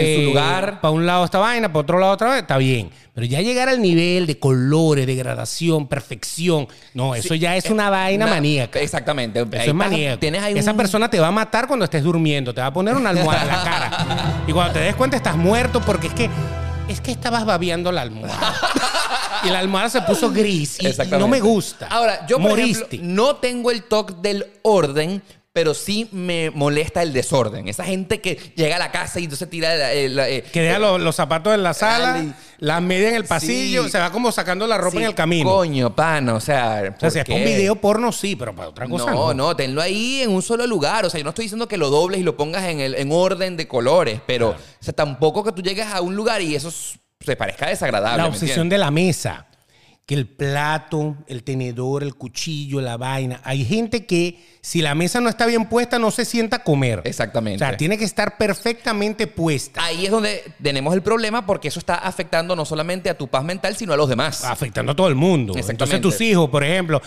En 0.00 0.16
su 0.16 0.22
lugar. 0.30 0.80
Para 0.80 0.92
un 0.92 1.06
lado 1.06 1.24
esta 1.24 1.38
vaina, 1.38 1.68
para 1.68 1.80
otro 1.80 1.98
lado 1.98 2.12
otra 2.12 2.30
vez, 2.30 2.40
está 2.42 2.56
bien. 2.58 2.90
Pero 3.14 3.26
ya 3.26 3.40
llegar 3.42 3.68
al 3.68 3.82
nivel 3.82 4.26
de 4.26 4.38
colores, 4.38 5.06
degradación, 5.06 5.86
perfección, 5.86 6.66
no, 6.94 7.14
eso 7.14 7.34
ya 7.34 7.56
es 7.56 7.66
una 7.70 7.90
vaina 7.90 8.24
Una- 8.24 8.34
maníaca. 8.36 8.80
Exactamente. 8.80 9.38
Ahí 9.40 9.68
es 9.68 9.74
maníaco. 9.74 10.18
Tienes 10.18 10.42
ahí 10.42 10.56
Esa 10.56 10.70
un- 10.70 10.76
persona 10.78 11.10
te 11.10 11.20
va 11.20 11.28
a 11.28 11.32
matar 11.32 11.66
cuando 11.66 11.84
estés 11.84 12.02
durmiendo. 12.02 12.54
Te 12.54 12.60
va 12.62 12.68
a 12.68 12.72
poner 12.72 12.94
una 12.96 13.10
almohada 13.10 13.42
en 13.42 13.48
la 13.48 13.62
cara. 13.64 14.42
Y 14.48 14.52
cuando 14.52 14.72
te 14.72 14.80
des 14.80 14.96
cuenta 14.96 15.16
estás 15.16 15.36
muerto 15.36 15.80
porque 15.82 16.06
es 16.08 16.14
que 16.14 16.30
es 16.88 17.00
que 17.00 17.12
estabas 17.12 17.44
babeando 17.44 17.92
la 17.92 18.02
almohada. 18.02 18.54
y 19.44 19.48
la 19.50 19.58
almohada 19.60 19.88
se 19.88 20.02
puso 20.02 20.30
gris 20.30 20.78
y- 20.80 20.88
y, 20.88 21.06
no 21.18 21.28
me 21.28 21.40
gusta. 21.40 21.86
Ahora, 21.88 22.26
yo 22.26 22.38
por 22.38 22.50
Moriste. 22.50 22.96
ejemplo, 22.96 23.14
no 23.14 23.36
tengo 23.36 23.70
el 23.70 23.82
toque 23.84 24.14
del 24.22 24.46
orden, 24.62 25.22
pero 25.52 25.74
sí 25.74 26.08
me 26.12 26.50
molesta 26.50 27.02
el 27.02 27.12
desorden. 27.12 27.68
Esa 27.68 27.84
gente 27.84 28.22
que 28.22 28.36
llega 28.56 28.76
a 28.76 28.78
la 28.78 28.90
casa 28.90 29.20
y 29.20 29.24
entonces 29.24 29.50
tira 29.50 29.74
la- 29.76 29.92
eh, 29.92 30.08
la- 30.08 30.28
eh, 30.28 30.42
que 30.42 30.62
deja 30.62 30.78
los, 30.78 30.98
los 30.98 31.14
zapatos 31.14 31.54
en 31.54 31.62
la 31.62 31.74
sala, 31.74 32.34
las 32.58 32.80
media 32.80 33.10
en 33.10 33.16
el 33.16 33.24
pasillo, 33.26 33.84
Sí. 33.84 33.90
se 33.90 33.98
va 33.98 34.10
como 34.10 34.32
sacando 34.32 34.66
la 34.66 34.78
ropa 34.78 34.92
sí, 34.92 35.02
en 35.02 35.08
el 35.10 35.14
camino. 35.14 35.50
Coño, 35.50 35.94
pana, 35.94 36.34
o 36.34 36.40
sea, 36.40 36.80
o 36.80 36.82
sea, 36.82 36.92
¿por 36.98 37.10
si 37.12 37.18
es 37.18 37.28
un 37.28 37.44
video 37.44 37.76
porno, 37.76 38.12
sí, 38.12 38.34
pero 38.34 38.56
para 38.56 38.68
otra 38.70 38.88
cosa 38.88 39.10
No, 39.10 39.28
no. 39.28 39.34
no, 39.48 39.56
tenlo 39.56 39.82
ahí 39.82 40.22
en 40.22 40.30
un 40.30 40.40
solo 40.40 40.66
lugar. 40.66 41.04
O 41.04 41.10
sea, 41.10 41.18
yo 41.18 41.24
no 41.24 41.30
estoy 41.30 41.44
diciendo 41.44 41.68
que 41.68 41.76
lo 41.76 41.90
dobles 41.90 42.20
y 42.20 42.22
lo 42.22 42.34
pongas 42.34 42.64
en, 42.64 42.80
el, 42.80 42.94
en 42.94 43.12
orden 43.12 43.58
de 43.58 43.68
colores, 43.68 44.20
pero 44.26 44.50
o 44.50 44.56
sea, 44.80 44.94
tampoco 44.94 45.44
que 45.44 45.52
tú 45.52 45.60
llegues 45.60 45.86
a 45.86 46.00
un 46.00 46.16
lugar 46.16 46.40
y 46.40 46.54
eso 46.54 46.72
se 47.20 47.36
parezca 47.36 47.68
desagradable. 47.68 48.16
La 48.16 48.22
¿me 48.24 48.28
obsesión 48.30 48.70
de 48.70 48.78
la 48.78 48.90
mesa. 48.90 49.46
Que 50.04 50.14
el 50.14 50.26
plato, 50.26 51.16
el 51.28 51.44
tenedor, 51.44 52.02
el 52.02 52.14
cuchillo, 52.14 52.80
la 52.80 52.96
vaina. 52.96 53.40
Hay 53.44 53.64
gente 53.64 54.04
que 54.04 54.44
si 54.60 54.82
la 54.82 54.94
mesa 54.94 55.20
no 55.20 55.28
está 55.28 55.46
bien 55.46 55.68
puesta 55.68 55.98
no 55.98 56.10
se 56.10 56.24
sienta 56.24 56.56
a 56.56 56.64
comer. 56.64 57.02
Exactamente. 57.04 57.64
O 57.64 57.68
sea, 57.68 57.76
tiene 57.76 57.96
que 57.96 58.04
estar 58.04 58.36
perfectamente 58.36 59.28
puesta. 59.28 59.82
Ahí 59.84 60.04
es 60.04 60.10
donde 60.10 60.42
tenemos 60.60 60.92
el 60.94 61.02
problema 61.02 61.46
porque 61.46 61.68
eso 61.68 61.78
está 61.78 61.94
afectando 61.94 62.56
no 62.56 62.64
solamente 62.64 63.10
a 63.10 63.16
tu 63.16 63.28
paz 63.28 63.44
mental, 63.44 63.76
sino 63.76 63.92
a 63.92 63.96
los 63.96 64.08
demás. 64.08 64.44
Afectando 64.44 64.92
a 64.92 64.96
todo 64.96 65.08
el 65.08 65.14
mundo. 65.14 65.52
Exactamente. 65.56 65.96
Entonces 65.96 66.18
tus 66.18 66.26
hijos, 66.26 66.50
por 66.50 66.64
ejemplo. 66.64 67.00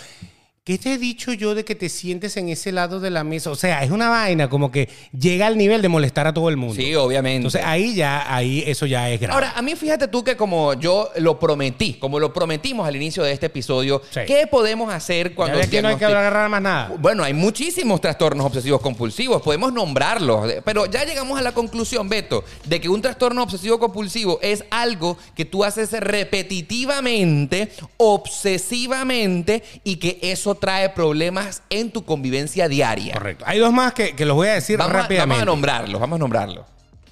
¿Qué 0.65 0.79
te 0.79 0.93
he 0.93 0.97
dicho 0.97 1.31
yo 1.31 1.53
de 1.53 1.63
que 1.63 1.75
te 1.75 1.89
sientes 1.89 2.37
en 2.37 2.49
ese 2.49 2.71
lado 2.71 2.99
de 2.99 3.11
la 3.11 3.23
mesa? 3.23 3.51
O 3.51 3.55
sea, 3.55 3.83
es 3.83 3.91
una 3.91 4.09
vaina 4.09 4.49
como 4.49 4.71
que 4.71 4.89
llega 5.15 5.45
al 5.45 5.59
nivel 5.59 5.83
de 5.83 5.89
molestar 5.89 6.25
a 6.25 6.33
todo 6.33 6.49
el 6.49 6.57
mundo. 6.57 6.73
Sí, 6.73 6.95
obviamente. 6.95 7.35
Entonces 7.35 7.61
ahí 7.63 7.93
ya, 7.93 8.33
ahí 8.35 8.63
eso 8.65 8.87
ya 8.87 9.07
es 9.11 9.21
grave. 9.21 9.35
Ahora, 9.35 9.53
a 9.55 9.61
mí 9.61 9.75
fíjate 9.75 10.07
tú 10.07 10.23
que 10.23 10.35
como 10.35 10.73
yo 10.73 11.11
lo 11.17 11.37
prometí, 11.37 11.93
como 11.99 12.19
lo 12.19 12.33
prometimos 12.33 12.87
al 12.87 12.95
inicio 12.95 13.21
de 13.21 13.31
este 13.33 13.45
episodio, 13.45 14.01
Sí. 14.09 14.21
¿qué 14.25 14.47
podemos 14.47 14.91
hacer 14.91 15.29
Ya 15.29 15.35
cuando 15.35 15.59
de 15.59 15.65
aquí 15.65 15.79
no 15.83 15.87
hay 15.89 15.97
que 15.97 16.05
agarrar 16.05 16.49
más 16.49 16.63
nada. 16.63 16.95
Bueno, 16.97 17.23
hay 17.23 17.35
muchísimos 17.35 18.01
trastornos 18.01 18.47
obsesivos 18.47 18.81
compulsivos, 18.81 19.43
podemos 19.43 19.71
nombrarlos, 19.71 20.51
pero 20.65 20.87
ya 20.87 21.05
llegamos 21.05 21.37
a 21.37 21.43
la 21.43 21.51
conclusión, 21.51 22.09
Beto, 22.09 22.43
de 22.63 22.81
que 22.81 22.89
un 22.89 23.03
trastorno 23.03 23.43
obsesivo 23.43 23.77
compulsivo 23.79 24.39
es 24.41 24.65
algo 24.71 25.15
que 25.35 25.45
tú 25.45 25.63
haces 25.63 25.91
repetitivamente, 25.91 27.69
obsesivamente 27.97 29.61
y 29.83 29.97
que 29.97 30.17
eso 30.23 30.54
trae 30.55 30.89
problemas 30.89 31.61
en 31.69 31.91
tu 31.91 32.05
convivencia 32.05 32.67
diaria. 32.67 33.13
Correcto. 33.13 33.45
Hay 33.47 33.59
dos 33.59 33.73
más 33.73 33.93
que, 33.93 34.15
que 34.15 34.25
los 34.25 34.35
voy 34.35 34.47
a 34.47 34.53
decir 34.53 34.77
Vamos 34.77 34.95
a, 34.95 35.01
rápidamente. 35.01 35.29
vamos 35.29 35.41
a 35.41 35.45
nombrarlos, 35.45 36.01
vamos 36.01 36.17
a 36.17 36.19
nombrarlos. 36.19 36.65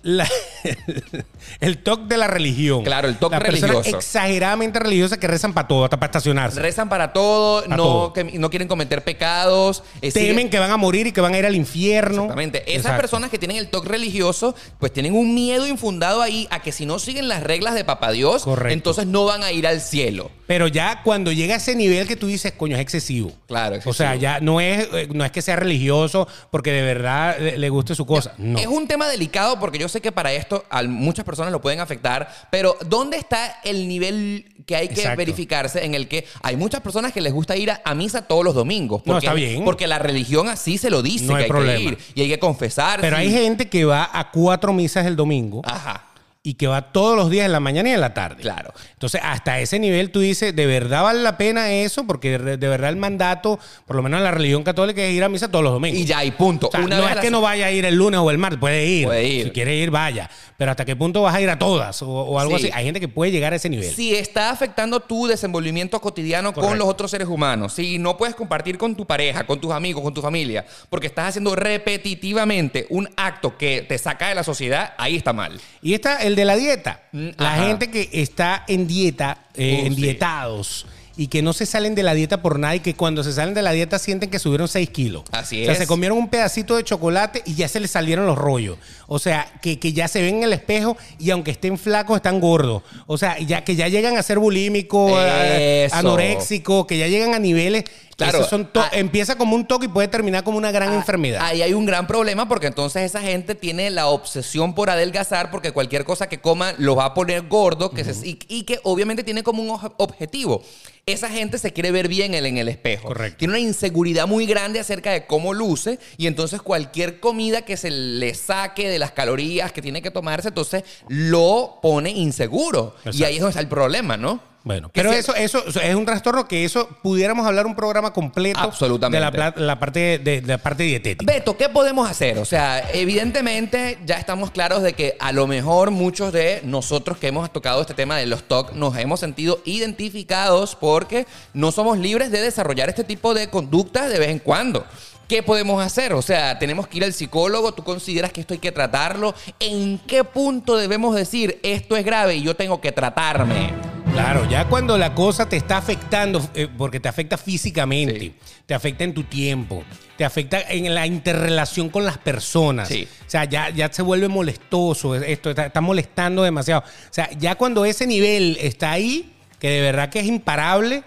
La- 0.04 0.28
el 1.60 1.78
toque 1.80 2.04
de 2.08 2.18
la 2.18 2.28
religión. 2.28 2.84
Claro, 2.84 3.08
el 3.08 3.18
toque 3.18 3.38
personas 3.40 3.72
religioso. 3.76 3.98
exageradamente 3.98 4.80
religiosas 4.80 5.18
que 5.18 5.28
rezan 5.28 5.54
para 5.54 5.68
todo, 5.68 5.84
hasta 5.86 5.98
para 5.98 6.08
estacionarse. 6.10 6.60
Rezan 6.62 6.90
para 6.90 7.14
todo, 7.14 7.64
Para 7.64 7.76
no, 7.78 7.84
todo. 7.84 8.14
que, 8.14 8.24
no 8.24 8.50
quieren 8.50 8.68
cometer 8.68 9.04
pecados. 9.04 9.84
eh, 10.02 10.12
Temen 10.12 10.48
siguen- 10.48 10.50
que 10.50 10.60
van 10.60 10.72
a 10.72 10.78
morir 10.78 11.08
y 11.08 11.12
que 11.12 11.22
van 11.22 11.34
a 11.34 11.38
ir 11.40 11.46
al 11.46 11.56
infierno. 11.56 12.24
Exactamente. 12.24 12.60
Esas 12.68 12.76
Exacto. 12.78 13.02
personas 13.02 13.30
que 13.30 13.38
tienen 13.40 13.58
el 13.58 13.68
toque 13.70 13.90
religioso, 13.90 14.56
pues 14.80 14.92
tienen 14.94 15.16
un 15.16 15.34
miedo 15.34 15.68
infundado 15.68 16.22
ahí 16.22 16.48
a 16.52 16.62
que 16.62 16.72
si 16.72 16.86
no 16.86 17.00
siguen 17.00 17.28
las 17.28 17.44
reglas 17.44 17.76
de 17.76 17.84
Papá 17.84 18.12
Dios, 18.12 18.44
Correcto. 18.44 18.74
entonces 18.74 19.06
no 19.08 19.26
van 19.26 19.44
a 19.44 19.52
ir 19.52 19.68
al 19.68 19.82
cielo. 19.82 20.32
Pero 20.48 20.68
ya 20.68 21.02
cuando 21.04 21.32
llega 21.32 21.56
a 21.56 21.58
ese 21.58 21.76
nivel 21.76 22.08
que 22.08 22.16
tú 22.16 22.28
dices, 22.28 22.52
coño, 22.54 22.76
es 22.76 22.82
excesivo. 22.82 23.32
Claro, 23.48 23.78
O 23.86 23.94
sea, 23.94 24.14
excesivo. 24.14 24.22
ya 24.22 24.40
no 24.42 24.60
es, 24.62 24.88
eh, 24.94 25.08
no 25.14 25.24
es 25.26 25.32
que 25.32 25.42
sea 25.42 25.56
religioso 25.56 26.28
porque 26.52 26.72
de 26.72 26.82
verdad 26.82 27.38
le, 27.40 27.58
le 27.58 27.70
guste 27.70 27.96
su 27.96 28.06
cosa. 28.06 28.34
No. 28.38 28.60
Es 28.60 28.68
un 28.68 28.88
tema 28.88 29.08
delicado 29.08 29.60
porque 29.60 29.78
yo 29.80 29.88
sé 29.94 30.02
que 30.02 30.12
para 30.12 30.34
esto 30.34 30.66
a 30.70 30.84
muchas 30.84 31.24
personas 31.24 31.52
lo 31.52 31.62
pueden 31.62 31.80
afectar, 31.80 32.28
pero 32.52 32.76
¿dónde 32.86 33.16
está 33.18 33.60
el 33.64 33.88
nivel 33.88 34.46
que 34.66 34.76
hay 34.76 34.88
que 34.88 34.96
Exacto. 34.96 35.18
verificarse 35.18 35.86
en 35.86 35.94
el 35.96 36.08
que 36.08 36.26
hay 36.42 36.56
muchas 36.58 36.82
personas 36.82 37.14
que 37.14 37.22
les 37.22 37.32
gusta 37.32 37.56
ir 37.56 37.72
a, 37.72 37.82
a 37.86 37.96
misa 37.96 38.24
todos 38.24 38.44
los 38.44 38.56
domingos? 38.56 39.02
No, 39.06 39.14
Porque, 39.14 39.26
está 39.28 39.34
bien. 39.36 39.64
Porque 39.64 39.88
la 39.88 40.00
religión 40.00 40.48
así 40.50 40.78
se 40.78 40.90
lo 40.90 41.02
dice 41.02 41.26
No 41.26 41.34
que 41.34 41.38
hay 41.38 41.44
hay 41.44 41.50
problema. 41.50 41.78
que 41.78 41.84
ir 41.84 41.98
y 42.16 42.22
hay 42.24 42.28
que 42.30 42.40
confesar. 42.40 43.00
Pero 43.02 43.16
hay 43.18 43.32
gente 43.32 43.70
que 43.70 43.86
va 43.86 44.10
a 44.12 44.32
cuatro 44.32 44.74
misas 44.74 45.06
el 45.06 45.16
domingo 45.16 45.62
Ajá, 45.64 46.04
y 46.46 46.56
que 46.56 46.68
va 46.68 46.92
todos 46.92 47.16
los 47.16 47.30
días 47.30 47.46
en 47.46 47.54
la 47.54 47.62
mañana 47.62 47.88
y 47.90 47.94
en 47.94 48.02
la 48.02 48.14
tarde. 48.14 48.42
claro. 48.42 48.74
Entonces, 48.92 49.22
hasta 49.24 49.60
ese 49.60 49.80
nivel 49.80 50.12
tú 50.12 50.20
dices, 50.20 50.54
¿de 50.56 50.66
verdad 50.66 51.04
vale 51.04 51.22
la 51.22 51.38
pena 51.38 51.72
eso? 51.72 52.06
Porque 52.06 52.38
de 52.38 52.58
de 52.58 52.68
verdad 52.68 52.90
el 52.90 52.98
mandato, 52.98 53.60
por 53.86 53.96
lo 53.96 54.02
menos 54.02 54.18
en 54.18 54.24
la 54.26 54.32
religión 54.32 54.64
católica, 54.64 55.02
es 55.02 55.14
ir 55.14 55.24
a 55.24 55.30
misa 55.30 55.50
todos 55.50 55.64
los 55.64 55.74
domingos. 55.74 56.00
Y 56.00 56.06
ya, 56.06 56.24
y 56.24 56.32
punto. 56.32 56.68
O 56.68 56.72
sea, 56.72 56.82
Una 56.82 56.98
no 56.98 57.08
es 57.10 57.16
que 57.18 57.32
no 57.32 57.40
vaya 57.42 57.68
a 57.68 57.72
ir 57.72 57.86
el 57.86 57.96
lunes 57.96 58.20
o 58.20 58.30
el 58.30 58.38
martes, 58.38 58.60
puede 58.60 58.86
ir. 58.86 59.06
Puede 59.06 59.26
ir. 59.26 59.46
Si 59.46 59.52
quiere 59.52 59.76
ir, 59.76 59.90
vaya. 59.90 60.30
Pero 60.58 60.72
¿hasta 60.72 60.86
qué 60.86 60.96
punto 60.96 61.22
vas 61.22 61.34
a 61.36 61.42
ir 61.42 61.50
a 61.50 61.58
todas 61.58 62.02
o, 62.02 62.08
o 62.10 62.40
algo 62.40 62.58
Sí. 62.58 62.66
así? 62.68 62.72
Hay 62.74 62.86
gente 62.86 63.00
que 63.00 63.08
puede 63.08 63.32
llegar 63.32 63.54
a 63.54 63.56
ese 63.56 63.70
nivel. 63.70 63.94
Si 63.94 64.14
está 64.16 64.50
afectando 64.50 65.00
tu 65.00 65.28
desenvolvimiento 65.28 66.00
cotidiano 66.02 66.54
con 66.54 66.78
los 66.78 66.88
otros 66.88 67.10
seres 67.12 67.28
humanos, 67.30 67.74
si 67.74 68.00
no 68.00 68.16
puedes 68.18 68.36
compartir 68.36 68.78
con 68.78 68.96
tu 68.96 69.06
pareja, 69.06 69.46
con 69.46 69.60
tus 69.60 69.72
amigos, 69.72 70.04
con 70.04 70.14
tu 70.14 70.22
familia, 70.22 70.66
porque 70.90 71.08
estás 71.08 71.30
haciendo 71.30 71.56
repetitivamente 71.56 72.86
un 72.90 73.10
acto 73.18 73.58
que 73.58 73.82
te 73.82 73.98
saca 73.98 74.30
de 74.30 74.36
la 74.36 74.44
sociedad, 74.44 74.94
ahí 74.98 75.16
está 75.16 75.34
mal. 75.34 75.60
Y 75.82 75.94
está 75.94 76.18
el 76.24 76.33
de 76.36 76.46
la 76.46 76.56
dieta. 76.56 77.02
La 77.12 77.54
ajá. 77.54 77.68
gente 77.68 77.90
que 77.92 78.10
está 78.14 78.64
en 78.68 78.88
dieta, 78.88 79.38
eh, 79.56 79.82
Uh, 79.84 79.88
en 79.88 79.96
sí. 79.96 80.02
dietados, 80.02 80.86
y 81.16 81.28
que 81.28 81.44
no 81.44 81.54
se 81.54 81.68
salen 81.68 81.94
de 81.94 82.02
la 82.02 82.16
dieta 82.16 82.42
por 82.42 82.58
nada 82.58 82.76
y 82.76 82.80
que 82.80 82.96
cuando 82.96 83.24
se 83.24 83.32
salen 83.34 83.54
de 83.54 83.62
la 83.62 83.72
dieta 83.72 84.00
sienten 84.00 84.32
que 84.32 84.40
subieron 84.40 84.68
6 84.68 84.90
kilos. 84.90 85.22
Así 85.32 85.62
O 85.62 85.66
sea, 85.66 85.74
es. 85.74 85.78
se 85.78 85.86
comieron 85.86 86.18
un 86.18 86.28
pedacito 86.28 86.76
de 86.76 86.84
chocolate 86.84 87.44
y 87.46 87.54
ya 87.54 87.68
se 87.68 87.80
les 87.80 87.92
salieron 87.92 88.26
los 88.26 88.36
rollos. 88.36 88.78
O 89.06 89.20
sea, 89.20 89.46
que, 89.62 89.78
que 89.78 89.94
ya 89.94 90.08
se 90.08 90.24
ven 90.24 90.38
en 90.38 90.44
el 90.46 90.54
espejo 90.54 90.98
y 91.20 91.30
aunque 91.30 91.52
estén 91.52 91.78
flacos, 91.78 92.16
están 92.16 92.40
gordos. 92.40 92.82
O 93.06 93.20
sea, 93.20 93.38
ya 93.38 93.64
que 93.64 93.76
ya 93.76 93.90
llegan 93.90 94.18
a 94.18 94.24
ser 94.24 94.40
bulímicos, 94.40 95.12
Eso. 95.24 95.96
anoréxicos, 95.96 96.88
que 96.88 96.98
ya 96.98 97.08
llegan 97.08 97.36
a 97.36 97.40
niveles. 97.40 97.84
Claro. 98.18 98.44
Son 98.46 98.70
Ah. 98.76 98.90
empieza 98.94 99.36
como 99.38 99.56
un 99.56 99.66
toque 99.66 99.86
y 99.86 99.90
puede 99.90 100.08
terminar 100.08 100.44
como 100.44 100.58
una 100.58 100.72
gran 100.72 100.94
enfermedad. 100.94 101.42
Ahí 101.44 101.62
hay 101.62 101.74
un 101.74 101.86
gran 101.86 102.06
problema 102.08 102.48
porque 102.48 102.68
entonces 102.68 103.04
esa 103.04 103.22
gente 103.22 103.56
tiene 103.56 103.90
la 103.90 104.08
obsesión 104.08 104.76
por 104.76 104.90
adelgazar 104.90 105.52
porque 105.52 105.72
cualquier 105.72 106.04
cosa 106.06 106.28
que 106.30 106.40
coma 106.40 106.74
lo 106.78 106.96
va 106.96 107.06
a 107.06 107.14
poner 107.14 107.48
gordo 107.48 107.92
que 107.92 108.04
se- 108.04 108.28
y, 108.28 108.40
y 108.48 108.64
que 108.64 108.80
obviamente 108.84 109.24
tiene 109.24 109.44
como 109.44 109.62
un 109.64 109.80
objetivo. 109.98 110.62
Esa 111.06 111.28
gente 111.28 111.58
se 111.58 111.74
quiere 111.74 111.92
ver 111.92 112.08
bien 112.08 112.34
en, 112.34 112.58
el 112.58 112.70
espejo. 112.70 113.10
Correcto. 113.10 113.40
Tiene 113.40 113.54
una 113.56 113.60
inseguridad 113.60 114.26
muy 114.26 114.46
grande 114.46 114.80
acerca 114.80 115.12
de 115.12 115.26
cómo 115.26 115.54
luce 115.54 116.00
y 116.18 116.28
entonces 116.28 116.62
cualquier 116.62 117.20
comida 117.20 117.64
que 117.64 117.76
se 117.76 117.92
le 117.92 118.34
saque 118.36 118.88
de 118.88 119.00
las 119.00 119.12
calorías 119.12 119.74
que 119.74 119.82
tiene 119.82 120.02
que 120.02 120.12
tomarse, 120.12 120.48
entonces 120.48 120.84
lo 121.10 121.80
pone 121.82 122.10
inseguro. 122.12 122.96
Y 123.12 123.24
ahí 123.26 123.36
es 123.36 123.42
donde 123.42 123.50
está 123.52 123.60
el 123.60 123.68
problema, 123.68 124.16
¿no? 124.16 124.53
Bueno, 124.64 124.90
pero 124.94 125.12
eso, 125.12 125.36
eso 125.36 125.64
es 125.82 125.96
un 125.96 126.06
trastorno 126.06 126.48
que 126.48 126.64
eso 126.64 126.88
pudiéramos 127.02 127.46
hablar 127.46 127.66
un 127.66 127.76
programa 127.76 128.14
completo 128.14 128.60
Absolutamente. 128.60 129.18
de 129.28 129.66
la 129.66 129.80
parte 129.80 130.00
de, 130.20 130.42
de 130.42 130.48
la 130.48 130.58
parte 130.58 130.84
dietética. 130.84 131.32
Beto, 131.32 131.58
¿qué 131.58 131.68
podemos 131.68 132.10
hacer? 132.10 132.38
O 132.38 132.46
sea, 132.46 132.90
evidentemente 132.94 134.00
ya 134.06 134.16
estamos 134.16 134.52
claros 134.52 134.82
de 134.82 134.94
que 134.94 135.18
a 135.20 135.34
lo 135.34 135.48
mejor 135.48 135.92
muchos 135.92 136.32
de 136.32 136.62
nosotros 136.64 137.18
que 137.18 137.28
hemos 137.28 137.52
tocado 137.52 137.82
este 137.82 137.94
tema 137.94 138.18
de 138.18 138.26
los 138.26 138.44
TOC 138.44 138.72
nos 138.74 138.98
hemos 138.98 139.20
sentido 139.20 139.60
identificados 139.66 140.76
porque 140.76 141.28
no 141.54 141.74
somos 141.74 141.98
libres 141.98 142.32
de 142.32 142.42
desarrollar 142.42 142.88
este 142.88 143.04
tipo 143.04 143.34
de 143.34 143.50
conductas 143.50 144.10
de 144.10 144.20
vez 144.20 144.30
en 144.30 144.40
cuando. 144.40 144.86
¿Qué 145.28 145.44
podemos 145.44 145.84
hacer? 145.84 146.14
O 146.14 146.22
sea, 146.22 146.60
tenemos 146.60 146.88
que 146.88 146.98
ir 146.98 147.04
al 147.04 147.14
psicólogo, 147.14 147.74
tú 147.74 147.84
consideras 147.84 148.32
que 148.32 148.42
esto 148.42 148.54
hay 148.54 148.60
que 148.60 148.72
tratarlo. 148.72 149.34
¿En 149.60 150.00
qué 150.00 150.24
punto 150.24 150.78
debemos 150.78 151.16
decir 151.16 151.60
esto 151.64 151.98
es 151.98 152.06
grave 152.06 152.36
y 152.36 152.44
yo 152.44 152.56
tengo 152.56 152.80
que 152.80 152.92
tratarme? 152.92 153.74
Claro, 154.14 154.48
ya 154.48 154.68
cuando 154.70 154.96
la 154.98 155.16
cosa 155.16 155.50
te 155.50 155.58
está 155.58 155.78
afectando, 155.78 156.48
eh, 156.54 156.68
porque 156.78 157.00
te 157.00 157.10
afecta 157.10 157.36
físicamente, 157.38 158.20
Sí. 158.20 158.34
te 158.68 158.76
afecta 158.76 159.04
en 159.04 159.14
tu 159.14 159.24
tiempo, 159.24 159.84
te 160.18 160.24
afecta 160.24 160.62
en 160.70 160.94
la 160.94 161.08
interrelación 161.08 161.90
con 161.90 162.06
las 162.06 162.20
personas. 162.20 162.90
Sí. 162.90 163.08
O 163.26 163.30
sea, 163.30 163.46
ya, 163.46 163.72
ya 163.72 163.92
se 163.92 164.04
vuelve 164.04 164.28
molestoso, 164.28 165.16
esto 165.16 165.50
está, 165.50 165.66
está 165.66 165.82
molestando 165.82 166.44
demasiado. 166.44 166.82
O 166.82 167.14
sea, 167.14 167.28
ya 167.40 167.56
cuando 167.56 167.86
ese 167.86 168.06
nivel 168.06 168.56
está 168.62 168.92
ahí, 168.92 169.34
que 169.60 169.70
de 169.70 169.82
verdad 169.82 170.10
que 170.10 170.20
es 170.20 170.28
imparable, 170.28 171.04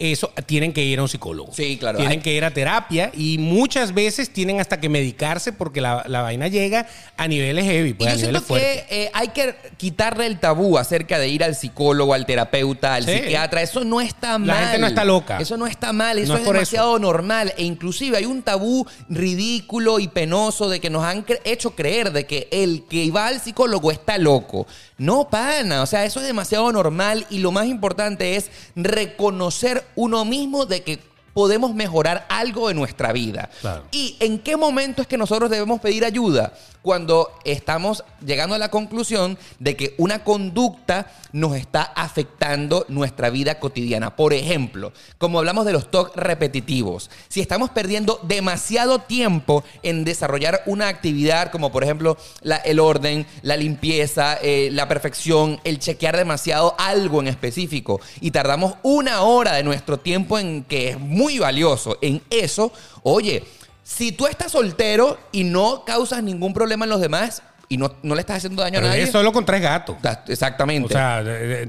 eso 0.00 0.32
tienen 0.46 0.72
que 0.72 0.82
ir 0.82 0.98
a 0.98 1.02
un 1.02 1.08
psicólogo. 1.08 1.52
Sí, 1.52 1.76
claro. 1.78 1.98
Tienen 1.98 2.20
que 2.22 2.32
ir 2.32 2.44
a 2.44 2.50
terapia 2.52 3.10
y 3.14 3.38
muchas 3.38 3.92
veces 3.94 4.30
tienen 4.32 4.58
hasta 4.60 4.80
que 4.80 4.88
medicarse 4.88 5.52
porque 5.52 5.80
la, 5.80 6.02
la 6.08 6.22
vaina 6.22 6.48
llega 6.48 6.86
a 7.16 7.28
niveles 7.28 7.64
heavy, 7.66 7.90
Y 7.90 7.94
pues, 7.94 8.08
yo 8.08 8.14
a 8.14 8.18
siento 8.30 8.54
que 8.54 8.86
eh, 8.88 9.10
hay 9.12 9.28
que 9.28 9.54
quitarle 9.76 10.26
el 10.26 10.40
tabú 10.40 10.78
acerca 10.78 11.18
de 11.18 11.28
ir 11.28 11.44
al 11.44 11.54
psicólogo, 11.54 12.14
al 12.14 12.24
terapeuta, 12.26 12.94
al 12.94 13.04
Sí. 13.04 13.12
psiquiatra. 13.12 13.62
Eso 13.62 13.84
no 13.84 14.00
está 14.00 14.38
mal. 14.38 14.46
La 14.48 14.56
gente 14.56 14.78
no 14.78 14.86
está 14.86 15.04
loca. 15.04 15.38
Eso 15.38 15.56
no 15.56 15.66
está 15.66 15.92
mal. 15.92 16.18
Eso 16.18 16.32
No 16.32 16.38
es, 16.38 16.44
demasiado 16.46 16.98
normal. 16.98 17.52
E 17.58 17.64
inclusive 17.64 18.16
hay 18.16 18.24
un 18.24 18.42
tabú 18.42 18.86
ridículo 19.08 19.98
y 19.98 20.08
penoso 20.08 20.68
de 20.68 20.80
que 20.80 20.88
nos 20.90 21.04
han 21.04 21.24
cre- 21.26 21.40
hecho 21.44 21.72
creer 21.76 22.12
de 22.12 22.24
que 22.26 22.48
el 22.50 22.84
que 22.88 23.10
va 23.10 23.26
al 23.26 23.40
psicólogo 23.40 23.90
está 23.90 24.16
loco. 24.18 24.66
No, 24.96 25.28
pana. 25.28 25.82
O 25.82 25.86
sea, 25.86 26.04
eso 26.04 26.20
es 26.20 26.26
demasiado 26.26 26.70
normal. 26.72 27.26
Y 27.30 27.38
lo 27.38 27.52
más 27.52 27.66
importante 27.66 28.36
es 28.36 28.50
reconocer 28.76 29.84
uno 29.94 30.24
mismo 30.24 30.66
de 30.66 30.82
que 30.82 30.98
podemos 31.32 31.74
mejorar 31.74 32.26
algo 32.28 32.70
en 32.70 32.76
nuestra 32.76 33.12
vida. 33.12 33.50
Claro. 33.60 33.84
¿Y 33.92 34.16
en 34.20 34.38
qué 34.38 34.56
momento 34.56 35.02
es 35.02 35.08
que 35.08 35.16
nosotros 35.16 35.50
debemos 35.50 35.80
pedir 35.80 36.04
ayuda? 36.04 36.52
Cuando 36.82 37.32
estamos 37.44 38.04
llegando 38.24 38.54
a 38.54 38.58
la 38.58 38.70
conclusión 38.70 39.38
de 39.58 39.76
que 39.76 39.94
una 39.98 40.24
conducta 40.24 41.12
nos 41.32 41.56
está 41.56 41.82
afectando 41.82 42.84
nuestra 42.88 43.30
vida 43.30 43.58
cotidiana. 43.58 44.16
Por 44.16 44.32
ejemplo, 44.32 44.92
como 45.18 45.38
hablamos 45.38 45.66
de 45.66 45.72
los 45.72 45.90
TOC 45.90 46.16
repetitivos, 46.16 47.10
si 47.28 47.40
estamos 47.40 47.70
perdiendo 47.70 48.20
demasiado 48.22 49.00
tiempo 49.00 49.64
en 49.82 50.04
desarrollar 50.04 50.62
una 50.66 50.88
actividad 50.88 51.50
como 51.50 51.70
por 51.70 51.84
ejemplo 51.84 52.16
el 52.64 52.80
orden, 52.80 53.26
la 53.42 53.56
limpieza, 53.56 54.38
eh, 54.42 54.70
la 54.72 54.88
perfección, 54.88 55.60
el 55.64 55.78
chequear 55.78 56.16
demasiado 56.16 56.74
algo 56.78 57.20
en 57.20 57.28
específico 57.28 58.00
y 58.20 58.30
tardamos 58.30 58.74
una 58.82 59.22
hora 59.22 59.54
de 59.54 59.62
nuestro 59.62 59.98
tiempo 59.98 60.38
en 60.38 60.64
que 60.64 60.90
es 60.90 60.98
muy 60.98 61.38
valioso 61.38 61.98
en 62.00 62.22
eso, 62.30 62.72
oye, 63.02 63.44
si 63.96 64.12
tú 64.12 64.26
estás 64.28 64.52
soltero 64.52 65.18
y 65.32 65.42
no 65.44 65.84
causas 65.84 66.22
ningún 66.22 66.54
problema 66.54 66.84
en 66.84 66.90
los 66.90 67.00
demás 67.00 67.42
y 67.68 67.76
no, 67.76 67.92
no 68.02 68.14
le 68.14 68.20
estás 68.20 68.38
haciendo 68.38 68.62
daño 68.62 68.74
Pero 68.76 68.86
a 68.86 68.90
nadie. 68.90 69.02
es 69.02 69.10
solo 69.10 69.32
con 69.32 69.44
tres 69.44 69.60
gatos. 69.60 69.96
ta- 70.00 70.24
Exactamente. 70.28 70.86
O 70.86 70.96
sea, 70.96 71.24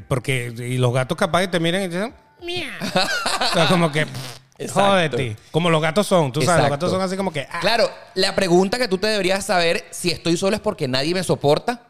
porque 0.08 0.54
y 0.58 0.78
los 0.78 0.94
gatos 0.94 1.18
capaz 1.18 1.42
que 1.42 1.48
te 1.48 1.60
miran 1.60 1.82
y 1.84 1.90
te 1.90 1.96
dicen, 1.96 2.14
"Miau". 2.44 2.70
O 3.52 3.54
sea, 3.54 3.68
como 3.68 3.92
que, 3.92 4.02
Exacto. 4.58 4.82
jódete. 4.82 5.36
Como 5.52 5.70
los 5.72 5.82
gatos 5.82 6.06
son, 6.08 6.32
tú 6.32 6.42
sabes, 6.42 6.58
los 6.58 6.66
Exacto. 6.68 6.86
gatos 6.86 6.92
son 6.92 7.02
así 7.02 7.18
como 7.18 7.34
que, 7.34 7.48
ah. 7.52 7.60
Claro, 7.60 7.90
la 8.16 8.36
pregunta 8.36 8.78
que 8.78 8.88
tú 8.88 8.98
te 9.00 9.08
deberías 9.08 9.44
saber 9.46 9.86
si 9.92 10.12
estoy 10.12 10.38
solo 10.38 10.56
es 10.56 10.62
porque 10.62 10.88
nadie 10.88 11.14
me 11.16 11.24
soporta. 11.24 11.82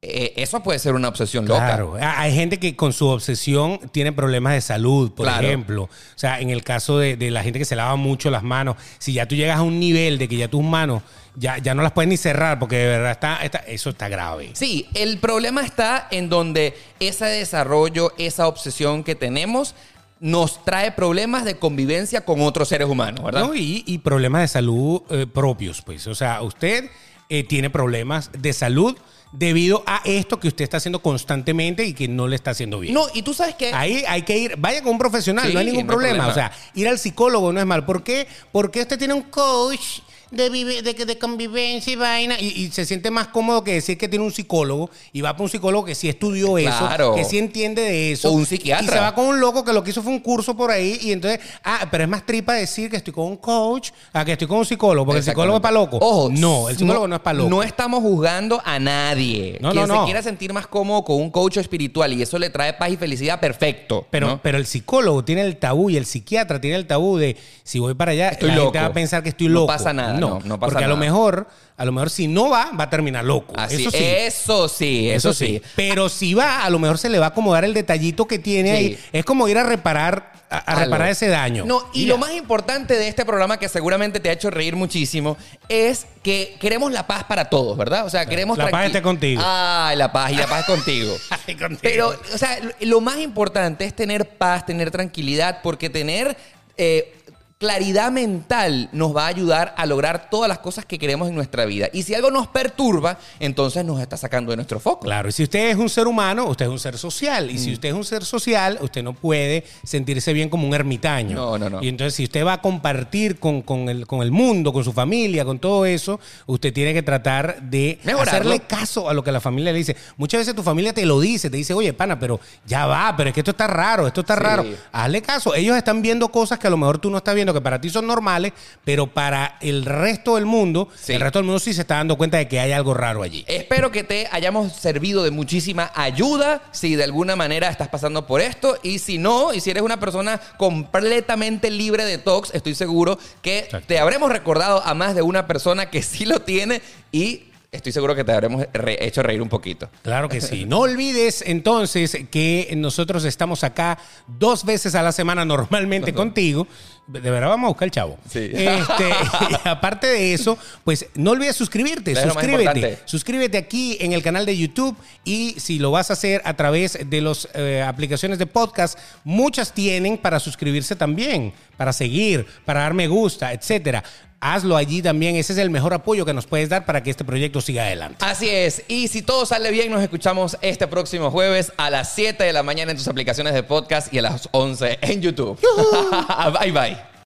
Eh, 0.00 0.32
eso 0.36 0.62
puede 0.62 0.78
ser 0.78 0.94
una 0.94 1.08
obsesión 1.08 1.44
Claro, 1.44 1.94
loca. 1.94 2.00
Ah, 2.12 2.20
hay 2.20 2.32
gente 2.34 2.58
que 2.58 2.76
con 2.76 2.92
su 2.92 3.08
obsesión 3.08 3.80
tiene 3.92 4.12
problemas 4.12 4.52
de 4.52 4.60
salud, 4.60 5.10
por 5.12 5.26
Claro. 5.26 5.46
ejemplo. 5.46 5.82
O 5.84 5.88
sea, 6.14 6.40
en 6.40 6.50
el 6.50 6.62
caso 6.62 6.98
de, 6.98 7.16
de 7.16 7.30
la 7.32 7.42
gente 7.42 7.58
que 7.58 7.64
se 7.64 7.74
lava 7.74 7.96
mucho 7.96 8.30
las 8.30 8.42
manos, 8.44 8.76
si 8.98 9.12
ya 9.12 9.26
tú 9.26 9.34
llegas 9.34 9.58
a 9.58 9.62
un 9.62 9.80
nivel 9.80 10.18
de 10.18 10.28
que 10.28 10.36
ya 10.36 10.46
tus 10.48 10.62
manos 10.62 11.02
ya, 11.34 11.58
ya 11.58 11.74
no 11.74 11.82
las 11.82 11.92
puedes 11.92 12.08
ni 12.08 12.16
cerrar 12.16 12.58
porque 12.58 12.76
de 12.76 12.86
verdad 12.86 13.10
está, 13.12 13.36
está- 13.44 13.58
eso 13.66 13.90
está 13.90 14.08
grave. 14.08 14.50
Sí, 14.54 14.86
el 14.94 15.18
problema 15.18 15.62
está 15.64 16.06
en 16.10 16.28
donde 16.28 16.76
ese 17.00 17.24
desarrollo, 17.26 18.12
esa 18.18 18.46
obsesión 18.48 19.02
que 19.04 19.14
tenemos, 19.16 19.74
nos 20.20 20.64
trae 20.64 20.90
problemas 20.90 21.44
de 21.44 21.56
convivencia 21.58 22.24
con 22.24 22.40
otros 22.40 22.68
seres 22.68 22.88
humanos, 22.88 23.24
¿verdad? 23.24 23.42
¿no? 23.46 23.54
Y, 23.54 23.84
y 23.86 23.98
problemas 23.98 24.42
de 24.42 24.48
salud 24.48 25.02
eh, 25.10 25.26
propios, 25.32 25.80
pues. 25.82 26.08
O 26.08 26.14
sea, 26.14 26.42
usted 26.42 26.90
eh, 27.28 27.44
tiene 27.44 27.70
problemas 27.70 28.30
de 28.38 28.52
salud 28.52 28.96
debido 29.32 29.82
a 29.86 30.00
esto 30.04 30.40
que 30.40 30.48
usted 30.48 30.64
está 30.64 30.78
haciendo 30.78 31.00
constantemente 31.00 31.84
y 31.84 31.92
que 31.92 32.08
no 32.08 32.26
le 32.28 32.36
está 32.36 32.52
haciendo 32.52 32.80
bien. 32.80 32.94
No, 32.94 33.06
y 33.12 33.22
tú 33.22 33.34
sabes 33.34 33.54
que... 33.56 33.72
Ahí 33.74 34.02
hay 34.08 34.22
que 34.22 34.38
ir, 34.38 34.56
vaya 34.56 34.82
con 34.82 34.92
un 34.92 34.98
profesional, 34.98 35.46
Sí, 35.48 35.52
no 35.52 35.60
hay 35.60 35.66
ningún 35.66 35.86
no 35.86 35.92
problema. 35.92 36.24
problema. 36.24 36.32
O 36.32 36.34
sea, 36.34 36.52
ir 36.74 36.88
al 36.88 36.98
psicólogo 36.98 37.52
no 37.52 37.60
es 37.60 37.66
mal. 37.66 37.84
¿Por 37.84 38.02
qué? 38.02 38.26
Porque 38.50 38.80
usted 38.80 38.98
tiene 38.98 39.12
un 39.14 39.22
coach 39.22 40.00
de, 40.30 40.50
vive- 40.50 40.82
de, 40.82 40.94
que- 40.94 41.06
de 41.06 41.18
convivencia 41.18 41.92
y 41.92 41.96
vaina. 41.96 42.36
Y, 42.38 42.46
y 42.64 42.70
se 42.70 42.84
siente 42.84 43.10
más 43.10 43.28
cómodo 43.28 43.64
que 43.64 43.72
decir 43.74 43.96
que 43.98 44.08
tiene 44.08 44.24
un 44.24 44.32
psicólogo 44.32 44.90
y 45.12 45.20
va 45.20 45.32
para 45.32 45.44
un 45.44 45.50
psicólogo 45.50 45.84
que 45.84 45.94
sí 45.94 46.08
estudió 46.08 46.54
Claro. 46.54 47.10
eso, 47.10 47.14
que 47.14 47.24
sí 47.24 47.38
entiende 47.38 47.82
de 47.82 48.12
eso. 48.12 48.28
O 48.28 48.32
un 48.32 48.46
psiquiatra. 48.46 48.84
Y 48.84 48.88
se 48.88 48.98
va 49.00 49.14
con 49.14 49.26
un 49.26 49.40
loco 49.40 49.64
que 49.64 49.72
lo 49.72 49.82
que 49.82 49.90
hizo 49.90 50.02
fue 50.02 50.12
un 50.12 50.20
curso 50.20 50.56
por 50.56 50.70
ahí 50.70 50.98
y 51.02 51.12
entonces, 51.12 51.40
ah, 51.64 51.86
pero 51.90 52.04
es 52.04 52.10
más 52.10 52.24
tripa 52.26 52.54
decir 52.54 52.90
que 52.90 52.96
estoy 52.96 53.12
con 53.12 53.26
un 53.26 53.36
coach 53.36 53.90
a 54.12 54.24
que 54.24 54.32
estoy 54.32 54.46
con 54.48 54.58
un 54.58 54.64
psicólogo, 54.66 55.06
porque 55.06 55.18
el 55.18 55.24
psicólogo 55.24 55.56
es 55.56 55.62
para 55.62 55.74
loco. 55.74 55.98
Ojo, 56.00 56.28
no, 56.30 56.68
el 56.68 56.76
psicólogo 56.76 57.08
no, 57.08 57.16
es 57.16 57.22
para 57.22 57.38
loco. 57.38 57.50
No 57.50 57.62
estamos 57.62 58.00
juzgando 58.02 58.60
a 58.64 58.78
nadie. 58.78 59.58
No, 59.60 59.70
Quien 59.72 59.86
no, 59.88 59.94
se 59.94 59.98
no. 60.00 60.04
quiera 60.04 60.22
sentir 60.22 60.52
más 60.52 60.66
cómodo 60.66 61.04
con 61.04 61.16
un 61.16 61.30
coach 61.30 61.56
espiritual 61.58 62.12
y 62.12 62.22
eso 62.22 62.38
le 62.38 62.50
trae 62.50 62.72
paz 62.74 62.90
y 62.90 62.96
felicidad, 62.96 63.40
perfecto. 63.40 64.06
Pero, 64.10 64.26
¿no? 64.28 64.42
pero 64.42 64.58
el 64.58 64.66
psicólogo 64.66 65.24
tiene 65.24 65.42
el 65.42 65.56
tabú 65.56 65.90
y 65.90 65.96
el 65.96 66.06
psiquiatra 66.06 66.60
tiene 66.60 66.76
el 66.76 66.86
tabú 66.86 67.16
de 67.16 67.36
si 67.62 67.78
voy 67.78 67.94
para 67.94 68.12
allá, 68.12 68.28
Estoy 68.30 68.48
la 68.50 68.56
loco. 68.56 68.66
gente 68.68 68.78
va 68.80 68.86
a 68.86 68.92
pensar 68.92 69.22
que 69.22 69.28
estoy 69.30 69.48
No 69.48 69.54
loco. 69.54 69.66
pasa 69.68 69.92
nada, 69.92 70.17
no, 70.20 70.40
no 70.44 70.58
pasa 70.60 70.70
porque 70.72 70.84
a 70.84 70.88
lo 70.88 70.96
mejor, 70.96 71.46
a 71.76 71.84
lo 71.84 71.92
mejor 71.92 72.10
si 72.10 72.26
no 72.28 72.50
va, 72.50 72.70
va 72.78 72.84
a 72.84 72.90
terminar 72.90 73.24
loco. 73.24 73.52
Así, 73.56 73.82
eso 73.82 73.90
sí. 73.90 73.98
eso 74.04 74.68
sí, 74.68 75.10
eso 75.10 75.32
sí. 75.32 75.62
Pero 75.76 76.08
si 76.08 76.34
va, 76.34 76.64
a 76.64 76.70
lo 76.70 76.78
mejor 76.78 76.98
se 76.98 77.08
le 77.08 77.18
va 77.18 77.26
a 77.26 77.28
acomodar 77.30 77.64
el 77.64 77.74
detallito 77.74 78.26
que 78.26 78.38
tiene 78.38 78.70
Sí. 78.70 78.76
ahí. 78.76 78.98
Es 79.12 79.24
como 79.24 79.48
ir 79.48 79.58
a 79.58 79.62
reparar, 79.62 80.32
a, 80.50 80.74
reparar 80.76 81.08
ese 81.10 81.28
daño. 81.28 81.64
No, 81.66 81.82
y 81.92 82.06
lo 82.06 82.16
más 82.18 82.32
importante 82.32 82.94
de 82.94 83.08
este 83.08 83.24
programa 83.24 83.58
que 83.58 83.68
seguramente 83.68 84.18
te 84.20 84.30
ha 84.30 84.32
hecho 84.32 84.50
reír 84.50 84.76
muchísimo 84.76 85.36
es 85.68 86.06
que 86.22 86.56
queremos 86.60 86.90
la 86.92 87.06
paz 87.06 87.24
para 87.24 87.50
todos, 87.50 87.76
¿verdad? 87.76 88.06
O 88.06 88.10
sea, 88.10 88.26
queremos 88.26 88.56
La 88.58 88.68
paz 88.70 88.86
esté 88.86 89.02
contigo. 89.02 89.42
Ay, 89.44 89.96
la 89.96 90.10
paz 90.12 90.32
y 90.32 90.36
la 90.36 90.46
paz 90.46 90.60
es 90.60 90.66
contigo. 90.66 91.14
Ay, 91.46 91.54
contigo. 91.54 91.80
Pero, 91.82 92.08
o 92.34 92.38
sea, 92.38 92.58
lo- 92.60 92.72
lo 92.80 93.00
más 93.00 93.18
importante 93.18 93.84
es 93.84 93.94
tener 93.94 94.28
paz, 94.30 94.64
tener 94.66 94.90
tranquilidad, 94.90 95.60
porque 95.62 95.90
tener 95.90 96.36
eh, 96.80 97.12
claridad 97.58 98.12
mental 98.12 98.88
nos 98.92 99.14
va 99.16 99.24
a 99.24 99.26
ayudar 99.26 99.74
a 99.76 99.84
lograr 99.84 100.30
todas 100.30 100.48
las 100.48 100.60
cosas 100.60 100.84
que 100.86 100.96
queremos 100.96 101.28
en 101.28 101.34
nuestra 101.34 101.64
vida. 101.64 101.88
Y 101.92 102.04
si 102.04 102.14
algo 102.14 102.30
nos 102.30 102.46
perturba, 102.46 103.18
entonces 103.40 103.84
nos 103.84 104.00
está 104.00 104.16
sacando 104.16 104.50
de 104.52 104.56
nuestro 104.56 104.78
foco. 104.78 105.00
Claro, 105.00 105.28
y 105.28 105.32
si 105.32 105.42
usted 105.42 105.70
es 105.70 105.76
un 105.76 105.88
ser 105.88 106.06
humano, 106.06 106.46
usted 106.46 106.66
es 106.66 106.70
un 106.70 106.78
ser 106.78 106.96
social. 106.96 107.50
Y 107.50 107.54
Mm. 107.54 107.58
si 107.58 107.72
usted 107.72 107.88
es 107.88 107.94
un 107.96 108.04
ser 108.04 108.24
social, 108.24 108.78
usted 108.80 109.02
no 109.02 109.12
puede 109.12 109.64
sentirse 109.82 110.32
bien 110.32 110.48
como 110.48 110.68
un 110.68 110.74
ermitaño. 110.74 111.34
No, 111.34 111.58
no, 111.58 111.68
no. 111.68 111.82
Y 111.82 111.88
entonces, 111.88 112.14
si 112.14 112.24
usted 112.24 112.46
va 112.46 112.52
a 112.54 112.62
compartir 112.62 113.40
con, 113.40 113.62
con 113.62 113.88
el, 113.88 114.06
con 114.06 114.22
el 114.22 114.30
mundo, 114.30 114.72
con 114.72 114.84
su 114.84 114.92
familia, 114.92 115.44
con 115.44 115.58
todo 115.58 115.84
eso, 115.84 116.20
usted 116.46 116.72
tiene 116.72 116.94
que 116.94 117.02
tratar 117.02 117.60
de 117.62 117.98
Mejorarlo. 118.04 118.30
hacerle 118.52 118.60
caso 118.68 119.08
a 119.10 119.14
lo 119.14 119.24
que 119.24 119.32
la 119.32 119.40
familia 119.40 119.72
le 119.72 119.78
dice. 119.78 119.96
Muchas 120.16 120.38
veces 120.42 120.54
tu 120.54 120.62
familia 120.62 120.92
te 120.92 121.04
lo 121.04 121.18
dice, 121.18 121.50
te 121.50 121.56
dice, 121.56 121.74
oye, 121.74 121.92
pana, 121.92 122.20
pero 122.20 122.38
ya 122.66 122.86
va, 122.86 123.14
pero 123.16 123.30
es 123.30 123.34
que 123.34 123.40
esto 123.40 123.50
está 123.50 123.66
raro, 123.66 124.06
esto 124.06 124.20
está 124.20 124.36
Sí. 124.36 124.40
raro. 124.44 124.64
Hazle 124.92 125.22
caso. 125.22 125.56
Ellos 125.56 125.76
están 125.76 126.02
viendo 126.02 126.28
cosas 126.28 126.60
que 126.60 126.68
a 126.68 126.70
lo 126.70 126.76
mejor 126.76 126.98
tú 126.98 127.10
no 127.10 127.18
estás 127.18 127.34
viendo, 127.34 127.47
que 127.54 127.60
para 127.60 127.80
ti 127.80 127.90
son 127.90 128.06
normales, 128.06 128.52
pero 128.84 129.06
para 129.06 129.56
el 129.60 129.84
resto 129.84 130.34
del 130.36 130.46
mundo, 130.46 130.88
Sí. 131.00 131.12
el 131.14 131.20
resto 131.20 131.38
del 131.38 131.46
mundo 131.46 131.58
sí 131.58 131.72
se 131.74 131.82
está 131.82 131.96
dando 131.96 132.16
cuenta 132.16 132.38
de 132.38 132.48
que 132.48 132.60
hay 132.60 132.72
algo 132.72 132.94
raro 132.94 133.22
allí. 133.22 133.44
Espero 133.48 133.90
que 133.90 134.04
te 134.04 134.28
hayamos 134.30 134.72
servido 134.74 135.22
de 135.24 135.30
muchísima 135.30 135.90
ayuda 135.94 136.62
si 136.72 136.96
de 136.96 137.04
alguna 137.04 137.36
manera 137.36 137.68
estás 137.68 137.88
pasando 137.88 138.26
por 138.26 138.40
esto 138.40 138.78
y 138.82 138.98
si 138.98 139.18
no, 139.18 139.52
y 139.54 139.60
si 139.60 139.70
eres 139.70 139.82
una 139.82 139.98
persona 140.00 140.40
completamente 140.56 141.70
libre 141.70 142.04
de 142.04 142.18
tox, 142.18 142.54
estoy 142.54 142.74
seguro 142.74 143.18
que 143.42 143.60
Exacto. 143.60 143.86
te 143.88 143.98
habremos 143.98 144.30
recordado 144.30 144.82
a 144.84 144.94
más 144.94 145.14
de 145.14 145.22
una 145.22 145.46
persona 145.46 145.90
que 145.90 146.02
sí 146.02 146.24
lo 146.24 146.40
tiene 146.42 146.80
y 147.12 147.44
estoy 147.70 147.92
seguro 147.92 148.14
que 148.14 148.24
te 148.24 148.32
habremos 148.32 148.64
re- 148.72 148.96
hecho 149.04 149.22
reír 149.22 149.42
un 149.42 149.48
poquito. 149.50 149.90
Claro 150.02 150.28
que 150.28 150.40
sí. 150.40 150.64
No 150.68 150.80
olvides 150.80 151.42
entonces 151.46 152.16
que 152.30 152.72
nosotros 152.76 153.24
estamos 153.24 153.62
acá 153.64 153.98
dos 154.26 154.64
veces 154.64 154.94
a 154.94 155.02
la 155.02 155.12
semana 155.12 155.44
normalmente 155.44 156.14
contigo. 156.14 156.66
De 157.08 157.30
verdad 157.30 157.48
vamos 157.48 157.66
a 157.66 157.68
buscar 157.68 157.86
el 157.86 157.92
chavo. 157.92 158.18
Sí. 158.30 158.50
Este, 158.68 159.08
y 159.50 159.68
aparte 159.68 160.06
de 160.06 160.34
eso, 160.34 160.58
pues 160.84 161.06
no 161.14 161.30
olvides 161.32 161.56
suscribirte. 161.56 162.12
Es 162.12 162.20
Suscríbete. 162.20 162.98
Suscríbete 163.06 163.58
aquí 163.58 163.96
en 164.00 164.12
el 164.12 164.22
canal 164.22 164.44
de 164.46 164.56
YouTube 164.56 164.96
y 165.24 165.54
si 165.58 165.78
lo 165.78 165.90
vas 165.90 166.10
a 166.10 166.12
hacer 166.12 166.42
a 166.44 166.54
través 166.54 166.98
de 167.08 167.20
las 167.20 167.48
aplicaciones 167.86 168.38
de 168.38 168.46
podcast, 168.46 168.98
muchas 169.24 169.72
tienen 169.72 170.18
para 170.18 170.38
suscribirse 170.38 170.96
también, 170.96 171.52
para 171.76 171.92
seguir, 171.92 172.46
para 172.64 172.80
dar 172.80 172.94
me 172.94 173.08
gusta, 173.08 173.52
etcétera. 173.52 174.04
Hazlo 174.40 174.76
allí 174.76 175.02
también. 175.02 175.36
Ese 175.36 175.52
es 175.52 175.58
el 175.58 175.70
mejor 175.70 175.94
apoyo 175.94 176.24
que 176.24 176.32
nos 176.32 176.46
puedes 176.46 176.68
dar 176.68 176.84
para 176.84 177.02
que 177.02 177.10
este 177.10 177.24
proyecto 177.24 177.60
siga 177.60 177.84
adelante. 177.84 178.24
Así 178.24 178.48
es, 178.48 178.82
y 178.88 179.08
si 179.08 179.22
todo 179.22 179.46
sale 179.46 179.70
bien, 179.70 179.90
nos 179.90 180.02
escuchamos 180.02 180.56
este 180.60 180.86
próximo 180.86 181.30
jueves 181.30 181.72
a 181.76 181.90
las 181.90 182.14
7 182.14 182.42
de 182.44 182.52
la 182.52 182.62
mañana 182.62 182.92
en 182.92 182.96
tus 182.96 183.08
aplicaciones 183.08 183.54
de 183.54 183.62
podcast 183.62 184.12
y 184.12 184.18
a 184.18 184.22
las 184.22 184.48
11 184.52 184.98
en 185.02 185.20
YouTube. 185.20 185.58
bye 186.60 186.72
bye. 186.72 187.17